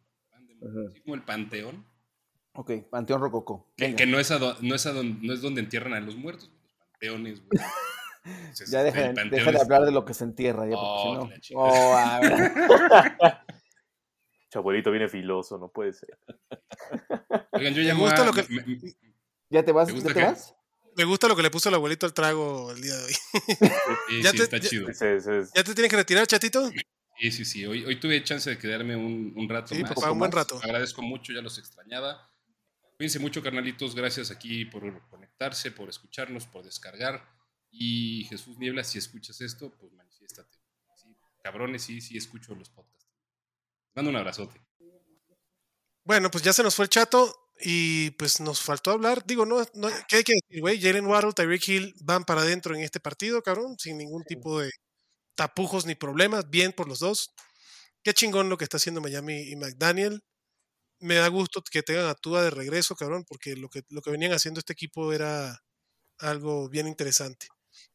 Así 0.91 1.01
como 1.01 1.15
el 1.15 1.23
panteón, 1.23 1.85
Ok, 2.57 2.71
Panteón 2.89 3.19
Rococó. 3.21 3.67
que, 3.75 4.05
no, 4.05 4.17
es 4.17 4.31
a 4.31 4.37
do- 4.39 4.55
no, 4.61 4.75
es 4.75 4.85
a 4.85 4.93
don- 4.93 5.19
no 5.21 5.33
es 5.33 5.41
donde 5.41 5.59
entierran 5.61 5.93
a 5.93 5.99
los 5.99 6.15
muertos, 6.15 6.49
los 6.63 6.73
panteones, 6.91 7.41
güey. 7.45 7.49
Entonces, 8.23 8.71
Ya 8.71 8.81
deja, 8.81 9.01
el 9.01 9.07
de- 9.09 9.13
panteón 9.21 9.29
deja 9.45 9.51
de 9.51 9.59
hablar 9.61 9.83
de 9.83 9.91
lo 9.91 10.05
que 10.05 10.13
se 10.13 10.23
entierra. 10.23 10.65
Ya, 10.65 10.75
Oh, 10.77 11.19
porque 11.27 11.39
si 11.41 11.53
no. 11.53 11.59
Oh, 11.59 11.93
a 11.95 12.19
ver. 12.21 12.51
Chabuelito 14.49 14.89
viene 14.91 15.09
filoso, 15.09 15.57
no 15.57 15.67
puede 15.69 15.91
ser. 15.93 16.17
Oigan, 17.51 17.73
yo 17.73 17.81
Me 17.81 17.87
llamo 17.89 18.03
gusta 18.05 18.21
a- 18.21 18.25
lo 18.25 18.31
que- 18.31 18.45
me- 18.49 18.63
me- 18.65 18.79
¿Ya 19.49 19.63
te 19.63 19.71
vas? 19.73 19.87
¿Te 19.89 19.99
¿Ya 19.99 20.07
te 20.07 20.13
qué? 20.13 20.23
vas? 20.23 20.55
Me 20.95 21.03
gusta 21.03 21.27
lo 21.27 21.35
que 21.35 21.41
le 21.41 21.51
puso 21.51 21.69
el 21.69 21.75
abuelito 21.75 22.05
al 22.05 22.13
trago 22.13 22.71
el 22.71 22.81
día 22.81 22.95
de 22.95 23.03
hoy. 23.03 23.13
sí, 23.13 23.19
Ya 24.23 24.31
sí, 24.31 24.37
te- 24.37 24.43
está 24.43 24.57
ya- 24.57 24.69
chido. 24.69 24.87
¿Ya 25.53 25.63
te 25.63 25.73
tienes 25.73 25.89
que 25.89 25.97
retirar, 25.97 26.25
chatito? 26.27 26.69
Sí, 27.19 27.31
sí, 27.31 27.45
sí. 27.45 27.65
Hoy, 27.65 27.83
hoy 27.85 27.99
tuve 27.99 28.23
chance 28.23 28.49
de 28.49 28.57
quedarme 28.57 28.95
un, 28.95 29.33
un 29.35 29.47
rato 29.49 29.73
Sí, 29.75 29.81
más. 29.81 29.93
papá, 29.93 30.11
un 30.11 30.19
buen 30.19 30.29
más. 30.29 30.35
rato. 30.35 30.59
Agradezco 30.63 31.01
mucho, 31.01 31.33
ya 31.33 31.41
los 31.41 31.57
extrañaba. 31.57 32.29
Cuídense 32.97 33.19
mucho, 33.19 33.41
carnalitos. 33.41 33.93
Gracias 33.95 34.31
aquí 34.31 34.65
por 34.65 34.81
conectarse, 35.09 35.71
por 35.71 35.89
escucharnos, 35.89 36.45
por 36.45 36.63
descargar. 36.63 37.25
Y 37.71 38.25
Jesús 38.29 38.57
Niebla, 38.57 38.83
si 38.85 38.97
escuchas 38.97 39.41
esto, 39.41 39.69
pues 39.79 39.91
manifiéstate. 39.93 40.57
Sí, 40.95 41.13
cabrones, 41.43 41.83
sí, 41.83 41.99
sí 42.01 42.17
escucho 42.17 42.55
los 42.55 42.69
podcasts. 42.69 43.09
Mando 43.95 44.11
un 44.11 44.17
abrazote. 44.17 44.61
Bueno, 46.03 46.29
pues 46.31 46.43
ya 46.43 46.53
se 46.53 46.63
nos 46.63 46.75
fue 46.75 46.85
el 46.85 46.89
chato 46.89 47.44
y 47.59 48.11
pues 48.11 48.39
nos 48.41 48.61
faltó 48.61 48.91
hablar. 48.91 49.25
Digo, 49.25 49.45
no, 49.45 49.63
no 49.75 49.87
¿qué 50.07 50.17
hay 50.17 50.23
que 50.23 50.33
decir, 50.33 50.61
güey? 50.61 50.81
Jalen 50.81 51.05
Waddle, 51.07 51.33
Tyreek 51.33 51.67
Hill 51.67 51.93
van 52.03 52.23
para 52.25 52.41
adentro 52.41 52.75
en 52.75 52.81
este 52.81 52.99
partido, 52.99 53.41
cabrón, 53.41 53.75
sin 53.79 53.97
ningún 53.97 54.23
tipo 54.25 54.59
de 54.59 54.71
tapujos 55.35 55.85
ni 55.85 55.95
problemas. 55.95 56.49
Bien 56.49 56.73
por 56.73 56.87
los 56.87 56.99
dos. 56.99 57.33
Qué 58.03 58.13
chingón 58.13 58.49
lo 58.49 58.57
que 58.57 58.65
está 58.65 58.77
haciendo 58.77 59.01
Miami 59.01 59.41
y 59.51 59.55
McDaniel. 59.55 60.21
Me 60.99 61.15
da 61.15 61.27
gusto 61.29 61.61
que 61.69 61.83
tengan 61.83 62.07
a 62.07 62.15
Tua 62.15 62.41
de 62.43 62.49
regreso, 62.51 62.95
cabrón, 62.95 63.25
porque 63.27 63.55
lo 63.55 63.69
que, 63.69 63.83
lo 63.89 64.01
que 64.01 64.11
venían 64.11 64.33
haciendo 64.33 64.59
este 64.59 64.73
equipo 64.73 65.13
era 65.13 65.59
algo 66.19 66.69
bien 66.69 66.87
interesante. 66.87 67.47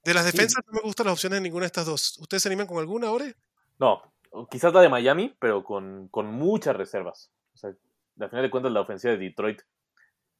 De 0.04 0.14
las 0.14 0.26
Sí. 0.26 0.32
defensas 0.32 0.62
no 0.66 0.74
me 0.74 0.82
gustan 0.82 1.06
las 1.06 1.14
opciones 1.14 1.38
de 1.38 1.42
ninguna 1.42 1.64
de 1.64 1.68
estas 1.68 1.86
dos. 1.86 2.18
¿Ustedes 2.18 2.42
se 2.42 2.48
animan 2.50 2.66
con 2.66 2.78
alguna 2.78 3.08
ahora? 3.08 3.32
No, 3.78 4.02
quizás 4.50 4.72
la 4.74 4.82
de 4.82 4.88
Miami, 4.90 5.34
pero 5.40 5.64
con, 5.64 6.08
con 6.08 6.26
muchas 6.26 6.76
reservas. 6.76 7.30
O 7.54 7.58
sea, 7.58 7.74
al 8.24 8.30
final 8.30 8.44
de 8.44 8.50
cuentas, 8.50 8.72
la 8.72 8.80
ofensiva 8.80 9.12
de 9.14 9.18
Detroit 9.18 9.60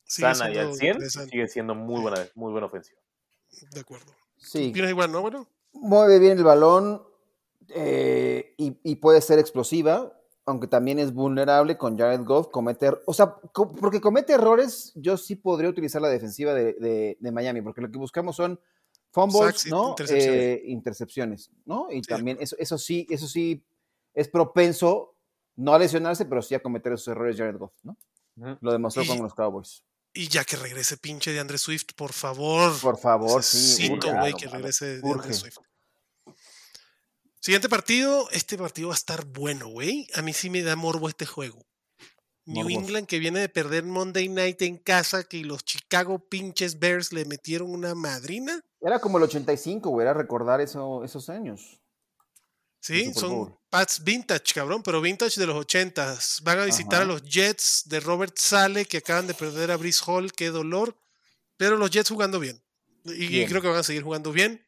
Sigue 0.04 0.34
sana 0.34 0.52
y 0.52 0.58
al 0.58 0.74
100 0.74 0.88
interesante. 0.94 1.30
sigue 1.30 1.48
siendo 1.48 1.74
muy 1.74 2.00
buena, 2.00 2.26
muy 2.34 2.50
buena 2.52 2.66
ofensiva. 2.66 3.00
De 3.72 3.80
acuerdo. 3.80 4.12
Sí. 4.36 4.70
¿Opinas 4.70 4.90
igual, 4.90 5.12
no? 5.12 5.20
Bueno, 5.22 5.46
Mueve 5.72 6.18
bien 6.18 6.36
el 6.38 6.44
balón 6.44 7.02
eh, 7.68 8.54
y, 8.56 8.78
y 8.82 8.96
puede 8.96 9.20
ser 9.20 9.38
explosiva, 9.38 10.12
aunque 10.46 10.66
también 10.66 10.98
es 10.98 11.12
vulnerable 11.14 11.76
con 11.76 11.96
Jared 11.96 12.24
Goff. 12.24 12.48
Cometer, 12.48 13.00
o 13.06 13.14
sea, 13.14 13.36
co- 13.52 13.70
porque 13.72 14.00
comete 14.00 14.32
errores, 14.32 14.92
yo 14.96 15.16
sí 15.16 15.36
podría 15.36 15.70
utilizar 15.70 16.02
la 16.02 16.08
defensiva 16.08 16.54
de, 16.54 16.72
de- 16.74 17.16
de 17.20 17.32
Miami, 17.32 17.62
porque 17.62 17.80
lo 17.80 17.90
que 17.90 17.98
buscamos 17.98 18.34
son 18.36 18.58
fumbles, 19.12 19.38
Sacks 19.40 19.66
y 19.66 19.70
¿no? 19.70 19.90
intercepciones. 19.90 20.40
Eh, 20.42 20.62
intercepciones, 20.66 21.50
¿no? 21.64 21.86
Y 21.90 22.02
también 22.02 22.38
eso, 22.40 22.56
eso 22.58 22.78
sí, 22.78 23.06
eso 23.10 23.28
sí 23.28 23.64
es 24.14 24.28
propenso 24.28 25.14
no 25.60 25.74
a 25.74 25.78
lesionarse, 25.78 26.24
pero 26.24 26.42
sí 26.42 26.54
a 26.54 26.60
cometer 26.62 26.92
esos 26.92 27.08
errores 27.08 27.36
Jared 27.36 27.56
Goff, 27.58 27.72
¿no? 27.82 27.96
Lo 28.60 28.72
demostró 28.72 29.02
Y- 29.02 29.06
con 29.08 29.18
los 29.22 29.34
Cowboys. 29.34 29.82
Y 30.12 30.26
ya 30.28 30.44
que 30.44 30.56
regrese 30.56 30.96
pinche 30.96 31.32
de 31.32 31.38
Andre 31.38 31.56
Swift, 31.58 31.92
por 31.94 32.12
favor. 32.12 32.72
Por 32.80 32.98
favor, 32.98 33.42
sí. 33.44 33.56
Necesito, 33.88 34.08
urge. 34.08 34.18
güey, 34.18 34.32
que 34.34 34.48
regrese 34.48 34.98
de. 35.00 35.08
Andre 35.08 35.32
Swift. 35.34 35.58
Siguiente 37.40 37.68
partido. 37.68 38.28
Este 38.32 38.58
partido 38.58 38.88
va 38.88 38.94
a 38.94 38.96
estar 38.96 39.24
bueno, 39.26 39.68
güey. 39.68 40.06
A 40.14 40.22
mí 40.22 40.32
sí 40.32 40.50
me 40.50 40.62
da 40.62 40.76
morbo 40.76 41.08
este 41.08 41.26
juego. 41.26 41.64
New. 42.46 42.68
England 42.68 43.06
que 43.06 43.18
viene 43.20 43.38
de 43.40 43.48
perder 43.48 43.84
Monday 43.84 44.28
Night 44.28 44.60
en 44.62 44.78
casa, 44.78 45.22
que 45.24 45.44
los 45.44 45.64
Chicago 45.64 46.18
pinches 46.28 46.78
Bears 46.80 47.12
le 47.12 47.24
metieron 47.24 47.70
una 47.70 47.94
madrina. 47.94 48.60
Era 48.80 48.98
como 48.98 49.18
el 49.18 49.24
85, 49.24 49.90
güey, 49.90 50.04
era 50.06 50.14
recordar 50.14 50.60
eso, 50.60 51.04
esos 51.04 51.28
años. 51.28 51.79
Sí, 52.80 53.12
son. 53.14 53.56
Pats 53.68 54.02
vintage, 54.02 54.52
cabrón, 54.54 54.82
pero 54.82 55.00
vintage 55.00 55.38
de 55.38 55.46
los 55.46 55.56
80s. 55.64 56.42
Van 56.42 56.58
a 56.58 56.64
visitar 56.64 56.94
Ajá. 56.94 57.02
a 57.02 57.04
los 57.04 57.22
Jets 57.22 57.82
de 57.86 58.00
Robert 58.00 58.36
Sale, 58.36 58.84
que 58.86 58.96
acaban 58.96 59.26
de 59.28 59.34
perder 59.34 59.70
a 59.70 59.76
Brice 59.76 60.02
Hall, 60.06 60.32
qué 60.32 60.48
dolor. 60.48 60.96
Pero 61.56 61.76
los 61.76 61.90
Jets 61.90 62.08
jugando 62.10 62.40
bien. 62.40 62.60
Y, 63.04 63.28
Bien. 63.28 63.48
creo 63.48 63.62
que 63.62 63.68
van 63.68 63.78
a 63.78 63.82
seguir 63.82 64.02
jugando 64.02 64.32
bien. 64.32 64.66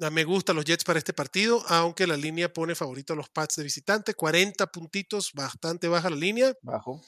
Ah, 0.00 0.10
Me 0.10 0.24
gustan 0.24 0.56
los 0.56 0.64
Jets 0.64 0.82
para 0.82 0.98
este 0.98 1.12
partido, 1.12 1.62
aunque 1.68 2.06
la 2.06 2.16
línea 2.16 2.52
pone 2.52 2.74
favorito 2.74 3.12
a 3.12 3.16
los 3.16 3.28
Pats 3.28 3.56
de 3.56 3.62
visitante. 3.62 4.14
40 4.14 4.66
puntitos, 4.68 5.32
bastante 5.32 5.86
baja 5.88 6.10
la 6.10 6.16
línea. 6.16 6.54
Bajo. 6.62 7.02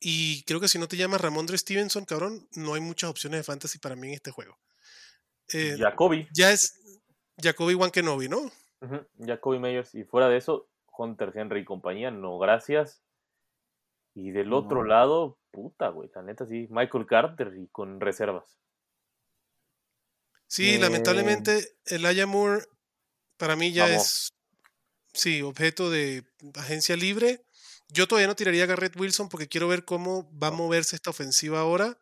Y 0.00 0.42
creo 0.44 0.60
que 0.60 0.68
si 0.68 0.78
no 0.78 0.86
te 0.86 0.96
llamas 0.96 1.20
Ramondre 1.20 1.58
Stevenson, 1.58 2.04
cabrón, 2.04 2.46
no 2.52 2.74
hay 2.74 2.80
muchas 2.80 3.10
opciones 3.10 3.40
de 3.40 3.44
fantasy 3.44 3.78
para 3.78 3.96
mí 3.96 4.08
en 4.08 4.14
este 4.14 4.30
juego. 4.30 4.56
Eh, 5.52 5.76
Jacoby. 5.78 6.28
ya 6.32 6.52
es 6.52 6.74
Jacoby 7.40 7.74
Wankenobi, 7.74 8.28
¿no? 8.28 8.50
Ujú, 8.80 9.06
Jacoby 9.18 9.58
Meyers. 9.58 9.94
Y 9.94 10.04
fuera 10.04 10.28
de 10.28 10.36
eso, 10.36 10.68
Hunter 10.96 11.32
Henry 11.34 11.60
y 11.60 11.64
compañía, 11.64 12.10
no 12.10 12.38
gracias. 12.38 13.02
Y 14.14 14.30
del 14.32 14.52
otro 14.52 14.82
No. 14.82 14.88
lado, 14.88 15.38
puta, 15.50 15.88
güey, 15.88 16.10
la 16.14 16.22
neta 16.22 16.46
sí, 16.46 16.66
Michael 16.70 17.06
Carter 17.06 17.54
y 17.56 17.68
con 17.68 18.00
reservas. 18.00 18.58
Sí, 20.48 20.74
Eh, 20.74 20.78
lamentablemente 20.78 21.76
el 21.86 22.26
Moore 22.26 22.64
para 23.36 23.54
mí 23.54 23.72
ya 23.72 23.86
Vamos. 23.86 24.02
es, 24.02 24.32
sí, 25.12 25.42
objeto 25.42 25.90
de 25.90 26.24
agencia 26.54 26.96
libre. 26.96 27.44
Yo 27.90 28.08
todavía 28.08 28.26
no 28.26 28.34
tiraría 28.34 28.64
a 28.64 28.66
Garrett 28.66 28.98
Wilson 28.98 29.28
porque 29.28 29.48
quiero 29.48 29.68
ver 29.68 29.84
cómo 29.84 30.28
va 30.38 30.48
a 30.48 30.52
moverse 30.52 30.96
esta 30.96 31.10
ofensiva 31.10 31.60
ahora 31.60 31.98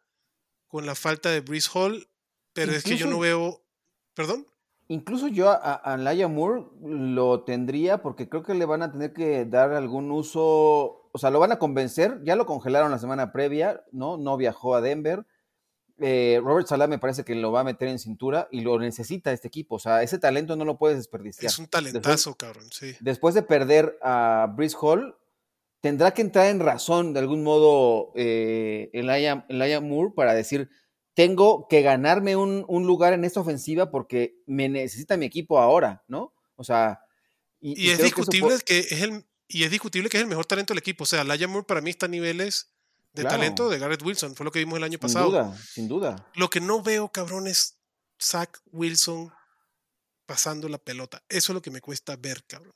con 0.68 0.86
la 0.86 0.94
falta 0.94 1.30
de 1.30 1.40
Breeze 1.40 1.70
Hall, 1.74 2.08
pero 2.52 2.72
es 2.72 2.82
que 2.84 2.96
yo 2.96 3.06
no 3.06 3.18
veo, 3.18 3.62
perdón. 4.14 4.46
Incluso 4.88 5.26
yo 5.28 5.50
a, 5.50 5.54
a, 5.54 5.96
Laia 5.96 6.28
Moore 6.28 6.64
lo 6.80 7.42
tendría 7.42 8.02
porque 8.02 8.28
creo 8.28 8.44
que 8.44 8.54
le 8.54 8.66
van 8.66 8.82
a 8.82 8.92
tener 8.92 9.12
que 9.12 9.44
dar 9.44 9.72
algún 9.72 10.12
uso, 10.12 11.08
o 11.10 11.18
sea, 11.18 11.30
lo 11.30 11.40
van 11.40 11.50
a 11.50 11.58
convencer, 11.58 12.20
ya 12.22 12.36
lo 12.36 12.46
congelaron 12.46 12.92
la 12.92 12.98
semana 12.98 13.32
previa, 13.32 13.82
¿no? 13.90 14.16
No 14.16 14.36
viajó 14.36 14.76
a 14.76 14.80
Denver. 14.80 15.26
Eh, 15.98 16.40
Robert 16.42 16.68
Salah 16.68 16.86
me 16.86 16.98
parece 16.98 17.24
que 17.24 17.34
lo 17.34 17.50
va 17.50 17.60
a 17.60 17.64
meter 17.64 17.88
en 17.88 17.98
cintura 17.98 18.48
y 18.52 18.60
lo 18.60 18.78
necesita 18.78 19.32
este 19.32 19.48
equipo, 19.48 19.76
o 19.76 19.78
sea, 19.78 20.02
ese 20.02 20.18
talento 20.18 20.54
no 20.54 20.64
lo 20.64 20.78
puedes 20.78 20.98
desperdiciar. 20.98 21.46
Es 21.46 21.58
un 21.58 21.66
talentazo, 21.66 22.34
cabrón, 22.36 22.66
sí. 22.70 22.94
Después 23.00 23.34
de 23.34 23.42
perder 23.42 23.98
a 24.02 24.52
Brice 24.54 24.76
Hall, 24.80 25.16
tendrá 25.80 26.12
que 26.12 26.22
entrar 26.22 26.46
en 26.46 26.60
razón 26.60 27.12
de 27.12 27.20
algún 27.20 27.42
modo 27.42 28.12
eh, 28.14 28.90
Elijah, 28.92 29.46
Elijah 29.48 29.80
Moore 29.80 30.12
para 30.14 30.34
decir, 30.34 30.68
tengo 31.16 31.66
que 31.66 31.80
ganarme 31.80 32.36
un, 32.36 32.66
un 32.68 32.86
lugar 32.86 33.14
en 33.14 33.24
esta 33.24 33.40
ofensiva 33.40 33.90
porque 33.90 34.36
me 34.46 34.68
necesita 34.68 35.16
mi 35.16 35.24
equipo 35.24 35.58
ahora, 35.58 36.04
¿no? 36.08 36.34
O 36.56 36.62
sea, 36.62 37.00
y, 37.58 37.86
Y, 37.86 37.90
es 37.90 37.96
que 37.96 38.04
discutible 38.04 38.58
que 38.66 38.80
es 38.80 39.00
el 39.00 39.24
y 39.48 39.64
es 39.64 39.70
discutible 39.70 40.10
que 40.10 40.18
es 40.18 40.22
el 40.22 40.28
mejor 40.28 40.44
talento 40.44 40.74
del 40.74 40.78
equipo. 40.80 41.04
O 41.04 41.06
sea, 41.06 41.24
Laia 41.24 41.48
Moore 41.48 41.64
para 41.66 41.80
mí 41.80 41.88
está 41.88 42.04
a 42.04 42.08
niveles 42.10 42.74
de 43.14 43.22
Claro. 43.22 43.36
talento 43.38 43.70
de 43.70 43.78
Garrett 43.78 44.02
Wilson. 44.02 44.34
Fue 44.36 44.44
lo 44.44 44.50
que 44.52 44.58
vimos 44.58 44.76
el 44.76 44.84
año 44.84 44.92
sin 44.98 45.00
pasado. 45.00 45.30
duda, 45.30 45.56
sin 45.56 45.88
duda. 45.88 46.30
Lo 46.34 46.50
que 46.50 46.60
no 46.60 46.82
veo, 46.82 47.08
cabrón, 47.10 47.46
es 47.46 47.78
Zach 48.20 48.50
Wilson 48.72 49.32
pasando 50.26 50.68
la 50.68 50.78
pelota. 50.78 51.22
Eso 51.30 51.52
es 51.52 51.54
lo 51.54 51.62
que 51.62 51.70
me 51.70 51.80
cuesta 51.80 52.14
ver, 52.16 52.44
cabrón. 52.46 52.74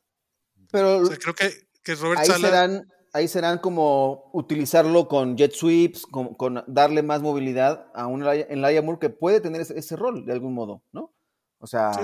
Pero 0.70 0.98
O 0.98 1.06
sea, 1.06 1.16
creo 1.18 1.34
que, 1.34 1.68
que 1.82 1.94
Robert 1.96 2.20
ahí 2.20 2.26
Sala. 2.26 2.48
serán, 2.48 2.88
ahí 3.12 3.28
serán 3.28 3.58
como 3.58 4.30
utilizarlo 4.32 5.08
con 5.08 5.36
jet 5.36 5.52
sweeps, 5.52 6.06
con, 6.06 6.34
con 6.34 6.62
darle 6.66 7.02
más 7.02 7.22
movilidad 7.22 7.90
a 7.94 8.06
un 8.06 8.22
Elijah 8.24 8.82
Moore 8.82 8.98
que 9.00 9.10
puede 9.10 9.40
tener 9.40 9.60
ese, 9.60 9.78
ese 9.78 9.96
rol 9.96 10.24
de 10.26 10.32
algún 10.32 10.54
modo, 10.54 10.82
¿no? 10.92 11.12
O 11.58 11.66
sea, 11.66 11.92
Sí. 11.92 12.00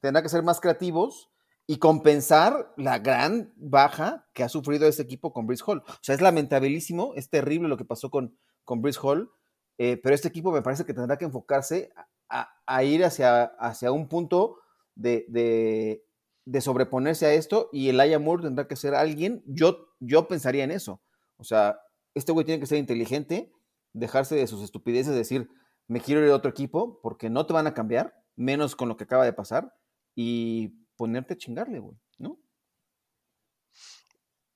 tendrá 0.00 0.22
que 0.22 0.28
ser 0.28 0.42
más 0.42 0.60
creativos 0.60 1.30
y 1.66 1.78
compensar 1.78 2.72
la 2.76 2.98
gran 3.00 3.52
baja 3.56 4.26
que 4.32 4.42
ha 4.44 4.48
sufrido 4.48 4.86
este 4.86 5.02
equipo 5.02 5.32
con 5.32 5.46
Brice 5.46 5.64
Hall. 5.66 5.82
O 5.86 5.98
sea, 6.02 6.14
es 6.14 6.20
lamentabilísimo, 6.20 7.12
es 7.16 7.28
terrible 7.28 7.68
lo 7.68 7.76
que 7.76 7.84
pasó 7.84 8.10
con, 8.10 8.36
con 8.64 8.80
Brice 8.82 9.00
Hall, 9.02 9.30
eh, 9.78 9.98
pero 10.02 10.14
este 10.14 10.28
equipo 10.28 10.52
me 10.52 10.62
parece 10.62 10.84
que 10.84 10.94
tendrá 10.94 11.18
que 11.18 11.24
enfocarse 11.26 11.90
a, 12.28 12.48
a- 12.66 12.84
ir 12.84 13.04
hacia, 13.04 13.44
hacia 13.44 13.92
un 13.92 14.08
punto 14.08 14.58
de, 14.94 15.26
de- 15.28 16.04
de 16.44 16.60
sobreponerse 16.60 17.26
a 17.26 17.32
esto 17.34 17.68
y 17.72 17.88
el 17.88 17.98
Aya 18.00 18.18
Moore 18.20 18.44
tendrá 18.44 18.68
que 18.68 18.76
ser 18.76 18.94
alguien, 18.94 19.42
yo, 19.46 19.85
yo 20.00 20.28
pensaría 20.28 20.64
en 20.64 20.70
eso. 20.70 21.02
O 21.36 21.44
sea, 21.44 21.80
este 22.14 22.32
güey 22.32 22.44
tiene 22.44 22.60
que 22.60 22.66
ser 22.66 22.78
inteligente, 22.78 23.52
dejarse 23.92 24.34
de 24.34 24.46
sus 24.46 24.62
estupideces, 24.62 25.14
decir, 25.14 25.48
me 25.88 26.00
quiero 26.00 26.24
ir 26.24 26.30
a 26.30 26.36
otro 26.36 26.50
equipo 26.50 27.00
porque 27.02 27.30
no 27.30 27.46
te 27.46 27.52
van 27.52 27.66
a 27.66 27.74
cambiar, 27.74 28.14
menos 28.34 28.76
con 28.76 28.88
lo 28.88 28.96
que 28.96 29.04
acaba 29.04 29.24
de 29.24 29.32
pasar, 29.32 29.74
y 30.14 30.68
ponerte 30.96 31.34
a 31.34 31.38
chingarle, 31.38 31.78
güey, 31.78 31.96
¿no? 32.18 32.40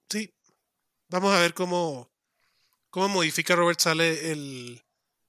Sí. 0.08 0.34
Vamos 1.08 1.32
a 1.32 1.40
ver 1.40 1.54
cómo, 1.54 2.10
cómo 2.88 3.08
modifica 3.08 3.56
Robert 3.56 3.80
Sale 3.80 4.32
el, 4.32 4.82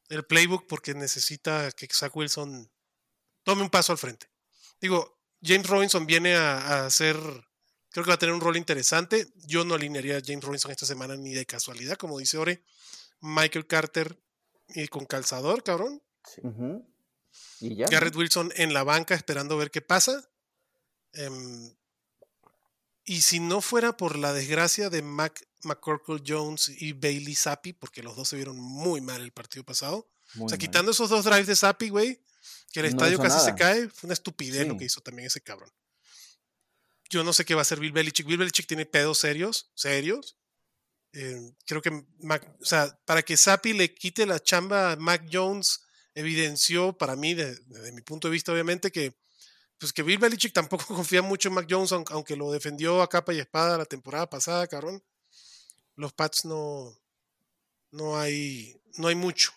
el 0.09 0.25
playbook 0.25 0.67
porque 0.67 0.93
necesita 0.93 1.71
que 1.71 1.87
Zach 1.91 2.15
Wilson 2.15 2.71
tome 3.43 3.63
un 3.63 3.69
paso 3.69 3.91
al 3.91 3.97
frente. 3.97 4.27
Digo, 4.79 5.19
James 5.41 5.67
Robinson 5.67 6.05
viene 6.05 6.35
a, 6.35 6.57
a 6.57 6.85
hacer, 6.85 7.17
creo 7.91 8.03
que 8.03 8.09
va 8.09 8.15
a 8.15 8.19
tener 8.19 8.33
un 8.33 8.41
rol 8.41 8.57
interesante. 8.57 9.27
Yo 9.45 9.63
no 9.65 9.75
alinearía 9.75 10.17
a 10.17 10.21
James 10.25 10.43
Robinson 10.43 10.71
esta 10.71 10.85
semana 10.85 11.15
ni 11.15 11.33
de 11.33 11.45
casualidad, 11.45 11.97
como 11.97 12.17
dice 12.19 12.37
Ore. 12.37 12.63
Michael 13.19 13.67
Carter 13.67 14.17
y 14.69 14.87
con 14.87 15.05
calzador, 15.05 15.63
cabrón. 15.63 16.01
Sí. 16.25 16.41
Y 17.59 17.75
ya. 17.75 17.87
Garrett 17.87 18.15
Wilson 18.15 18.51
en 18.55 18.73
la 18.73 18.83
banca 18.83 19.13
esperando 19.13 19.57
ver 19.57 19.71
qué 19.71 19.81
pasa. 19.81 20.29
Em, 21.13 21.73
y 23.03 23.21
si 23.21 23.39
no 23.39 23.61
fuera 23.61 23.97
por 23.97 24.17
la 24.17 24.33
desgracia 24.33 24.89
de 24.89 25.01
Mac, 25.01 25.47
McCorkle 25.63 26.21
Jones 26.25 26.69
y 26.69 26.93
Bailey 26.93 27.35
Zappi, 27.35 27.73
porque 27.73 28.03
los 28.03 28.15
dos 28.15 28.29
se 28.29 28.35
vieron 28.35 28.57
muy 28.57 29.01
mal 29.01 29.21
el 29.21 29.31
partido 29.31 29.63
pasado. 29.63 30.09
Muy 30.35 30.45
o 30.45 30.49
sea, 30.49 30.57
mal. 30.57 30.59
quitando 30.59 30.91
esos 30.91 31.09
dos 31.09 31.25
drives 31.25 31.47
de 31.47 31.55
Zappi, 31.55 31.89
güey, 31.89 32.21
que 32.71 32.79
el 32.79 32.85
No 32.85 32.89
estadio 32.91 33.19
casi 33.19 33.43
se 33.43 33.55
cae, 33.55 33.89
fue 33.89 34.07
una 34.07 34.13
estupidez 34.13 34.67
lo 34.67 34.77
que 34.77 34.85
hizo 34.85 35.01
también 35.01 35.27
ese 35.27 35.41
cabrón. 35.41 35.69
Yo 37.11 37.23
no 37.23 37.33
sé 37.33 37.45
qué 37.45 37.53
va 37.53 37.61
a 37.61 37.63
hacer 37.63 37.79
Bill 37.79 37.91
Belichick. 37.91 38.25
Bill 38.25 38.37
Belichick 38.39 38.65
tiene 38.67 38.85
pedos 38.87 39.19
serios, 39.19 39.69
serios. 39.75 40.37
Eh, 41.13 41.39
creo 41.65 41.81
que, 41.81 41.91
Mac- 42.21 42.55
o 42.61 42.65
sea, 42.65 42.97
para 43.05 43.21
que 43.21 43.37
Zappi 43.37 43.73
le 43.73 43.93
quite 43.93 44.25
la 44.25 44.39
chamba 44.39 44.93
a 44.93 44.95
Mac 44.95 45.27
Jones, 45.31 45.81
evidenció 46.15 46.93
para 46.97 47.15
mí, 47.15 47.33
de- 47.35 47.55
desde 47.67 47.91
mi 47.91 48.01
punto 48.01 48.27
de 48.29 48.31
vista, 48.33 48.51
obviamente, 48.53 48.91
que 48.91 49.13
pues 49.77 49.93
que 49.93 50.03
Bill 50.03 50.19
Belichick 50.19 50.53
tampoco 50.53 50.85
confía 51.05 51.21
mucho 51.21 51.49
en 51.49 51.55
Mac 51.55 51.67
Jones, 51.69 51.91
aunque, 51.91 52.13
aunque 52.13 52.35
lo 52.37 52.51
defendió 52.51 53.01
a 53.01 53.09
capa 53.09 53.33
y 53.33 53.39
espada 53.39 53.77
la 53.77 53.85
temporada 53.85 54.29
pasada, 54.29 54.67
cabrón. 54.67 55.03
Los 55.95 56.13
Pats 56.13 56.45
no, 56.45 56.97
no 57.91 58.17
hay, 58.17 58.79
no 58.97 59.07
hay 59.09 59.15
mucho. 59.15 59.51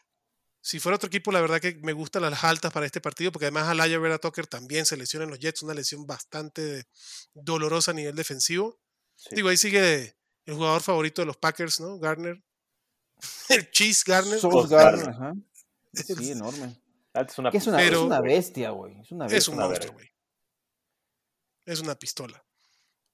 Si 0.67 0.81
fuera 0.81 0.97
otro 0.97 1.09
equipo, 1.09 1.31
la 1.31 1.43
verdad 1.43 1.61
que 1.61 1.75
me 1.83 1.93
gustan 1.93 2.23
las 2.23 2.43
altas 2.43 2.73
para 2.73 2.87
este 2.87 2.99
partido, 3.03 3.31
porque 3.31 3.45
además 3.45 3.69
Alaya 3.69 3.99
Vera 3.99 4.19
Tucker 4.19 4.47
también 4.47 4.87
se 4.87 4.97
lesiona 4.97 5.25
en 5.25 5.31
los 5.31 5.39
Jets, 5.39 5.63
una 5.63 5.75
lesión 5.75 6.07
bastante 6.07 6.87
dolorosa 7.35 7.91
a 7.91 7.95
nivel 7.95 8.17
defensivo. 8.17 8.81
Sí. 9.15 9.37
Digo, 9.37 9.51
ahí 9.51 9.59
sigue 9.59 10.17
el 10.47 10.55
jugador 10.55 10.81
favorito 10.81 11.21
de 11.21 11.27
los 11.27 11.37
Packers, 11.37 11.81
¿no? 11.81 11.99
Garner. 11.99 12.43
El 13.51 13.71
Cheese 13.73 14.05
Garner. 14.07 14.39
Ajá. 15.11 15.35
Sí, 15.93 16.31
enorme. 16.31 16.81
Es 17.13 17.39
una 17.39 17.51
es 17.51 17.67
una, 17.67 17.77
Pero- 17.77 17.99
es 17.99 18.07
una 18.07 18.21
bestia, 18.23 18.71
güey. 18.71 18.99
Es 19.03 19.13
una 19.13 19.25
bestia. 19.27 19.39
Es 19.39 19.49
un 19.49 19.55
una 19.57 19.67
monstruo, 19.67 19.93
güey. 19.93 20.11
Es 21.67 21.81
una 21.81 21.95
pistola. 21.95 22.43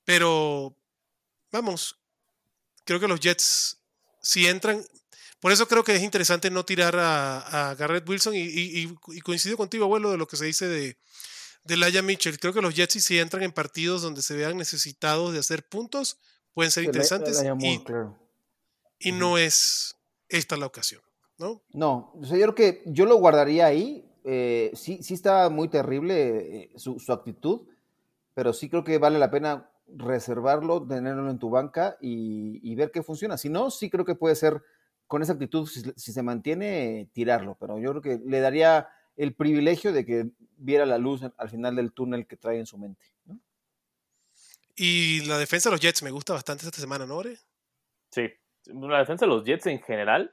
Pero, 0.05 0.77
vamos, 1.51 1.99
creo 2.85 3.01
que 3.01 3.09
los 3.09 3.19
Jets, 3.19 3.81
si 4.23 4.47
entran, 4.47 4.85
por 5.41 5.53
eso 5.53 5.67
creo 5.67 5.83
que 5.85 5.97
es 5.97 6.03
interesante 6.03 6.51
no 6.51 6.65
tirar 6.65 6.97
a, 6.97 7.71
a 7.71 7.75
Garrett 7.75 8.09
Wilson 8.09 8.35
y, 8.35 8.41
y- 8.41 8.85
y- 8.85 8.97
y 9.17 9.21
coincido 9.21 9.57
contigo, 9.57 9.85
abuelo, 9.85 10.11
de 10.11 10.19
lo 10.19 10.27
que 10.27 10.37
se 10.37 10.45
dice 10.45 10.69
de, 10.69 10.97
de 11.65 11.77
Laia 11.77 12.03
Mitchell. 12.03 12.39
Creo 12.39 12.53
que 12.53 12.61
los 12.63 12.75
Jets, 12.75 13.03
si 13.05 13.19
entran 13.19 13.43
en 13.43 13.53
partidos 13.53 14.03
donde 14.03 14.23
se 14.23 14.35
vean 14.37 14.57
necesitados 14.57 15.33
de 15.33 15.39
hacer 15.39 15.67
puntos, 15.67 16.19
pueden 16.55 16.71
ser 16.71 16.85
interesantes 16.85 17.43
y, 17.61 17.79
claro. 17.85 18.19
y 18.99 19.13
no 19.13 19.39
es 19.39 19.97
esta 20.29 20.57
la 20.57 20.67
ocasión, 20.67 21.03
¿no? 21.39 21.63
No, 21.73 22.13
o 22.15 22.25
sea, 22.25 22.37
yo 22.39 22.53
creo 22.53 22.55
que 22.55 22.83
yo 22.87 23.07
lo 23.07 23.17
guardaría 23.17 23.67
ahí. 23.67 24.07
eh, 24.25 24.71
sí, 24.75 25.03
sí 25.03 25.15
está 25.15 25.49
muy 25.49 25.69
terrible 25.69 26.65
eh, 26.65 26.71
su, 26.77 26.99
su 27.01 27.13
actitud, 27.13 27.63
pero 28.35 28.53
sí 28.53 28.69
creo 28.69 28.85
que 28.85 28.99
vale 28.99 29.19
la 29.19 29.31
pena 29.31 29.71
reservarlo, 29.97 30.87
tenerlo 30.87 31.31
en 31.31 31.39
tu 31.39 31.51
banca 31.51 31.97
y, 32.01 32.61
y 32.63 32.75
ver 32.75 32.91
qué 32.93 33.03
funciona. 33.03 33.37
Si 33.39 33.49
no, 33.49 33.71
sí 33.71 33.89
creo 33.91 34.05
que 34.05 34.15
puede 34.15 34.37
ser 34.37 34.63
con 35.11 35.23
esa 35.23 35.33
actitud, 35.33 35.67
si, 35.67 35.83
si 35.97 36.13
se 36.13 36.23
mantiene, 36.23 37.11
tirarlo, 37.13 37.57
pero 37.59 37.81
yo 37.81 37.91
creo 37.91 38.01
que 38.01 38.25
le 38.25 38.39
daría 38.39 38.89
el 39.17 39.35
privilegio 39.35 39.93
de 39.93 40.07
que 40.07 40.31
viera 40.57 40.87
la 40.87 40.99
luz 40.99 41.23
al 41.37 41.51
final 41.51 41.75
del 41.75 41.93
túnel 41.93 42.29
que 42.29 42.37
trae 42.37 42.61
en 42.61 42.67
su 42.67 42.79
mente. 42.79 43.07
¿no? 43.25 43.41
Y 44.77 45.25
la 45.27 45.37
defensa 45.37 45.69
de 45.69 45.75
los 45.75 45.81
Jets 45.81 46.05
me 46.05 46.13
gusta 46.13 46.33
bastante 46.33 46.65
esta 46.65 46.81
semana, 46.81 47.07
¿no, 47.07 47.17
Ore? 47.17 47.37
Sí. 48.13 48.29
La 48.67 49.01
defensa 49.01 49.27
de 49.27 49.33
los 49.33 49.43
Jets 49.43 49.67
en 49.67 49.83
general 49.83 50.33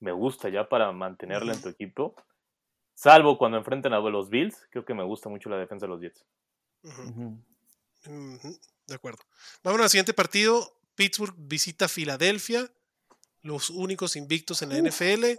me 0.00 0.12
gusta 0.12 0.48
ya 0.48 0.70
para 0.70 0.90
mantenerla 0.90 1.52
en 1.52 1.60
tu 1.60 1.68
equipo. 1.68 2.14
Salvo 2.94 3.36
cuando 3.36 3.58
enfrenten 3.58 3.92
a 3.92 3.98
los 3.98 4.30
Bills, 4.30 4.56
creo 4.70 4.86
que 4.86 4.94
me 4.94 5.04
gusta 5.04 5.28
mucho 5.28 5.50
la 5.50 5.58
defensa 5.58 5.84
de 5.84 5.90
los 5.90 6.00
Jets. 6.00 6.24
De 8.86 8.94
acuerdo. 8.94 9.22
Vamos 9.62 9.82
al 9.82 9.90
siguiente 9.90 10.14
partido. 10.14 10.80
Pittsburgh 10.94 11.34
visita 11.36 11.88
Filadelfia, 11.88 12.70
los 13.44 13.70
únicos 13.70 14.16
invictos 14.16 14.62
en 14.62 14.70
la 14.70 14.90
NFL. 14.90 15.38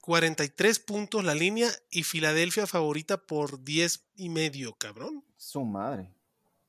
43 0.00 0.78
puntos 0.80 1.24
la 1.24 1.34
línea 1.34 1.70
y 1.90 2.02
Filadelfia 2.02 2.66
favorita 2.66 3.18
por 3.18 3.62
10 3.64 4.04
y 4.16 4.28
medio, 4.28 4.74
cabrón. 4.74 5.24
Su 5.36 5.64
madre. 5.64 6.10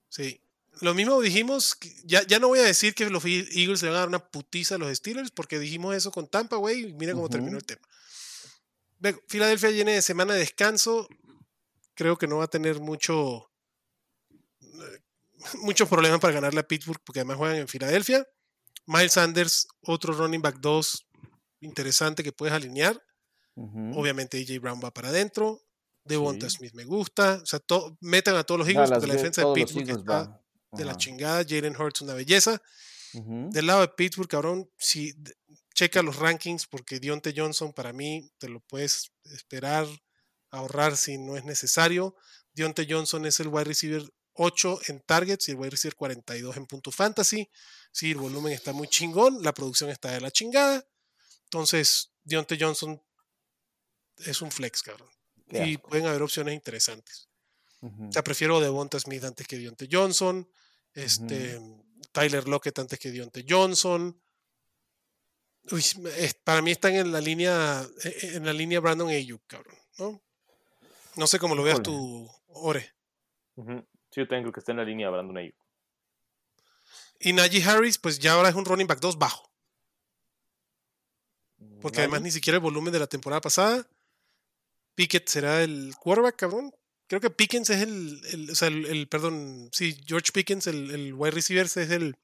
Sí. 0.09 0.41
Lo 0.81 0.93
mismo 0.93 1.21
dijimos, 1.21 1.77
ya, 2.03 2.25
ya 2.25 2.39
no 2.39 2.47
voy 2.47 2.59
a 2.59 2.63
decir 2.63 2.95
que 2.95 3.09
los 3.09 3.23
Eagles 3.25 3.81
le 3.83 3.89
van 3.89 3.95
a 3.95 3.99
dar 3.99 4.07
una 4.07 4.25
putiza 4.25 4.75
a 4.75 4.77
los 4.77 4.95
Steelers, 4.95 5.31
porque 5.31 5.59
dijimos 5.59 5.95
eso 5.95 6.11
con 6.11 6.27
Tampa, 6.27 6.57
güey, 6.57 6.89
y 6.89 6.93
mira 6.93 7.13
cómo 7.13 7.29
terminó 7.29 7.57
el 7.57 7.65
tema. 7.65 7.87
Filadelfia 9.27 9.69
viene 9.69 9.93
de 9.93 10.01
semana 10.01 10.33
de 10.33 10.39
descanso, 10.39 11.07
creo 11.93 12.17
que 12.17 12.27
no 12.27 12.37
va 12.37 12.45
a 12.45 12.49
tener 12.49 12.79
mucho 12.79 13.49
eh, 14.61 15.01
muchos 15.61 15.87
problemas 15.87 16.19
para 16.19 16.33
ganarle 16.33 16.61
a 16.61 16.67
Pittsburgh, 16.67 17.01
porque 17.03 17.19
además 17.19 17.37
juegan 17.37 17.57
en 17.57 17.67
Filadelfia. 17.67 18.25
Miles 18.87 19.13
Sanders, 19.13 19.67
otro 19.81 20.13
running 20.13 20.41
back 20.41 20.57
2 20.59 21.07
interesante 21.61 22.23
que 22.23 22.31
puedes 22.31 22.53
alinear. 22.53 23.01
Obviamente 23.55 24.37
AJ 24.37 24.59
Brown 24.59 24.81
va 24.83 24.91
para 24.91 25.09
adentro. 25.09 25.61
Devonta 26.03 26.49
Sí. 26.49 26.57
Smith 26.57 26.73
me 26.73 26.83
gusta. 26.83 27.39
O 27.41 27.45
sea, 27.45 27.59
metan 28.01 28.35
a 28.35 28.43
todos 28.43 28.59
los 28.59 28.67
Eagles 28.67 28.89
Dallas, 28.89 28.99
porque 28.99 29.07
la 29.07 29.13
de- 29.13 29.17
defensa 29.17 29.41
de 29.47 29.53
Pittsburgh 29.53 29.89
está 29.89 30.41
de 30.73 30.85
la 30.85 30.97
chingada. 30.97 31.43
Jalen 31.47 31.75
Hurts 31.79 32.01
una 32.01 32.13
belleza. 32.13 32.61
Del 33.13 33.65
lado 33.67 33.79
de 33.81 33.87
Pittsburgh, 33.87 34.27
cabrón, 34.27 34.69
si 34.77 35.13
checa 35.73 36.01
los 36.03 36.17
rankings 36.17 36.67
porque 36.67 36.99
Dionte 36.99 37.33
Johnson 37.35 37.71
para 37.71 37.93
mí 37.93 38.29
te 38.37 38.49
lo 38.49 38.59
puedes 38.59 39.11
esperar, 39.23 39.87
ahorrar 40.51 40.97
si 40.97 41.17
no 41.17 41.37
es 41.37 41.45
necesario. 41.45 42.15
Dionte 42.53 42.85
Johnson 42.89 43.25
es 43.25 43.39
el 43.39 43.47
wide 43.47 43.63
receiver 43.63 44.03
8 44.33 44.79
en 44.89 44.99
targets 44.99 45.47
y 45.47 45.51
el 45.51 45.57
wide 45.57 45.69
receiver 45.71 45.95
42 45.95 46.57
en 46.57 46.65
punto 46.65 46.91
fantasy. 46.91 47.49
Sí, 47.95 48.11
el 48.11 48.17
volumen 48.17 48.51
está 48.51 48.73
muy 48.73 48.89
chingón, 48.89 49.41
la 49.41 49.53
producción 49.53 49.89
está 49.89 50.11
de 50.11 50.19
la 50.19 50.29
chingada. 50.29 50.85
Entonces, 51.45 52.11
Dionte 52.23 52.57
Johnson 52.59 53.01
es 54.17 54.41
un 54.41 54.51
flex, 54.51 54.83
cabrón. 54.83 55.07
Y 55.65 55.77
pueden 55.77 56.05
haber 56.05 56.21
opciones 56.21 56.53
interesantes. 56.55 57.29
Ujú. 57.79 58.09
O 58.09 58.11
sea, 58.11 58.21
prefiero 58.21 58.59
Devonta 58.59 58.99
Smith 58.99 59.23
antes 59.23 59.47
que 59.47 59.57
Dionte 59.57 59.87
Johnson. 59.89 60.45
Este, 60.93 61.61
Tyler 62.11 62.45
Lockett 62.49 62.77
antes 62.79 62.99
que 62.99 63.11
Dionte 63.11 63.45
Johnson. 63.47 64.21
Uy, 65.71 65.83
me- 66.01 66.09
es- 66.25 66.33
para 66.33 66.61
mí 66.61 66.71
están 66.71 66.95
en 66.95 67.13
la 67.13 67.21
línea, 67.21 67.87
eh, 68.03 68.09
eh, 68.23 68.31
en 68.35 68.45
la 68.45 68.51
línea 68.51 68.81
Brandon 68.81 69.07
Ayuk, 69.07 69.41
cabrón, 69.47 69.77
¿no? 69.99 70.21
No 71.15 71.27
sé 71.27 71.39
cómo 71.39 71.55
lo 71.55 71.63
veas 71.63 71.77
tú, 71.81 72.29
Ore. 72.47 72.93
Sí, 73.55 74.19
yo 74.21 74.27
también 74.27 74.43
creo 74.43 74.51
que 74.51 74.59
está 74.59 74.73
en 74.73 74.79
la 74.79 74.83
línea 74.83 75.09
Brandon 75.09 75.37
Ayuk. 75.37 75.55
Y 77.25 77.33
Najee 77.33 77.63
Harris, 77.63 77.97
pues 77.97 78.19
ya 78.19 78.33
ahora 78.33 78.49
es 78.49 78.55
un 78.55 78.65
running 78.65 78.87
back 78.87 78.99
2 78.99 79.17
bajo. 79.17 79.51
Porque 81.81 81.99
además 82.01 82.21
ni 82.21 82.31
siquiera 82.31 82.57
el 82.57 82.61
volumen 82.61 82.93
de 82.93 82.99
la 82.99 83.07
temporada 83.07 83.41
pasada. 83.41 83.87
Pickett 84.95 85.27
será 85.27 85.63
el 85.63 85.93
quarterback, 85.99 86.35
cabrón. 86.37 86.71
Creo 87.07 87.19
que 87.21 87.29
Pickens 87.29 87.69
es 87.69 87.81
el, 87.81 88.21
el- 88.31 88.51
o 88.51 88.55
sea, 88.55 88.67
el, 88.67 88.85
el- 88.85 89.07
perdón, 89.07 89.69
sí, 89.71 89.99
George 90.05 90.31
Pickens, 90.31 90.67
el, 90.67 90.91
el 90.91 91.13
wide 91.13 91.31
receiver, 91.31 91.65
es 91.65 91.77
el, 91.77 92.15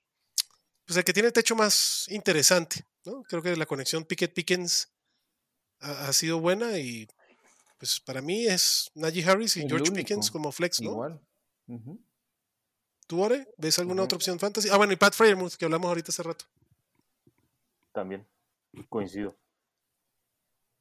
pues 0.86 0.98
el 0.98 1.04
que 1.04 1.14
tiene 1.14 1.28
el 1.28 1.34
techo 1.34 1.56
más 1.56 2.06
interesante, 2.10 2.86
¿no? 3.06 3.24
Creo 3.24 3.42
que 3.42 3.56
la 3.56 3.66
conexión 3.66 4.06
Pickett-Pickens 4.06 4.90
ha, 5.80 6.08
ha 6.08 6.14
sido 6.14 6.40
buena 6.40 6.78
y 6.80 7.08
pues 7.78 8.00
para 8.00 8.22
mí 8.22 8.46
es 8.48 8.90
Najee 8.96 9.24
Harris 9.26 9.58
y 9.58 9.62
George 9.62 9.90
único, 9.92 9.96
Pickens 9.96 10.30
como 10.32 10.52
flex, 10.52 10.80
¿no? 10.82 10.92
Igual. 10.92 11.22
¿Tú, 13.12 13.22
Ore? 13.22 13.46
¿Ves 13.58 13.78
alguna 13.78 14.04
otra 14.04 14.16
opción 14.16 14.40
fantasy? 14.40 14.70
Ah, 14.72 14.78
bueno, 14.78 14.94
y 14.94 14.96
Pat 14.96 15.14
Freyermuth, 15.14 15.56
que 15.56 15.66
hablamos 15.66 15.90
ahorita 15.90 16.14
hace 16.14 16.24
rato. 16.24 16.46
También. 17.92 18.26
Coincido. 18.88 19.36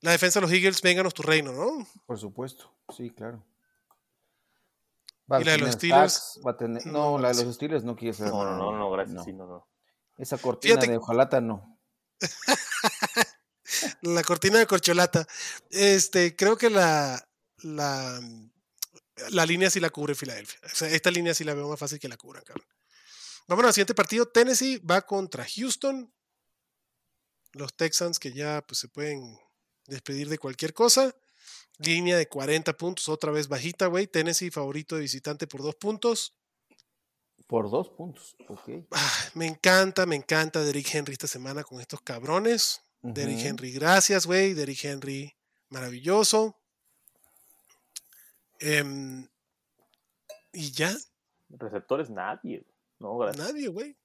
La 0.01 0.13
defensa 0.13 0.39
de 0.39 0.43
los 0.47 0.53
Eagles, 0.53 0.81
vénganos 0.81 1.13
tu 1.13 1.25
reino, 1.25 1.51
¿no? 1.51 1.85
Por 2.07 2.21
supuesto, 2.21 2.73
sí, 2.97 3.11
claro. 3.11 3.45
Va 5.29 5.41
¿Y 5.41 5.45
la 5.45 5.53
de 5.53 5.59
los 5.59 5.73
Steelers? 5.73 6.13
sacks, 6.13 6.41
va 6.47 6.53
a 6.53 6.57
tener- 6.57 6.87
No, 6.87 6.93
No, 6.93 7.19
la 7.19 7.33
de 7.33 7.45
los 7.45 7.57
Steelers 7.57 7.83
no 7.83 7.97
quiere 7.97 8.15
saber 8.17 8.33
No, 8.33 8.45
no, 8.45 8.57
no, 8.57 8.79
no, 8.79 8.91
gracias. 8.93 9.25
Sí, 9.25 9.33
no, 9.33 9.49
no. 9.49 9.67
Esa 10.17 10.39
cortina 10.39 10.75
Fíjate 10.77 10.93
de 10.93 10.99
hojalata 10.99 11.41
no. 11.41 11.81
la 14.03 14.23
cortina 14.23 14.61
de 14.61 14.69
corcholata. 14.69 15.27
Este, 15.71 16.37
creo 16.37 16.57
que 16.57 16.71
la, 16.71 17.29
la, 17.65 18.21
la 19.31 19.47
línea 19.47 19.71
sí 19.71 19.81
la 19.81 19.91
cubre 19.91 20.15
Filadelfia. 20.15 20.59
O 20.65 20.75
sea, 20.75 20.89
esta 20.89 21.11
línea 21.11 21.35
sí 21.35 21.45
la 21.45 21.55
veo 21.55 21.69
más 21.69 21.79
fácil 21.79 21.99
que 21.99 22.09
la 22.09 22.17
cubran, 22.17 22.45
cabrón. 22.45 22.67
Vámonos 23.47 23.71
al 23.71 23.75
siguiente 23.75 23.95
partido. 23.95 24.27
Tennessee 24.27 24.79
va 24.79 25.03
contra 25.03 25.45
Houston. 25.45 26.13
Los 27.53 27.75
Texans 27.75 28.19
que 28.19 28.33
ya 28.33 28.63
pues, 28.67 28.79
se 28.79 28.89
pueden 28.89 29.39
despedir 29.87 30.29
de 30.29 30.39
cualquier 30.39 30.73
cosa. 30.73 31.15
Línea 31.79 32.17
de 32.17 32.29
40 32.29 32.77
puntos, 32.77 33.09
otra 33.09 33.33
vez 33.33 33.49
bajita, 33.49 33.87
güey. 33.87 34.07
Tennessee 34.07 34.51
favorito 34.51 34.97
de 34.97 35.03
visitante 35.03 35.47
por 35.47 35.63
dos 35.63 35.75
puntos. 35.77 36.37
Por 37.47 37.71
dos 37.71 37.89
puntos, 37.89 38.37
ok. 38.49 38.87
Ah, 38.93 39.31
me 39.35 39.47
encanta, 39.47 40.07
me 40.07 40.15
encanta 40.15 40.63
Derrick 40.63 40.95
Henry 40.95 41.15
esta 41.15 41.27
semana 41.27 41.65
con 41.65 41.81
estos 41.81 42.01
cabrones. 42.03 42.83
Derrick 43.03 43.39
Ujú. 43.39 43.47
Henry, 43.49 43.73
gracias, 43.73 44.27
güey. 44.27 44.55
Derrick 44.55 44.85
Henry, 44.85 45.35
maravilloso. 45.71 46.60
Em, 48.61 49.27
y 50.53 50.71
ya, 50.73 50.95
Receptores, 51.49 52.11
nadie. 52.11 52.65
No, 52.99 53.17
gracias. 53.19 53.47
nadie, 53.47 53.69
güey. 53.69 53.97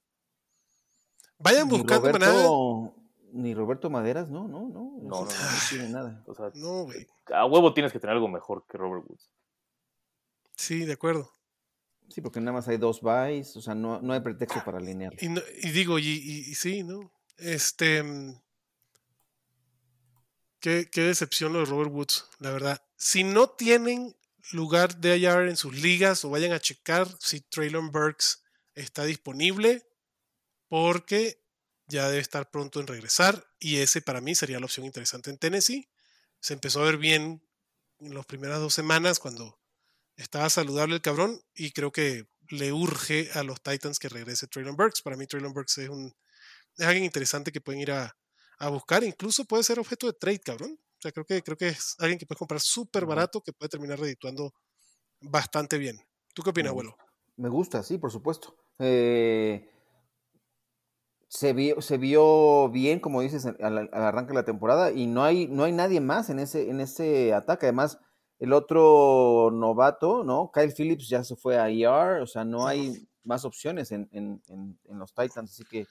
Vayan 1.38 1.68
Ni 1.68 1.76
buscando 1.78 2.10
manada. 2.10 2.32
Roberto, 2.42 2.94
ni 3.32 3.54
Roberto 3.54 3.90
Maderas, 3.90 4.30
no, 4.30 4.48
no, 4.48 4.68
no. 4.68 4.96
No, 5.02 5.24
no, 5.24 5.24
no. 5.24 5.28
tiene 5.68 5.88
nada. 5.90 6.24
O 6.26 6.34
sea, 6.34 6.50
No, 6.54 6.84
güey. 6.84 7.06
a 7.32 7.44
huevo 7.44 7.72
tienes 7.74 7.92
que 7.92 8.00
tener 8.00 8.14
algo 8.14 8.28
mejor 8.28 8.64
que 8.66 8.78
Robert 8.78 9.04
Woods. 9.06 9.30
Sí, 10.56 10.84
de 10.86 10.94
acuerdo. 10.94 11.30
Sí, 12.08 12.20
porque 12.22 12.40
nada 12.40 12.52
más 12.52 12.66
hay 12.68 12.78
dos 12.78 13.00
buys, 13.02 13.56
o 13.56 13.60
sea, 13.60 13.74
no, 13.74 14.00
no 14.00 14.12
hay 14.12 14.20
pretexto 14.20 14.64
para 14.64 14.78
alinearlo. 14.78 15.18
Y, 15.20 15.28
no- 15.28 15.42
y 15.62 15.70
digo, 15.70 15.98
y, 15.98 16.06
y- 16.08 16.50
y 16.50 16.54
sí, 16.54 16.82
¿no? 16.82 17.12
Este. 17.36 18.02
mm, 18.02 18.40
Qué, 20.60 20.88
qué 20.90 21.02
decepción 21.02 21.52
lo 21.52 21.60
de 21.60 21.64
Robert 21.66 21.92
Woods, 21.92 22.28
la 22.40 22.50
verdad. 22.50 22.82
Si 22.96 23.22
no 23.24 23.48
tienen 23.50 24.16
lugar 24.52 24.96
de 24.98 25.18
IR 25.18 25.48
en 25.48 25.56
sus 25.56 25.74
ligas 25.74 26.24
o 26.24 26.30
vayan 26.30 26.52
a 26.52 26.60
checar 26.60 27.08
si 27.20 27.40
Traylon 27.40 27.90
Burks 27.90 28.42
está 28.74 29.04
disponible, 29.04 29.82
porque 30.68 31.42
ya 31.86 32.08
debe 32.08 32.20
estar 32.20 32.50
pronto 32.50 32.80
en 32.80 32.86
regresar 32.86 33.46
y 33.58 33.78
ese 33.78 34.02
para 34.02 34.20
mí 34.20 34.34
sería 34.34 34.58
la 34.58 34.66
opción 34.66 34.86
interesante 34.86 35.30
en 35.30 35.38
Tennessee. 35.38 35.88
Se 36.40 36.54
empezó 36.54 36.80
a 36.80 36.86
ver 36.86 36.98
bien 36.98 37.42
en 38.00 38.14
las 38.14 38.26
primeras 38.26 38.60
dos 38.60 38.74
semanas 38.74 39.18
cuando 39.18 39.58
estaba 40.16 40.50
saludable 40.50 40.96
el 40.96 41.02
cabrón 41.02 41.40
y 41.54 41.72
creo 41.72 41.92
que 41.92 42.28
le 42.48 42.72
urge 42.72 43.30
a 43.34 43.42
los 43.42 43.62
Titans 43.62 43.98
que 43.98 44.08
regrese 44.08 44.46
Traylon 44.46 44.76
Burks. 44.76 45.02
Para 45.02 45.16
mí 45.16 45.26
Traylon 45.26 45.52
Burks 45.52 45.78
es 45.78 45.88
un 45.88 46.14
es 46.76 46.86
alguien 46.86 47.04
interesante 47.04 47.52
que 47.52 47.60
pueden 47.60 47.80
ir 47.80 47.92
a, 47.92 48.16
a 48.58 48.68
buscar, 48.68 49.02
incluso 49.02 49.44
puede 49.44 49.62
ser 49.62 49.78
objeto 49.78 50.06
de 50.06 50.12
trade, 50.12 50.40
cabrón. 50.40 50.78
O 50.98 51.02
sea, 51.02 51.12
creo 51.12 51.24
que 51.26 51.42
creo 51.42 51.56
que 51.56 51.68
es 51.68 51.94
alguien 51.98 52.18
que 52.18 52.26
puedes 52.26 52.38
comprar 52.38 52.60
súper 52.60 53.04
barato 53.06 53.40
que 53.42 53.52
puede 53.52 53.68
terminar 53.68 53.98
redituando 53.98 54.52
bastante 55.20 55.78
bien. 55.78 56.00
¿Tú 56.34 56.42
qué 56.42 56.50
opinas, 56.50 56.70
abuelo? 56.70 56.96
Me 57.36 57.48
gusta, 57.48 57.82
sí, 57.82 57.98
por 57.98 58.10
supuesto. 58.10 58.56
Eh, 58.78 59.70
se, 61.28 61.52
vio, 61.52 61.80
se 61.82 61.98
vio 61.98 62.68
bien, 62.70 63.00
como 63.00 63.20
dices, 63.20 63.44
al, 63.46 63.56
al 63.60 63.88
arranque 63.92 64.30
de 64.30 64.34
la 64.36 64.44
temporada 64.44 64.92
y 64.92 65.06
no 65.06 65.22
hay, 65.24 65.48
no 65.48 65.64
hay 65.64 65.72
nadie 65.72 66.00
más 66.00 66.30
en 66.30 66.38
ese, 66.38 66.70
en 66.70 66.80
ese 66.80 67.34
ataque. 67.34 67.66
Además, 67.66 67.98
el 68.38 68.52
otro 68.52 69.50
novato, 69.52 70.24
¿no? 70.24 70.50
Kyle 70.52 70.72
Phillips 70.72 71.08
ya 71.08 71.24
se 71.24 71.36
fue 71.36 71.58
a 71.58 71.68
ER, 71.68 72.22
o 72.22 72.26
sea, 72.26 72.44
no 72.44 72.66
hay 72.66 73.06
más 73.24 73.44
opciones 73.44 73.90
en, 73.92 74.08
en- 74.12 74.42
en- 74.48 74.78
en 74.84 74.98
los 74.98 75.12
Titans, 75.12 75.50
así 75.50 75.64
que 75.64 75.86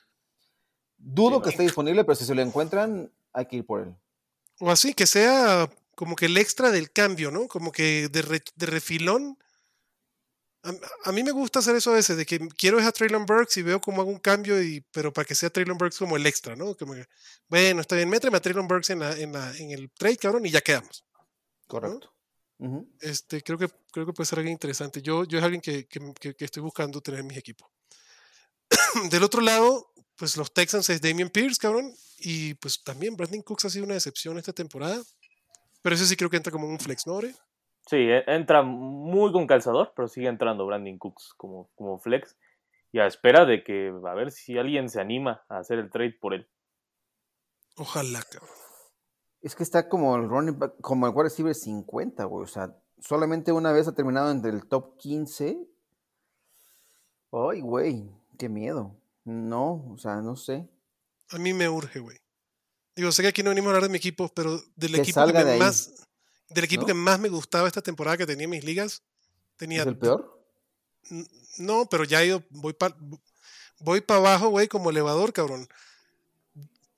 dudo 0.97 1.37
Sí, 1.37 1.43
que 1.43 1.49
esté 1.49 1.63
disponible, 1.63 2.03
pero 2.05 2.15
si 2.15 2.25
se 2.25 2.35
lo 2.35 2.41
encuentran, 2.41 3.11
hay 3.33 3.45
que 3.47 3.57
ir 3.57 3.65
por 3.65 3.81
él. 3.81 3.95
O 4.59 4.71
así, 4.71 4.93
que 4.93 5.05
sea 5.07 5.69
como 5.95 6.15
que 6.15 6.25
el 6.27 6.37
extra 6.37 6.71
del 6.71 6.91
cambio, 6.91 7.31
¿no? 7.31 7.47
Como 7.47 7.71
que 7.71 8.07
de, 8.09 8.21
re- 8.21 8.43
de 8.55 8.65
refilón. 8.65 9.37
A, 10.63 10.73
a 11.09 11.11
mí 11.11 11.23
me 11.23 11.31
gusta 11.31 11.59
hacer 11.59 11.75
eso 11.75 11.91
a 11.91 11.95
veces, 11.95 12.17
de 12.17 12.25
que 12.25 12.39
quiero 12.57 12.79
es 12.79 12.85
a 12.85 12.91
Traylon 12.91 13.25
Burks 13.25 13.57
y 13.57 13.61
veo 13.61 13.79
cómo 13.79 14.01
hago 14.01 14.09
un 14.09 14.19
cambio, 14.19 14.61
y, 14.61 14.81
pero 14.91 15.13
para 15.13 15.25
que 15.25 15.35
sea 15.35 15.49
Traylon 15.49 15.77
Burks 15.77 15.97
como 15.99 16.15
el 16.17 16.25
extra, 16.25 16.55
¿no? 16.55 16.75
Como 16.75 16.93
que, 16.93 17.05
bueno, 17.47 17.81
está 17.81 17.95
bien, 17.95 18.09
métreme 18.09 18.37
a 18.37 18.41
Traylon 18.41 18.67
Burks 18.67 18.89
en, 18.89 18.99
la- 18.99 19.17
en, 19.17 19.31
la- 19.33 19.55
en 19.57 19.71
el 19.71 19.91
trade, 19.91 20.17
cabrón, 20.17 20.45
y 20.45 20.51
ya 20.51 20.61
quedamos. 20.61 21.05
Correcto. 21.67 22.11
Este, 23.01 23.41
creo 23.43 23.57
que, 23.57 23.67
creo 23.91 24.05
que 24.05 24.13
puede 24.13 24.25
ser 24.27 24.39
alguien 24.39 24.53
interesante. 24.53 25.01
Yo, 25.01 25.25
yo 25.25 25.37
es 25.37 25.43
alguien 25.43 25.61
que, 25.61 25.85
que- 25.87 26.13
que- 26.19 26.33
que 26.35 26.45
estoy 26.45 26.63
buscando 26.63 27.01
tener 27.01 27.19
en 27.19 27.27
mis 27.27 27.37
equipos. 27.37 27.69
Del 29.11 29.23
otro 29.23 29.41
lado, 29.41 29.91
pues 30.15 30.35
los 30.37 30.53
Texans 30.53 30.89
es 30.89 31.01
Damian 31.01 31.29
Pierce, 31.29 31.59
cabrón. 31.59 31.93
Y 32.19 32.53
pues 32.55 32.83
también 32.83 33.15
Brandon 33.15 33.41
Cooks 33.41 33.65
ha 33.65 33.69
sido 33.69 33.85
una 33.85 33.93
decepción 33.93 34.37
esta 34.37 34.53
temporada. 34.53 35.01
Pero 35.81 35.95
ese 35.95 36.05
sí 36.05 36.15
creo 36.15 36.29
que 36.29 36.37
entra 36.37 36.51
como 36.51 36.67
un 36.67 36.79
flex, 36.79 37.05
¿no, 37.05 37.13
Ore? 37.15 37.33
Sí, 37.87 37.97
e- 37.97 38.23
entra 38.27 38.63
muy 38.63 39.31
con 39.31 39.45
calzador, 39.45 39.93
pero 39.95 40.07
sigue 40.07 40.27
entrando 40.27 40.65
Brandon 40.65 40.97
Cooks 40.97 41.33
como, 41.37 41.69
como 41.75 41.99
flex. 41.99 42.35
Y 42.91 42.99
a 42.99 43.05
espera 43.07 43.45
de 43.45 43.63
que 43.63 43.93
a 44.05 44.13
ver 44.13 44.31
si 44.31 44.57
alguien 44.57 44.89
se 44.89 44.99
anima 45.01 45.43
a 45.49 45.59
hacer 45.59 45.79
el 45.79 45.91
trade 45.91 46.17
por 46.19 46.33
él. 46.33 46.47
Ojalá, 47.77 48.23
cabrón. 48.23 48.49
Es 49.41 49.55
que 49.55 49.63
está 49.63 49.89
como 49.89 50.15
el 50.15 50.27
running 50.27 50.57
back, 50.57 50.73
como 50.81 51.05
el 51.05 51.13
wide 51.13 51.25
receiver 51.25 51.53
50, 51.53 52.23
güey. 52.23 52.43
O 52.45 52.47
sea, 52.47 52.75
solamente 52.99 53.51
una 53.51 53.71
vez 53.71 53.87
ha 53.87 53.93
terminado 53.93 54.31
entre 54.31 54.49
el 54.51 54.65
top 54.65 54.97
15. 54.97 55.57
Ay, 57.31 57.61
güey, 57.61 58.09
qué 58.39 58.49
miedo. 58.49 58.95
No, 59.25 59.91
o 59.91 59.97
sea, 59.97 60.21
no 60.21 60.35
sé. 60.35 60.67
A 61.35 61.37
mí 61.37 61.53
me 61.53 61.67
urge, 61.67 61.99
güey. 61.99 62.17
Digo, 62.95 63.11
sé 63.11 63.21
que 63.21 63.27
aquí 63.27 63.43
no 63.43 63.49
venimos 63.49 63.67
a 63.67 63.71
hablar 63.71 63.83
de 63.83 63.89
mi 63.89 63.97
equipo, 63.97 64.29
pero 64.33 64.63
del 64.75 64.93
Que 64.93 65.01
equipo 65.01 65.25
que 65.25 65.33
de 65.33 65.51
ahí, 65.51 65.59
más, 65.59 65.91
del 66.49 66.63
equipo 66.63 66.81
¿no? 66.83 66.87
que 66.87 66.93
más 66.93 67.19
me 67.19 67.27
gustaba 67.27 67.67
esta 67.67 67.81
temporada 67.81 68.17
que 68.17 68.25
tenía 68.25 68.45
en 68.45 68.51
mis 68.51 68.63
ligas, 68.63 69.03
tenía 69.57 69.81
¿Es 69.81 69.87
el 69.87 69.97
peor? 69.97 70.41
No, 71.57 71.87
pero 71.89 72.05
ya 72.05 72.23
he 72.23 72.27
ido, 72.27 72.43
voy 72.49 72.71
para 72.71 72.95
voy 73.79 73.99
pa 73.99 74.15
abajo, 74.15 74.47
güey, 74.47 74.69
como 74.69 74.89
elevador, 74.89 75.33
cabrón. 75.33 75.67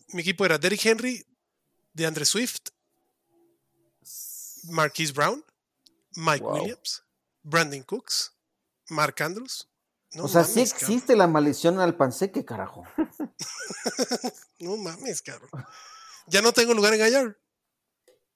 Mi 0.09 0.21
equipo 0.21 0.45
era 0.45 0.59
Derrick 0.59 0.85
Henry, 0.85 1.25
DeAndre 1.93 2.25
Swift, 2.25 2.69
Marquise 4.65 5.13
Brown, 5.13 5.43
Mike 6.15 6.43
Wow. 6.43 6.53
Williams, 6.53 7.03
Brandon 7.41 7.81
Cooks, 7.81 8.31
Mark 8.89 9.15
Andrews. 9.21 9.67
No 10.13 10.23
o 10.23 10.27
sea, 10.27 10.43
sí 10.43 10.63
cabrón. 10.63 10.77
existe 10.77 11.15
la 11.15 11.27
maldición 11.27 11.79
al 11.79 11.95
panseque, 11.95 12.45
carajo. 12.45 12.83
No 14.59 14.75
mames, 14.75 15.21
cabrón. 15.21 15.49
Ya 16.25 16.41
no 16.41 16.51
tengo 16.51 16.73
lugar 16.73 16.93
en 16.95 17.01
IR. 17.01 17.39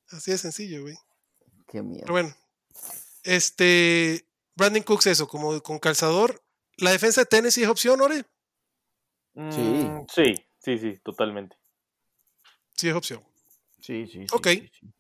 Así 0.10 0.30
de 0.30 0.38
sencillo, 0.38 0.84
güey. 0.84 0.96
Qué 1.68 1.82
miedo. 1.82 2.02
Pero 2.04 2.14
bueno. 2.14 2.36
Este. 3.24 4.28
Brandon 4.56 4.84
Cooks, 4.84 5.08
eso, 5.08 5.28
como 5.28 5.60
con 5.64 5.80
calzador. 5.80 6.44
¿La 6.78 6.92
defensa 6.92 7.22
de 7.22 7.26
Tennessee 7.26 7.64
es 7.64 7.70
opción, 7.70 8.02
Ore? 8.02 8.24
Sí. 9.34 9.62
Mm, 9.62 10.06
sí, 10.14 10.36
sí, 10.60 10.78
sí, 10.78 11.00
totalmente. 11.04 11.58
Sí, 12.76 12.90
es 12.90 12.96
opción. 12.96 13.24
Sí, 13.80 14.06
sí, 14.06 14.20
sí. 14.20 14.26
Ok. 14.32 14.48
sí, 14.48 14.72
sí. 14.80 14.94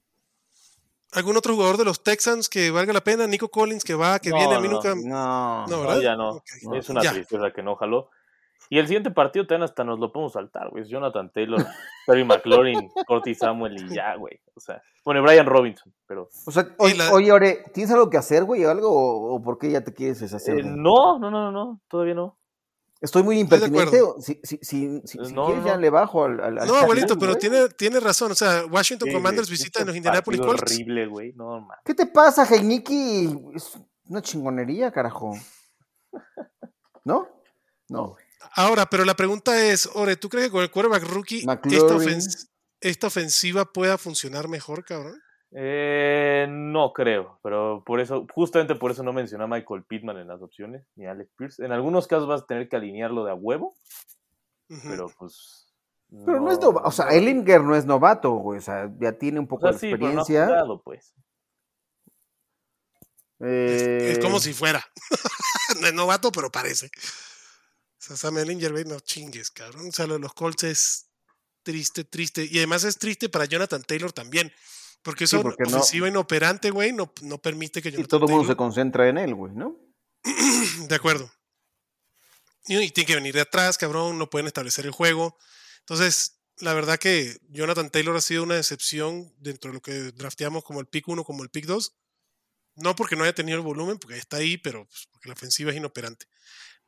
¿Algún 1.14 1.36
otro 1.38 1.54
jugador 1.56 1.78
de 1.78 1.86
los 1.86 2.04
Texans 2.04 2.48
que 2.48 2.72
valga 2.72 2.94
la 2.94 3.02
pena? 3.02 3.28
Nico 3.28 3.50
Collins, 3.50 3.84
que 3.84 3.96
va, 3.96 4.20
que 4.20 4.30
No, 4.30 4.38
viene, 4.38 4.56
a 4.56 4.60
mí 4.60 4.68
no. 4.68 4.74
nunca. 4.76 4.96
No. 4.96 5.68
No, 5.68 6.02
ya 6.02 6.16
no. 6.16 6.42
Es 6.76 6.90
una 6.90 7.02
Ya. 7.04 7.12
tristeza 7.12 7.52
que 7.52 7.62
no 7.64 7.76
jaló. 7.76 8.10
Y 8.70 8.80
el 8.80 8.88
siguiente 8.88 9.12
partido 9.12 9.46
también 9.46 9.64
hasta 9.64 9.84
nos 9.84 10.00
lo 10.00 10.14
podemos 10.14 10.32
saltar, 10.32 10.70
güey. 10.70 10.84
Es 10.84 10.90
Jonathan 10.90 11.30
Taylor, 11.34 11.58
Terry 12.08 12.24
McLaurin, 12.24 12.90
Corty 13.06 13.36
Samuel 13.36 13.76
y 13.76 13.94
ya, 13.94 14.16
güey. 14.16 14.40
O 14.56 14.62
sea, 14.62 14.82
bueno, 15.04 15.22
Brian 15.22 15.46
Robinson, 15.46 15.94
pero... 16.08 16.30
O 16.46 16.52
sea, 16.52 16.68
oye, 16.78 16.96
la- 16.96 17.12
oye, 17.12 17.32
Ore, 17.34 17.66
¿tienes 17.74 17.92
algo 17.92 18.10
que 18.10 18.16
hacer, 18.18 18.46
güey, 18.46 18.64
o 18.64 18.72
algo? 18.72 18.90
¿O, 19.36 19.42
por 19.44 19.58
qué 19.58 19.72
ya 19.72 19.84
te 19.84 19.94
quieres 19.94 20.22
deshacer? 20.22 20.60
eh, 20.60 20.64
no, 20.64 21.20
no, 21.20 21.30
no, 21.30 21.52
no, 21.52 21.82
todavía 21.90 22.14
no. 22.14 22.38
Estoy 23.02 23.23
muy 23.23 23.40
impertinente. 23.40 23.99
Si, 24.19 24.40
si, 24.44 24.60
si, 24.61 25.02
si- 25.06 25.18
si 25.26 25.34
No, 25.34 25.45
quieres, 25.48 25.64
no, 25.64 25.68
ya 25.68 25.78
le 25.78 25.90
bajo 25.90 26.23
al. 26.23 26.40
al- 26.40 26.60
al 26.60 26.68
No, 26.68 26.76
abuelito, 26.76 27.18
pero 27.18 27.32
güey. 27.32 27.40
tiene, 27.41 27.68
tiene 27.69 27.99
razón. 27.99 28.32
O 28.32 28.36
sea, 28.36 28.64
Washington 28.69 29.07
Sí, 29.10 29.14
Commanders 29.15 29.48
güey, 29.48 29.57
visitan 29.57 29.88
los 29.88 29.95
Indianapolis 29.95 30.40
Colts. 30.40 30.61
horrible, 30.72 31.07
güey. 31.07 31.34
No, 31.34 31.61
man. 31.61 31.78
¿Qué 31.84 31.95
te 31.95 32.06
pasa, 32.06 32.45
Heiniki? 32.45 33.36
Es 33.56 33.72
una 34.06 34.22
chingonería, 34.22 34.91
carajo. 34.91 35.34
¿No? 37.03 37.28
No. 37.90 38.15
Ahora, 38.56 38.86
pero 38.86 39.06
la 39.06 39.15
pregunta 39.15 39.60
es, 39.65 39.90
Ore, 39.95 40.15
¿tú 40.15 40.30
crees 40.30 40.48
que 40.48 40.52
con 40.52 40.61
el 40.64 40.72
quarterback 40.72 41.03
rookie 41.03 41.40
esta, 41.40 41.56
McLaurin. 41.56 41.99
ofens- 42.19 42.49
esta 42.82 43.07
ofensiva 43.07 43.65
pueda 43.65 43.98
funcionar 43.98 44.48
mejor, 44.48 44.84
cabrón? 44.86 45.19
Eh, 45.53 46.48
no 46.49 46.94
creo, 46.94 47.40
pero 47.44 47.84
por 47.86 47.99
eso, 47.99 48.26
justamente 48.34 48.76
por 48.76 48.91
eso 48.91 49.03
no 49.03 49.11
mencioné 49.11 49.44
a 49.44 49.48
Michael 49.48 49.84
Pittman 49.84 50.18
en 50.18 50.28
las 50.28 50.41
opciones, 50.41 50.86
ni 50.95 51.06
a 51.06 51.11
Alex 51.11 51.30
Pierce. 51.38 51.65
En 51.65 51.72
algunos 51.73 52.07
casos 52.07 52.28
vas 52.28 52.44
a 52.44 52.45
tener 52.45 52.69
que 52.69 52.78
alinearlo 52.78 53.26
de 53.26 53.32
a 53.32 53.36
huevo, 53.36 53.76
pero 54.84 55.10
pues... 55.18 55.68
Pero 56.26 56.41
no, 56.41 56.52
es 56.52 56.60
novato. 56.60 56.88
O 56.88 56.91
sea, 56.91 57.07
Ellinger 57.10 57.61
no 57.61 57.73
es 57.73 57.86
novato, 57.86 58.32
güey. 58.32 58.60
O 58.60 58.61
sea, 58.61 58.91
ya 58.99 59.14
tiene 59.14 59.40
un 59.40 59.45
O 59.45 59.48
poco 59.48 59.61
sea, 59.61 59.72
de 59.72 59.78
sí, 59.80 59.91
pero 59.91 59.98
no 59.98 60.07
ha 60.07 60.11
experiencia. 60.22 60.45
jugado, 60.45 60.82
pues. 60.84 61.14
Es, 63.40 63.82
es 63.82 64.18
Eh, 64.18 64.19
como 64.22 64.40
si 64.41 64.52
fuera. 64.53 64.86
no 65.82 65.88
es 65.88 65.94
novato, 65.94 66.32
pero 66.34 66.52
parece. 66.52 66.88
O 66.88 66.90
sea, 67.98 68.18
Sam 68.18 68.40
Ellinger, 68.40 68.72
güey, 68.73 68.84
no 68.84 68.99
chingues, 68.99 69.52
cabrón. 69.52 69.88
O 69.88 69.91
sea, 69.94 70.06
lo 70.06 70.15
de 70.15 70.19
los 70.19 70.34
Colts 70.34 70.65
es 70.65 71.10
triste, 71.64 72.03
triste. 72.03 72.45
Y 72.49 72.57
además 72.57 72.84
es 72.84 72.98
triste 72.98 73.30
para 73.30 73.45
Jonathan 73.45 73.82
Taylor 73.84 74.11
también. 74.11 74.52
Porque 75.03 75.26
Sí, 75.28 75.36
eso 75.36 75.44
no- 75.44 75.49
ofensiva 75.68 76.07
inoperante, 76.07 76.69
güey, 76.69 76.94
no, 76.94 77.11
no 77.23 77.38
permite 77.40 77.82
que 77.82 77.90
Y 77.90 77.94
Jonathan 77.94 78.10
todo 78.10 78.26
el 78.28 78.32
mundo 78.32 78.48
se 78.48 78.56
concentra 78.56 79.07
en 79.10 79.18
él, 79.18 79.34
güey, 79.34 79.53
¿no? 79.53 79.78
De 80.88 80.95
acuerdo. 80.95 81.32
Y, 82.65 82.78
y 82.78 82.91
tiene 82.91 83.07
que 83.07 83.15
venir 83.15 83.34
de 83.34 83.41
atrás, 83.41 83.78
cabrón, 83.78 84.18
no 84.19 84.30
pueden 84.30 84.45
establecer 84.48 84.86
el 84.86 84.91
juego. 84.91 85.38
Entonces, 85.80 86.40
la 86.60 86.73
verdad 86.76 86.99
que 86.99 87.38
Jonathan 87.49 87.90
Taylor 87.90 88.15
ha 88.15 88.22
sido 88.22 88.44
una 88.44 88.56
decepción 88.56 89.34
dentro 89.40 89.72
de 89.72 89.76
lo 89.76 89.82
que 89.82 89.94
drafteamos 90.11 90.64
como 90.64 90.80
el 90.80 90.86
pick 90.86 91.07
1, 91.07 91.23
como 91.23 91.41
el 91.44 91.49
pick 91.49 91.65
2. 91.65 91.95
No 92.76 92.95
porque 92.95 93.15
no 93.15 93.23
haya 93.23 93.34
tenido 93.34 93.57
el 93.57 93.64
volumen, 93.64 93.98
porque 93.98 94.18
está 94.18 94.38
ahí, 94.38 94.57
pero 94.57 94.86
pues, 94.86 95.07
porque 95.11 95.28
la 95.30 95.34
ofensiva 95.34 95.72
es 95.72 95.78
inoperante. 95.78 96.28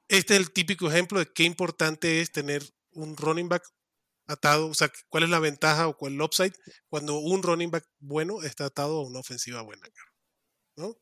Este 0.08 0.36
es 0.36 0.40
el 0.40 0.52
típico 0.52 0.88
ejemplo 0.90 1.18
de 1.20 1.32
qué 1.34 1.44
importante 1.44 2.22
es 2.22 2.32
tener 2.32 2.64
un 2.92 3.18
running 3.18 3.50
back 3.50 3.64
atado, 4.28 4.68
o 4.68 4.74
sea, 4.74 4.90
cuál 5.10 5.24
es 5.24 5.30
la 5.30 5.40
ventaja 5.40 5.88
o 5.88 5.98
cuál 5.98 6.14
el 6.14 6.22
upside 6.22 6.54
cuando 6.90 7.18
un 7.18 7.44
running 7.44 7.72
back 7.72 7.86
bueno 8.00 8.42
está 8.44 8.66
atado 8.66 9.00
a 9.00 9.08
una 9.08 9.20
ofensiva 9.20 9.62
buena. 9.62 9.88
¿no? 10.76 10.96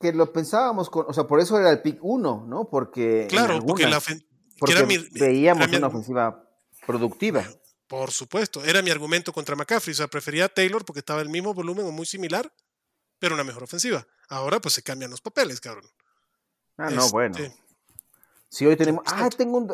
Que 0.00 0.12
lo 0.12 0.32
pensábamos 0.32 0.90
con. 0.90 1.06
O 1.08 1.12
sea, 1.12 1.24
por 1.24 1.40
eso 1.40 1.58
era 1.58 1.70
el 1.70 1.82
pick 1.82 1.98
1, 2.02 2.46
¿no? 2.48 2.68
Porque. 2.68 3.26
Claro, 3.28 3.64
porque 3.64 3.86
la 3.86 4.00
porque 4.58 4.72
era 4.72 4.86
mi- 4.86 4.98
mi- 4.98 5.20
veíamos 5.20 5.62
era 5.62 5.70
mi 5.70 5.76
una 5.78 5.86
ofensiva 5.88 6.48
productiva. 6.86 7.44
Por 7.86 8.10
supuesto, 8.10 8.64
era 8.64 8.82
mi 8.82 8.90
argumento 8.90 9.32
contra 9.32 9.54
McCaffrey. 9.54 9.92
O 9.92 9.96
sea, 9.96 10.08
prefería 10.08 10.46
a 10.46 10.48
Taylor 10.48 10.84
porque 10.84 10.98
estaba 11.00 11.22
el 11.22 11.28
mismo 11.28 11.54
volumen 11.54 11.86
o 11.86 11.92
muy 11.92 12.04
similar, 12.04 12.52
pero 13.18 13.34
una 13.34 13.44
mejor 13.44 13.62
ofensiva. 13.62 14.06
Ahora 14.28 14.60
pues 14.60 14.74
se 14.74 14.82
cambian 14.82 15.10
los 15.10 15.20
papeles, 15.20 15.60
cabrón. 15.60 15.88
Ah, 16.76 16.90
no, 16.90 17.08
bueno. 17.10 17.36
Este, 17.38 17.56
Si 18.48 18.66
hoy 18.66 18.76
tenemos. 18.76 19.04
Ah, 19.06 19.28
tengo, 19.30 19.58
un, 19.58 19.72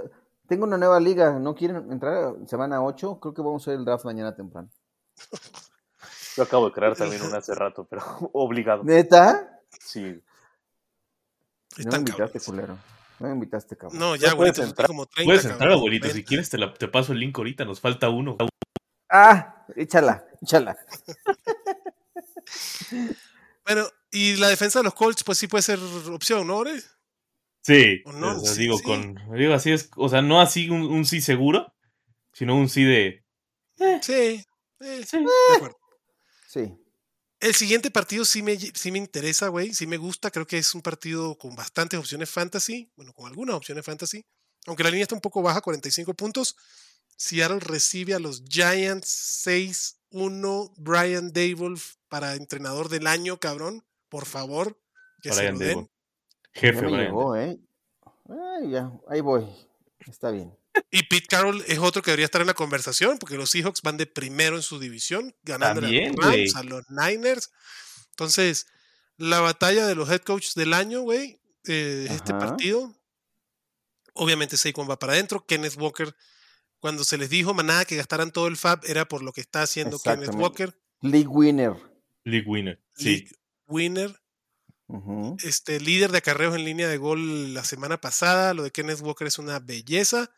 tengo 0.52 0.66
una 0.66 0.76
nueva 0.76 1.00
liga. 1.00 1.38
¿No 1.38 1.54
quieren 1.54 1.90
entrar 1.90 2.12
a 2.14 2.46
semana 2.46 2.82
8? 2.84 3.18
Creo 3.20 3.32
que 3.32 3.40
vamos 3.40 3.62
a 3.62 3.70
hacer 3.70 3.78
el 3.78 3.86
draft 3.86 4.04
mañana 4.04 4.34
temprano. 4.36 4.68
Yo 6.36 6.42
acabo 6.42 6.66
de 6.66 6.72
crear 6.72 6.94
también 6.94 7.22
una 7.22 7.38
hace 7.38 7.54
rato, 7.54 7.86
pero 7.88 8.02
obligado. 8.34 8.84
¿Neta? 8.84 9.60
Sí. 9.80 10.20
No 11.78 11.90
me 11.92 11.96
invitaste, 11.98 12.38
culero. 12.40 12.76
No 13.18 13.28
me 13.28 13.32
invitaste, 13.34 13.76
cabrón. 13.78 13.98
No, 13.98 14.14
ya, 14.14 14.30
No 14.32 14.36
puedes 14.36 14.58
entrar. 14.58 14.86
como 14.88 15.06
30. 15.06 15.26
Puedes 15.26 15.44
entrar, 15.44 15.58
cabrón, 15.60 15.78
abuelito, 15.78 16.06
si 16.08 16.12
40. 16.12 16.28
quieres 16.28 16.50
te, 16.50 16.58
la- 16.58 16.74
te 16.74 16.88
paso 16.88 17.12
el 17.12 17.20
link 17.20 17.38
ahorita, 17.38 17.64
nos 17.64 17.80
falta 17.80 18.10
uno. 18.10 18.36
Ah, 19.08 19.64
échala, 19.74 20.22
échala. 20.42 20.76
Bueno, 23.64 23.86
y 24.10 24.36
la 24.36 24.48
defensa 24.48 24.80
de 24.80 24.82
los 24.84 24.94
Colts, 24.94 25.22
pues 25.22 25.38
sí 25.38 25.46
puede 25.46 25.62
ser 25.62 25.78
opción, 26.12 26.46
¿no, 26.46 26.56
Ore? 26.58 26.82
Sí, 27.62 28.02
O 28.04 28.12
no, 28.12 28.36
o 28.36 28.40
sea, 28.40 28.54
sí, 28.54 28.60
digo, 28.62 28.76
sí. 28.78 28.84
con, 28.84 29.14
digo 29.36 29.54
así 29.54 29.70
es, 29.70 29.88
o 29.96 30.08
sea, 30.08 30.20
no 30.20 30.40
así 30.40 30.68
un, 30.68 30.82
un 30.82 31.04
sí 31.06 31.20
seguro, 31.20 31.72
sino 32.32 32.56
un 32.56 32.68
sí 32.68 32.84
de... 32.84 33.24
Sí, 34.02 34.44
eh, 34.80 35.04
Sí. 35.06 35.18
de 35.18 35.56
acuerdo. 35.56 35.78
Sí. 36.48 36.74
El 37.40 37.54
siguiente 37.54 37.90
partido 37.90 38.24
sí 38.24 38.42
me, 38.42 38.56
sí 38.56 38.92
me 38.92 38.98
interesa, 38.98 39.48
güey. 39.48 39.74
Sí 39.74 39.86
me 39.86 39.96
gusta. 39.96 40.30
Creo 40.30 40.46
que 40.46 40.58
es 40.58 40.74
un 40.74 40.82
partido 40.82 41.36
con 41.36 41.56
bastantes 41.56 41.98
opciones 41.98 42.30
fantasy. 42.30 42.92
Bueno, 42.94 43.12
con 43.12 43.26
algunas 43.26 43.56
opciones 43.56 43.84
fantasy. 43.84 44.24
Aunque 44.66 44.84
la 44.84 44.90
línea 44.90 45.02
está 45.02 45.16
un 45.16 45.20
poco 45.20 45.42
baja, 45.42 45.60
45 45.60 46.14
puntos. 46.14 46.56
Seattle 47.16 47.58
recibe 47.58 48.14
a 48.14 48.20
los 48.20 48.44
Giants 48.48 49.44
6-1. 49.44 50.72
Brian 50.76 51.32
Dable 51.32 51.80
para 52.08 52.34
entrenador 52.36 52.88
del 52.88 53.08
año, 53.08 53.38
cabrón. 53.40 53.84
Por 54.08 54.24
favor, 54.26 54.80
que 55.20 55.32
se 55.32 55.50
lo 55.50 55.58
den. 55.58 55.88
Jefe, 56.52 56.74
Ya 56.76 56.82
me 56.82 56.88
Brian. 56.88 57.04
llegó, 57.04 57.36
¿eh? 57.36 57.58
Ay, 58.28 58.70
ya, 58.70 58.92
ahí 59.08 59.20
voy. 59.20 59.46
Está 60.06 60.30
bien. 60.30 60.52
Y 60.90 61.02
Pete 61.04 61.26
Carroll 61.28 61.62
es 61.66 61.78
otro 61.78 62.02
que 62.02 62.10
debería 62.10 62.24
estar 62.24 62.40
en 62.40 62.46
la 62.46 62.54
conversación, 62.54 63.18
porque 63.18 63.36
los 63.36 63.50
Seahawks 63.50 63.82
van 63.82 63.96
de 63.98 64.06
primero 64.06 64.56
en 64.56 64.62
su 64.62 64.78
división, 64.78 65.34
ganando 65.42 65.80
a 65.80 65.82
los 65.82 65.90
güey. 65.90 66.12
Rams, 66.16 66.56
a 66.56 66.62
los 66.62 66.84
Niners. 66.90 67.50
Entonces, 68.10 68.66
la 69.16 69.40
batalla 69.40 69.86
de 69.86 69.94
los 69.94 70.08
head 70.10 70.20
coaches 70.22 70.54
del 70.54 70.72
año, 70.72 71.02
güey, 71.02 71.40
eh, 71.66 72.06
este 72.10 72.32
partido. 72.32 72.94
Obviamente 74.14 74.56
Saquon 74.56 74.88
va 74.88 74.98
para 74.98 75.14
adentro. 75.14 75.44
Kenneth 75.46 75.76
Walker, 75.76 76.14
cuando 76.80 77.04
se 77.04 77.16
les 77.18 77.30
dijo, 77.30 77.54
manada, 77.54 77.84
que 77.84 77.96
gastaran 77.96 78.30
todo 78.30 78.46
el 78.46 78.56
FAB, 78.56 78.80
era 78.86 79.06
por 79.06 79.22
lo 79.22 79.32
que 79.32 79.40
está 79.40 79.62
haciendo 79.62 79.98
Kenneth. 79.98 80.34
Walker. 80.34 80.74
League 81.00 81.28
winner. 81.28 81.74
League 82.24 82.46
winner. 82.48 82.80
Sí. 82.94 83.04
League 83.04 83.30
winner, 83.66 84.20
Este 85.42 85.80
líder 85.80 86.12
de 86.12 86.18
acarreos 86.18 86.54
en 86.54 86.64
línea 86.64 86.88
de 86.88 86.98
gol 86.98 87.54
la 87.54 87.64
semana 87.64 88.00
pasada. 88.00 88.52
Lo 88.54 88.62
de 88.62 88.70
Kenneth 88.70 89.00
Walker 89.00 89.26
es 89.26 89.38
una 89.38 89.58
belleza. 89.58 90.30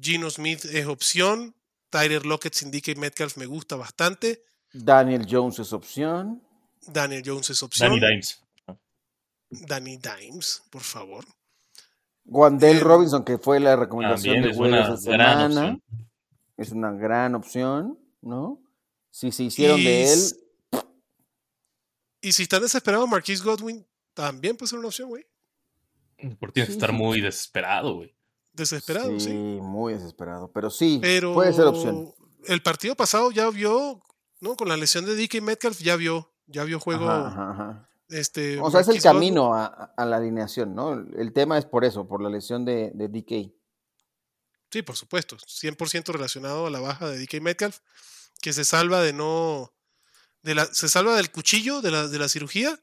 Gino 0.00 0.30
Smith 0.30 0.64
es 0.64 0.86
opción. 0.86 1.54
Tyler 1.90 2.24
Lockett, 2.26 2.54
Syndica 2.54 2.90
y 2.90 2.96
Metcalf 2.96 3.36
me 3.36 3.46
gusta 3.46 3.76
bastante. 3.76 4.42
Daniel 4.72 5.26
Jones 5.28 5.58
es 5.58 5.72
opción. 5.72 6.42
Daniel 6.86 7.22
Jones 7.24 7.50
es 7.50 7.62
opción. 7.62 7.98
Danny 8.00 8.00
Dimes. 8.12 8.42
Danny 9.50 9.98
Dimes, 9.98 10.62
por 10.70 10.82
favor. 10.82 11.24
Wandell 12.24 12.78
Eh, 12.78 12.80
Robinson, 12.80 13.24
que 13.24 13.38
fue 13.38 13.60
la 13.60 13.76
recomendación 13.76 14.42
de 14.42 14.50
es 14.50 14.56
una 14.56 14.78
gran 14.78 14.98
semana. 14.98 15.44
opción. 15.46 15.82
Es 16.56 16.72
una 16.72 16.92
gran 16.92 17.34
opción, 17.34 17.98
¿no? 18.22 18.60
Si 19.10 19.30
se 19.30 19.44
hicieron 19.44 19.78
Y 19.78 19.84
de 19.84 20.12
él, 20.12 20.18
Y 22.26 22.32
si 22.32 22.42
están 22.44 22.62
desesperados, 22.62 23.08
Marquise 23.08 23.42
Godwin 23.44 23.86
también 24.14 24.56
puede 24.56 24.68
ser 24.70 24.78
una 24.80 24.88
opción, 24.88 25.08
güey. 25.08 25.24
Por 26.40 26.50
tienes 26.50 26.68
que 26.68 26.72
Sí, 26.72 26.78
estar 26.78 26.90
sí. 26.90 26.96
muy 26.96 27.20
desesperado, 27.20 27.94
güey. 27.96 28.14
Desesperado, 28.52 29.20
sí. 29.20 29.30
muy 29.32 29.92
desesperado. 29.92 30.50
Pero 30.50 30.70
sí, 30.70 30.98
Pero 31.00 31.34
puede 31.34 31.52
ser 31.52 31.66
opción. 31.66 32.12
el 32.46 32.62
partido 32.62 32.96
pasado 32.96 33.30
ya 33.30 33.48
vio, 33.50 34.02
¿no? 34.40 34.56
Con 34.56 34.68
la 34.68 34.76
lesión 34.76 35.04
de 35.04 35.14
DK 35.14 35.42
Metcalf 35.42 35.78
ya 35.80 35.94
vio, 35.96 36.32
ya 36.46 36.64
vio 36.64 36.80
juego. 36.80 37.08
Ajá, 37.08 37.28
ajá, 37.28 37.50
ajá. 37.52 37.88
Este, 38.08 38.58
O 38.60 38.70
sea, 38.70 38.80
es 38.80 38.88
el 38.88 39.00
camino 39.02 39.54
a, 39.54 39.66
a 39.96 40.04
la 40.06 40.16
alineación, 40.16 40.74
¿no? 40.74 40.92
El 40.94 41.32
tema 41.32 41.58
es 41.58 41.64
por 41.66 41.84
eso, 41.84 42.08
por 42.08 42.22
la 42.22 42.30
lesión 42.30 42.64
de, 42.64 42.90
de 42.94 43.08
DK. 43.08 43.52
Sí, 44.72 44.82
por 44.82 44.96
supuesto. 44.96 45.36
100% 45.36 46.12
relacionado 46.12 46.66
a 46.66 46.70
la 46.70 46.80
baja 46.80 47.08
de 47.08 47.18
DK 47.24 47.40
Metcalf, 47.40 47.78
que 48.40 48.52
se 48.52 48.64
salva 48.64 49.00
de 49.02 49.12
no. 49.12 49.72
De 50.42 50.54
la, 50.54 50.66
se 50.66 50.88
salva 50.88 51.16
del 51.16 51.30
cuchillo 51.30 51.80
de 51.82 51.90
la, 51.90 52.08
de 52.08 52.18
la 52.18 52.28
cirugía, 52.28 52.80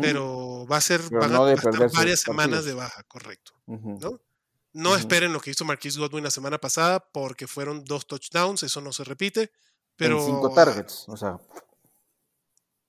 pero 0.00 0.66
va 0.70 0.76
a 0.76 0.80
ser. 0.80 1.00
No 1.12 1.42
va 1.42 1.48
a 1.48 1.52
estar 1.52 1.70
perderse 1.72 1.96
varias 1.96 2.20
semanas 2.20 2.64
de 2.64 2.74
baja, 2.74 3.02
correcto. 3.04 3.52
¿no? 3.66 4.20
No 4.74 4.96
esperen 4.96 5.32
lo 5.32 5.40
que 5.40 5.50
hizo 5.50 5.64
Marquise 5.64 5.98
Godwin 5.98 6.24
la 6.24 6.30
semana 6.30 6.58
pasada, 6.58 7.00
porque 7.00 7.46
fueron 7.46 7.84
dos 7.84 8.06
touchdowns, 8.06 8.62
eso 8.62 8.80
no 8.80 8.92
se 8.92 9.04
repite. 9.04 9.52
Pero, 9.96 10.18
En 10.20 10.26
cinco 10.26 10.52
targets, 10.54 11.04
o 11.08 11.16
sea, 11.16 11.38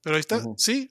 Pero 0.01 0.15
ahí 0.15 0.21
está, 0.21 0.41
sí. 0.57 0.89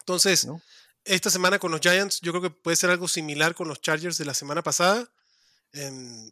Entonces, 0.00 0.44
¿no? 0.46 0.60
esta 1.04 1.30
semana 1.30 1.58
con 1.58 1.70
los 1.70 1.80
Giants, 1.80 2.20
yo 2.20 2.32
creo 2.32 2.42
que 2.42 2.50
puede 2.50 2.76
ser 2.76 2.90
algo 2.90 3.08
similar 3.08 3.54
con 3.54 3.68
los 3.68 3.80
Chargers 3.80 4.18
de 4.18 4.24
la 4.24 4.34
semana 4.34 4.62
pasada. 4.62 5.10
Em, 5.72 6.30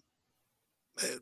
eh, 1.02 1.20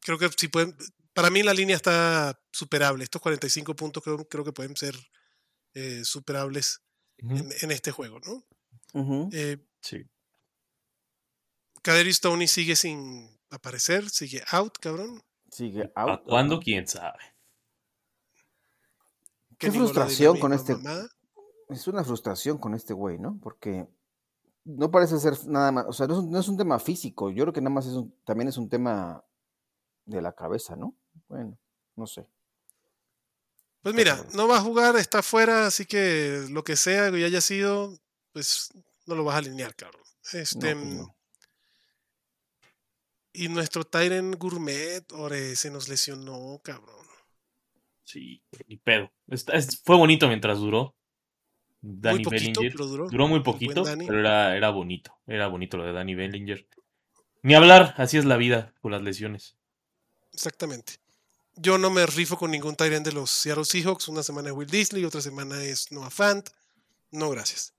creo 0.00 0.18
que 0.18 0.30
si 0.36 0.48
pueden. 0.48 0.76
Para 1.16 1.30
mí 1.30 1.42
la 1.42 1.54
línea 1.54 1.76
está 1.76 2.38
superable. 2.52 3.02
Estos 3.02 3.22
45 3.22 3.74
puntos 3.74 4.02
creo, 4.02 4.28
creo 4.28 4.44
que 4.44 4.52
pueden 4.52 4.76
ser 4.76 4.94
eh, 5.72 6.04
superables 6.04 6.82
en, 7.16 7.48
en 7.62 7.70
este 7.70 7.90
juego, 7.90 8.20
¿no? 8.20 8.44
Ujú. 8.92 9.30
Eh, 9.32 9.56
Sí. 9.80 10.04
Kaderi 11.80 12.12
Stoney 12.12 12.48
sigue 12.48 12.76
sin 12.76 13.30
aparecer, 13.48 14.10
sigue 14.10 14.42
out, 14.50 14.76
cabrón. 14.78 15.22
Sigue 15.50 15.90
¿A 15.94 16.02
out. 16.02 16.22
cuándo? 16.26 16.56
ajá. 16.56 16.64
¿Quién 16.64 16.86
sabe? 16.86 17.18
Qué 19.56 19.72
frustración 19.72 20.38
con 20.38 20.52
este- 20.52 20.74
mamada. 20.76 21.08
Es 21.70 21.86
una 21.88 22.04
frustración 22.04 22.58
con 22.58 22.74
este 22.74 22.92
güey, 22.92 23.18
¿no? 23.18 23.38
Porque 23.42 23.88
no 24.64 24.90
parece 24.90 25.18
ser 25.18 25.32
nada 25.46 25.72
más, 25.72 25.86
o 25.88 25.92
sea, 25.94 26.06
no 26.06 26.12
es 26.12 26.18
un, 26.20 26.30
no 26.30 26.38
es 26.40 26.48
un 26.48 26.58
tema 26.58 26.78
físico, 26.78 27.30
yo 27.30 27.44
creo 27.44 27.52
que 27.54 27.62
nada 27.62 27.74
más 27.74 27.86
es 27.86 27.94
un, 27.94 28.14
también 28.24 28.48
es 28.48 28.58
un 28.58 28.68
tema 28.68 29.24
de 30.04 30.20
la 30.20 30.34
cabeza, 30.34 30.76
¿no? 30.76 30.94
Bueno, 31.28 31.58
no 31.96 32.06
sé. 32.06 32.26
Pues 33.82 33.94
mira, 33.94 34.24
no 34.34 34.48
va 34.48 34.56
a 34.58 34.60
jugar, 34.62 34.96
está 34.96 35.22
fuera, 35.22 35.66
así 35.66 35.86
que 35.86 36.44
lo 36.50 36.64
que 36.64 36.74
sea 36.76 37.10
que 37.12 37.24
haya 37.24 37.40
sido, 37.40 37.96
pues 38.32 38.70
no 39.06 39.14
lo 39.14 39.22
vas 39.24 39.36
a 39.36 39.38
alinear, 39.38 39.74
cabrón. 39.76 40.02
Este, 40.32 40.74
pues 40.74 40.84
no. 40.94 41.16
Y 43.32 43.48
nuestro 43.48 43.84
Tyren 43.84 44.32
Gourmet, 44.32 45.04
ore, 45.12 45.54
se 45.56 45.70
nos 45.70 45.88
lesionó, 45.88 46.58
cabrón. 46.64 46.96
Sí, 48.02 48.42
ni 48.66 48.76
pedo. 48.76 49.12
Está- 49.28 49.52
es- 49.54 49.82
fue 49.84 49.96
bonito 49.96 50.26
mientras 50.28 50.58
duró. 50.58 50.94
Danny 51.82 52.16
muy 52.18 52.24
poquito, 52.24 52.60
Bellinger. 52.60 52.72
pero 52.72 52.86
duró. 52.86 53.08
Duró 53.10 53.28
muy 53.28 53.40
poquito, 53.42 53.84
pero 53.84 54.18
era, 54.20 54.56
era 54.56 54.70
bonito. 54.70 55.16
Era 55.26 55.46
bonito 55.48 55.76
lo 55.76 55.84
de 55.84 55.92
Danny 55.92 56.14
Bellinger. 56.14 56.66
Ni 57.42 57.54
hablar, 57.54 57.94
así 57.98 58.16
es 58.16 58.24
la 58.24 58.36
vida 58.36 58.74
con 58.80 58.90
las 58.92 59.02
lesiones. 59.02 59.56
Exactamente. 60.32 60.94
Yo 61.56 61.78
no 61.78 61.90
me 61.90 62.04
rifo 62.04 62.36
con 62.36 62.50
ningún 62.50 62.76
Tyren 62.76 63.02
de 63.02 63.12
los 63.12 63.30
Seattle 63.30 63.64
Seahawks. 63.64 64.08
Una 64.08 64.22
semana 64.22 64.50
es 64.50 64.54
Will 64.54 64.68
Disley, 64.68 65.04
otra 65.04 65.22
semana 65.22 65.62
es 65.64 65.90
Noah 65.90 66.10
Fant. 66.10 66.50
No, 67.10 67.30
gracias. 67.30 67.72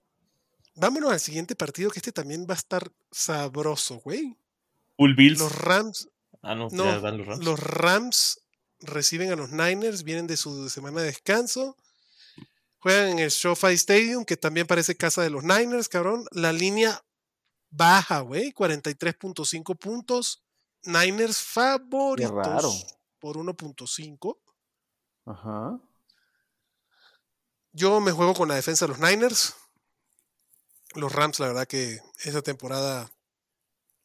Vámonos 0.73 1.11
al 1.11 1.19
siguiente 1.19 1.55
partido, 1.55 1.91
que 1.91 1.99
este 1.99 2.11
también 2.11 2.47
va 2.49 2.53
a 2.55 2.57
estar 2.57 2.91
sabroso, 3.11 3.97
güey. 3.97 4.35
Full 4.97 5.13
Bills. 5.15 5.39
Los 5.39 5.55
Rams 5.55 6.09
ah, 6.41 6.55
no, 6.55 6.69
No, 6.71 6.85
ya 6.85 6.99
van 6.99 7.17
los 7.17 7.27
Rams. 7.27 7.45
los 7.45 7.59
Rams 7.59 8.41
reciben 8.79 9.31
a 9.31 9.35
los 9.35 9.51
Niners, 9.51 10.03
vienen 10.03 10.27
de 10.27 10.37
su 10.37 10.69
semana 10.69 11.01
de 11.01 11.07
descanso. 11.07 11.77
Juegan 12.79 13.09
en 13.09 13.19
el 13.19 13.31
SoFi 13.31 13.73
Stadium, 13.73 14.25
que 14.25 14.37
también 14.37 14.65
parece 14.67 14.95
casa 14.95 15.21
de 15.21 15.29
los 15.29 15.43
Niners, 15.43 15.89
cabrón. 15.89 16.25
La 16.31 16.51
línea 16.51 17.03
baja, 17.69 18.21
güey, 18.21 18.53
43.5 18.53 19.77
puntos. 19.77 20.43
Niners 20.83 21.39
favoritos 21.39 22.31
raro. 22.31 22.71
Por 23.27 23.35
1.5. 23.35 24.37
Ajá. 25.25 25.81
Yo 27.73 27.99
me 27.99 28.13
juego 28.13 28.33
con 28.33 28.47
la 28.47 28.55
defensa 28.55 28.85
de 28.85 28.93
los 28.93 28.99
Niners. 28.99 29.53
Los 30.95 31.11
Rams, 31.11 31.37
la 31.41 31.47
verdad 31.47 31.67
que 31.67 31.99
esta 32.23 32.41
temporada 32.41 33.11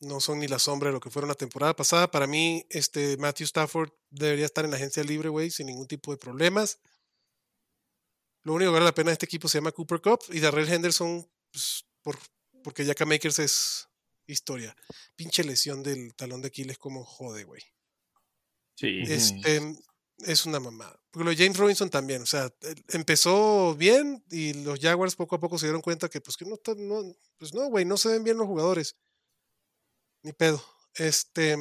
no 0.01 0.19
son 0.19 0.41
ni 0.41 0.49
la 0.49 0.59
sombra 0.59 0.89
de 0.89 0.95
lo 0.95 0.99
que 0.99 1.09
fueron 1.09 1.29
la 1.29 1.37
temporada 1.37 1.77
pasada. 1.77 2.11
Para 2.11 2.27
mí, 2.27 2.67
este 2.69 3.17
Matthew 3.17 3.45
Stafford 3.45 3.93
debería 4.11 4.45
estar 4.45 4.65
en 4.65 4.73
la 4.73 4.77
agencia 4.77 5.05
libre, 5.05 5.29
güey, 5.29 5.53
sin 5.53 5.69
ningún 5.69 5.87
tipo 5.87 6.11
de 6.11 6.19
problemas. 6.19 6.81
Lo 8.43 8.55
único 8.55 8.73
que 8.73 8.75
vale 8.75 8.87
la 8.87 8.95
pena 8.95 9.11
de 9.11 9.13
este 9.13 9.27
equipo 9.27 9.47
se 9.47 9.59
llama 9.59 9.71
Cooper 9.71 10.01
Cup 10.01 10.19
y 10.31 10.41
Darrell 10.41 10.69
Henderson, 10.69 11.31
pues, 11.53 11.87
por, 12.03 12.19
porque 12.65 12.85
Yaka 12.85 13.07
Makers 13.07 13.39
es 13.39 13.89
historia. 14.27 14.77
Pinche 15.15 15.45
lesión 15.45 15.85
del 15.85 16.13
talón 16.17 16.43
de 16.43 16.49
Aquiles, 16.49 16.77
como 16.77 17.05
jode, 17.05 17.45
güey. 17.45 17.63
Sí. 18.83 19.01
Este, 19.07 19.77
es 20.27 20.45
una 20.45 20.59
mamada. 20.59 20.99
Porque 21.13 21.25
lo 21.25 21.31
de 21.31 21.37
James 21.37 21.57
Robinson 21.57 21.89
también, 21.89 22.23
o 22.23 22.27
sea, 22.27 22.53
empezó 22.89 23.77
bien 23.77 24.25
y 24.29 24.55
los 24.65 24.81
Jaguars 24.81 25.15
poco 25.15 25.37
a 25.37 25.41
poco 25.41 25.57
se 25.57 25.67
dieron 25.67 25.83
cuenta 25.83 26.09
que, 26.09 26.21
pues, 26.21 26.37
que 26.37 26.45
no, 26.45 26.57
no 26.79 27.15
pues 27.39 27.55
no, 27.55 27.69
güey, 27.69 27.85
no 27.85 27.97
se 27.97 28.09
ven 28.09 28.25
bien 28.25 28.39
los 28.39 28.49
jugadores. 28.49 28.97
Ni 30.25 30.33
pedo. 30.33 30.61
Este, 30.97 31.57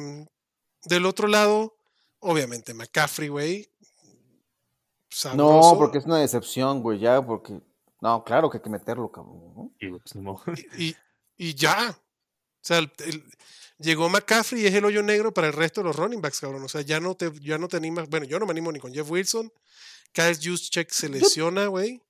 del 0.84 1.06
otro 1.06 1.28
lado, 1.28 1.76
obviamente, 2.18 2.74
McCaffrey, 2.74 3.28
güey. 3.28 3.70
No, 5.36 5.74
porque 5.78 5.98
es 5.98 6.06
una 6.06 6.18
decepción, 6.18 6.82
güey, 6.82 6.98
ya, 6.98 7.24
porque. 7.24 7.60
No, 8.00 8.24
claro 8.24 8.50
que 8.50 8.56
hay 8.56 8.62
que 8.64 8.70
meterlo, 8.70 9.12
cabrón. 9.12 9.72
pues, 9.78 10.96
y 11.36 11.54
ya. 11.54 11.96
O 12.62 12.64
sea, 12.64 12.78
el- 12.78 12.92
el- 13.04 13.24
llegó 13.78 14.08
McCaffrey 14.08 14.62
y 14.62 14.66
es 14.66 14.74
el 14.74 14.84
hoyo 14.84 15.02
negro 15.02 15.34
para 15.34 15.48
el 15.48 15.52
resto 15.52 15.80
de 15.80 15.86
los 15.88 15.96
running 15.96 16.20
backs, 16.22 16.40
cabrón. 16.40 16.62
O 16.62 16.68
sea, 16.68 16.80
ya 16.82 17.00
no 17.00 17.14
te, 17.16 17.32
ya 17.40 17.58
no 17.58 17.68
te 17.68 17.76
animas. 17.76 18.08
Bueno, 18.08 18.24
yo 18.26 18.38
no 18.38 18.46
me 18.46 18.52
animo 18.52 18.70
ni 18.72 18.78
con 18.78 18.92
Jeff 18.94 19.10
Wilson. 19.10 19.52
Kyle 20.12 20.36
Juszczyk 20.40 20.90
se 20.90 21.08
lesiona, 21.08 21.66
güey. 21.66 22.00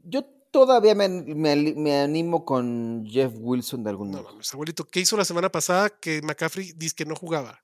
Yo 0.00 0.24
todavía 0.50 0.94
me, 0.94 1.08
me 1.08 1.54
me 1.74 1.96
animo 2.00 2.44
con 2.44 3.04
Jeff 3.08 3.32
Wilson 3.36 3.84
de 3.84 3.90
algún 3.90 4.10
No 4.10 4.18
modo. 4.18 4.30
mames, 4.32 4.52
abuelito. 4.54 4.84
¿Qué 4.84 5.00
hizo 5.00 5.16
la 5.16 5.24
semana 5.24 5.50
pasada 5.50 5.90
que 5.90 6.20
McCaffrey 6.22 6.72
dice 6.74 6.94
que 6.96 7.04
no 7.04 7.14
jugaba? 7.14 7.62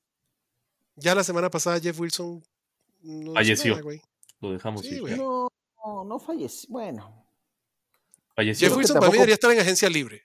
Ya 0.97 1.15
la 1.15 1.25
semana 1.25 1.51
pasada 1.51 1.81
Jeff 1.81 1.99
Wilson 1.99 2.43
no 3.03 3.33
Falleció. 3.33 3.71
nada, 3.73 3.83
güey. 3.83 4.03
Lo 4.41 4.53
dejamos 4.53 4.83
Sí, 4.83 4.95
ir. 4.97 5.01
güey. 5.01 5.17
No, 5.17 5.49
no, 5.85 6.05
no 6.05 6.19
falleció. 6.19 6.69
Bueno, 6.71 7.27
Falleció. 8.37 8.69
Jeff 8.69 8.77
Wilson 8.77 8.99
para 8.99 9.09
mí 9.09 9.15
debería 9.15 9.35
estar 9.35 9.51
en 9.51 9.61
agencia 9.61 9.89
libre. 9.89 10.23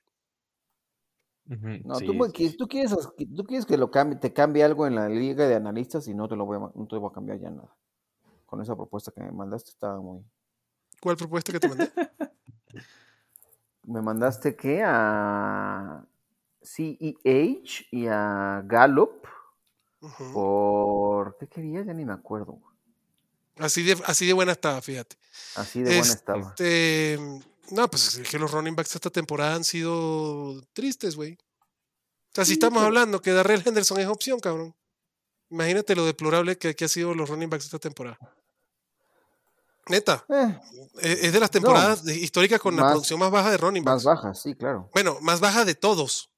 No, 1.47 1.99
sí, 1.99 2.05
tú, 2.05 2.25
sí, 2.35 2.49
sí. 2.49 2.57
tú 2.57 2.67
quieres, 2.67 2.95
tú 3.35 3.43
quieres 3.43 3.65
que 3.65 3.77
lo 3.77 3.91
cambie, 3.91 4.17
te 4.17 4.33
cambie 4.33 4.63
algo 4.63 4.87
en 4.87 4.95
la 4.95 5.07
liga 5.07 5.47
de 5.47 5.55
analistas 5.55 6.07
y 6.07 6.15
no 6.15 6.27
te 6.27 6.35
lo 6.35 6.45
voy 6.45 6.57
a, 6.57 6.59
no 6.59 6.87
te 6.87 6.95
voy 6.97 7.09
a 7.09 7.13
cambiar 7.13 7.39
ya 7.39 7.51
nada. 7.51 7.75
Con 8.45 8.61
esa 8.61 8.75
propuesta 8.75 9.11
que 9.11 9.21
me 9.21 9.31
mandaste 9.31 9.69
estaba 9.69 9.99
muy. 10.01 10.23
¿Cuál 11.01 11.17
propuesta 11.17 11.51
que 11.51 11.59
te 11.59 11.67
mandé? 11.67 11.89
Me 13.87 14.01
mandaste 14.01 14.55
que 14.55 14.81
a 14.83 16.03
CEH 16.63 17.87
y 17.91 18.07
a 18.07 18.63
Gallup 18.65 19.27
por. 20.33 21.37
¿Qué 21.37 21.47
quería? 21.47 21.83
Ya 21.83 21.93
ni 21.93 22.03
me 22.03 22.13
acuerdo. 22.13 22.59
Así 23.57 23.83
de, 23.83 24.01
así 24.05 24.25
de 24.25 24.33
buena 24.33 24.53
estaba, 24.53 24.81
fíjate. 24.81 25.17
Así 25.55 25.83
de 25.83 25.95
buena 25.97 26.13
estaba. 26.13 26.55
No, 27.71 27.89
pues 27.89 28.17
es 28.17 28.29
que 28.29 28.37
los 28.39 28.51
running 28.51 28.75
backs 28.75 28.95
esta 28.95 29.09
temporada 29.09 29.55
han 29.55 29.63
sido 29.63 30.61
tristes, 30.73 31.15
güey. 31.15 31.33
O 31.33 32.35
sea, 32.35 32.45
si 32.45 32.53
estamos 32.53 32.83
hablando 32.83 33.21
que 33.21 33.31
Darrell 33.31 33.63
Henderson 33.65 33.99
es 33.99 34.07
opción, 34.07 34.39
cabrón. 34.39 34.75
Imagínate 35.49 35.95
lo 35.95 36.05
deplorable 36.05 36.57
que, 36.57 36.75
que 36.75 36.85
ha 36.85 36.89
sido 36.89 37.13
los 37.15 37.29
running 37.29 37.49
backs 37.49 37.65
esta 37.65 37.79
temporada. 37.79 38.17
Neta, 39.87 40.25
Eh, 40.29 40.59
e- 41.01 41.19
es 41.27 41.33
de 41.33 41.39
las 41.39 41.51
temporadas 41.51 42.05
históricas 42.07 42.59
con 42.59 42.75
la 42.75 42.81
más- 42.83 42.91
producción 42.93 43.19
más 43.19 43.29
baja 43.31 43.51
de 43.51 43.57
running 43.57 43.83
más 43.83 44.03
backs. 44.03 44.21
baja, 44.23 44.33
sí, 44.33 44.55
claro. 44.55 44.89
Bueno, 44.93 45.17
más 45.21 45.39
baja 45.39 45.63
de 45.63 45.75
todos. 45.75 46.29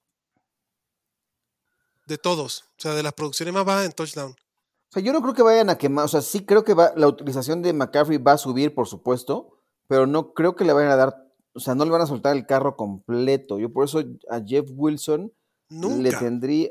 De 2.06 2.18
todos. 2.18 2.62
O 2.78 2.82
sea, 2.82 2.94
de 2.94 3.04
las 3.04 3.14
producciones 3.14 3.54
más 3.54 3.66
bajas 3.66 3.86
en 3.86 3.92
touchdown. 3.94 4.32
O 4.32 4.92
sea, 4.94 5.02
yo 5.02 5.12
no 5.14 5.22
creo 5.22 5.34
que 5.34 5.42
vayan 5.42 5.70
a 5.70 5.78
quemar, 5.78 6.06
o 6.06 6.08
sea, 6.08 6.22
sí 6.22 6.46
creo 6.46 6.64
que 6.64 6.74
va, 6.74 6.94
la 6.96 7.08
utilización 7.08 7.62
de 7.62 7.74
McCaffrey 7.74 8.18
va 8.18 8.34
a 8.34 8.38
subir, 8.38 8.74
por 8.74 8.88
supuesto, 8.88 9.57
pero 9.88 10.06
no 10.08 10.34
creo 10.34 10.56
que 10.56 10.66
le 10.66 10.74
vayan 10.74 10.92
a 10.92 10.96
dar, 10.96 11.28
o 11.54 11.60
sea, 11.60 11.76
no 11.76 11.86
le 11.86 11.92
van 11.92 12.02
a 12.02 12.08
soltar 12.08 12.36
el 12.36 12.46
carro 12.46 12.76
completo. 12.76 13.60
Yo 13.60 13.72
por 13.72 13.86
eso 13.86 14.04
a 14.30 14.42
Jeff 14.42 14.70
Wilson 14.76 15.32
le 15.70 15.78
Nunca. 15.78 16.20
tendría, 16.20 16.70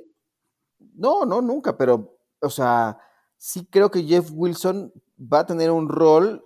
no, 0.94 1.24
no, 1.26 1.40
nunca, 1.42 1.76
pero, 1.76 2.16
o 2.40 2.50
sea, 2.50 2.98
sí 3.36 3.66
creo 3.66 3.90
que 3.90 4.04
Jeff 4.04 4.30
Wilson 4.32 4.92
va 5.20 5.40
a 5.40 5.46
tener 5.46 5.70
un 5.70 5.88
rol 5.88 6.44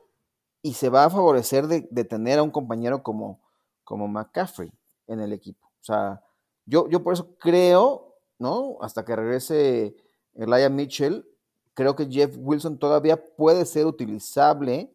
y 0.63 0.75
se 0.75 0.89
va 0.89 1.05
a 1.05 1.11
favorecer 1.11 1.67
de, 1.67 1.89
de 1.91 2.05
tener 2.05 2.39
a 2.39 2.43
un 2.43 2.51
compañero 2.51 3.03
como, 3.03 3.41
como 3.85 4.09
McCaffrey. 4.09 4.71
en 5.07 5.21
el 5.21 5.33
equipo. 5.33 5.67
O 5.81 5.85
sea, 5.85 6.23
yo, 6.67 6.89
yo 6.89 7.03
por 7.03 7.15
eso 7.15 7.35
creo, 7.39 8.15
¿no? 8.39 8.77
Hasta 8.81 9.05
que 9.05 9.17
regrese 9.17 9.97
Elijah 10.35 10.69
Mitchell, 10.69 11.27
creo 11.75 11.97
que 11.97 12.07
Jeff 12.07 12.37
Wilson 12.39 12.79
todavía 12.79 13.25
puede 13.37 13.65
ser 13.67 13.87
utilizable 13.87 14.93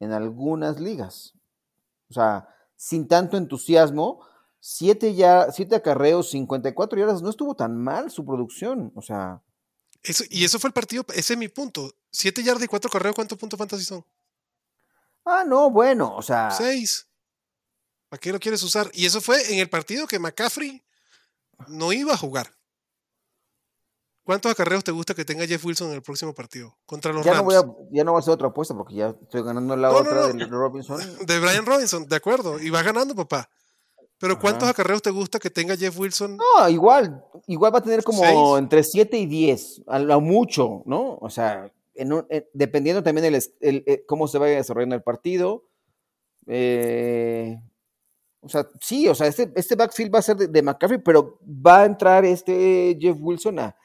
en 0.00 0.12
algunas 0.12 0.80
ligas. 0.80 1.34
O 2.10 2.14
sea, 2.14 2.48
sin 2.76 3.08
tanto 3.08 3.36
entusiasmo, 3.36 4.20
siete, 4.60 5.14
ya, 5.14 5.50
siete 5.52 5.76
acarreos, 5.76 6.30
54 6.30 6.98
yardas, 6.98 7.22
no 7.22 7.30
estuvo 7.30 7.54
tan 7.54 7.76
mal 7.76 8.10
su 8.10 8.24
producción. 8.24 8.92
O 8.94 9.02
sea, 9.02 9.42
Eso, 10.02 10.24
y 10.30 10.44
eso 10.44 10.58
fue 10.58 10.68
el 10.68 10.74
partido, 10.74 11.04
ese 11.14 11.34
es 11.34 11.38
mi 11.38 11.48
punto. 11.48 11.92
7 12.10 12.42
yardas 12.42 12.64
y 12.64 12.68
4 12.68 12.90
carreras, 12.90 13.14
¿cuántos 13.14 13.38
puntos 13.38 13.58
fantasy 13.58 13.84
son? 13.84 14.04
ah, 15.24 15.44
no, 15.46 15.70
bueno, 15.70 16.14
o 16.16 16.22
sea, 16.22 16.50
6. 16.50 17.08
¿Para 18.08 18.20
qué 18.20 18.32
lo 18.32 18.38
quieres 18.40 18.62
usar? 18.62 18.90
Y 18.94 19.04
eso 19.06 19.20
fue 19.20 19.52
en 19.52 19.58
el 19.58 19.68
partido 19.68 20.06
que 20.06 20.18
McCaffrey 20.18 20.82
no 21.68 21.92
iba 21.92 22.14
a 22.14 22.16
jugar. 22.16 22.55
¿Cuántos 24.26 24.50
acarreos 24.50 24.82
te 24.82 24.90
gusta 24.90 25.14
que 25.14 25.24
tenga 25.24 25.46
Jeff 25.46 25.64
Wilson 25.64 25.86
en 25.90 25.94
el 25.94 26.02
próximo 26.02 26.34
partido? 26.34 26.76
Contra 26.84 27.12
los 27.12 27.24
ya 27.24 27.30
no, 27.30 27.38
Rams. 27.38 27.44
voy 27.44 27.54
a, 27.54 27.88
ya 27.92 28.02
no 28.02 28.10
voy 28.10 28.18
a 28.18 28.20
hacer 28.20 28.34
otra 28.34 28.48
apuesta 28.48 28.74
porque 28.74 28.96
ya 28.96 29.14
estoy 29.22 29.42
ganando 29.44 29.76
la 29.76 29.86
No, 29.88 29.94
no, 29.94 30.00
otra 30.00 30.14
no. 30.14 30.34
de 30.34 30.44
Robinson. 30.46 30.98
De 31.26 31.38
Brian 31.38 31.64
Robinson, 31.64 32.08
de 32.08 32.16
acuerdo. 32.16 32.58
Y 32.60 32.68
va 32.70 32.82
ganando, 32.82 33.14
papá. 33.14 33.48
Pero 34.18 34.36
¿cuántos 34.40 34.68
acarreos 34.68 35.00
te 35.00 35.10
gusta 35.10 35.38
que 35.38 35.48
tenga 35.48 35.76
Jeff 35.76 35.96
Wilson? 35.96 36.38
No, 36.38 36.68
igual, 36.68 37.22
igual 37.46 37.72
va 37.72 37.78
a 37.78 37.82
tener 37.82 38.02
como 38.02 38.22
Seis. 38.24 38.38
entre 38.58 38.82
7 38.82 39.16
y 39.16 39.26
10, 39.26 39.82
a 39.86 40.00
lo 40.00 40.20
mucho, 40.20 40.82
¿no? 40.86 41.18
O 41.20 41.30
sea, 41.30 41.70
en 41.94 42.12
un- 42.12 42.26
eh, 42.28 42.50
dependiendo 42.52 43.04
también 43.04 43.26
el, 43.32 43.40
eh, 43.60 44.04
cómo 44.08 44.26
se 44.26 44.38
vaya 44.38 44.56
desarrollando 44.56 44.96
el 44.96 45.02
partido. 45.02 45.62
eh, 46.48 47.60
o 48.40 48.48
sea, 48.48 48.68
sí, 48.80 49.08
o 49.08 49.14
sea, 49.14 49.26
este, 49.26 49.50
este 49.56 49.74
backfield 49.74 50.14
va 50.14 50.20
a 50.20 50.22
ser 50.22 50.36
de, 50.36 50.46
de 50.48 50.62
McCaffrey, 50.62 51.00
pero 51.00 51.38
va 51.44 51.82
a 51.82 51.84
entrar 51.84 52.24
este 52.24 52.96
Jeff 53.00 53.16
Wilson 53.20 53.58
a, 53.58 53.76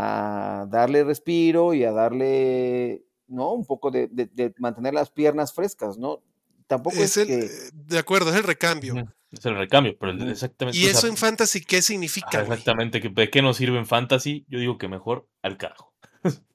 a 0.00 0.66
darle 0.70 1.02
respiro 1.02 1.74
y 1.74 1.82
a 1.84 1.90
darle, 1.92 3.04
¿no? 3.26 3.52
Un 3.52 3.66
poco 3.66 3.90
de, 3.90 4.06
de- 4.08 4.26
de 4.26 4.54
mantener 4.58 4.94
las 4.94 5.10
piernas 5.10 5.52
frescas, 5.52 5.98
¿no? 5.98 6.22
Tampoco 6.68 6.96
Es 6.96 7.16
es, 7.16 7.16
el, 7.16 7.26
que... 7.26 7.38
eh, 7.46 7.50
de 7.72 7.98
acuerdo, 7.98 8.30
es 8.30 8.36
el 8.36 8.44
recambio. 8.44 8.94
Es 9.32 9.44
el 9.44 9.56
recambio, 9.56 9.96
pero 9.98 10.12
exactamente. 10.30 10.78
Y 10.78 10.82
o 10.84 10.88
sea, 10.90 10.98
eso 10.98 11.06
en 11.08 11.16
fantasy, 11.16 11.60
¿qué 11.62 11.82
significa, 11.82 12.28
güey? 12.44 12.52
exactamente. 12.52 13.00
que- 13.00 13.08
¿De 13.08 13.28
qué 13.28 13.42
nos 13.42 13.56
sirve 13.56 13.78
en 13.78 13.86
fantasy? 13.86 14.44
Yo 14.48 14.58
digo 14.60 14.78
que 14.78 14.86
mejor 14.88 15.26
al 15.42 15.56
carajo. 15.58 15.92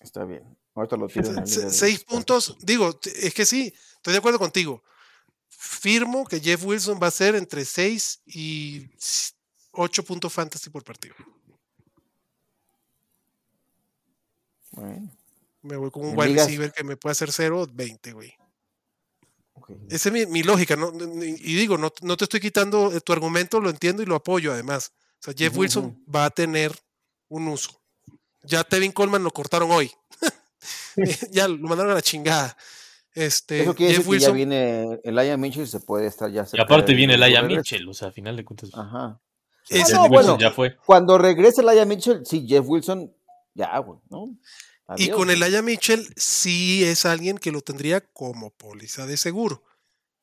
Está 0.00 0.24
bien. 0.24 0.42
Ahorita 0.74 0.96
lo 0.96 1.06
tiro 1.08 1.28
en 1.30 1.46
Se- 1.46 1.70
Seis 1.70 2.02
puntos, 2.04 2.56
digo, 2.60 2.98
es 3.04 3.34
que 3.34 3.44
sí, 3.44 3.72
estoy 3.96 4.12
de 4.12 4.18
acuerdo 4.18 4.38
contigo. 4.38 4.82
Firmo 5.48 6.24
que 6.26 6.40
Jeff 6.40 6.64
Wilson 6.64 6.98
va 7.00 7.08
a 7.08 7.10
ser 7.12 7.34
entre 7.34 7.64
6 7.64 8.22
y 8.26 8.88
8 9.72 10.02
puntos 10.04 10.32
fantasy 10.32 10.70
por 10.70 10.82
partido. 10.82 11.14
Bueno, 14.72 15.10
Me 15.62 15.76
voy 15.76 15.90
con 15.90 16.04
un 16.04 16.18
wide 16.18 16.34
receiver 16.34 16.72
que 16.72 16.84
me 16.84 16.96
puede 16.96 17.12
hacer 17.12 17.30
0 17.32 17.66
20, 17.72 18.12
güey. 18.12 18.34
Esa 19.88 20.08
es 20.08 20.12
mi, 20.12 20.26
mi 20.26 20.42
lógica. 20.42 20.76
¿no? 20.76 20.92
Y 21.22 21.54
digo, 21.54 21.78
no, 21.78 21.92
no 22.02 22.16
te 22.16 22.24
estoy 22.24 22.40
quitando 22.40 22.92
eh, 22.92 23.00
tu 23.00 23.12
argumento, 23.12 23.60
lo 23.60 23.70
entiendo 23.70 24.02
y 24.02 24.06
lo 24.06 24.16
apoyo 24.16 24.52
además. 24.52 24.92
O 25.20 25.24
sea, 25.24 25.34
Jeff 25.36 25.56
Wilson 25.56 26.02
va 26.12 26.24
a 26.26 26.30
tener 26.30 26.72
un 27.28 27.48
uso. 27.48 27.80
Ya 28.42 28.64
Tevin 28.64 28.90
Coleman 28.92 29.22
lo 29.22 29.30
cortaron 29.30 29.70
hoy. 29.70 29.90
ya 31.30 31.46
lo 31.48 31.58
mandaron 31.68 31.92
a 31.92 31.96
la 31.96 32.02
chingada. 32.02 32.56
Este, 33.14 33.62
Eso 33.62 33.74
quiere 33.74 33.94
Jeff 33.94 34.04
decir 34.06 34.18
que 34.20 34.24
ya 34.26 34.32
viene 34.32 35.00
Elijah 35.04 35.36
Mitchell, 35.36 35.68
se 35.68 35.80
puede 35.80 36.06
estar 36.06 36.30
ya 36.30 36.46
Y 36.52 36.60
aparte 36.60 36.92
de- 36.92 36.96
viene 36.96 37.16
Laia 37.18 37.40
regreso. 37.42 37.58
Mitchell, 37.60 37.88
o 37.88 37.94
sea, 37.94 38.08
a 38.08 38.12
final 38.12 38.36
de 38.36 38.44
cuentas. 38.44 38.70
Ajá. 38.74 39.20
Es- 39.68 39.86
Jeff 39.86 39.92
no, 39.94 40.02
Wilson 40.04 40.10
bueno. 40.10 40.38
ya 40.38 40.50
fue. 40.50 40.76
Cuando 40.84 41.18
regrese 41.18 41.60
Elijah 41.60 41.84
Mitchell, 41.84 42.24
sí, 42.26 42.46
Jeff 42.48 42.64
Wilson, 42.66 43.14
ya, 43.54 43.78
güey, 43.78 44.00
¿no? 44.10 44.36
y 44.96 45.08
con 45.08 45.24
güey. 45.24 45.36
Elijah 45.36 45.62
Mitchell 45.62 46.12
sí 46.16 46.84
es 46.84 47.06
alguien 47.06 47.38
que 47.38 47.52
lo 47.52 47.62
tendría 47.62 48.00
como 48.00 48.50
póliza 48.50 49.06
de 49.06 49.16
seguro. 49.16 49.62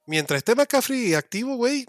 Mientras 0.05 0.39
esté 0.39 0.55
McCaffrey 0.55 1.13
activo, 1.13 1.55
güey, 1.55 1.85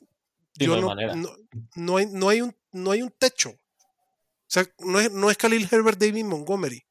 Sí, 0.58 0.66
yo 0.66 0.80
no 0.80 0.92
hay 0.92 1.06
no, 1.06 1.14
no, 1.16 1.36
no 1.76 1.96
hay, 1.96 2.06
no, 2.06 2.28
hay 2.28 2.40
un, 2.42 2.56
no 2.72 2.90
hay 2.90 3.02
un 3.02 3.10
techo. 3.10 3.50
O 3.50 4.52
sea, 4.52 4.66
no 4.80 5.00
es, 5.00 5.10
no 5.12 5.30
es 5.30 5.36
Khalil 5.36 5.68
Herbert, 5.70 5.98
David 5.98 6.24
Montgomery. 6.24 6.84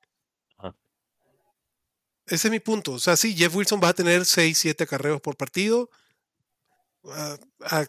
Ajá. 0.57 0.75
Ese 2.25 2.47
es 2.47 2.51
mi 2.51 2.59
punto. 2.59 2.93
O 2.93 2.99
sea, 2.99 3.17
sí, 3.17 3.35
Jeff 3.35 3.53
Wilson 3.53 3.81
va 3.83 3.89
a 3.89 3.93
tener 3.93 4.25
6, 4.25 4.57
7 4.57 4.85
acarreos 4.85 5.19
por 5.19 5.35
partido, 5.35 5.89
a, 7.05 7.37
a 7.61 7.85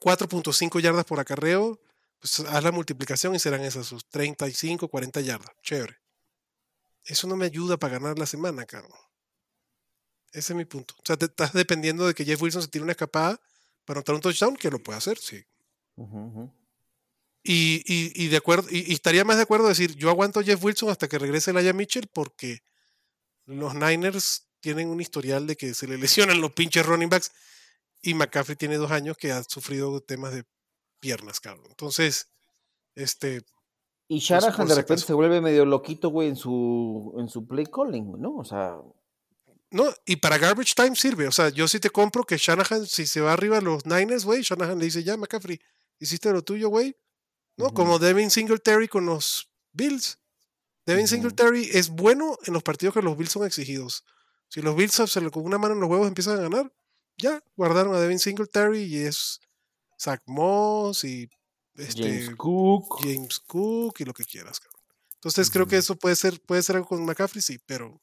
4.5 0.00 0.80
yardas 0.80 1.04
por 1.04 1.20
acarreo. 1.20 1.80
Pues 2.20 2.40
haz 2.40 2.64
la 2.64 2.72
multiplicación 2.72 3.34
y 3.34 3.38
serán 3.38 3.62
esas 3.62 3.86
sus 3.86 4.08
35, 4.08 4.88
40 4.88 5.20
yardas. 5.20 5.50
Chévere. 5.62 5.98
Eso 7.04 7.26
no 7.26 7.36
me 7.36 7.46
ayuda 7.46 7.76
para 7.76 7.98
ganar 7.98 8.18
la 8.18 8.26
semana, 8.26 8.66
Carlos. 8.66 8.98
Ese 10.32 10.52
es 10.52 10.56
mi 10.56 10.64
punto. 10.64 10.94
O 10.98 11.02
sea, 11.04 11.16
te 11.16 11.26
estás 11.26 11.52
dependiendo 11.52 12.06
de 12.06 12.14
que 12.14 12.24
Jeff 12.24 12.40
Wilson 12.42 12.62
se 12.62 12.68
tire 12.68 12.82
una 12.82 12.92
escapada 12.92 13.40
para 13.84 13.98
anotar 13.98 14.14
un 14.14 14.20
touchdown, 14.20 14.56
que 14.56 14.70
lo 14.70 14.82
puede 14.82 14.98
hacer, 14.98 15.18
sí. 15.18 15.42
Y, 17.42 17.82
y, 17.86 18.12
y 18.14 18.28
de 18.28 18.36
acuerdo, 18.36 18.68
y, 18.70 18.90
y 18.90 18.94
estaría 18.94 19.24
más 19.24 19.36
de 19.36 19.44
acuerdo 19.44 19.68
decir, 19.68 19.94
yo 19.94 20.10
aguanto 20.10 20.40
a 20.40 20.42
Jeff 20.42 20.62
Wilson 20.62 20.90
hasta 20.90 21.08
que 21.08 21.18
regrese 21.18 21.52
Laia 21.52 21.72
Mitchell 21.72 22.08
porque 22.12 22.62
los 23.46 23.74
Niners 23.74 24.48
tienen 24.60 24.88
un 24.88 25.00
historial 25.00 25.46
de 25.46 25.56
que 25.56 25.72
se 25.72 25.86
le 25.86 25.96
lesionan 25.98 26.40
los 26.40 26.52
pinches 26.52 26.84
running 26.84 27.08
backs 27.08 27.32
y 28.02 28.14
McCaffrey 28.14 28.56
tiene 28.56 28.76
dos 28.76 28.90
años 28.90 29.16
que 29.16 29.32
ha 29.32 29.42
sufrido 29.42 30.00
temas 30.02 30.34
de 30.34 30.44
piernas, 31.00 31.40
cabrón. 31.40 31.66
Entonces, 31.68 32.28
este, 32.94 33.42
Y 34.08 34.20
por 34.20 34.40
Shanahan 34.40 34.68
de 34.68 34.74
repente 34.74 35.04
se 35.04 35.12
vuelve 35.12 35.40
medio 35.40 35.64
loquito, 35.64 36.10
güey, 36.10 36.28
en 36.28 36.36
su, 36.36 37.14
en 37.18 37.28
su 37.28 37.46
play 37.46 37.66
calling, 37.66 38.20
¿no? 38.20 38.36
O 38.36 38.44
sea, 38.44 38.78
no, 39.70 39.92
y 40.06 40.16
para 40.16 40.38
garbage 40.38 40.74
time 40.74 40.96
sirve. 40.96 41.28
O 41.28 41.32
sea, 41.32 41.50
yo 41.50 41.68
sí 41.68 41.78
te 41.78 41.90
compro 41.90 42.24
que 42.24 42.38
Shanahan, 42.38 42.86
si 42.86 43.06
se 43.06 43.20
va 43.20 43.32
arriba 43.32 43.58
a 43.58 43.60
los 43.60 43.84
Niners, 43.84 44.24
güey, 44.24 44.42
Shanahan 44.42 44.78
le 44.78 44.86
dice, 44.86 45.04
ya, 45.04 45.16
McCaffrey, 45.16 45.60
hiciste 45.98 46.32
lo 46.32 46.42
tuyo, 46.42 46.68
güey. 46.68 46.96
¿No? 47.56 47.74
Como 47.74 47.98
Devin 47.98 48.30
Singletary 48.30 48.88
con 48.88 49.04
los 49.04 49.50
Bills. 49.72 50.18
Devin. 50.86 51.08
Singletary 51.08 51.68
es 51.72 51.90
bueno 51.90 52.38
en 52.46 52.54
los 52.54 52.62
partidos 52.62 52.94
que 52.94 53.02
los 53.02 53.16
Bills 53.16 53.32
son 53.32 53.44
exigidos. 53.44 54.04
Si 54.48 54.62
los 54.62 54.74
Bills 54.74 54.96
con 55.30 55.44
una 55.44 55.58
mano 55.58 55.74
en 55.74 55.80
los 55.80 55.90
huevos 55.90 56.08
empiezan 56.08 56.38
a 56.38 56.42
ganar, 56.42 56.72
ya 57.18 57.42
guardaron 57.56 57.94
a 57.94 58.00
Devin 58.00 58.18
Singletary 58.18 58.84
y 58.84 58.98
es 58.98 59.40
Zach 59.98 60.22
Moss 60.26 61.04
y 61.04 61.28
este, 61.76 62.02
James 62.02 62.30
Cook. 62.36 62.96
James 63.00 63.38
Cook 63.40 63.96
y 64.00 64.04
lo 64.04 64.14
que 64.14 64.24
quieras. 64.24 64.60
cabrón. 64.60 64.80
Entonces 65.14 65.50
creo 65.50 65.66
que 65.66 65.76
eso 65.76 65.96
puede 65.96 66.14
ser, 66.16 66.40
puede 66.40 66.62
ser 66.62 66.76
algo 66.76 66.88
con 66.88 67.04
McCaffrey, 67.04 67.42
sí, 67.42 67.58
pero 67.66 68.00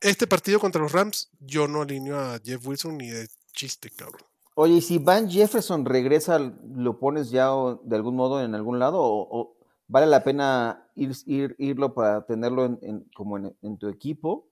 este 0.00 0.26
partido 0.26 0.58
contra 0.60 0.82
los 0.82 0.92
Rams, 0.92 1.30
yo 1.40 1.68
no 1.68 1.82
alineo 1.82 2.18
a 2.18 2.38
Jeff 2.44 2.66
Wilson 2.66 2.98
ni 2.98 3.08
de 3.10 3.28
chiste, 3.52 3.90
cabrón. 3.90 4.20
Oye, 4.56 4.74
y 4.74 4.82
si 4.82 4.98
Van 4.98 5.30
Jefferson 5.30 5.84
regresa, 5.84 6.38
¿lo 6.38 6.98
pones 6.98 7.30
ya 7.30 7.54
o- 7.54 7.76
de 7.84 7.96
algún 7.96 8.14
modo 8.16 8.42
en 8.42 8.54
algún 8.54 8.78
lado? 8.78 9.00
¿O, 9.00 9.26
o 9.30 9.56
vale 9.88 10.06
la 10.06 10.22
pena 10.22 10.88
ir, 10.94 11.10
ir- 11.26 11.56
irlo 11.58 11.94
para 11.94 12.24
tenerlo 12.26 12.64
en, 12.66 12.78
en- 12.82 13.10
como 13.16 13.38
en, 13.38 13.56
en 13.62 13.78
tu 13.78 13.88
equipo? 13.88 14.48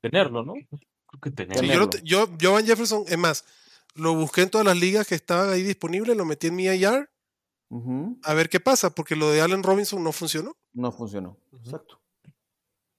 Tenerlo, 0.00 0.44
¿no? 0.44 0.54
Creo 0.54 1.20
que 1.20 1.30
Sí, 1.30 1.36
tenerlo. 1.36 1.62
yo, 1.62 1.78
lo 1.78 1.90
Tenerlo. 1.90 1.90
te- 1.90 2.02
yo, 2.02 2.38
yo 2.38 2.52
Van 2.54 2.64
Jefferson, 2.66 3.04
es 3.06 3.18
más, 3.18 3.44
lo 3.94 4.14
busqué 4.14 4.42
en 4.42 4.50
todas 4.50 4.66
las 4.66 4.76
ligas 4.76 5.06
que 5.06 5.14
estaban 5.14 5.50
ahí 5.50 5.62
disponibles, 5.62 6.16
lo 6.16 6.24
metí 6.24 6.48
en 6.48 6.56
mi 6.56 6.64
IR 6.66 7.10
a 8.24 8.34
ver 8.34 8.48
qué 8.48 8.58
pasa, 8.58 8.90
porque 8.90 9.14
lo 9.14 9.30
de 9.30 9.40
Allen 9.40 9.62
Robinson 9.62 10.02
no 10.02 10.10
funcionó. 10.10 10.56
No 10.72 10.90
funcionó. 10.90 11.38
Exacto. 11.52 12.00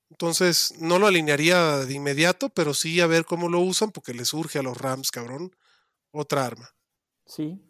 Entonces, 0.10 0.76
no 0.80 0.98
lo 0.98 1.08
alinearía 1.08 1.78
de 1.80 1.94
inmediato, 1.94 2.50
pero 2.50 2.74
sí 2.74 3.02
a 3.02 3.08
ver 3.08 3.26
cómo 3.26 3.50
lo 3.50 3.60
usan, 3.60 3.92
porque 3.92 4.14
le 4.14 4.24
surge 4.24 4.60
a 4.60 4.64
los 4.64 4.78
Rams, 4.78 5.12
cabrón, 5.12 5.54
otra 6.12 6.46
arma. 6.46 6.74
Sí. 7.26 7.62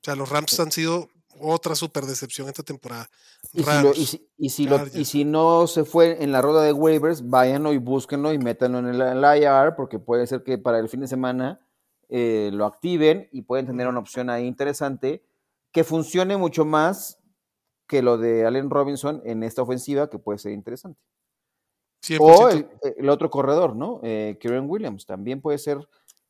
O 0.00 0.04
sea, 0.04 0.14
los 0.14 0.28
Rams 0.28 0.58
han 0.60 0.72
sido 0.72 1.08
otra 1.40 1.74
super 1.74 2.04
decepción 2.04 2.48
esta 2.48 2.62
temporada. 2.62 3.08
Y 3.52 3.58
si, 3.62 3.64
Rams, 3.64 3.82
lo- 3.84 3.92
y 3.94 4.06
si- 4.06 4.28
y 4.38 4.48
si 4.50 4.64
lo- 4.66 4.76
y 4.76 4.78
Chargers. 4.78 5.08
si 5.08 5.24
no 5.24 5.66
se 5.66 5.84
fue 5.84 6.22
en 6.22 6.32
la 6.32 6.40
rueda 6.42 6.62
de 6.62 6.72
waivers, 6.72 7.28
váyanlo 7.28 7.72
y 7.72 7.78
búsquenlo 7.78 8.32
y 8.32 8.38
métanlo 8.38 8.78
en 8.80 8.86
el, 8.86 9.00
en 9.00 9.24
el 9.24 9.24
IR, 9.42 9.74
porque 9.76 9.98
puede 9.98 10.26
ser 10.26 10.42
que 10.42 10.58
para 10.58 10.78
el 10.78 10.88
fin 10.88 11.00
de 11.00 11.08
semana 11.08 11.60
eh, 12.08 12.50
lo 12.52 12.66
activen 12.66 13.28
y 13.32 13.42
pueden 13.42 13.66
tener 13.66 13.88
una 13.88 13.98
opción 13.98 14.28
ahí 14.30 14.46
interesante 14.46 15.24
que 15.72 15.84
funcione 15.84 16.36
mucho 16.36 16.64
más 16.64 17.18
que 17.86 18.02
lo 18.02 18.18
de 18.18 18.46
Allen 18.46 18.70
Robinson 18.70 19.20
en 19.24 19.42
esta 19.42 19.62
ofensiva, 19.62 20.08
que 20.08 20.18
puede 20.18 20.38
ser 20.38 20.52
interesante. 20.52 21.00
100%. 22.02 22.18
O 22.20 22.48
el, 22.50 22.68
el 22.98 23.08
otro 23.08 23.30
corredor, 23.30 23.74
¿no? 23.74 24.00
Eh, 24.02 24.36
Kieran 24.40 24.68
Williams, 24.68 25.06
también 25.06 25.40
puede 25.40 25.58
ser. 25.58 25.78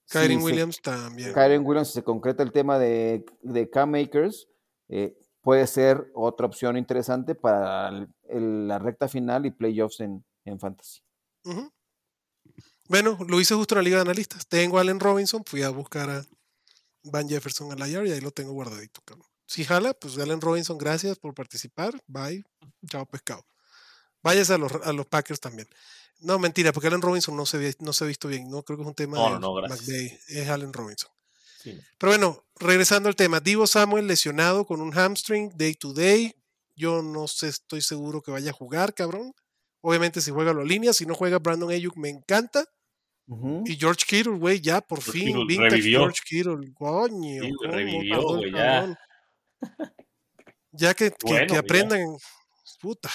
si 0.06 0.18
Kyren 0.18 0.38
se- 0.38 0.44
Williams 0.44 0.80
también. 0.82 1.32
Kyren 1.32 1.66
Williams, 1.66 1.88
si 1.88 1.94
se 1.94 2.04
concreta 2.04 2.42
el 2.42 2.52
tema 2.52 2.78
de, 2.78 3.24
de 3.42 3.68
Cam 3.70 3.90
Makers, 3.90 4.48
eh, 4.88 5.16
puede 5.40 5.66
ser 5.66 6.10
otra 6.14 6.46
opción 6.46 6.76
interesante 6.76 7.34
para 7.34 7.88
el- 7.88 8.08
el- 8.28 8.68
la 8.68 8.78
recta 8.78 9.08
final 9.08 9.44
y 9.46 9.50
playoffs 9.50 10.00
en, 10.00 10.24
en 10.44 10.58
Fantasy. 10.60 11.00
Bueno, 12.88 13.18
lo 13.28 13.40
hice 13.40 13.54
justo 13.54 13.74
en 13.74 13.78
la 13.78 13.82
liga 13.82 13.96
de 13.96 14.02
analistas. 14.02 14.46
Tengo 14.46 14.78
a 14.78 14.82
Allen 14.82 15.00
Robinson, 15.00 15.42
fui 15.46 15.62
a 15.62 15.70
buscar 15.70 16.10
a 16.10 16.24
Van 17.04 17.28
Jefferson 17.28 17.72
al 17.72 17.88
IR 17.88 18.06
y 18.06 18.12
ahí 18.12 18.20
lo 18.20 18.30
tengo 18.30 18.52
guardadito, 18.52 19.00
cabrón. 19.04 19.26
Si 19.46 19.64
jala, 19.64 19.94
pues 19.94 20.18
Allen 20.18 20.40
Robinson, 20.40 20.78
gracias 20.78 21.18
por 21.18 21.34
participar. 21.34 22.02
Bye. 22.06 22.44
Chao, 22.88 23.06
pescado. 23.06 23.46
Váyase 24.22 24.54
a 24.54 24.58
los, 24.58 24.72
a 24.72 24.92
los 24.92 25.06
Packers 25.06 25.40
también. 25.40 25.68
No, 26.20 26.38
mentira, 26.38 26.72
porque 26.72 26.86
Allen 26.88 27.02
Robinson 27.02 27.36
no 27.36 27.44
se, 27.44 27.74
no 27.80 27.92
se 27.92 28.04
ha 28.04 28.06
visto 28.06 28.28
bien. 28.28 28.48
No 28.50 28.62
creo 28.62 28.78
que 28.78 28.82
es 28.82 28.88
un 28.88 28.94
tema 28.94 29.16
No, 29.18 29.24
de 29.26 29.30
no, 29.32 29.38
no, 29.40 29.54
gracias. 29.54 29.80
McVay. 29.88 30.18
Es 30.28 30.48
Allen 30.48 30.72
Robinson. 30.72 31.10
Sí. 31.62 31.78
Pero 31.98 32.10
bueno, 32.12 32.43
regresando 32.60 33.08
al 33.08 33.16
tema. 33.16 33.40
Divo 33.40 33.66
Samuel 33.66 34.06
lesionado 34.06 34.64
con 34.66 34.80
un 34.80 34.92
hamstring 34.92 35.50
day 35.56 35.74
to 35.74 35.92
day. 35.92 36.34
Yo 36.76 37.02
no 37.02 37.28
sé, 37.28 37.48
estoy 37.48 37.80
seguro 37.82 38.22
que 38.22 38.30
vaya 38.32 38.50
a 38.50 38.54
jugar, 38.54 38.94
cabrón. 38.94 39.32
Obviamente 39.80 40.20
si 40.20 40.30
juega 40.30 40.52
la 40.54 40.64
línea, 40.64 40.92
si 40.92 41.06
no 41.06 41.14
juega 41.14 41.38
Brandon 41.38 41.70
Ayuk 41.70 41.96
me 41.96 42.08
encanta. 42.08 42.64
Y 43.64 43.76
George 43.76 44.04
Kittle, 44.06 44.34
güey, 44.38 44.60
ya 44.60 44.80
por 44.82 45.00
George 45.00 45.18
fin, 45.18 45.26
Kittle 45.28 45.44
vintage 45.46 45.70
revivió. 45.70 45.98
George 46.00 46.20
Kittle, 46.26 46.72
coño. 46.74 47.20
Sí, 47.20 47.38
güey, 47.38 47.52
cómo 47.54 47.72
revivió, 47.72 48.46
ya. 48.52 48.98
Ya 50.72 50.94
que, 50.94 51.10
que- 51.10 51.16
Bueno, 51.22 51.46
que 51.46 51.52
ya. 51.54 51.60
aprendan, 51.60 52.00
puta. 52.80 53.10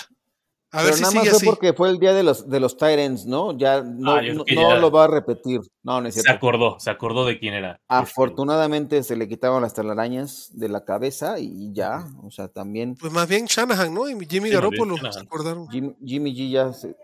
A 0.72 0.78
Pero 0.78 0.86
ver 0.86 0.94
si 0.94 1.02
nada 1.02 1.14
más 1.16 1.24
sigue 1.24 1.30
fue 1.32 1.38
así. 1.38 1.46
porque 1.48 1.74
fue 1.74 1.90
el 1.90 2.00
día 2.00 2.14
de 2.14 2.22
los, 2.22 2.48
de 2.48 2.60
los 2.60 2.78
Tyrants, 2.78 3.26
¿no? 3.26 3.58
Ya 3.58 3.82
no, 3.82 4.12
Ah, 4.12 4.22
no, 4.22 4.46
que 4.46 4.54
no 4.54 4.70
ya- 4.70 4.76
lo 4.76 4.91
va 4.91 5.06
a 5.06 5.08
repetir. 5.08 5.62
No, 5.82 6.00
no 6.00 6.08
es 6.08 6.14
Se 6.16 6.30
acordó, 6.30 6.80
se 6.80 6.91
acordó 6.91 7.26
de 7.26 7.40
quién 7.40 7.56
era. 7.56 7.80
Afortunadamente 7.88 9.02
se 9.02 9.16
le 9.16 9.28
quitaban 9.28 9.64
las 9.64 9.74
telarañas 9.74 10.50
de 10.54 10.70
la 10.70 10.86
cabeza 10.86 11.40
y 11.40 11.74
ya, 11.74 12.06
o 12.22 12.30
sea, 12.30 12.50
también 12.50 12.94
Pues 12.96 13.12
más 13.12 13.28
bien 13.28 13.46
Shanahan, 13.46 13.91
¿no? 13.91 14.08
Y 14.10 14.14
Jimmy 14.14 14.30
Sí, 14.30 14.40
más 14.41 14.52
Garoppolo, 14.52 15.12
¿se 15.12 15.20
acordaron? 15.20 15.68
Jim- 15.70 15.96
Jimmy 16.06 16.36
G 16.36 16.52
ya 16.52 16.72
se- 16.72 16.96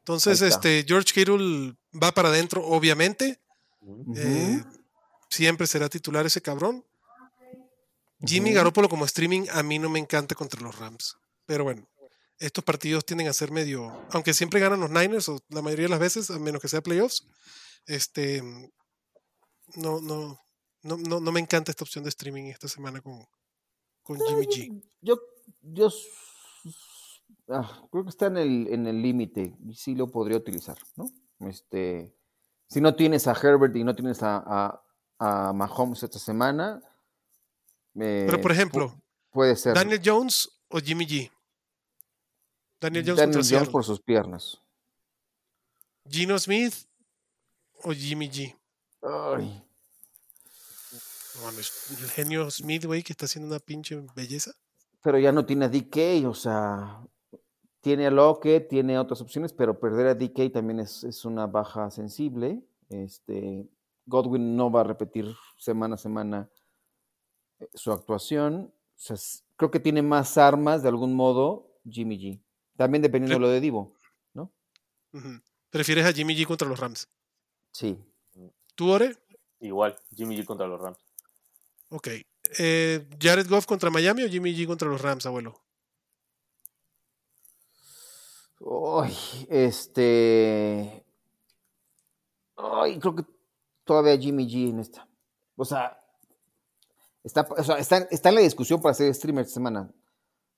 Entonces, 0.00 0.40
este, 0.42 0.84
George 0.86 1.12
Kittle 1.12 1.74
va 2.00 2.12
para 2.12 2.28
adentro, 2.28 2.64
obviamente. 2.64 3.40
Eh, 4.16 4.62
siempre 5.28 5.66
será 5.66 5.88
titular 5.88 6.26
ese 6.26 6.40
cabrón. 6.40 6.84
Jimmy. 8.24 8.52
Garoppolo 8.52 8.88
como 8.88 9.04
streaming 9.04 9.46
a 9.52 9.62
mí 9.62 9.78
no 9.78 9.88
me 9.88 9.98
encanta 9.98 10.34
contra 10.34 10.60
los 10.60 10.78
Rams. 10.78 11.16
Pero 11.46 11.64
bueno, 11.64 11.86
estos 12.40 12.64
partidos 12.64 13.04
tienden 13.04 13.28
a 13.28 13.32
ser 13.32 13.50
medio, 13.52 13.92
aunque 14.10 14.34
siempre 14.34 14.58
ganan 14.60 14.80
los 14.80 14.90
Niners 14.90 15.28
o 15.28 15.38
la 15.50 15.62
mayoría 15.62 15.84
de 15.84 15.90
las 15.90 16.00
veces, 16.00 16.30
a 16.30 16.38
menos 16.38 16.60
que 16.60 16.68
sea 16.68 16.80
playoffs, 16.82 17.26
este 17.86 18.42
no, 19.76 20.00
no, 20.00 20.38
no, 20.82 20.96
no, 20.96 21.20
no 21.20 21.32
me 21.32 21.40
encanta 21.40 21.70
esta 21.70 21.84
opción 21.84 22.02
de 22.04 22.10
streaming 22.10 22.44
esta 22.44 22.66
semana 22.68 23.00
con, 23.00 23.24
con 24.02 24.18
Jimmy 24.26 24.46
G. 24.46 24.82
Yo, 25.00 25.16
yo 25.60 25.86
s- 25.88 26.08
ah, 27.48 27.82
creo 27.90 28.04
que 28.04 28.10
está 28.10 28.26
en 28.26 28.36
el 28.38 28.68
en 28.72 28.86
el 28.86 29.00
límite 29.02 29.54
y 29.64 29.74
sí 29.74 29.94
lo 29.94 30.10
podría 30.10 30.38
utilizar, 30.38 30.78
¿no? 30.96 31.06
Este, 31.40 32.14
si 32.68 32.80
no 32.80 32.94
tienes 32.94 33.26
a 33.26 33.32
Herbert 33.32 33.74
y 33.76 33.84
no 33.84 33.94
tienes 33.94 34.22
a, 34.22 34.42
a, 34.46 34.82
a 35.18 35.52
Mahomes 35.52 36.02
esta 36.02 36.18
semana, 36.18 36.82
Pero 37.94 38.40
por 38.40 38.50
eh, 38.50 38.54
ejemplo, 38.54 39.00
puede 39.30 39.56
ser 39.56 39.74
Daniel 39.74 40.00
Jones 40.04 40.48
o 40.68 40.80
Jimmy 40.80 41.06
G. 41.06 41.30
Daniel 42.80 43.04
Jones 43.06 43.20
Daniel 43.50 43.70
por 43.70 43.84
sus 43.84 44.00
piernas. 44.00 44.58
Gino 46.08 46.38
Smith 46.38 46.74
o 47.84 47.92
Jimmy 47.92 48.28
G. 48.30 48.56
Ay, 49.02 49.62
No 51.36 51.42
mames, 51.46 51.90
el 52.02 52.08
genio 52.10 52.50
Smith, 52.50 52.84
güey, 52.84 53.02
que 53.02 53.12
está 53.12 53.26
haciendo 53.26 53.48
una 53.48 53.58
pinche 53.60 53.96
belleza. 54.14 54.52
pero 55.02 55.18
ya 55.18 55.32
no 55.32 55.46
tiene 55.46 55.66
a 55.66 55.68
DK, 55.68 56.26
o 56.26 56.34
sea, 56.34 57.00
tiene 57.80 58.06
a 58.06 58.10
Lockett, 58.10 58.68
tiene 58.68 58.98
otras 58.98 59.20
opciones, 59.22 59.52
pero 59.52 59.78
perder 59.78 60.06
a 60.08 60.14
DK 60.14 60.52
también 60.52 60.80
es, 60.80 61.04
es 61.04 61.24
una 61.24 61.46
baja 61.46 61.90
sensible. 61.90 62.62
Este, 62.90 63.66
Godwin 64.06 64.56
no 64.56 64.70
va 64.70 64.80
a 64.80 64.84
repetir 64.84 65.34
semana 65.56 65.94
a 65.94 65.98
semana 65.98 66.50
eh, 67.60 67.68
su 67.74 67.92
actuación. 67.92 68.72
O 68.74 68.98
sea, 69.02 69.14
s- 69.14 69.42
creo 69.56 69.70
que 69.70 69.80
tiene 69.80 70.02
más 70.02 70.36
armas 70.36 70.82
de 70.82 70.88
algún 70.90 71.14
modo 71.14 71.70
Jimmy 71.88 72.18
G. 72.18 72.42
También 72.80 73.02
dependiendo 73.02 73.34
de 73.34 73.40
lo 73.40 73.48
de 73.50 73.60
Divo, 73.60 73.94
¿no? 74.32 74.50
¿Prefieres 75.68 76.06
a 76.06 76.14
Jimmy 76.14 76.34
G 76.34 76.46
contra 76.46 76.66
los 76.66 76.80
Rams? 76.80 77.10
Sí. 77.72 78.02
¿Tú, 78.74 78.90
Ore? 78.90 79.18
Igual, 79.60 79.98
Jimmy 80.16 80.34
G 80.38 80.46
contra 80.46 80.66
los 80.66 80.80
Rams. 80.80 80.96
Ok. 81.90 82.08
Eh, 82.58 83.06
¿Jared 83.20 83.46
Goff 83.50 83.66
contra 83.66 83.90
Miami 83.90 84.24
o 84.24 84.30
Jimmy 84.30 84.54
G 84.56 84.66
contra 84.66 84.88
los 84.88 84.98
Rams, 85.02 85.26
abuelo? 85.26 85.60
Ay, 89.02 89.14
este. 89.50 91.04
Ay, 92.56 92.98
creo 92.98 93.14
que 93.16 93.24
todavía 93.84 94.16
Jimmy 94.18 94.48
G 94.48 94.70
en 94.70 94.80
esta. 94.80 95.06
O 95.56 95.66
sea, 95.66 96.02
está, 97.22 97.46
o 97.50 97.62
sea, 97.62 97.76
está, 97.76 97.98
está 98.10 98.30
en 98.30 98.36
la 98.36 98.40
discusión 98.40 98.80
para 98.80 98.94
ser 98.94 99.14
streamer 99.14 99.42
esta 99.42 99.52
semana. 99.54 99.92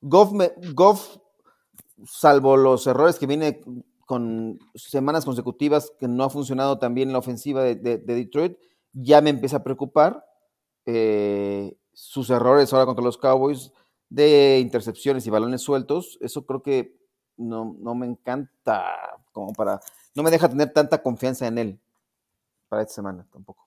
Goff, 0.01 0.31
me- 0.31 0.53
Goff, 0.73 1.17
salvo 2.07 2.57
los 2.57 2.87
errores 2.87 3.19
que 3.19 3.27
viene 3.27 3.61
con 4.07 4.59
semanas 4.75 5.25
consecutivas 5.25 5.93
que 5.99 6.09
no 6.09 6.25
ha 6.25 6.31
funcionado 6.31 6.79
tan 6.79 6.95
bien 6.95 7.13
la 7.13 7.19
ofensiva 7.19 7.63
de, 7.63 7.77
de- 7.77 7.99
de 7.99 8.15
Detroit, 8.15 8.59
ya 8.93 9.21
me 9.21 9.31
empieza 9.31 9.59
a 9.59 9.65
preocupar 9.65 10.27
eh, 10.85 11.77
sus 11.93 12.29
errores 12.31 12.73
ahora 12.73 12.87
contra 12.87 13.05
los 13.05 13.17
Cowboys 13.17 13.73
de 14.11 14.59
intercepciones 14.61 15.27
y 15.27 15.31
balones 15.31 15.63
sueltos. 15.63 16.19
Eso 16.21 16.45
creo 16.45 16.63
que 16.63 16.99
no, 17.37 17.75
no 17.79 17.95
me 17.95 18.07
encanta 18.07 18.85
como 19.33 19.53
para... 19.55 19.81
No 20.15 20.23
me 20.23 20.31
deja 20.31 20.49
tener 20.49 20.73
tanta 20.73 21.03
confianza 21.03 21.47
en 21.47 21.57
él 21.59 21.81
para 22.69 22.83
esta 22.83 22.95
semana 22.95 23.27
tampoco. 23.33 23.67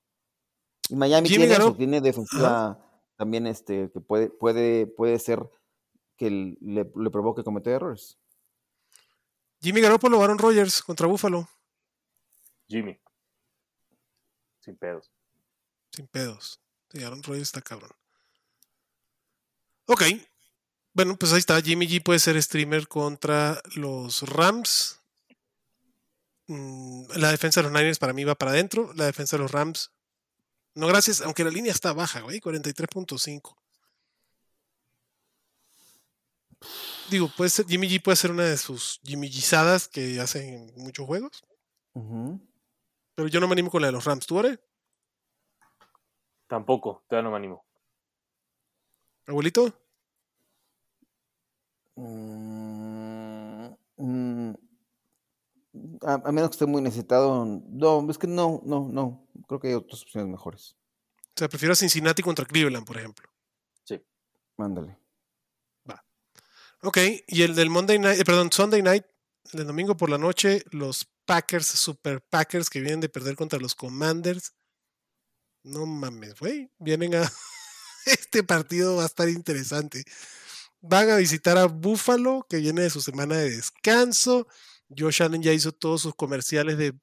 Y 0.90 0.96
Miami 0.96 1.28
Jimmy 1.28 1.46
tiene 1.48 1.54
eso, 1.56 1.72
Garop- 1.72 1.78
tiene 1.78 2.02
defensiva 2.02 2.80
también 3.16 3.48
este, 3.48 3.90
que 3.92 4.00
puede, 4.02 4.30
puede, 4.30 4.86
puede 4.86 5.18
ser 5.18 5.50
que 6.18 6.30
le, 6.30 6.92
le 6.96 7.10
provoque 7.10 7.44
cometer 7.44 7.74
errores. 7.74 8.20
Jimmy 9.62 9.82
Garoppolo 9.82 10.20
o 10.20 10.24
Aaron 10.24 10.38
Rodgers 10.38 10.82
contra 10.84 11.08
Buffalo. 11.08 11.50
Jimmy. 12.68 13.00
Sin 14.60 14.76
pedos. 14.78 15.12
Sin 15.92 16.08
pedos. 16.08 16.60
Sí, 16.92 17.04
Aaron 17.04 17.24
Rodgers 17.24 17.44
está 17.50 17.62
cabrón. 17.62 17.92
Ok. 19.88 20.04
Bueno, 20.94 21.16
pues 21.18 21.34
ahí 21.34 21.40
está. 21.40 21.62
Jimmy 21.62 21.88
G 21.88 22.02
puede 22.04 22.20
ser 22.20 22.42
streamer 22.42 22.88
contra 22.88 23.62
los 23.76 24.22
Rams. 24.24 25.00
Mm, 26.48 27.06
La 27.16 27.32
defensa 27.32 27.62
de 27.62 27.64
los 27.70 27.72
Niners 27.74 28.00
para 28.00 28.14
mí 28.14 28.24
va 28.24 28.36
para 28.36 28.52
adentro. 28.52 28.92
La 28.96 29.06
defensa 29.06 29.38
de 29.38 29.44
los 29.44 29.52
Rams. 29.52 29.92
No, 30.74 30.88
gracias. 30.88 31.22
Aunque 31.22 31.44
la 31.44 31.50
línea 31.52 31.72
está 31.72 31.94
baja, 31.94 32.22
güey. 32.22 32.40
43.5. 32.40 33.56
Digo, 37.10 37.30
puede 37.36 37.50
ser, 37.50 37.66
Jimmy 37.68 37.88
G 37.88 38.02
puede 38.02 38.16
ser 38.16 38.32
una 38.32 38.44
de 38.44 38.58
sus 38.58 39.00
Jimmy 39.04 39.30
Gizadas 39.30 39.88
que 39.88 40.20
hacen 40.20 40.70
en 40.70 40.84
muchos 40.84 41.06
juegos. 41.06 41.44
Pero 41.94 43.30
yo 43.30 43.40
no 43.40 43.48
me 43.48 43.54
animo 43.54 43.70
con 43.70 43.82
la 43.82 43.88
de 43.88 43.94
los 43.94 44.04
Rams. 44.06 44.26
¿Tú, 44.26 44.38
Ore? 44.38 44.60
Tampoco, 46.48 47.04
todavía 47.08 47.24
no 47.24 47.32
me 47.32 47.38
animo. 47.38 47.66
¿Abuelito? 49.28 49.74
Mm, 51.96 53.68
mm, 53.98 54.54
a, 56.04 56.14
a 56.14 56.32
menos 56.32 56.50
que 56.50 56.56
esté 56.56 56.66
muy 56.66 56.82
necesitado. 56.82 57.46
No, 57.46 58.10
es 58.10 58.18
que 58.18 58.28
no, 58.28 58.62
no, 58.66 58.88
no. 58.90 59.28
Creo 59.48 59.60
que 59.60 59.70
hay 59.70 59.74
otras 59.74 60.04
opciones 60.04 60.30
mejores. 60.30 60.76
O 61.20 61.38
sea, 61.38 61.50
prefiero 61.50 61.74
a 61.74 61.76
Cincinnati 61.76 62.22
contra 62.22 62.46
Cleveland, 62.46 62.86
por 62.86 62.98
ejemplo. 62.98 63.30
Mándale. 64.58 64.98
Ok, 66.88 67.00
y 67.26 67.42
el 67.42 67.56
del 67.56 67.72
Monday 67.72 67.98
Night, 67.98 68.20
eh, 68.20 68.24
perdón, 68.24 68.52
Sunday 68.52 68.84
Night, 68.84 69.06
el 69.54 69.66
domingo 69.66 69.98
por 69.98 70.08
la 70.08 70.20
noche, 70.20 70.64
los 70.70 71.08
Packers, 71.26 71.66
Super 71.66 72.22
Packers 72.22 72.70
que 72.70 72.80
vienen 72.80 73.00
de 73.00 73.10
perder 73.10 73.36
contra 73.36 73.58
los 73.58 73.74
Commanders. 73.74 74.54
No 75.64 75.88
mames, 75.88 76.36
güey, 76.40 76.70
vienen 76.78 77.16
a... 77.16 77.24
este 78.06 78.44
partido 78.44 78.98
va 78.98 79.04
a 79.04 79.08
estar 79.08 79.28
interesante. 79.28 80.04
Van 80.80 81.10
a 81.10 81.16
visitar 81.16 81.58
a 81.58 81.66
Buffalo, 81.66 82.46
que 82.48 82.58
viene 82.58 82.84
de 82.84 82.92
su 82.92 83.02
semana 83.02 83.36
de 83.38 83.50
descanso. 83.50 84.48
Josh 84.96 85.24
Allen 85.24 85.42
ya 85.42 85.54
hizo 85.54 85.72
todos 85.72 86.04
sus 86.04 86.14
comerciales 86.14 86.78
de, 86.78 86.94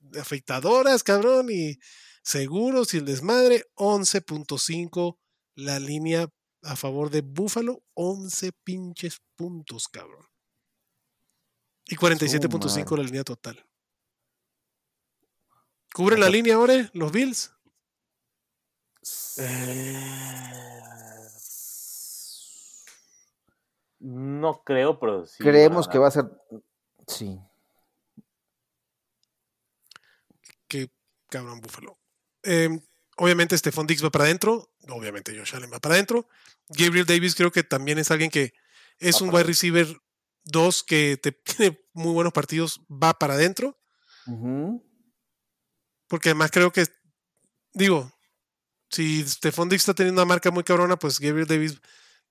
de 0.00 0.20
afeitadoras, 0.20 1.04
cabrón, 1.04 1.50
y 1.52 1.78
seguros 2.24 2.92
y 2.94 2.96
el 2.96 3.04
desmadre. 3.04 3.64
11.5 3.76 5.18
la 5.54 5.78
línea 5.78 6.28
a 6.64 6.76
favor 6.76 7.10
de 7.10 7.20
Buffalo, 7.20 7.82
11 7.94 8.52
pinches 8.64 9.20
puntos, 9.36 9.88
cabrón. 9.88 10.26
Y 11.86 11.96
47.5 11.96 12.84
madre. 12.84 12.96
la 12.96 13.02
línea 13.04 13.24
total. 13.24 13.66
¿Cubren 15.92 16.20
la 16.20 16.28
línea 16.28 16.56
ahora 16.56 16.90
los 16.92 17.12
Bills? 17.12 17.52
No 24.00 24.62
creo, 24.64 24.98
pero 24.98 25.26
sí. 25.26 25.42
Creemos 25.42 25.86
que 25.86 25.98
va 25.98 26.08
a 26.08 26.10
ser. 26.10 26.24
Sí. 27.06 27.38
que 30.68 30.90
cabrón 31.28 31.60
Buffalo. 31.60 31.98
Em, 32.42 32.80
obviamente 33.16 33.56
Stephon 33.56 33.86
Diggs 33.86 34.04
va 34.04 34.10
para 34.10 34.24
adentro, 34.24 34.72
obviamente 34.88 35.36
Josh 35.36 35.54
Allen 35.56 35.72
va 35.72 35.80
para 35.80 35.94
adentro. 35.94 36.28
Gabriel 36.68 37.06
Davis 37.06 37.34
creo 37.34 37.52
que 37.52 37.62
también 37.62 37.98
es 37.98 38.10
alguien 38.10 38.30
que 38.30 38.52
es 38.98 39.16
Va 39.20 39.26
un 39.26 39.34
wide 39.34 39.44
receiver 39.44 40.00
2 40.44 40.82
que 40.84 41.16
te, 41.16 41.32
tiene 41.58 41.80
muy 41.92 42.12
buenos 42.12 42.32
partidos, 42.32 42.80
va 42.90 43.18
para 43.18 43.34
adentro, 43.34 43.78
porque 46.08 46.30
además 46.30 46.50
creo 46.50 46.72
que, 46.72 46.86
digo, 47.72 48.10
si 48.90 49.26
Stephon 49.26 49.68
Diggs 49.68 49.82
está 49.82 49.94
teniendo 49.94 50.22
una 50.22 50.28
marca 50.28 50.50
muy 50.50 50.64
cabrona, 50.64 50.96
pues 50.98 51.18
Gabriel 51.18 51.46
Davis 51.46 51.80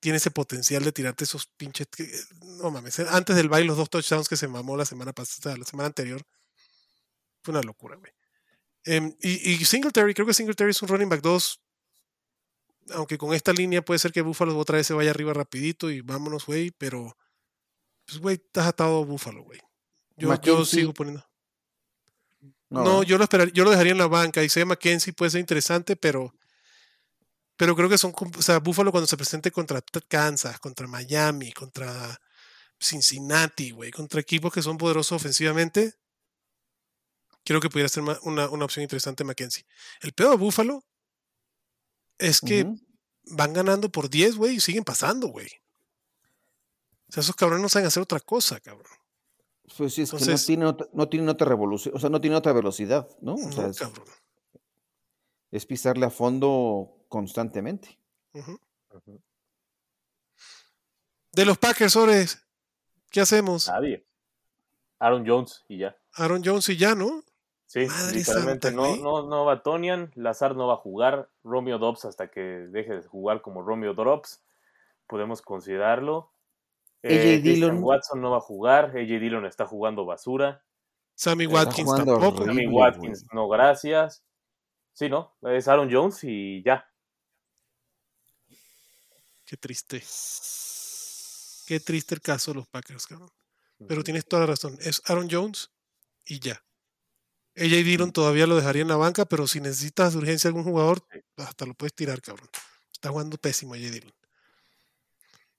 tiene 0.00 0.16
ese 0.18 0.30
potencial 0.30 0.82
de 0.84 0.92
tirarte 0.92 1.24
esos 1.24 1.46
pinches. 1.46 1.86
que- 1.88 2.10
No 2.58 2.70
mames, 2.70 2.98
antes 3.00 3.36
del 3.36 3.48
baile, 3.48 3.68
los 3.68 3.76
dos 3.76 3.90
touchdowns 3.90 4.28
que 4.28 4.36
se 4.36 4.48
mamó 4.48 4.76
la 4.76 4.84
semana 4.84 5.12
pasada, 5.12 5.56
la 5.56 5.64
semana 5.64 5.86
anterior, 5.88 6.22
fue 7.42 7.52
una 7.52 7.62
locura, 7.62 7.96
güey. 7.96 8.12
Em, 8.84 9.14
y, 9.20 9.52
y 9.52 9.64
Singletary, 9.64 10.14
creo 10.14 10.26
que 10.26 10.34
Singletary 10.34 10.70
es 10.70 10.82
un 10.82 10.88
running 10.88 11.08
back 11.08 11.22
2. 11.22 11.60
Aunque 12.90 13.16
con 13.16 13.32
esta 13.32 13.52
línea 13.52 13.82
puede 13.82 13.98
ser 13.98 14.12
que 14.12 14.20
Buffalo 14.20 14.56
otra 14.58 14.76
vez 14.76 14.86
se 14.86 14.92
vaya 14.92 15.10
arriba 15.10 15.32
rapidito 15.32 15.90
y 15.90 16.02
vámonos, 16.02 16.44
güey. 16.46 16.70
Pero, 16.70 17.16
pues, 18.06 18.18
güey, 18.18 18.36
estás 18.36 18.66
atado 18.66 19.02
a 19.02 19.04
Buffalo, 19.04 19.42
güey. 19.42 19.60
Yo, 20.16 20.64
sigo 20.64 20.92
poniendo. 20.92 21.24
No, 22.70 23.02
yo 23.02 23.18
lo 23.18 23.24
esperaría, 23.24 23.52
yo 23.54 23.64
lo 23.64 23.70
dejaría 23.70 23.92
en 23.92 23.98
la 23.98 24.06
banca. 24.06 24.42
Isaiah 24.42 24.66
McKenzie 24.66 25.12
puede 25.12 25.30
ser 25.30 25.40
interesante, 25.40 25.96
pero. 25.96 26.34
Pero 27.56 27.76
creo 27.76 27.88
que 27.88 27.98
son. 27.98 28.12
O 28.36 28.42
sea, 28.42 28.58
Buffalo 28.58 28.90
cuando 28.90 29.06
se 29.06 29.16
presente 29.16 29.50
contra 29.50 29.80
Kansas, 30.08 30.58
contra 30.58 30.86
Miami, 30.86 31.52
contra 31.52 32.20
Cincinnati, 32.78 33.70
güey, 33.70 33.90
contra 33.90 34.20
equipos 34.20 34.52
que 34.52 34.62
son 34.62 34.76
poderosos 34.76 35.12
ofensivamente, 35.12 35.94
creo 37.44 37.60
que 37.60 37.68
pudiera 37.70 37.88
ser 37.88 38.02
una, 38.22 38.48
una 38.48 38.64
opción 38.64 38.82
interesante 38.82 39.24
McKenzie. 39.24 39.66
El 40.00 40.12
peor 40.12 40.30
de 40.32 40.36
Buffalo 40.36 40.82
es 42.18 42.40
que 42.40 42.66
van 43.26 43.52
ganando 43.52 43.90
por 43.90 44.08
10, 44.10 44.36
güey, 44.36 44.56
y 44.56 44.60
siguen 44.60 44.84
pasando, 44.84 45.28
güey. 45.28 45.48
O 47.08 47.12
sea, 47.12 47.20
esos 47.22 47.36
cabrones 47.36 47.62
no 47.62 47.68
saben 47.68 47.86
hacer 47.86 48.02
otra 48.02 48.20
cosa, 48.20 48.60
cabrón. 48.60 48.86
Pues 49.76 49.94
sí, 49.94 50.02
es 50.02 50.10
que 50.10 50.16
Entonces- 50.16 50.40
no 50.42 50.46
tiene, 50.46 50.66
otra, 50.66 50.88
no 50.92 51.08
tiene 51.08 51.30
otra 51.30 51.46
revolución, 51.48 51.94
o 51.96 51.98
sea, 51.98 52.10
no 52.10 52.20
tiene 52.20 52.36
otra 52.36 52.52
velocidad, 52.52 53.08
¿no? 53.20 53.34
O 53.34 53.52
sea, 53.52 53.62
No, 53.64 53.70
es, 53.70 53.78
cabrón. 53.78 54.06
es 55.50 55.66
pisarle 55.66 56.06
a 56.06 56.10
fondo 56.10 57.06
constantemente. 57.08 57.98
De 61.32 61.44
los 61.44 61.58
Packers, 61.58 61.96
Ores, 61.96 62.38
¿qué 63.10 63.20
hacemos? 63.20 63.68
Nadie. 63.68 64.06
Aaron 64.98 65.24
Jones 65.26 65.64
y 65.68 65.78
ya. 65.78 65.96
Aaron 66.12 66.42
Jones 66.44 66.68
y 66.68 66.76
ya, 66.76 66.94
¿no? 66.94 67.24
Sí, 67.74 67.86
Madre 67.86 68.18
literalmente 68.18 68.68
santa, 68.68 68.82
no, 68.82 68.96
no, 68.98 69.28
no 69.28 69.44
va 69.44 69.64
Tonian, 69.64 70.12
Lazar 70.14 70.54
no 70.54 70.68
va 70.68 70.74
a 70.74 70.76
jugar, 70.76 71.28
Romeo 71.42 71.78
Dobbs 71.78 72.04
hasta 72.04 72.30
que 72.30 72.40
deje 72.40 73.00
de 73.00 73.02
jugar 73.02 73.42
como 73.42 73.62
Romeo 73.62 73.94
Dobbs, 73.94 74.44
podemos 75.08 75.42
considerarlo. 75.42 76.30
Eh, 77.02 77.16
AJ 77.16 77.22
Christian 77.22 77.42
Dillon. 77.42 77.82
Watson 77.82 78.20
no 78.20 78.30
va 78.30 78.36
a 78.36 78.40
jugar, 78.40 78.90
AJ 78.90 79.18
Dillon 79.18 79.44
está 79.44 79.66
jugando 79.66 80.04
basura, 80.04 80.62
Sammy 81.16 81.46
Watkins 81.46 81.92
tampoco. 81.96 82.28
horrible. 82.28 82.46
Sammy. 82.46 82.66
Watkins 82.68 83.24
no 83.32 83.48
gracias. 83.48 84.22
Sí, 84.92 85.08
¿no? 85.08 85.34
Es 85.42 85.66
Aaron 85.66 85.88
Jones 85.90 86.22
y 86.22 86.62
ya. 86.62 86.88
Qué 89.44 89.56
triste. 89.56 90.00
Qué 91.66 91.80
triste 91.80 92.14
el 92.14 92.20
caso 92.20 92.52
de 92.52 92.58
los 92.58 92.68
Packers, 92.68 93.06
cabrón. 93.08 93.30
Pero 93.88 94.04
tienes 94.04 94.26
toda 94.26 94.42
la 94.42 94.46
razón. 94.46 94.78
Es 94.80 95.02
Aaron 95.06 95.26
Jones 95.28 95.72
y 96.24 96.38
ya. 96.38 96.62
AJ 97.56 97.84
Dillon 97.84 98.12
todavía 98.12 98.46
lo 98.46 98.56
dejaría 98.56 98.82
en 98.82 98.88
la 98.88 98.96
banca, 98.96 99.24
pero 99.26 99.46
si 99.46 99.60
necesitas 99.60 100.12
de 100.12 100.18
urgencia 100.18 100.48
algún 100.48 100.64
jugador, 100.64 101.06
hasta 101.36 101.66
lo 101.66 101.74
puedes 101.74 101.94
tirar, 101.94 102.20
cabrón. 102.20 102.48
Está 102.92 103.10
jugando 103.10 103.36
pésimo 103.38 103.74
AJ 103.74 103.90
Dillon. 103.90 104.12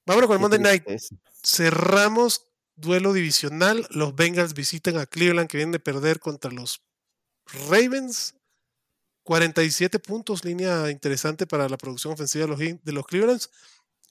Vámonos 0.05 0.27
con 0.27 0.35
el 0.35 0.41
Monday 0.41 0.59
Night. 0.59 0.83
Cerramos 1.43 2.47
duelo 2.75 3.13
divisional. 3.13 3.87
Los 3.89 4.15
Bengals 4.15 4.53
visitan 4.53 4.97
a 4.97 5.05
Cleveland 5.05 5.49
que 5.49 5.57
vienen 5.57 5.71
de 5.71 5.79
perder 5.79 6.19
contra 6.19 6.51
los 6.51 6.81
Ravens. 7.69 8.35
47 9.23 9.97
puntos, 9.97 10.45
línea 10.45 10.91
interesante 10.91 11.47
para 11.47 11.67
la 11.67 11.77
producción 11.77 12.13
ofensiva 12.13 12.45
de 12.45 12.49
los, 12.49 12.59
de 12.59 12.91
los 12.91 13.07
Clevelands. 13.07 13.49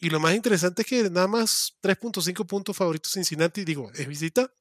Y 0.00 0.10
lo 0.10 0.18
más 0.18 0.34
interesante 0.34 0.82
es 0.82 0.88
que 0.88 1.08
nada 1.08 1.28
más 1.28 1.76
3.5 1.80 2.44
puntos 2.46 2.76
favoritos 2.76 3.12
Cincinnati. 3.12 3.64
Digo, 3.64 3.92
es 3.94 4.08
visita. 4.08 4.52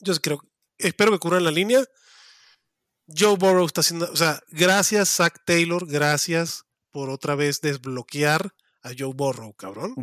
Yo 0.00 0.14
creo, 0.14 0.40
espero 0.78 1.12
que 1.12 1.18
cubran 1.18 1.44
la 1.44 1.50
línea. 1.50 1.84
Joe 3.06 3.36
Burrow 3.36 3.66
está 3.66 3.80
haciendo, 3.82 4.10
o 4.10 4.16
sea, 4.16 4.40
gracias 4.48 5.08
Zach 5.16 5.42
Taylor, 5.44 5.86
gracias 5.86 6.64
por 6.90 7.10
otra 7.10 7.34
vez 7.34 7.60
desbloquear 7.60 8.54
a 8.82 8.90
Joe 8.96 9.14
Burrow, 9.14 9.52
cabrón. 9.54 9.94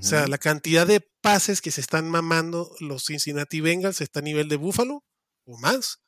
O 0.00 0.02
sea, 0.02 0.26
la 0.26 0.38
cantidad 0.38 0.86
de 0.86 1.00
pases 1.20 1.60
que 1.60 1.70
se 1.70 1.80
están 1.80 2.08
mamando 2.08 2.74
los 2.80 3.04
Cincinnati 3.04 3.60
Bengals 3.60 4.00
está 4.00 4.20
a 4.20 4.22
nivel 4.22 4.48
de 4.48 4.56
Búfalo 4.56 5.04
o 5.44 5.58
más. 5.58 6.00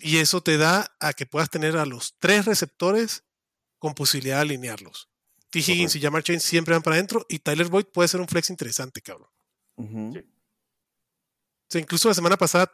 Y 0.00 0.18
eso 0.18 0.42
te 0.42 0.56
da 0.56 0.94
a 1.00 1.12
que 1.12 1.26
puedas 1.26 1.50
tener 1.50 1.76
a 1.76 1.86
los 1.86 2.16
tres 2.18 2.46
receptores 2.46 3.24
con 3.78 3.94
posibilidad 3.94 4.36
de 4.36 4.42
alinearlos. 4.42 5.10
T. 5.50 5.60
Higgins 5.60 5.96
y 5.96 6.00
Jamar 6.00 6.22
Chase 6.22 6.40
siempre 6.40 6.74
van 6.74 6.82
para 6.82 6.96
adentro 6.96 7.24
y 7.28 7.38
Tyler 7.38 7.68
Boyd 7.68 7.86
puede 7.86 8.08
ser 8.08 8.20
un 8.20 8.28
flex 8.28 8.50
interesante, 8.50 9.00
cabrón. 9.00 9.30
Sí. 9.78 10.18
O 10.18 11.70
sea, 11.70 11.80
incluso 11.80 12.08
la 12.08 12.14
semana 12.14 12.36
pasada, 12.36 12.70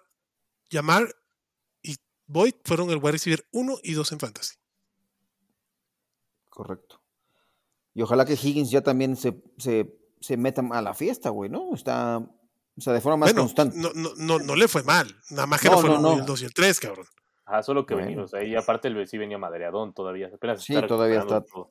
Jamar 0.70 1.14
Boyd 2.26 2.54
fueron 2.64 2.90
el 2.90 2.96
wide 2.98 3.12
receiver 3.12 3.46
1 3.52 3.78
y 3.82 3.92
2 3.92 4.12
en 4.12 4.18
fantasy. 4.20 4.54
Correcto. 6.48 7.00
Y 7.94 8.02
ojalá 8.02 8.24
que 8.24 8.32
Higgins 8.34 8.70
ya 8.70 8.82
también 8.82 9.16
se, 9.16 9.42
se, 9.58 9.94
se 10.20 10.36
meta 10.36 10.62
a 10.72 10.82
la 10.82 10.94
fiesta, 10.94 11.30
güey, 11.30 11.50
¿no? 11.50 11.74
Está, 11.74 12.18
o 12.18 12.80
sea, 12.80 12.92
de 12.92 13.00
forma 13.00 13.18
más 13.18 13.32
bueno, 13.32 13.42
constante. 13.42 13.76
no, 13.78 13.90
no, 13.94 14.10
no, 14.16 14.38
no 14.38 14.56
le 14.56 14.68
fue 14.68 14.82
mal. 14.82 15.14
Nada 15.30 15.46
más 15.46 15.60
que 15.60 15.68
no, 15.68 15.74
No, 15.76 15.80
fue 15.80 15.90
no, 15.90 15.94
el 15.96 16.00
uno 16.00 16.12
y 16.12 16.16
no. 16.16 16.20
el 16.22 16.26
2 16.26 16.42
y 16.42 16.44
el 16.46 16.54
3, 16.54 16.80
cabrón. 16.80 17.06
Ah, 17.46 17.62
solo 17.62 17.84
que 17.84 17.94
Bueno. 17.94 18.08
venimos 18.08 18.34
ahí. 18.34 18.50
Y 18.52 18.56
aparte 18.56 18.88
el 18.88 19.06
sí 19.06 19.18
venía 19.18 19.36
madreadón 19.38 19.92
todavía. 19.92 20.30
Apenas 20.34 20.62
Sí, 20.64 20.74
está 20.74 20.86
todavía 20.86 21.20
está- 21.20 21.42
todo. 21.42 21.70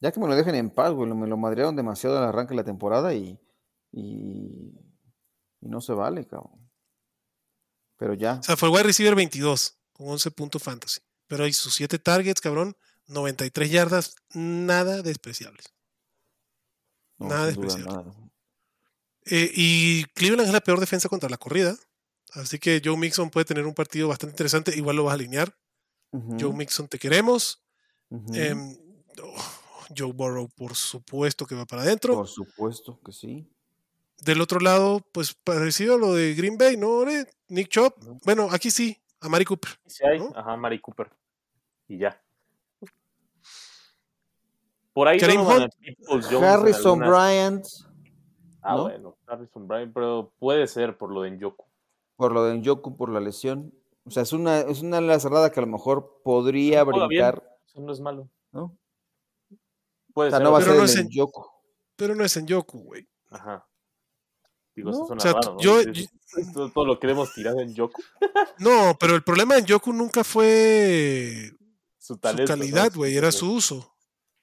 Ya 0.00 0.12
que 0.12 0.20
me 0.20 0.28
lo 0.28 0.36
dejen 0.36 0.54
en 0.54 0.70
paz, 0.70 0.92
güey, 0.92 1.10
me 1.12 1.26
lo 1.26 1.36
madrearon 1.36 1.74
demasiado 1.76 2.18
al 2.18 2.24
arranque 2.24 2.50
de 2.50 2.56
la 2.56 2.64
temporada 2.64 3.14
y, 3.14 3.38
y, 3.90 4.72
y 5.60 5.68
no 5.68 5.80
se 5.80 5.92
vale, 5.94 6.26
cabrón. 6.26 6.63
Pero 7.96 8.14
ya. 8.14 8.34
O 8.34 8.42
sea, 8.42 8.56
fue 8.56 8.68
el 8.68 8.74
wide 8.74 8.84
receiver 8.84 9.14
22 9.14 9.78
con 9.92 10.08
11 10.08 10.30
puntos 10.32 10.62
fantasy. 10.62 11.00
Pero 11.26 11.44
hay 11.44 11.52
sus 11.52 11.74
7 11.74 11.98
targets, 11.98 12.40
cabrón, 12.40 12.76
93 13.06 13.70
yardas, 13.70 14.16
nada 14.34 15.02
despreciables. 15.02 15.72
no, 17.18 17.28
nada 17.28 17.46
despreciable. 17.46 17.86
nada. 17.86 18.14
Eh, 19.26 19.50
y 19.54 20.04
Cleveland 20.14 20.48
es 20.48 20.52
la 20.52 20.60
peor 20.60 20.80
defensa 20.80 21.08
contra 21.08 21.30
la 21.30 21.38
corrida. 21.38 21.76
Así 22.32 22.58
que 22.58 22.82
Joe 22.84 22.96
Mixon 22.96 23.30
puede 23.30 23.46
tener 23.46 23.66
un 23.66 23.74
partido 23.74 24.08
bastante 24.08 24.32
interesante. 24.32 24.76
Igual 24.76 24.96
lo 24.96 25.04
vas 25.04 25.12
a 25.12 25.14
alinear. 25.14 25.56
Joe 26.38 26.52
Mixon, 26.52 26.86
te 26.86 26.98
queremos. 26.98 27.64
Em, 28.32 28.76
oh, 29.22 29.42
Joe 29.96 30.12
Burrow, 30.12 30.48
por 30.54 30.76
supuesto 30.76 31.46
que 31.46 31.54
va 31.54 31.64
para 31.64 31.82
adentro. 31.82 32.14
Por 32.14 32.28
supuesto 32.28 33.00
que 33.04 33.12
sí. 33.12 33.50
Del 34.22 34.40
otro 34.40 34.60
lado, 34.60 35.00
pues 35.12 35.34
parecido 35.34 35.96
a 35.96 35.98
lo 35.98 36.14
de 36.14 36.34
Green 36.34 36.56
Bay, 36.56 36.76
¿no? 36.76 36.90
Ore? 36.90 37.26
Nick 37.48 37.68
Chop. 37.68 37.98
Ujú. 38.02 38.20
Bueno, 38.24 38.48
aquí 38.50 38.70
sí, 38.70 38.96
a 39.20 39.28
Mari 39.28 39.44
Cooper. 39.44 39.70
Sí 39.86 40.04
hay, 40.06 40.18
¿no? 40.18 40.32
ajá, 40.34 40.56
Mari 40.56 40.80
Cooper. 40.80 41.10
Y 41.88 41.98
ya. 41.98 42.20
Por 44.92 45.08
ahí 45.08 45.18
Donovan 45.18 45.68
en 45.82 46.44
Harrison 46.44 46.98
Bryant, 47.00 47.64
Ah, 48.62 48.76
¿no? 48.76 48.82
bueno, 48.84 49.16
Harrison 49.26 49.66
Bryant, 49.68 49.92
pero 49.92 50.32
puede 50.38 50.66
ser 50.68 50.96
por 50.96 51.10
lo 51.12 51.22
de 51.22 51.32
Njoku. 51.32 51.66
por 52.16 52.32
lo 52.32 52.44
de 52.44 52.56
Njoku, 52.58 52.96
por 52.96 53.10
la 53.10 53.20
lesión. 53.20 53.74
O 54.06 54.10
sea, 54.10 54.22
es 54.22 54.32
una, 54.32 54.60
es 54.60 54.82
una 54.82 54.98
ala 54.98 55.18
cerrada 55.18 55.50
que 55.50 55.58
a 55.60 55.64
lo 55.64 55.66
mejor 55.68 56.20
podría 56.22 56.84
bien. 56.84 57.06
brincar, 57.08 57.42
Eso 57.66 57.80
no 57.80 57.92
es 57.92 58.00
malo. 58.00 58.28
¿no? 58.52 58.76
Puede 60.14 60.28
O 60.28 60.30
sea, 60.30 60.38
ser. 60.38 60.44
no 60.44 60.52
va 60.52 60.58
a 60.58 60.62
ser 60.62 60.76
no 60.76 60.84
en- 61.00 61.08
Njoku. 61.08 61.44
Pero 61.96 62.14
no 62.14 62.24
es 62.24 62.36
en 62.36 62.46
Yoku, 62.46 62.78
güey. 62.84 63.08
Ajá. 63.30 63.66
Digo, 64.74 64.90
No, 64.90 65.04
eso 65.04 65.14
o 65.14 65.20
sea, 65.20 65.32
raro, 65.34 65.54
¿no? 65.54 65.60
yo- 65.60 65.84
Dices, 65.84 66.10
¿esto- 66.36 66.70
todo 66.70 66.84
lo 66.86 66.98
que 66.98 67.08
hemos 67.08 67.32
tirado 67.32 67.60
en 67.60 67.70
Njoku. 67.72 68.02
No, 68.58 68.96
pero 68.98 69.14
el 69.14 69.22
problema 69.22 69.56
en 69.56 69.64
Yoku 69.66 69.92
nunca 69.92 70.24
fue 70.24 71.52
Su 71.98 72.18
calidad, 72.18 72.92
güey, 72.94 73.16
era 73.16 73.30
su- 73.32 73.38
su 73.46 73.52
uso. 73.52 73.94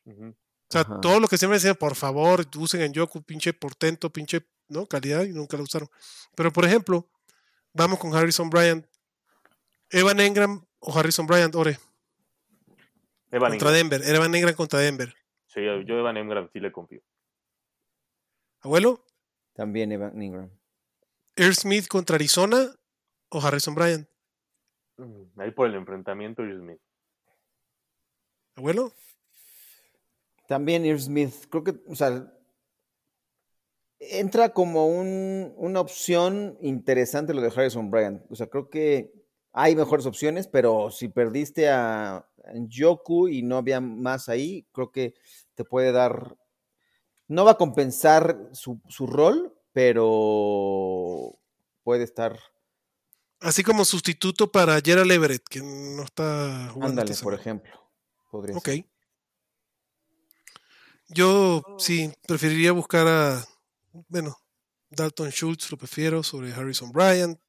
O 0.06 0.34
sea, 0.70 0.82
Ajá. 0.82 1.02
todo 1.02 1.20
lo 1.20 1.28
que 1.28 1.38
siempre 1.38 1.58
decían, 1.58 1.76
por 1.76 1.96
favor, 1.96 2.46
usen 2.58 2.82
en 2.82 2.94
Yoku, 2.94 3.22
pinche 3.24 3.52
portento, 3.54 4.10
pinche, 4.10 4.46
¿no? 4.70 4.86
Calidad, 4.86 5.24
y 5.26 5.30
nunca 5.34 5.58
lo 5.58 5.64
usaron. 5.64 5.90
Pero, 6.34 6.52
por 6.54 6.64
ejemplo, 6.66 7.10
vamos 7.74 8.00
con 8.00 8.16
Harrison 8.16 8.50
Bryant. 8.50 8.86
Evan 9.90 10.20
Engram 10.22 10.66
o 10.80 10.98
Harrison 10.98 11.28
Bryant, 11.28 11.54
ore, 11.56 11.78
Evan 13.32 13.52
contra 13.52 13.78
Ingram. 13.78 13.90
Denver. 14.00 14.16
Evan 14.16 14.34
Engram 14.36 14.56
contra 14.56 14.80
Denver. 14.80 15.14
Sí, 15.48 15.60
yo 15.86 15.96
Evan 16.00 16.16
Ingram 16.18 16.50
sí 16.54 16.60
le 16.62 16.72
confío. 16.72 17.02
Abuelo, 18.62 19.04
También 19.62 19.92
Evan 19.92 20.20
Ingram. 20.20 20.50
Air 21.36 21.54
Smith 21.54 21.88
contra 21.88 22.16
Arizona 22.16 22.74
o 23.30 23.40
Harrison 23.40 23.76
Bryant. 23.76 24.08
Mm, 24.98 25.40
Ahí 25.40 25.52
por 25.52 25.68
el 25.68 25.76
enfrentamiento, 25.76 26.42
Irv 26.42 26.62
Smith. 26.62 26.80
Abuelo, 28.56 28.92
También 30.48 30.84
Irv 30.84 31.00
Smith, 31.00 31.32
creo 31.52 31.64
que, 31.64 31.76
o 31.88 31.94
sea, 31.96 32.34
entra 34.00 34.50
como 34.50 34.88
un- 34.88 35.54
una 35.58 35.80
opción 35.80 36.58
interesante 36.60 37.36
lo 37.36 37.42
de 37.42 37.50
Harrison 37.56 37.92
Bryant. 37.92 38.24
O 38.32 38.36
sea, 38.36 38.48
creo 38.48 38.68
que 38.68 39.14
hay 39.54 39.76
mejores 39.76 40.08
opciones, 40.08 40.48
pero 40.48 40.90
si 40.90 41.08
perdiste 41.08 41.70
a 41.70 42.28
Yoku 42.68 43.28
y 43.28 43.44
no 43.44 43.58
había 43.58 43.80
más 43.80 44.28
ahí, 44.28 44.68
creo 44.72 44.92
que 44.92 45.14
te 45.54 45.64
puede 45.64 45.92
dar. 45.92 46.36
No 47.32 47.46
va 47.46 47.52
a 47.52 47.58
compensar 47.58 48.50
su, 48.52 48.82
su 48.90 49.08
rol, 49.08 49.58
pero 49.72 51.40
puede 51.84 52.04
estar. 52.04 52.38
así 53.40 53.64
como 53.64 53.86
sustituto 53.86 54.52
para 54.52 54.82
Gerald 54.82 55.10
Everett, 55.12 55.44
que 55.48 55.62
no 55.62 56.04
está 56.04 56.70
jugando. 56.74 57.02
Ándale, 57.02 57.18
por 57.24 57.34
ejemplo. 57.34 57.72
Podría 58.30 58.58
Ok. 58.58 58.66
ser. 58.66 58.86
Yo 61.08 61.64
sí, 61.80 62.12
preferiría 62.28 62.74
buscar 62.74 63.08
a, 63.08 63.46
bueno, 64.10 64.38
Dalton 64.90 65.30
Schultz, 65.30 65.72
lo 65.72 65.78
prefiero, 65.78 66.24
sobre 66.24 66.54
Harrison 66.54 66.92
Bryant. 66.92 67.40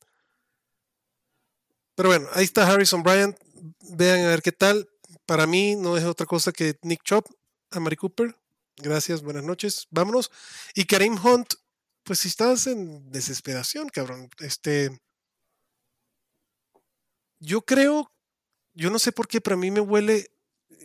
Pero 1.96 2.08
bueno, 2.08 2.28
ahí 2.34 2.44
está 2.44 2.68
Harrison 2.70 3.02
Bryant. 3.02 3.36
Vean 3.96 4.24
a 4.26 4.28
ver 4.28 4.42
qué 4.42 4.52
tal. 4.52 4.88
Para 5.26 5.46
mí 5.48 5.74
no 5.76 5.96
es 5.96 6.04
otra 6.04 6.26
cosa 6.26 6.52
que 6.52 6.78
Nick 6.82 7.02
Chop, 7.02 7.26
a 7.72 7.80
Mari 7.80 7.96
Cooper. 7.96 8.36
Gracias, 8.76 9.22
buenas 9.22 9.44
noches. 9.44 9.86
Vámonos. 9.90 10.30
Y 10.74 10.84
Karim 10.84 11.16
Hunt, 11.22 11.54
pues 12.04 12.20
si 12.20 12.28
estás 12.28 12.66
en 12.66 13.10
desesperación, 13.10 13.88
cabrón. 13.88 14.28
Este. 14.40 15.00
Yo 17.38 17.62
creo, 17.62 18.12
yo 18.74 18.90
no 18.90 18.98
sé 18.98 19.12
por 19.12 19.26
qué, 19.26 19.40
pero 19.40 19.54
a 19.54 19.58
mí 19.58 19.70
me 19.70 19.80
huele. 19.80 20.30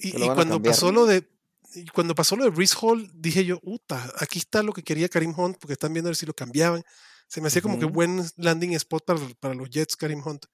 Y, 0.01 0.11
¿Que 0.11 0.19
lo 0.19 0.25
y 0.25 0.27
van 0.27 0.31
a 0.31 0.35
cuando 0.35 0.61
pasó 0.61 0.91
lo 0.91 1.05
de. 1.05 1.27
y 1.75 1.85
cuando 1.87 2.15
pasó 2.15 2.35
lo 2.35 2.43
de 2.43 2.49
Brees 2.49 2.75
Hall, 2.81 3.09
dije 3.13 3.45
yo, 3.45 3.59
puta, 3.59 4.11
aquí 4.19 4.39
está 4.39 4.63
lo 4.63 4.73
que 4.73 4.83
quería 4.83 5.09
Karim 5.09 5.33
Hunt, 5.37 5.57
porque 5.59 5.73
están 5.73 5.93
viendo 5.93 6.09
a 6.09 6.11
ver 6.11 6.15
si 6.15 6.25
lo 6.25 6.33
cambiaban. 6.33 6.83
Se 7.27 7.41
me 7.41 7.47
hacía 7.47 7.61
como 7.61 7.77
que 7.77 7.85
buen 7.85 8.23
landing 8.37 8.73
spot 8.73 9.05
para, 9.05 9.19
para 9.39 9.53
los 9.53 9.69
Jets, 9.69 9.95
Karim 9.97 10.21
Hunt. 10.25 10.45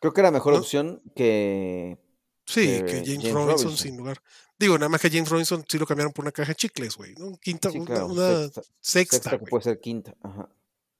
Creo 0.00 0.12
que 0.12 0.20
era 0.20 0.30
mejor 0.30 0.54
¿No? 0.54 0.60
opción 0.60 1.02
que. 1.14 1.98
Sí, 2.46 2.64
que 2.64 2.84
que 2.84 2.92
James, 2.92 3.08
James 3.08 3.32
Robinson, 3.32 3.46
Robinson. 3.46 3.76
sin 3.76 3.96
lugar. 3.96 4.22
Digo, 4.58 4.78
nada 4.78 4.88
más 4.88 5.00
que 5.00 5.10
James 5.10 5.28
Robinson 5.28 5.64
sí 5.68 5.78
lo 5.78 5.86
cambiaron 5.86 6.12
por 6.12 6.24
una 6.24 6.32
caja 6.32 6.48
de 6.48 6.56
chicles, 6.56 6.96
güey. 6.96 7.14
¿no? 7.16 7.36
Quinta, 7.38 7.70
Sí, 7.70 7.78
una, 7.78 7.86
claro, 7.86 8.06
una 8.06 8.42
sexta, 8.42 8.62
sexta, 8.80 9.16
sexta 9.16 9.38
que 9.38 9.44
puede 9.46 9.64
ser 9.64 9.80
quinta. 9.80 10.14
Ajá. 10.22 10.48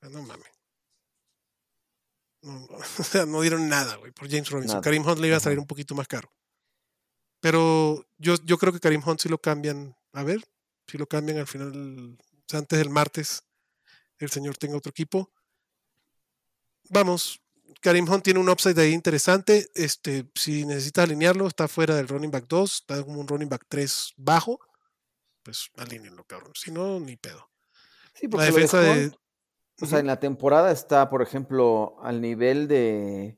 Ah, 0.03 0.09
No 0.11 0.23
mames. 0.23 0.47
No, 2.43 2.61
no, 2.61 2.67
o 2.99 3.03
sea, 3.03 3.27
no 3.27 3.41
dieron 3.41 3.69
nada, 3.69 3.97
güey, 3.97 4.13
por 4.13 4.29
James 4.29 4.51
Robinson. 4.51 4.77
Nada. 4.77 4.83
Karim 4.83 5.07
Hunt 5.07 5.19
le 5.19 5.29
iba 5.29 5.37
a 5.37 5.41
salir 5.41 5.59
un 5.59 5.67
poquito 5.67 5.95
más 5.95 6.07
caro. 6.07 6.31
Pero 7.41 8.07
yo, 8.19 8.35
yo 8.45 8.59
creo 8.59 8.73
que 8.73 8.81
Karim 8.81 9.03
Hunt 9.05 9.21
sí 9.21 9.29
lo 9.29 9.39
cambian. 9.39 9.97
A 10.13 10.23
ver, 10.23 10.45
si 10.87 10.99
lo 10.99 11.07
cambian 11.07 11.39
al 11.39 11.47
final, 11.47 12.17
o 12.19 12.45
sea, 12.47 12.61
antes 12.61 12.79
del 12.79 12.91
martes, 12.91 13.43
el 14.19 14.31
señor 14.31 14.57
tenga 14.57 14.77
otro 14.77 14.91
equipo. 14.91 15.31
Vamos, 16.91 17.41
Karim 17.81 18.09
Hunt 18.11 18.25
tiene 18.25 18.41
un 18.41 18.49
upside 18.49 18.79
ahí 18.81 18.93
interesante. 18.93 19.67
Este, 19.75 20.29
si 20.35 20.65
necesitas 20.67 21.05
alinearlo, 21.05 21.47
está 21.47 21.69
fuera 21.69 21.95
del 21.95 22.09
running 22.09 22.31
back 22.31 22.47
2, 22.49 22.75
está 22.75 23.03
como 23.05 23.21
un 23.21 23.29
running 23.29 23.49
back 23.49 23.65
3 23.69 24.13
bajo. 24.17 24.59
Pues 25.43 25.69
alínenlo, 25.77 26.25
cabrón. 26.25 26.53
Si 26.55 26.71
no, 26.73 26.99
ni 27.01 27.17
pedo. 27.17 27.49
Sí, 28.15 28.27
La 28.27 28.31
porque 28.31 28.47
de 28.47 28.53
defensa 28.53 28.81
de. 28.81 29.05
Hunt, 29.07 29.15
O 29.83 29.87
sea, 29.87 29.99
en 30.01 30.07
la 30.07 30.19
temporada 30.19 30.73
está, 30.73 31.09
por 31.11 31.23
ejemplo, 31.23 31.97
al 32.03 32.21
nivel 32.21 32.67
de. 32.67 33.37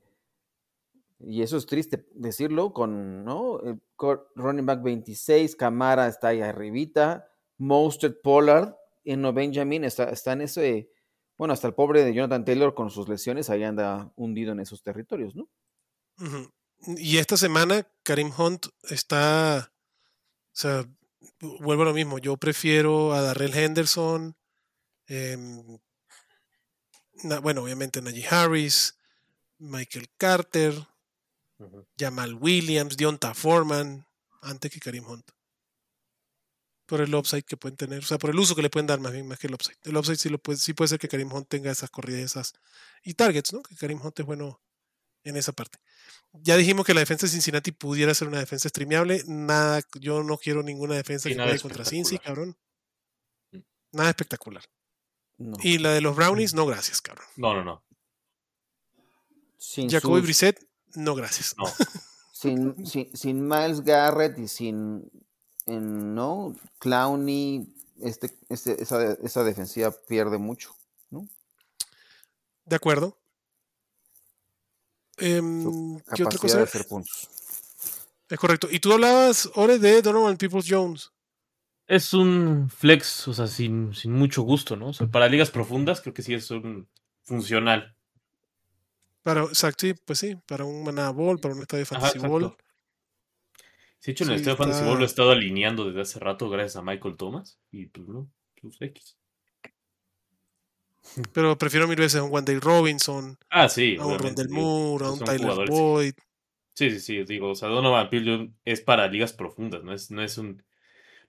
Y 1.20 1.42
eso 1.42 1.56
es 1.56 1.66
triste 1.66 2.06
decirlo, 2.14 2.72
con 2.72 3.24
¿no? 3.24 3.60
El 3.60 3.80
co- 3.96 4.28
running 4.36 4.64
back 4.64 4.82
26, 4.82 5.56
Camara 5.56 6.06
está 6.06 6.28
ahí 6.28 6.40
arribita, 6.40 7.28
Mostert 7.56 8.22
Pollard, 8.22 8.74
Eno 9.04 9.32
Benjamin 9.32 9.82
está, 9.84 10.04
está 10.10 10.32
en 10.34 10.42
ese. 10.42 10.90
Bueno, 11.38 11.54
hasta 11.54 11.68
el 11.68 11.74
pobre 11.74 12.04
de 12.04 12.12
Jonathan 12.12 12.44
Taylor 12.44 12.74
con 12.74 12.90
sus 12.90 13.08
lesiones 13.08 13.48
ahí 13.48 13.62
anda 13.64 14.12
hundido 14.16 14.52
en 14.52 14.60
esos 14.60 14.82
territorios, 14.82 15.34
¿no? 15.36 15.48
Y 16.96 17.18
esta 17.18 17.36
semana 17.36 17.86
Karim 18.02 18.30
Hunt 18.36 18.66
está, 18.90 19.72
o 19.72 20.50
sea, 20.52 20.84
vuelvo 21.60 21.82
a 21.82 21.86
lo 21.86 21.94
mismo, 21.94 22.18
yo 22.18 22.36
prefiero 22.36 23.12
a 23.12 23.22
Darrell 23.22 23.54
Henderson, 23.56 24.36
em, 25.06 25.78
na- 27.22 27.38
bueno, 27.40 27.62
obviamente 27.62 28.02
Najee 28.02 28.26
Harris, 28.28 28.98
Michael 29.58 30.08
Carter. 30.16 30.74
Jamal 31.98 32.34
Williams, 32.34 32.96
Dionta 32.96 33.34
Foreman, 33.34 34.06
antes 34.42 34.70
que 34.70 34.78
Karim 34.78 35.04
Hunt. 35.04 35.28
Por 36.88 37.02
el 37.02 37.14
upside 37.14 37.42
que 37.42 37.58
pueden 37.58 37.76
tener, 37.76 37.98
o 37.98 38.06
sea, 38.06 38.16
por 38.16 38.30
el 38.30 38.38
uso 38.38 38.56
que 38.56 38.62
le 38.62 38.70
pueden 38.70 38.86
dar 38.86 38.98
más 38.98 39.12
bien, 39.12 39.28
más 39.28 39.38
que 39.38 39.46
el 39.46 39.52
upside. 39.52 39.76
El 39.84 39.94
upside 39.98 40.16
sí, 40.16 40.30
lo 40.30 40.38
puede, 40.38 40.58
sí 40.58 40.72
puede 40.72 40.88
ser 40.88 40.98
que 40.98 41.06
Karim 41.06 41.30
Hunt 41.30 41.46
tenga 41.46 41.70
esas 41.70 41.90
corridas 41.90 42.22
esas, 42.22 42.54
y 43.02 43.12
targets, 43.12 43.52
¿no? 43.52 43.62
Que 43.62 43.76
Karim 43.76 44.00
Hunt 44.02 44.18
es 44.18 44.24
bueno 44.24 44.62
en 45.22 45.36
esa 45.36 45.52
parte. 45.52 45.78
Ya 46.32 46.56
dijimos 46.56 46.86
que 46.86 46.94
la 46.94 47.00
defensa 47.00 47.26
de 47.26 47.32
Cincinnati 47.32 47.72
pudiera 47.72 48.14
ser 48.14 48.28
una 48.28 48.38
defensa 48.38 48.70
streameable. 48.70 49.22
Nada, 49.26 49.82
yo 50.00 50.22
no 50.22 50.38
quiero 50.38 50.62
ninguna 50.62 50.94
defensa 50.94 51.28
Sí, 51.28 51.34
que 51.34 51.42
juegue 51.42 51.60
contra 51.60 51.84
Cincy, 51.84 52.18
cabrón. 52.18 52.56
Mm. 53.52 53.58
Nada 53.92 54.08
espectacular. 54.08 54.64
No. 55.36 55.58
Y 55.62 55.76
la 55.76 55.92
de 55.92 56.00
los 56.00 56.16
Brownies, 56.16 56.54
no 56.54 56.64
gracias, 56.64 57.02
cabrón. 57.02 57.26
No, 57.36 57.52
no, 57.52 57.64
no. 57.64 57.84
Sin, 59.58 59.90
Jacoby 59.90 60.20
sus- 60.20 60.22
Brissett, 60.22 60.58
no 60.94 61.14
gracias. 61.14 61.54
No. 61.58 61.64
sin, 62.32 62.86
sin, 62.86 63.14
sin 63.14 63.46
Miles 63.46 63.82
Garrett 63.82 64.38
y 64.38 64.48
sin 64.48 65.10
en, 65.68 66.14
¿no? 66.14 66.56
Clowney, 66.78 67.74
este, 68.00 68.30
este, 68.48 68.82
esa, 68.82 69.12
esa 69.12 69.44
defensiva 69.44 69.92
pierde 70.08 70.38
mucho, 70.38 70.74
¿no? 71.10 71.28
De 72.64 72.76
acuerdo. 72.76 73.18
Em, 75.16 75.98
¿Qué 76.14 76.24
otra 76.24 76.38
cosa? 76.38 76.58
de 76.58 76.62
hacer 76.64 76.86
puntos. 76.86 77.28
Es 78.28 78.38
correcto. 78.38 78.68
Y 78.70 78.78
tú 78.78 78.92
hablabas, 78.92 79.50
Ore, 79.54 79.78
de 79.78 80.02
Donovan 80.02 80.36
Peoples 80.36 80.66
Jones. 80.68 81.12
Es 81.86 82.12
un 82.12 82.68
flex, 82.68 83.26
o 83.28 83.32
sea, 83.32 83.46
sin, 83.46 83.94
sin 83.94 84.12
mucho 84.12 84.42
gusto, 84.42 84.76
¿no? 84.76 84.88
O 84.88 84.92
sea, 84.92 85.06
para 85.06 85.28
ligas 85.28 85.50
profundas 85.50 86.02
creo 86.02 86.12
que 86.12 86.22
sí 86.22 86.34
es 86.34 86.50
un 86.50 86.86
funcional. 87.22 87.96
Para, 89.22 89.44
exacto, 89.44 89.86
sí, 89.86 89.94
pues 89.94 90.18
sí, 90.18 90.36
para 90.46 90.64
un 90.64 90.84
Maná 90.84 91.10
Ball, 91.10 91.38
para 91.38 91.54
un 91.54 91.62
estadio 91.62 91.84
Ajá, 91.84 92.00
Fantasy 92.00 92.18
Ball. 92.18 92.56
Sí, 94.00 94.06
de 94.06 94.12
hecho, 94.12 94.24
en 94.24 94.30
el 94.30 94.36
Sí, 94.36 94.40
Estadio 94.42 94.56
Fantasy 94.56 94.78
está- 94.78 94.88
Ball 94.88 94.98
lo 94.98 95.02
he 95.04 95.06
estado 95.06 95.30
alineando 95.32 95.84
desde 95.86 96.00
hace 96.02 96.18
rato 96.20 96.48
gracias 96.48 96.76
a 96.76 96.82
Michael 96.82 97.16
Thomas. 97.16 97.58
Y 97.70 97.86
pues 97.86 98.06
no, 98.08 98.30
pues 98.60 98.76
X. 98.80 99.16
Pero 101.32 101.56
prefiero 101.56 101.88
mil 101.88 101.96
veces 101.98 102.20
a 102.20 102.24
un 102.24 102.32
Wendell 102.32 102.60
Robinson, 102.60 103.38
Ah, 103.50 103.68
sí, 103.68 103.96
a 103.98 104.04
un. 104.06 104.18
Rondell 104.18 104.48
Moore, 104.48 105.04
a 105.04 105.08
pues 105.08 105.20
un 105.20 105.26
Tyler 105.26 105.68
Boyd. 105.70 106.14
Sí, 106.74 106.90
sí, 106.90 107.00
sí, 107.00 107.24
digo, 107.24 107.50
o 107.50 107.54
sea, 107.56 107.68
Donovan 107.68 108.08
Pilgrim 108.08 108.54
es 108.64 108.80
para 108.80 109.08
ligas 109.08 109.32
profundas, 109.32 109.82
no 109.82 109.92
es, 109.92 110.10
no 110.12 110.22
es 110.22 110.38
un 110.38 110.62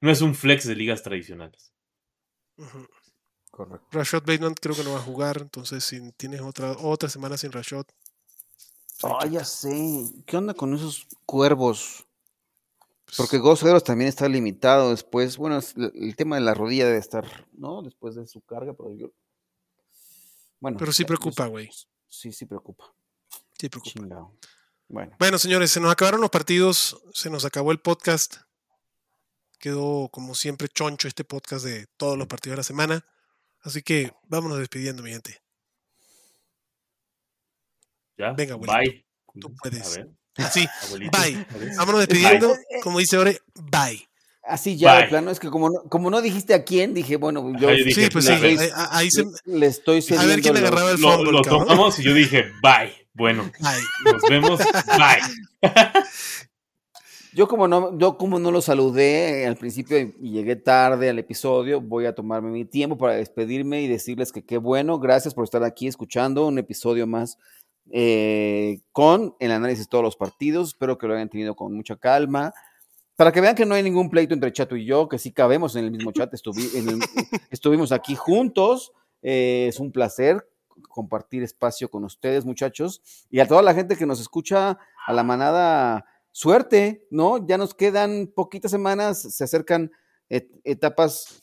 no 0.02 0.12
es 0.12 0.22
un 0.22 0.36
flex 0.36 0.66
de 0.68 0.76
ligas 0.76 1.02
tradicionales. 1.04 1.74
Ujú. 2.58 2.88
Correcto. 3.52 3.88
Rashad 3.92 4.22
Bateman 4.24 4.54
creo 4.54 4.76
que 4.76 4.84
no 4.84 4.92
va 4.94 5.00
a 5.00 5.04
jugar, 5.04 5.40
entonces 5.42 5.84
si 5.84 6.12
tienes 6.14 6.42
otra 6.42 6.74
otra 6.74 7.10
semana 7.10 7.36
sin 7.38 7.52
Rashad. 7.52 7.86
Ah, 9.04 9.26
ya 9.26 9.44
sé. 9.44 10.04
¿Qué 10.26 10.38
onda 10.38 10.54
con 10.54 10.74
esos 10.76 11.08
cuervos? 11.26 12.06
Porque 13.18 13.38
Ghost 13.38 13.64
Edwards 13.64 13.84
también 13.84 14.08
está 14.10 14.28
limitado 14.28 14.92
después. 14.92 15.38
Bueno, 15.38 15.58
es 15.58 15.76
el, 15.76 15.92
el 15.96 16.16
tema 16.16 16.36
de 16.36 16.42
la 16.42 16.54
rodilla 16.54 16.86
debe 16.86 16.98
estar, 16.98 17.26
¿no? 17.54 17.82
Después 17.82 18.16
de 18.16 18.28
su 18.28 18.42
carga, 18.42 18.74
pero 18.74 18.96
yo. 18.96 19.12
Bueno. 20.60 20.78
Pero 20.78 20.92
sí 20.92 21.04
ya, 21.04 21.08
preocupa, 21.08 21.48
güey. 21.48 21.70
Sí, 22.08 22.32
sí 22.32 22.46
preocupa. 22.46 22.94
Sí, 23.58 23.70
preocupa. 23.70 24.00
Chingado. 24.00 24.38
Bueno. 24.88 25.16
Bueno, 25.20 25.38
señores, 25.38 25.72
se 25.72 25.80
nos 25.80 25.92
acabaron 25.92 26.22
los 26.22 26.30
partidos, 26.30 27.02
se 27.14 27.30
nos 27.30 27.46
acabó 27.46 27.72
el 27.72 27.80
podcast. 27.80 28.38
Quedó 29.60 30.10
como 30.10 30.36
siempre 30.36 30.70
choncho 30.70 31.08
este 31.08 31.24
podcast 31.24 31.66
de 31.66 31.88
todos 31.98 32.18
los 32.18 32.28
partidos 32.28 32.54
de 32.54 32.58
la 32.58 32.64
semana. 32.64 33.06
Así 33.62 33.82
que 33.82 34.14
vámonos 34.24 34.58
despidiendo, 34.58 35.04
mi 35.04 35.12
gente. 35.12 35.42
¿Ya? 38.18 38.32
Venga, 38.34 38.54
abuelito, 38.54 39.06
Bye. 39.34 39.42
tú 39.42 39.56
puedes. 39.62 39.98
A 39.98 39.98
ver, 39.98 40.19
Así, 40.46 40.68
abuelito. 40.86 41.18
bye. 41.20 41.46
Vámonos 41.78 42.02
despidiendo. 42.02 42.50
Bye. 42.50 42.82
Como 42.84 43.00
dice 43.00 43.18
Ore, 43.18 43.42
bye. 43.72 44.06
Así 44.44 44.78
ya, 44.78 44.94
de 44.96 45.00
Bye. 45.02 45.10
plano, 45.10 45.30
es 45.30 45.40
que 45.40 45.50
como 45.50 45.70
no, 45.70 45.84
como 45.90 46.10
no 46.10 46.22
dijiste 46.22 46.56
a 46.56 46.64
quién, 46.64 46.96
dije, 46.96 47.18
bueno, 47.18 47.54
yo 47.60 47.70
dije, 47.70 47.92
Sí, 48.06 48.10
pues 48.12 48.26
sí. 48.26 48.32
Ahí, 48.32 48.58
ahí 48.92 49.12
se- 49.12 49.26
le 49.46 49.68
estoy 49.68 50.04
a 50.18 50.26
ver 50.26 50.42
quién 50.42 50.56
los- 50.56 50.64
agarraba 50.64 50.90
el 50.92 51.00
Lo, 51.00 51.12
fumble, 51.12 51.32
lo 51.34 51.42
tomamos 51.44 52.00
y 52.00 52.04
yo 52.04 52.14
dije, 52.16 52.46
bye. 52.64 52.92
Bueno, 53.14 53.52
Bye. 53.60 54.12
nos 54.14 54.22
vemos. 54.30 54.60
Bye. 54.98 55.72
Yo 57.32 57.48
como 57.48 57.68
no, 57.68 57.96
yo 58.00 58.18
como 58.18 58.40
no 58.40 58.50
lo 58.50 58.60
saludé 58.60 59.46
al 59.46 59.56
principio 59.56 60.00
y 60.00 60.32
llegué 60.32 60.56
tarde 60.56 61.10
al 61.12 61.20
episodio, 61.20 61.80
voy 61.80 62.08
a 62.08 62.16
tomarme 62.16 62.50
mi 62.50 62.66
tiempo 62.66 62.98
para 62.98 63.14
despedirme 63.14 63.84
y 63.84 63.88
decirles 63.88 64.32
que 64.32 64.44
qué 64.44 64.58
bueno, 64.58 64.98
gracias 65.00 65.36
por 65.36 65.44
estar 65.44 65.64
aquí 65.64 65.88
escuchando 65.88 66.48
un 66.48 66.58
episodio 66.58 67.06
más 67.06 67.38
eh, 67.92 68.80
con 68.92 69.36
el 69.40 69.52
análisis 69.52 69.86
de 69.86 69.90
todos 69.90 70.04
los 70.04 70.16
partidos. 70.16 70.70
Espero 70.70 70.98
que 70.98 71.08
lo 71.08 71.16
hayan 71.16 71.30
tenido 71.30 71.56
con 71.56 71.74
mucha 71.74 71.96
calma. 71.96 72.54
Para 73.16 73.32
que 73.32 73.42
vean 73.42 73.56
que 73.56 73.66
no 73.66 73.76
hay 73.76 73.84
ningún 73.84 74.10
pleito 74.10 74.34
entre 74.34 74.54
Chato 74.54 74.76
y 74.78 74.86
yo, 74.86 75.10
que 75.10 75.18
sí 75.18 75.32
cabemos 75.34 75.76
en 75.76 75.86
el 75.86 75.92
mismo 75.92 76.12
chat, 76.14 76.32
estuvi- 76.34 76.74
en 76.76 76.88
el- 76.90 77.00
estuvimos 77.52 77.92
aquí 77.92 78.16
juntos. 78.16 78.92
eh, 79.22 79.66
es 79.68 79.80
un 79.82 79.92
placer 79.92 80.48
compartir 80.88 81.44
espacio 81.44 81.90
con 81.92 82.06
ustedes, 82.06 82.46
muchachos. 82.46 83.02
Y 83.30 83.42
a 83.42 83.48
toda 83.48 83.62
la 83.62 83.74
gente 83.74 83.98
que 83.98 84.06
nos 84.06 84.22
escucha, 84.22 84.78
a 85.06 85.14
la 85.14 85.24
manada, 85.24 86.06
suerte, 86.32 87.06
¿no? 87.12 87.46
Ya 87.46 87.58
nos 87.58 87.74
quedan 87.74 88.32
poquitas 88.34 88.72
semanas, 88.72 89.22
se 89.36 89.44
acercan 89.44 89.92
et- 90.30 90.50
etapas 90.64 91.42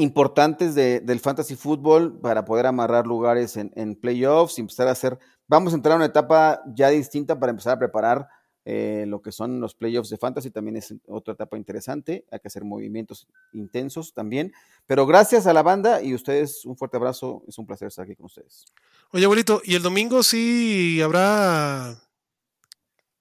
importantes 0.00 0.74
de- 0.74 1.00
del 1.00 1.20
fantasy 1.20 1.54
fútbol 1.56 2.18
para 2.20 2.44
poder 2.44 2.66
amarrar 2.66 3.06
lugares 3.06 3.56
en, 3.56 3.70
en 3.76 3.94
playoffs 3.94 4.58
y 4.58 4.62
empezar 4.62 4.88
a 4.88 4.92
hacer, 4.92 5.18
vamos 5.46 5.72
a 5.72 5.76
entrar 5.76 5.92
a 5.92 5.96
una 5.96 6.06
etapa 6.06 6.62
ya 6.74 6.88
distinta 6.88 7.38
para 7.38 7.50
empezar 7.50 7.74
a 7.74 7.78
preparar 7.78 8.28
eh, 8.66 9.04
lo 9.08 9.22
que 9.22 9.32
son 9.32 9.58
los 9.60 9.74
playoffs 9.74 10.10
de 10.10 10.18
fantasy, 10.18 10.50
también 10.50 10.76
es 10.76 10.94
otra 11.08 11.32
etapa 11.34 11.56
interesante, 11.56 12.26
hay 12.30 12.40
que 12.40 12.48
hacer 12.48 12.62
movimientos 12.62 13.26
intensos 13.52 14.12
también, 14.12 14.52
pero 14.86 15.06
gracias 15.06 15.46
a 15.46 15.52
la 15.54 15.62
banda 15.62 16.02
y 16.02 16.14
ustedes 16.14 16.64
un 16.66 16.76
fuerte 16.76 16.98
abrazo, 16.98 17.42
es 17.48 17.56
un 17.58 17.66
placer 17.66 17.88
estar 17.88 18.04
aquí 18.04 18.16
con 18.16 18.26
ustedes. 18.26 18.66
Oye, 19.12 19.24
abuelito, 19.24 19.62
¿y 19.64 19.74
el 19.76 19.82
domingo 19.82 20.22
sí 20.22 21.00
habrá 21.02 21.96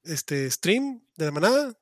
este 0.04 0.50
stream 0.52 1.02
de 1.18 1.26
la 1.26 1.32
manada? 1.32 1.74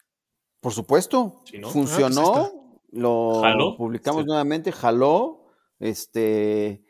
Por 0.62 0.74
supuesto, 0.74 1.42
funcionó, 1.72 2.34
Ah, 2.36 2.50
pues 2.52 2.67
lo 2.90 3.42
¿Jaló? 3.42 3.76
publicamos 3.78 4.22
Sí. 4.24 4.28
nuevamente, 4.28 4.72
jaló, 4.72 5.46
este, 5.80 6.84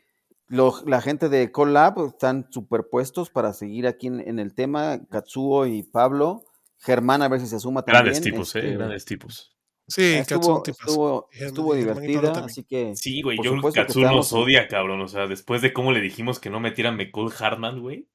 lo- 0.48 0.82
la 0.86 1.02
gente 1.02 1.30
de 1.30 1.52
Collab 1.52 2.06
están 2.07 2.48
superpuestos 2.52 3.30
para 3.30 3.53
seguir 3.53 3.88
aquí 3.88 4.07
en, 4.07 4.19
en 4.22 4.40
el 4.40 4.53
tema, 4.56 4.99
Katsuo 5.10 5.65
y 5.65 5.84
Pablo, 5.84 6.44
Germán 6.80 7.22
a 7.24 7.28
ver 7.28 7.40
si 7.41 7.48
se 7.48 7.60
suma 7.60 7.82
también. 7.84 8.03
Grandes 8.06 8.22
tipos, 8.24 8.56
eh, 8.56 8.60
este, 8.60 8.74
grandes 8.78 9.06
tipos. 9.06 9.53
Sí, 9.90 10.03
estuvo, 10.15 10.61
tipazo. 10.61 10.82
estuvo, 10.90 11.30
estuvo 11.32 11.69
Pablo 11.69 11.80
divertida, 11.80 12.32
así 12.44 12.64
que 12.65 12.94
Sí, 12.95 13.22
güey, 13.22 13.38
yo 13.41 13.52
creo 13.52 13.72
que 13.72 13.80
Katsu 13.82 13.99
nos 14.02 14.06
estamos 14.28 14.34
odia, 14.34 14.68
cabrón. 14.68 14.99
O 15.02 15.07
sea, 15.07 15.28
después 15.28 15.61
de 15.61 15.72
cómo 15.72 15.94
le 15.94 16.02
dijimos 16.02 16.40
que 16.40 16.49
no 16.49 16.60
metieran 16.60 16.98
McCall 16.98 17.32
Hartman, 17.40 17.80
güey. 17.82 18.07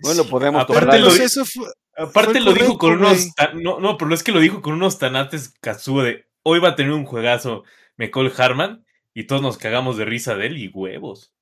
bueno, 0.00 0.24
podemos 0.24 0.62
Aparte 0.64 0.84
tocar- 0.84 1.00
lo- 1.00 1.08
eso 1.12 1.44
fue- 1.44 1.68
Aparte 1.96 2.40
lo 2.40 2.52
dijo 2.52 2.78
con 2.78 2.94
unos... 2.94 3.34
tan- 3.34 3.62
no, 3.62 3.78
no, 3.80 3.96
pero 3.98 4.08
no 4.08 4.14
es 4.14 4.22
que 4.22 4.32
lo 4.32 4.40
dijo 4.40 4.62
con 4.62 4.72
unos 4.74 4.98
tanates 4.98 5.54
Katsuo 5.60 6.02
de 6.02 6.26
hoy 6.42 6.58
va 6.58 6.70
a 6.70 6.74
tener 6.74 6.92
un 6.92 7.04
juegazo 7.04 7.64
McCall 7.96 8.32
Hartman 8.36 8.84
y 9.14 9.24
todos 9.26 9.42
nos 9.42 9.58
cagamos 9.58 9.96
de 9.98 10.04
risa 10.06 10.34
de 10.34 10.46
él 10.46 10.56
y 10.58 10.68
huevos. 10.68 11.34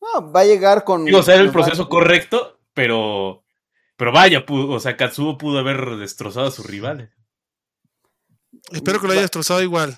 No, 0.00 0.30
va 0.32 0.40
a 0.40 0.44
llegar 0.44 0.84
con... 0.84 1.04
Digo, 1.04 1.18
o 1.20 1.22
sea, 1.22 1.34
era 1.34 1.42
el 1.42 1.48
va- 1.48 1.52
proceso 1.52 1.88
correcto, 1.88 2.60
pero... 2.74 3.44
Pero 3.96 4.10
vaya, 4.12 4.44
pudo- 4.44 4.70
o 4.74 4.80
sea, 4.80 4.96
Katsuo 4.96 5.38
pudo 5.38 5.58
haber 5.58 5.96
destrozado 5.96 6.46
a 6.48 6.50
sus 6.50 6.66
rivales. 6.66 7.10
espero 8.72 9.00
que 9.00 9.06
lo 9.06 9.12
haya 9.12 9.22
destrozado 9.22 9.62
igual. 9.62 9.96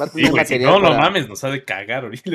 va 0.00 0.04
a 0.04 0.08
Sí, 0.08 0.14
tener 0.16 0.30
güey, 0.30 0.46
si 0.46 0.58
no, 0.58 0.78
no 0.78 0.88
para- 0.90 0.98
mames, 0.98 1.28
nos 1.28 1.42
ha 1.44 1.48
de 1.50 1.64
cagar 1.64 2.04
ahorita. 2.04 2.30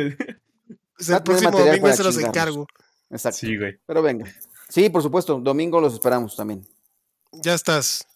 Pues 0.97 1.09
el 1.09 1.23
próximo 1.23 1.51
domingo 1.51 1.91
se 1.93 2.03
los 2.03 2.17
encargo. 2.17 2.67
Exacto, 3.09 3.37
Sí, 3.39 3.57
güey. 3.57 3.77
pero 3.85 4.01
venga. 4.01 4.25
Sí, 4.69 4.89
por 4.89 5.03
supuesto, 5.03 5.39
domingo 5.39 5.79
los 5.79 5.93
esperamos 5.93 6.35
también. 6.35 6.65
Ya 7.41 7.53
estás. 7.53 8.07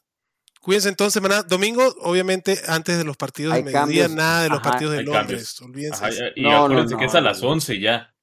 Cuídense 0.62 0.90
entonces, 0.90 1.22
maná. 1.22 1.44
Domingo, 1.44 1.84
obviamente, 2.02 2.60
antes 2.68 2.98
de 2.98 3.04
los 3.06 3.16
partidos 3.16 3.54
Hay 3.54 3.62
de 3.64 3.72
mediodía, 3.72 4.04
cambios. 4.04 4.12
nada 4.18 4.44
de 4.44 4.50
los 4.50 4.60
Ajá. 4.60 4.70
partidos 4.72 4.94
de 4.94 5.00
Hay 5.00 5.06
Londres. 5.06 5.62
Olvídense. 5.62 6.06
Ajá, 6.06 6.14
y 6.36 6.42
No, 6.42 6.66
acuérdense 6.66 6.94
no, 6.96 7.00
que 7.00 7.06
es 7.06 7.16
a 7.16 7.22
las 7.22 7.42
no. 7.42 7.50
11 7.50 7.80
ya. 7.80 8.14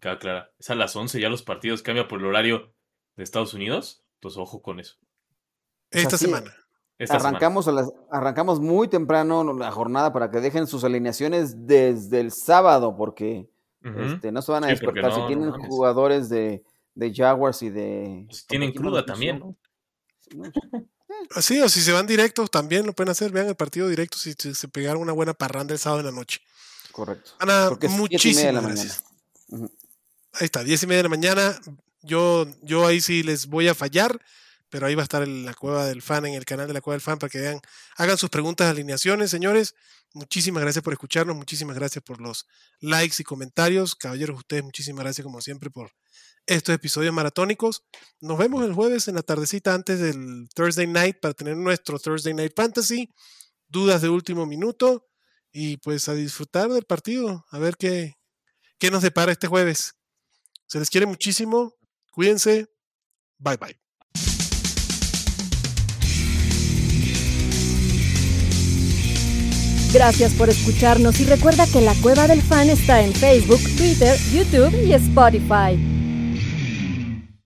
Queda 0.00 0.18
clara. 0.18 0.50
Es 0.58 0.68
a 0.70 0.74
las 0.74 0.94
11 0.94 1.18
ya 1.20 1.28
los 1.30 1.42
partidos 1.42 1.82
cambia 1.82 2.06
por 2.06 2.20
el 2.20 2.26
horario 2.26 2.74
de 3.16 3.24
Estados 3.24 3.54
Unidos. 3.54 4.04
Entonces, 4.16 4.38
ojo 4.38 4.60
con 4.60 4.78
eso. 4.78 4.96
Esta 5.90 6.16
así- 6.16 6.26
semana. 6.26 6.54
Esta 6.98 7.14
semana. 7.18 7.28
arrancamos, 7.38 7.68
a 7.68 7.72
las- 7.72 7.92
arrancamos 8.10 8.60
muy 8.60 8.88
temprano 8.88 9.52
la 9.54 9.70
jornada 9.70 10.12
para 10.12 10.30
que 10.30 10.40
dejen 10.40 10.66
sus 10.66 10.82
alineaciones 10.84 11.66
desde 11.66 12.20
el 12.20 12.30
sábado, 12.32 12.96
porque 12.96 13.48
este, 13.82 14.32
no 14.32 14.42
se 14.42 14.50
van 14.52 14.64
a 14.64 14.66
Sí, 14.68 14.72
despertar. 14.72 15.04
no, 15.10 15.14
si 15.14 15.20
no 15.20 15.26
tienen 15.28 15.52
jugadores 15.52 16.28
de, 16.28 16.64
de 16.94 17.14
Jaguars 17.14 17.62
y 17.62 17.70
de. 17.70 18.24
Pues 18.28 18.46
tienen 18.46 18.72
¿cómo 18.72 18.88
cruda 18.88 19.04
también, 19.06 19.40
¿no? 20.34 20.44
No, 20.44 21.16
Así, 21.34 21.60
o 21.60 21.68
si 21.68 21.80
se 21.82 21.92
van 21.92 22.06
directos, 22.06 22.50
también 22.50 22.84
lo 22.86 22.92
pueden 22.92 23.10
hacer. 23.10 23.30
Vean 23.30 23.46
el 23.48 23.54
partido 23.56 23.88
directo 23.88 24.18
si 24.18 24.34
si 24.38 24.54
se 24.54 24.68
pegaron 24.68 25.02
una 25.02 25.12
buena 25.12 25.34
parranda 25.34 25.72
el 25.72 25.78
sábado 25.78 26.00
en 26.00 26.06
la 26.06 26.12
noche. 26.12 26.40
Correcto. 26.92 27.32
Ana, 27.38 27.66
Porque 27.68 27.86
es 27.86 27.92
siete 27.92 28.28
y 28.28 28.34
media 28.34 28.46
de 28.48 28.52
la 28.52 28.60
muchísimas 28.60 29.02
mañana. 29.02 29.02
gracias. 29.50 29.70
Ahí 30.32 30.44
está, 30.46 30.64
10 30.64 30.82
y 30.82 30.86
media 30.86 30.98
de 30.98 31.02
la 31.04 31.08
mañana. 31.08 31.60
Yo, 32.02 32.46
yo 32.62 32.86
ahí 32.86 33.00
sí 33.00 33.22
les 33.22 33.46
voy 33.46 33.68
a 33.68 33.74
fallar, 33.74 34.20
pero 34.68 34.86
ahí 34.86 34.94
va 34.94 35.02
a 35.02 35.04
estar 35.04 35.22
el- 35.22 35.44
la 35.44 35.54
cueva 35.54 35.86
del 35.86 36.02
fan 36.02 36.26
en 36.26 36.34
el 36.34 36.44
canal 36.44 36.66
de 36.66 36.74
la 36.74 36.80
cueva 36.80 36.94
del 36.94 37.00
fan 37.00 37.18
para 37.18 37.30
que 37.30 37.38
vean, 37.38 37.60
hagan 37.96 38.18
sus 38.18 38.28
preguntas, 38.30 38.68
alineaciones, 38.68 39.30
señores. 39.30 39.74
Muchísimas 40.12 40.62
gracias 40.62 40.82
por 40.82 40.92
escucharnos, 40.92 41.36
muchísimas 41.36 41.76
gracias 41.76 42.02
por 42.04 42.20
los 42.20 42.46
likes 42.80 43.16
y 43.18 43.24
comentarios. 43.24 43.94
Caballeros, 43.94 44.38
ustedes, 44.38 44.62
muchísimas 44.64 45.04
gracias 45.04 45.24
como 45.24 45.40
siempre 45.40 45.70
por 45.70 45.90
estos 46.46 46.74
episodios 46.74 47.12
maratónicos. 47.12 47.84
Nos 48.20 48.38
vemos 48.38 48.64
el 48.64 48.72
jueves 48.72 49.08
en 49.08 49.16
la 49.16 49.22
tardecita 49.22 49.74
antes 49.74 50.00
del 50.00 50.48
Thursday 50.54 50.86
Night 50.86 51.18
para 51.20 51.34
tener 51.34 51.56
nuestro 51.56 51.98
Thursday 51.98 52.34
Night 52.34 52.52
Fantasy. 52.56 53.10
Dudas 53.68 54.02
de 54.02 54.08
último 54.08 54.46
minuto 54.46 55.06
y 55.52 55.78
pues 55.78 56.08
a 56.08 56.14
disfrutar 56.14 56.68
del 56.68 56.84
partido, 56.84 57.44
a 57.50 57.58
ver 57.58 57.76
qué, 57.76 58.14
qué 58.78 58.90
nos 58.90 59.02
depara 59.02 59.32
este 59.32 59.48
jueves. 59.48 59.94
Se 60.66 60.78
les 60.78 60.90
quiere 60.90 61.06
muchísimo. 61.06 61.74
Cuídense. 62.12 62.68
Bye 63.38 63.56
bye. 63.56 63.80
Gracias 69.92 70.34
por 70.34 70.50
escucharnos 70.50 71.18
y 71.20 71.24
recuerda 71.24 71.66
que 71.66 71.80
la 71.80 71.94
Cueva 72.02 72.28
del 72.28 72.42
Fan 72.42 72.68
está 72.68 73.02
en 73.02 73.14
Facebook, 73.14 73.60
Twitter, 73.78 74.18
YouTube 74.30 74.74
y 74.84 74.92
Spotify. 74.92 75.95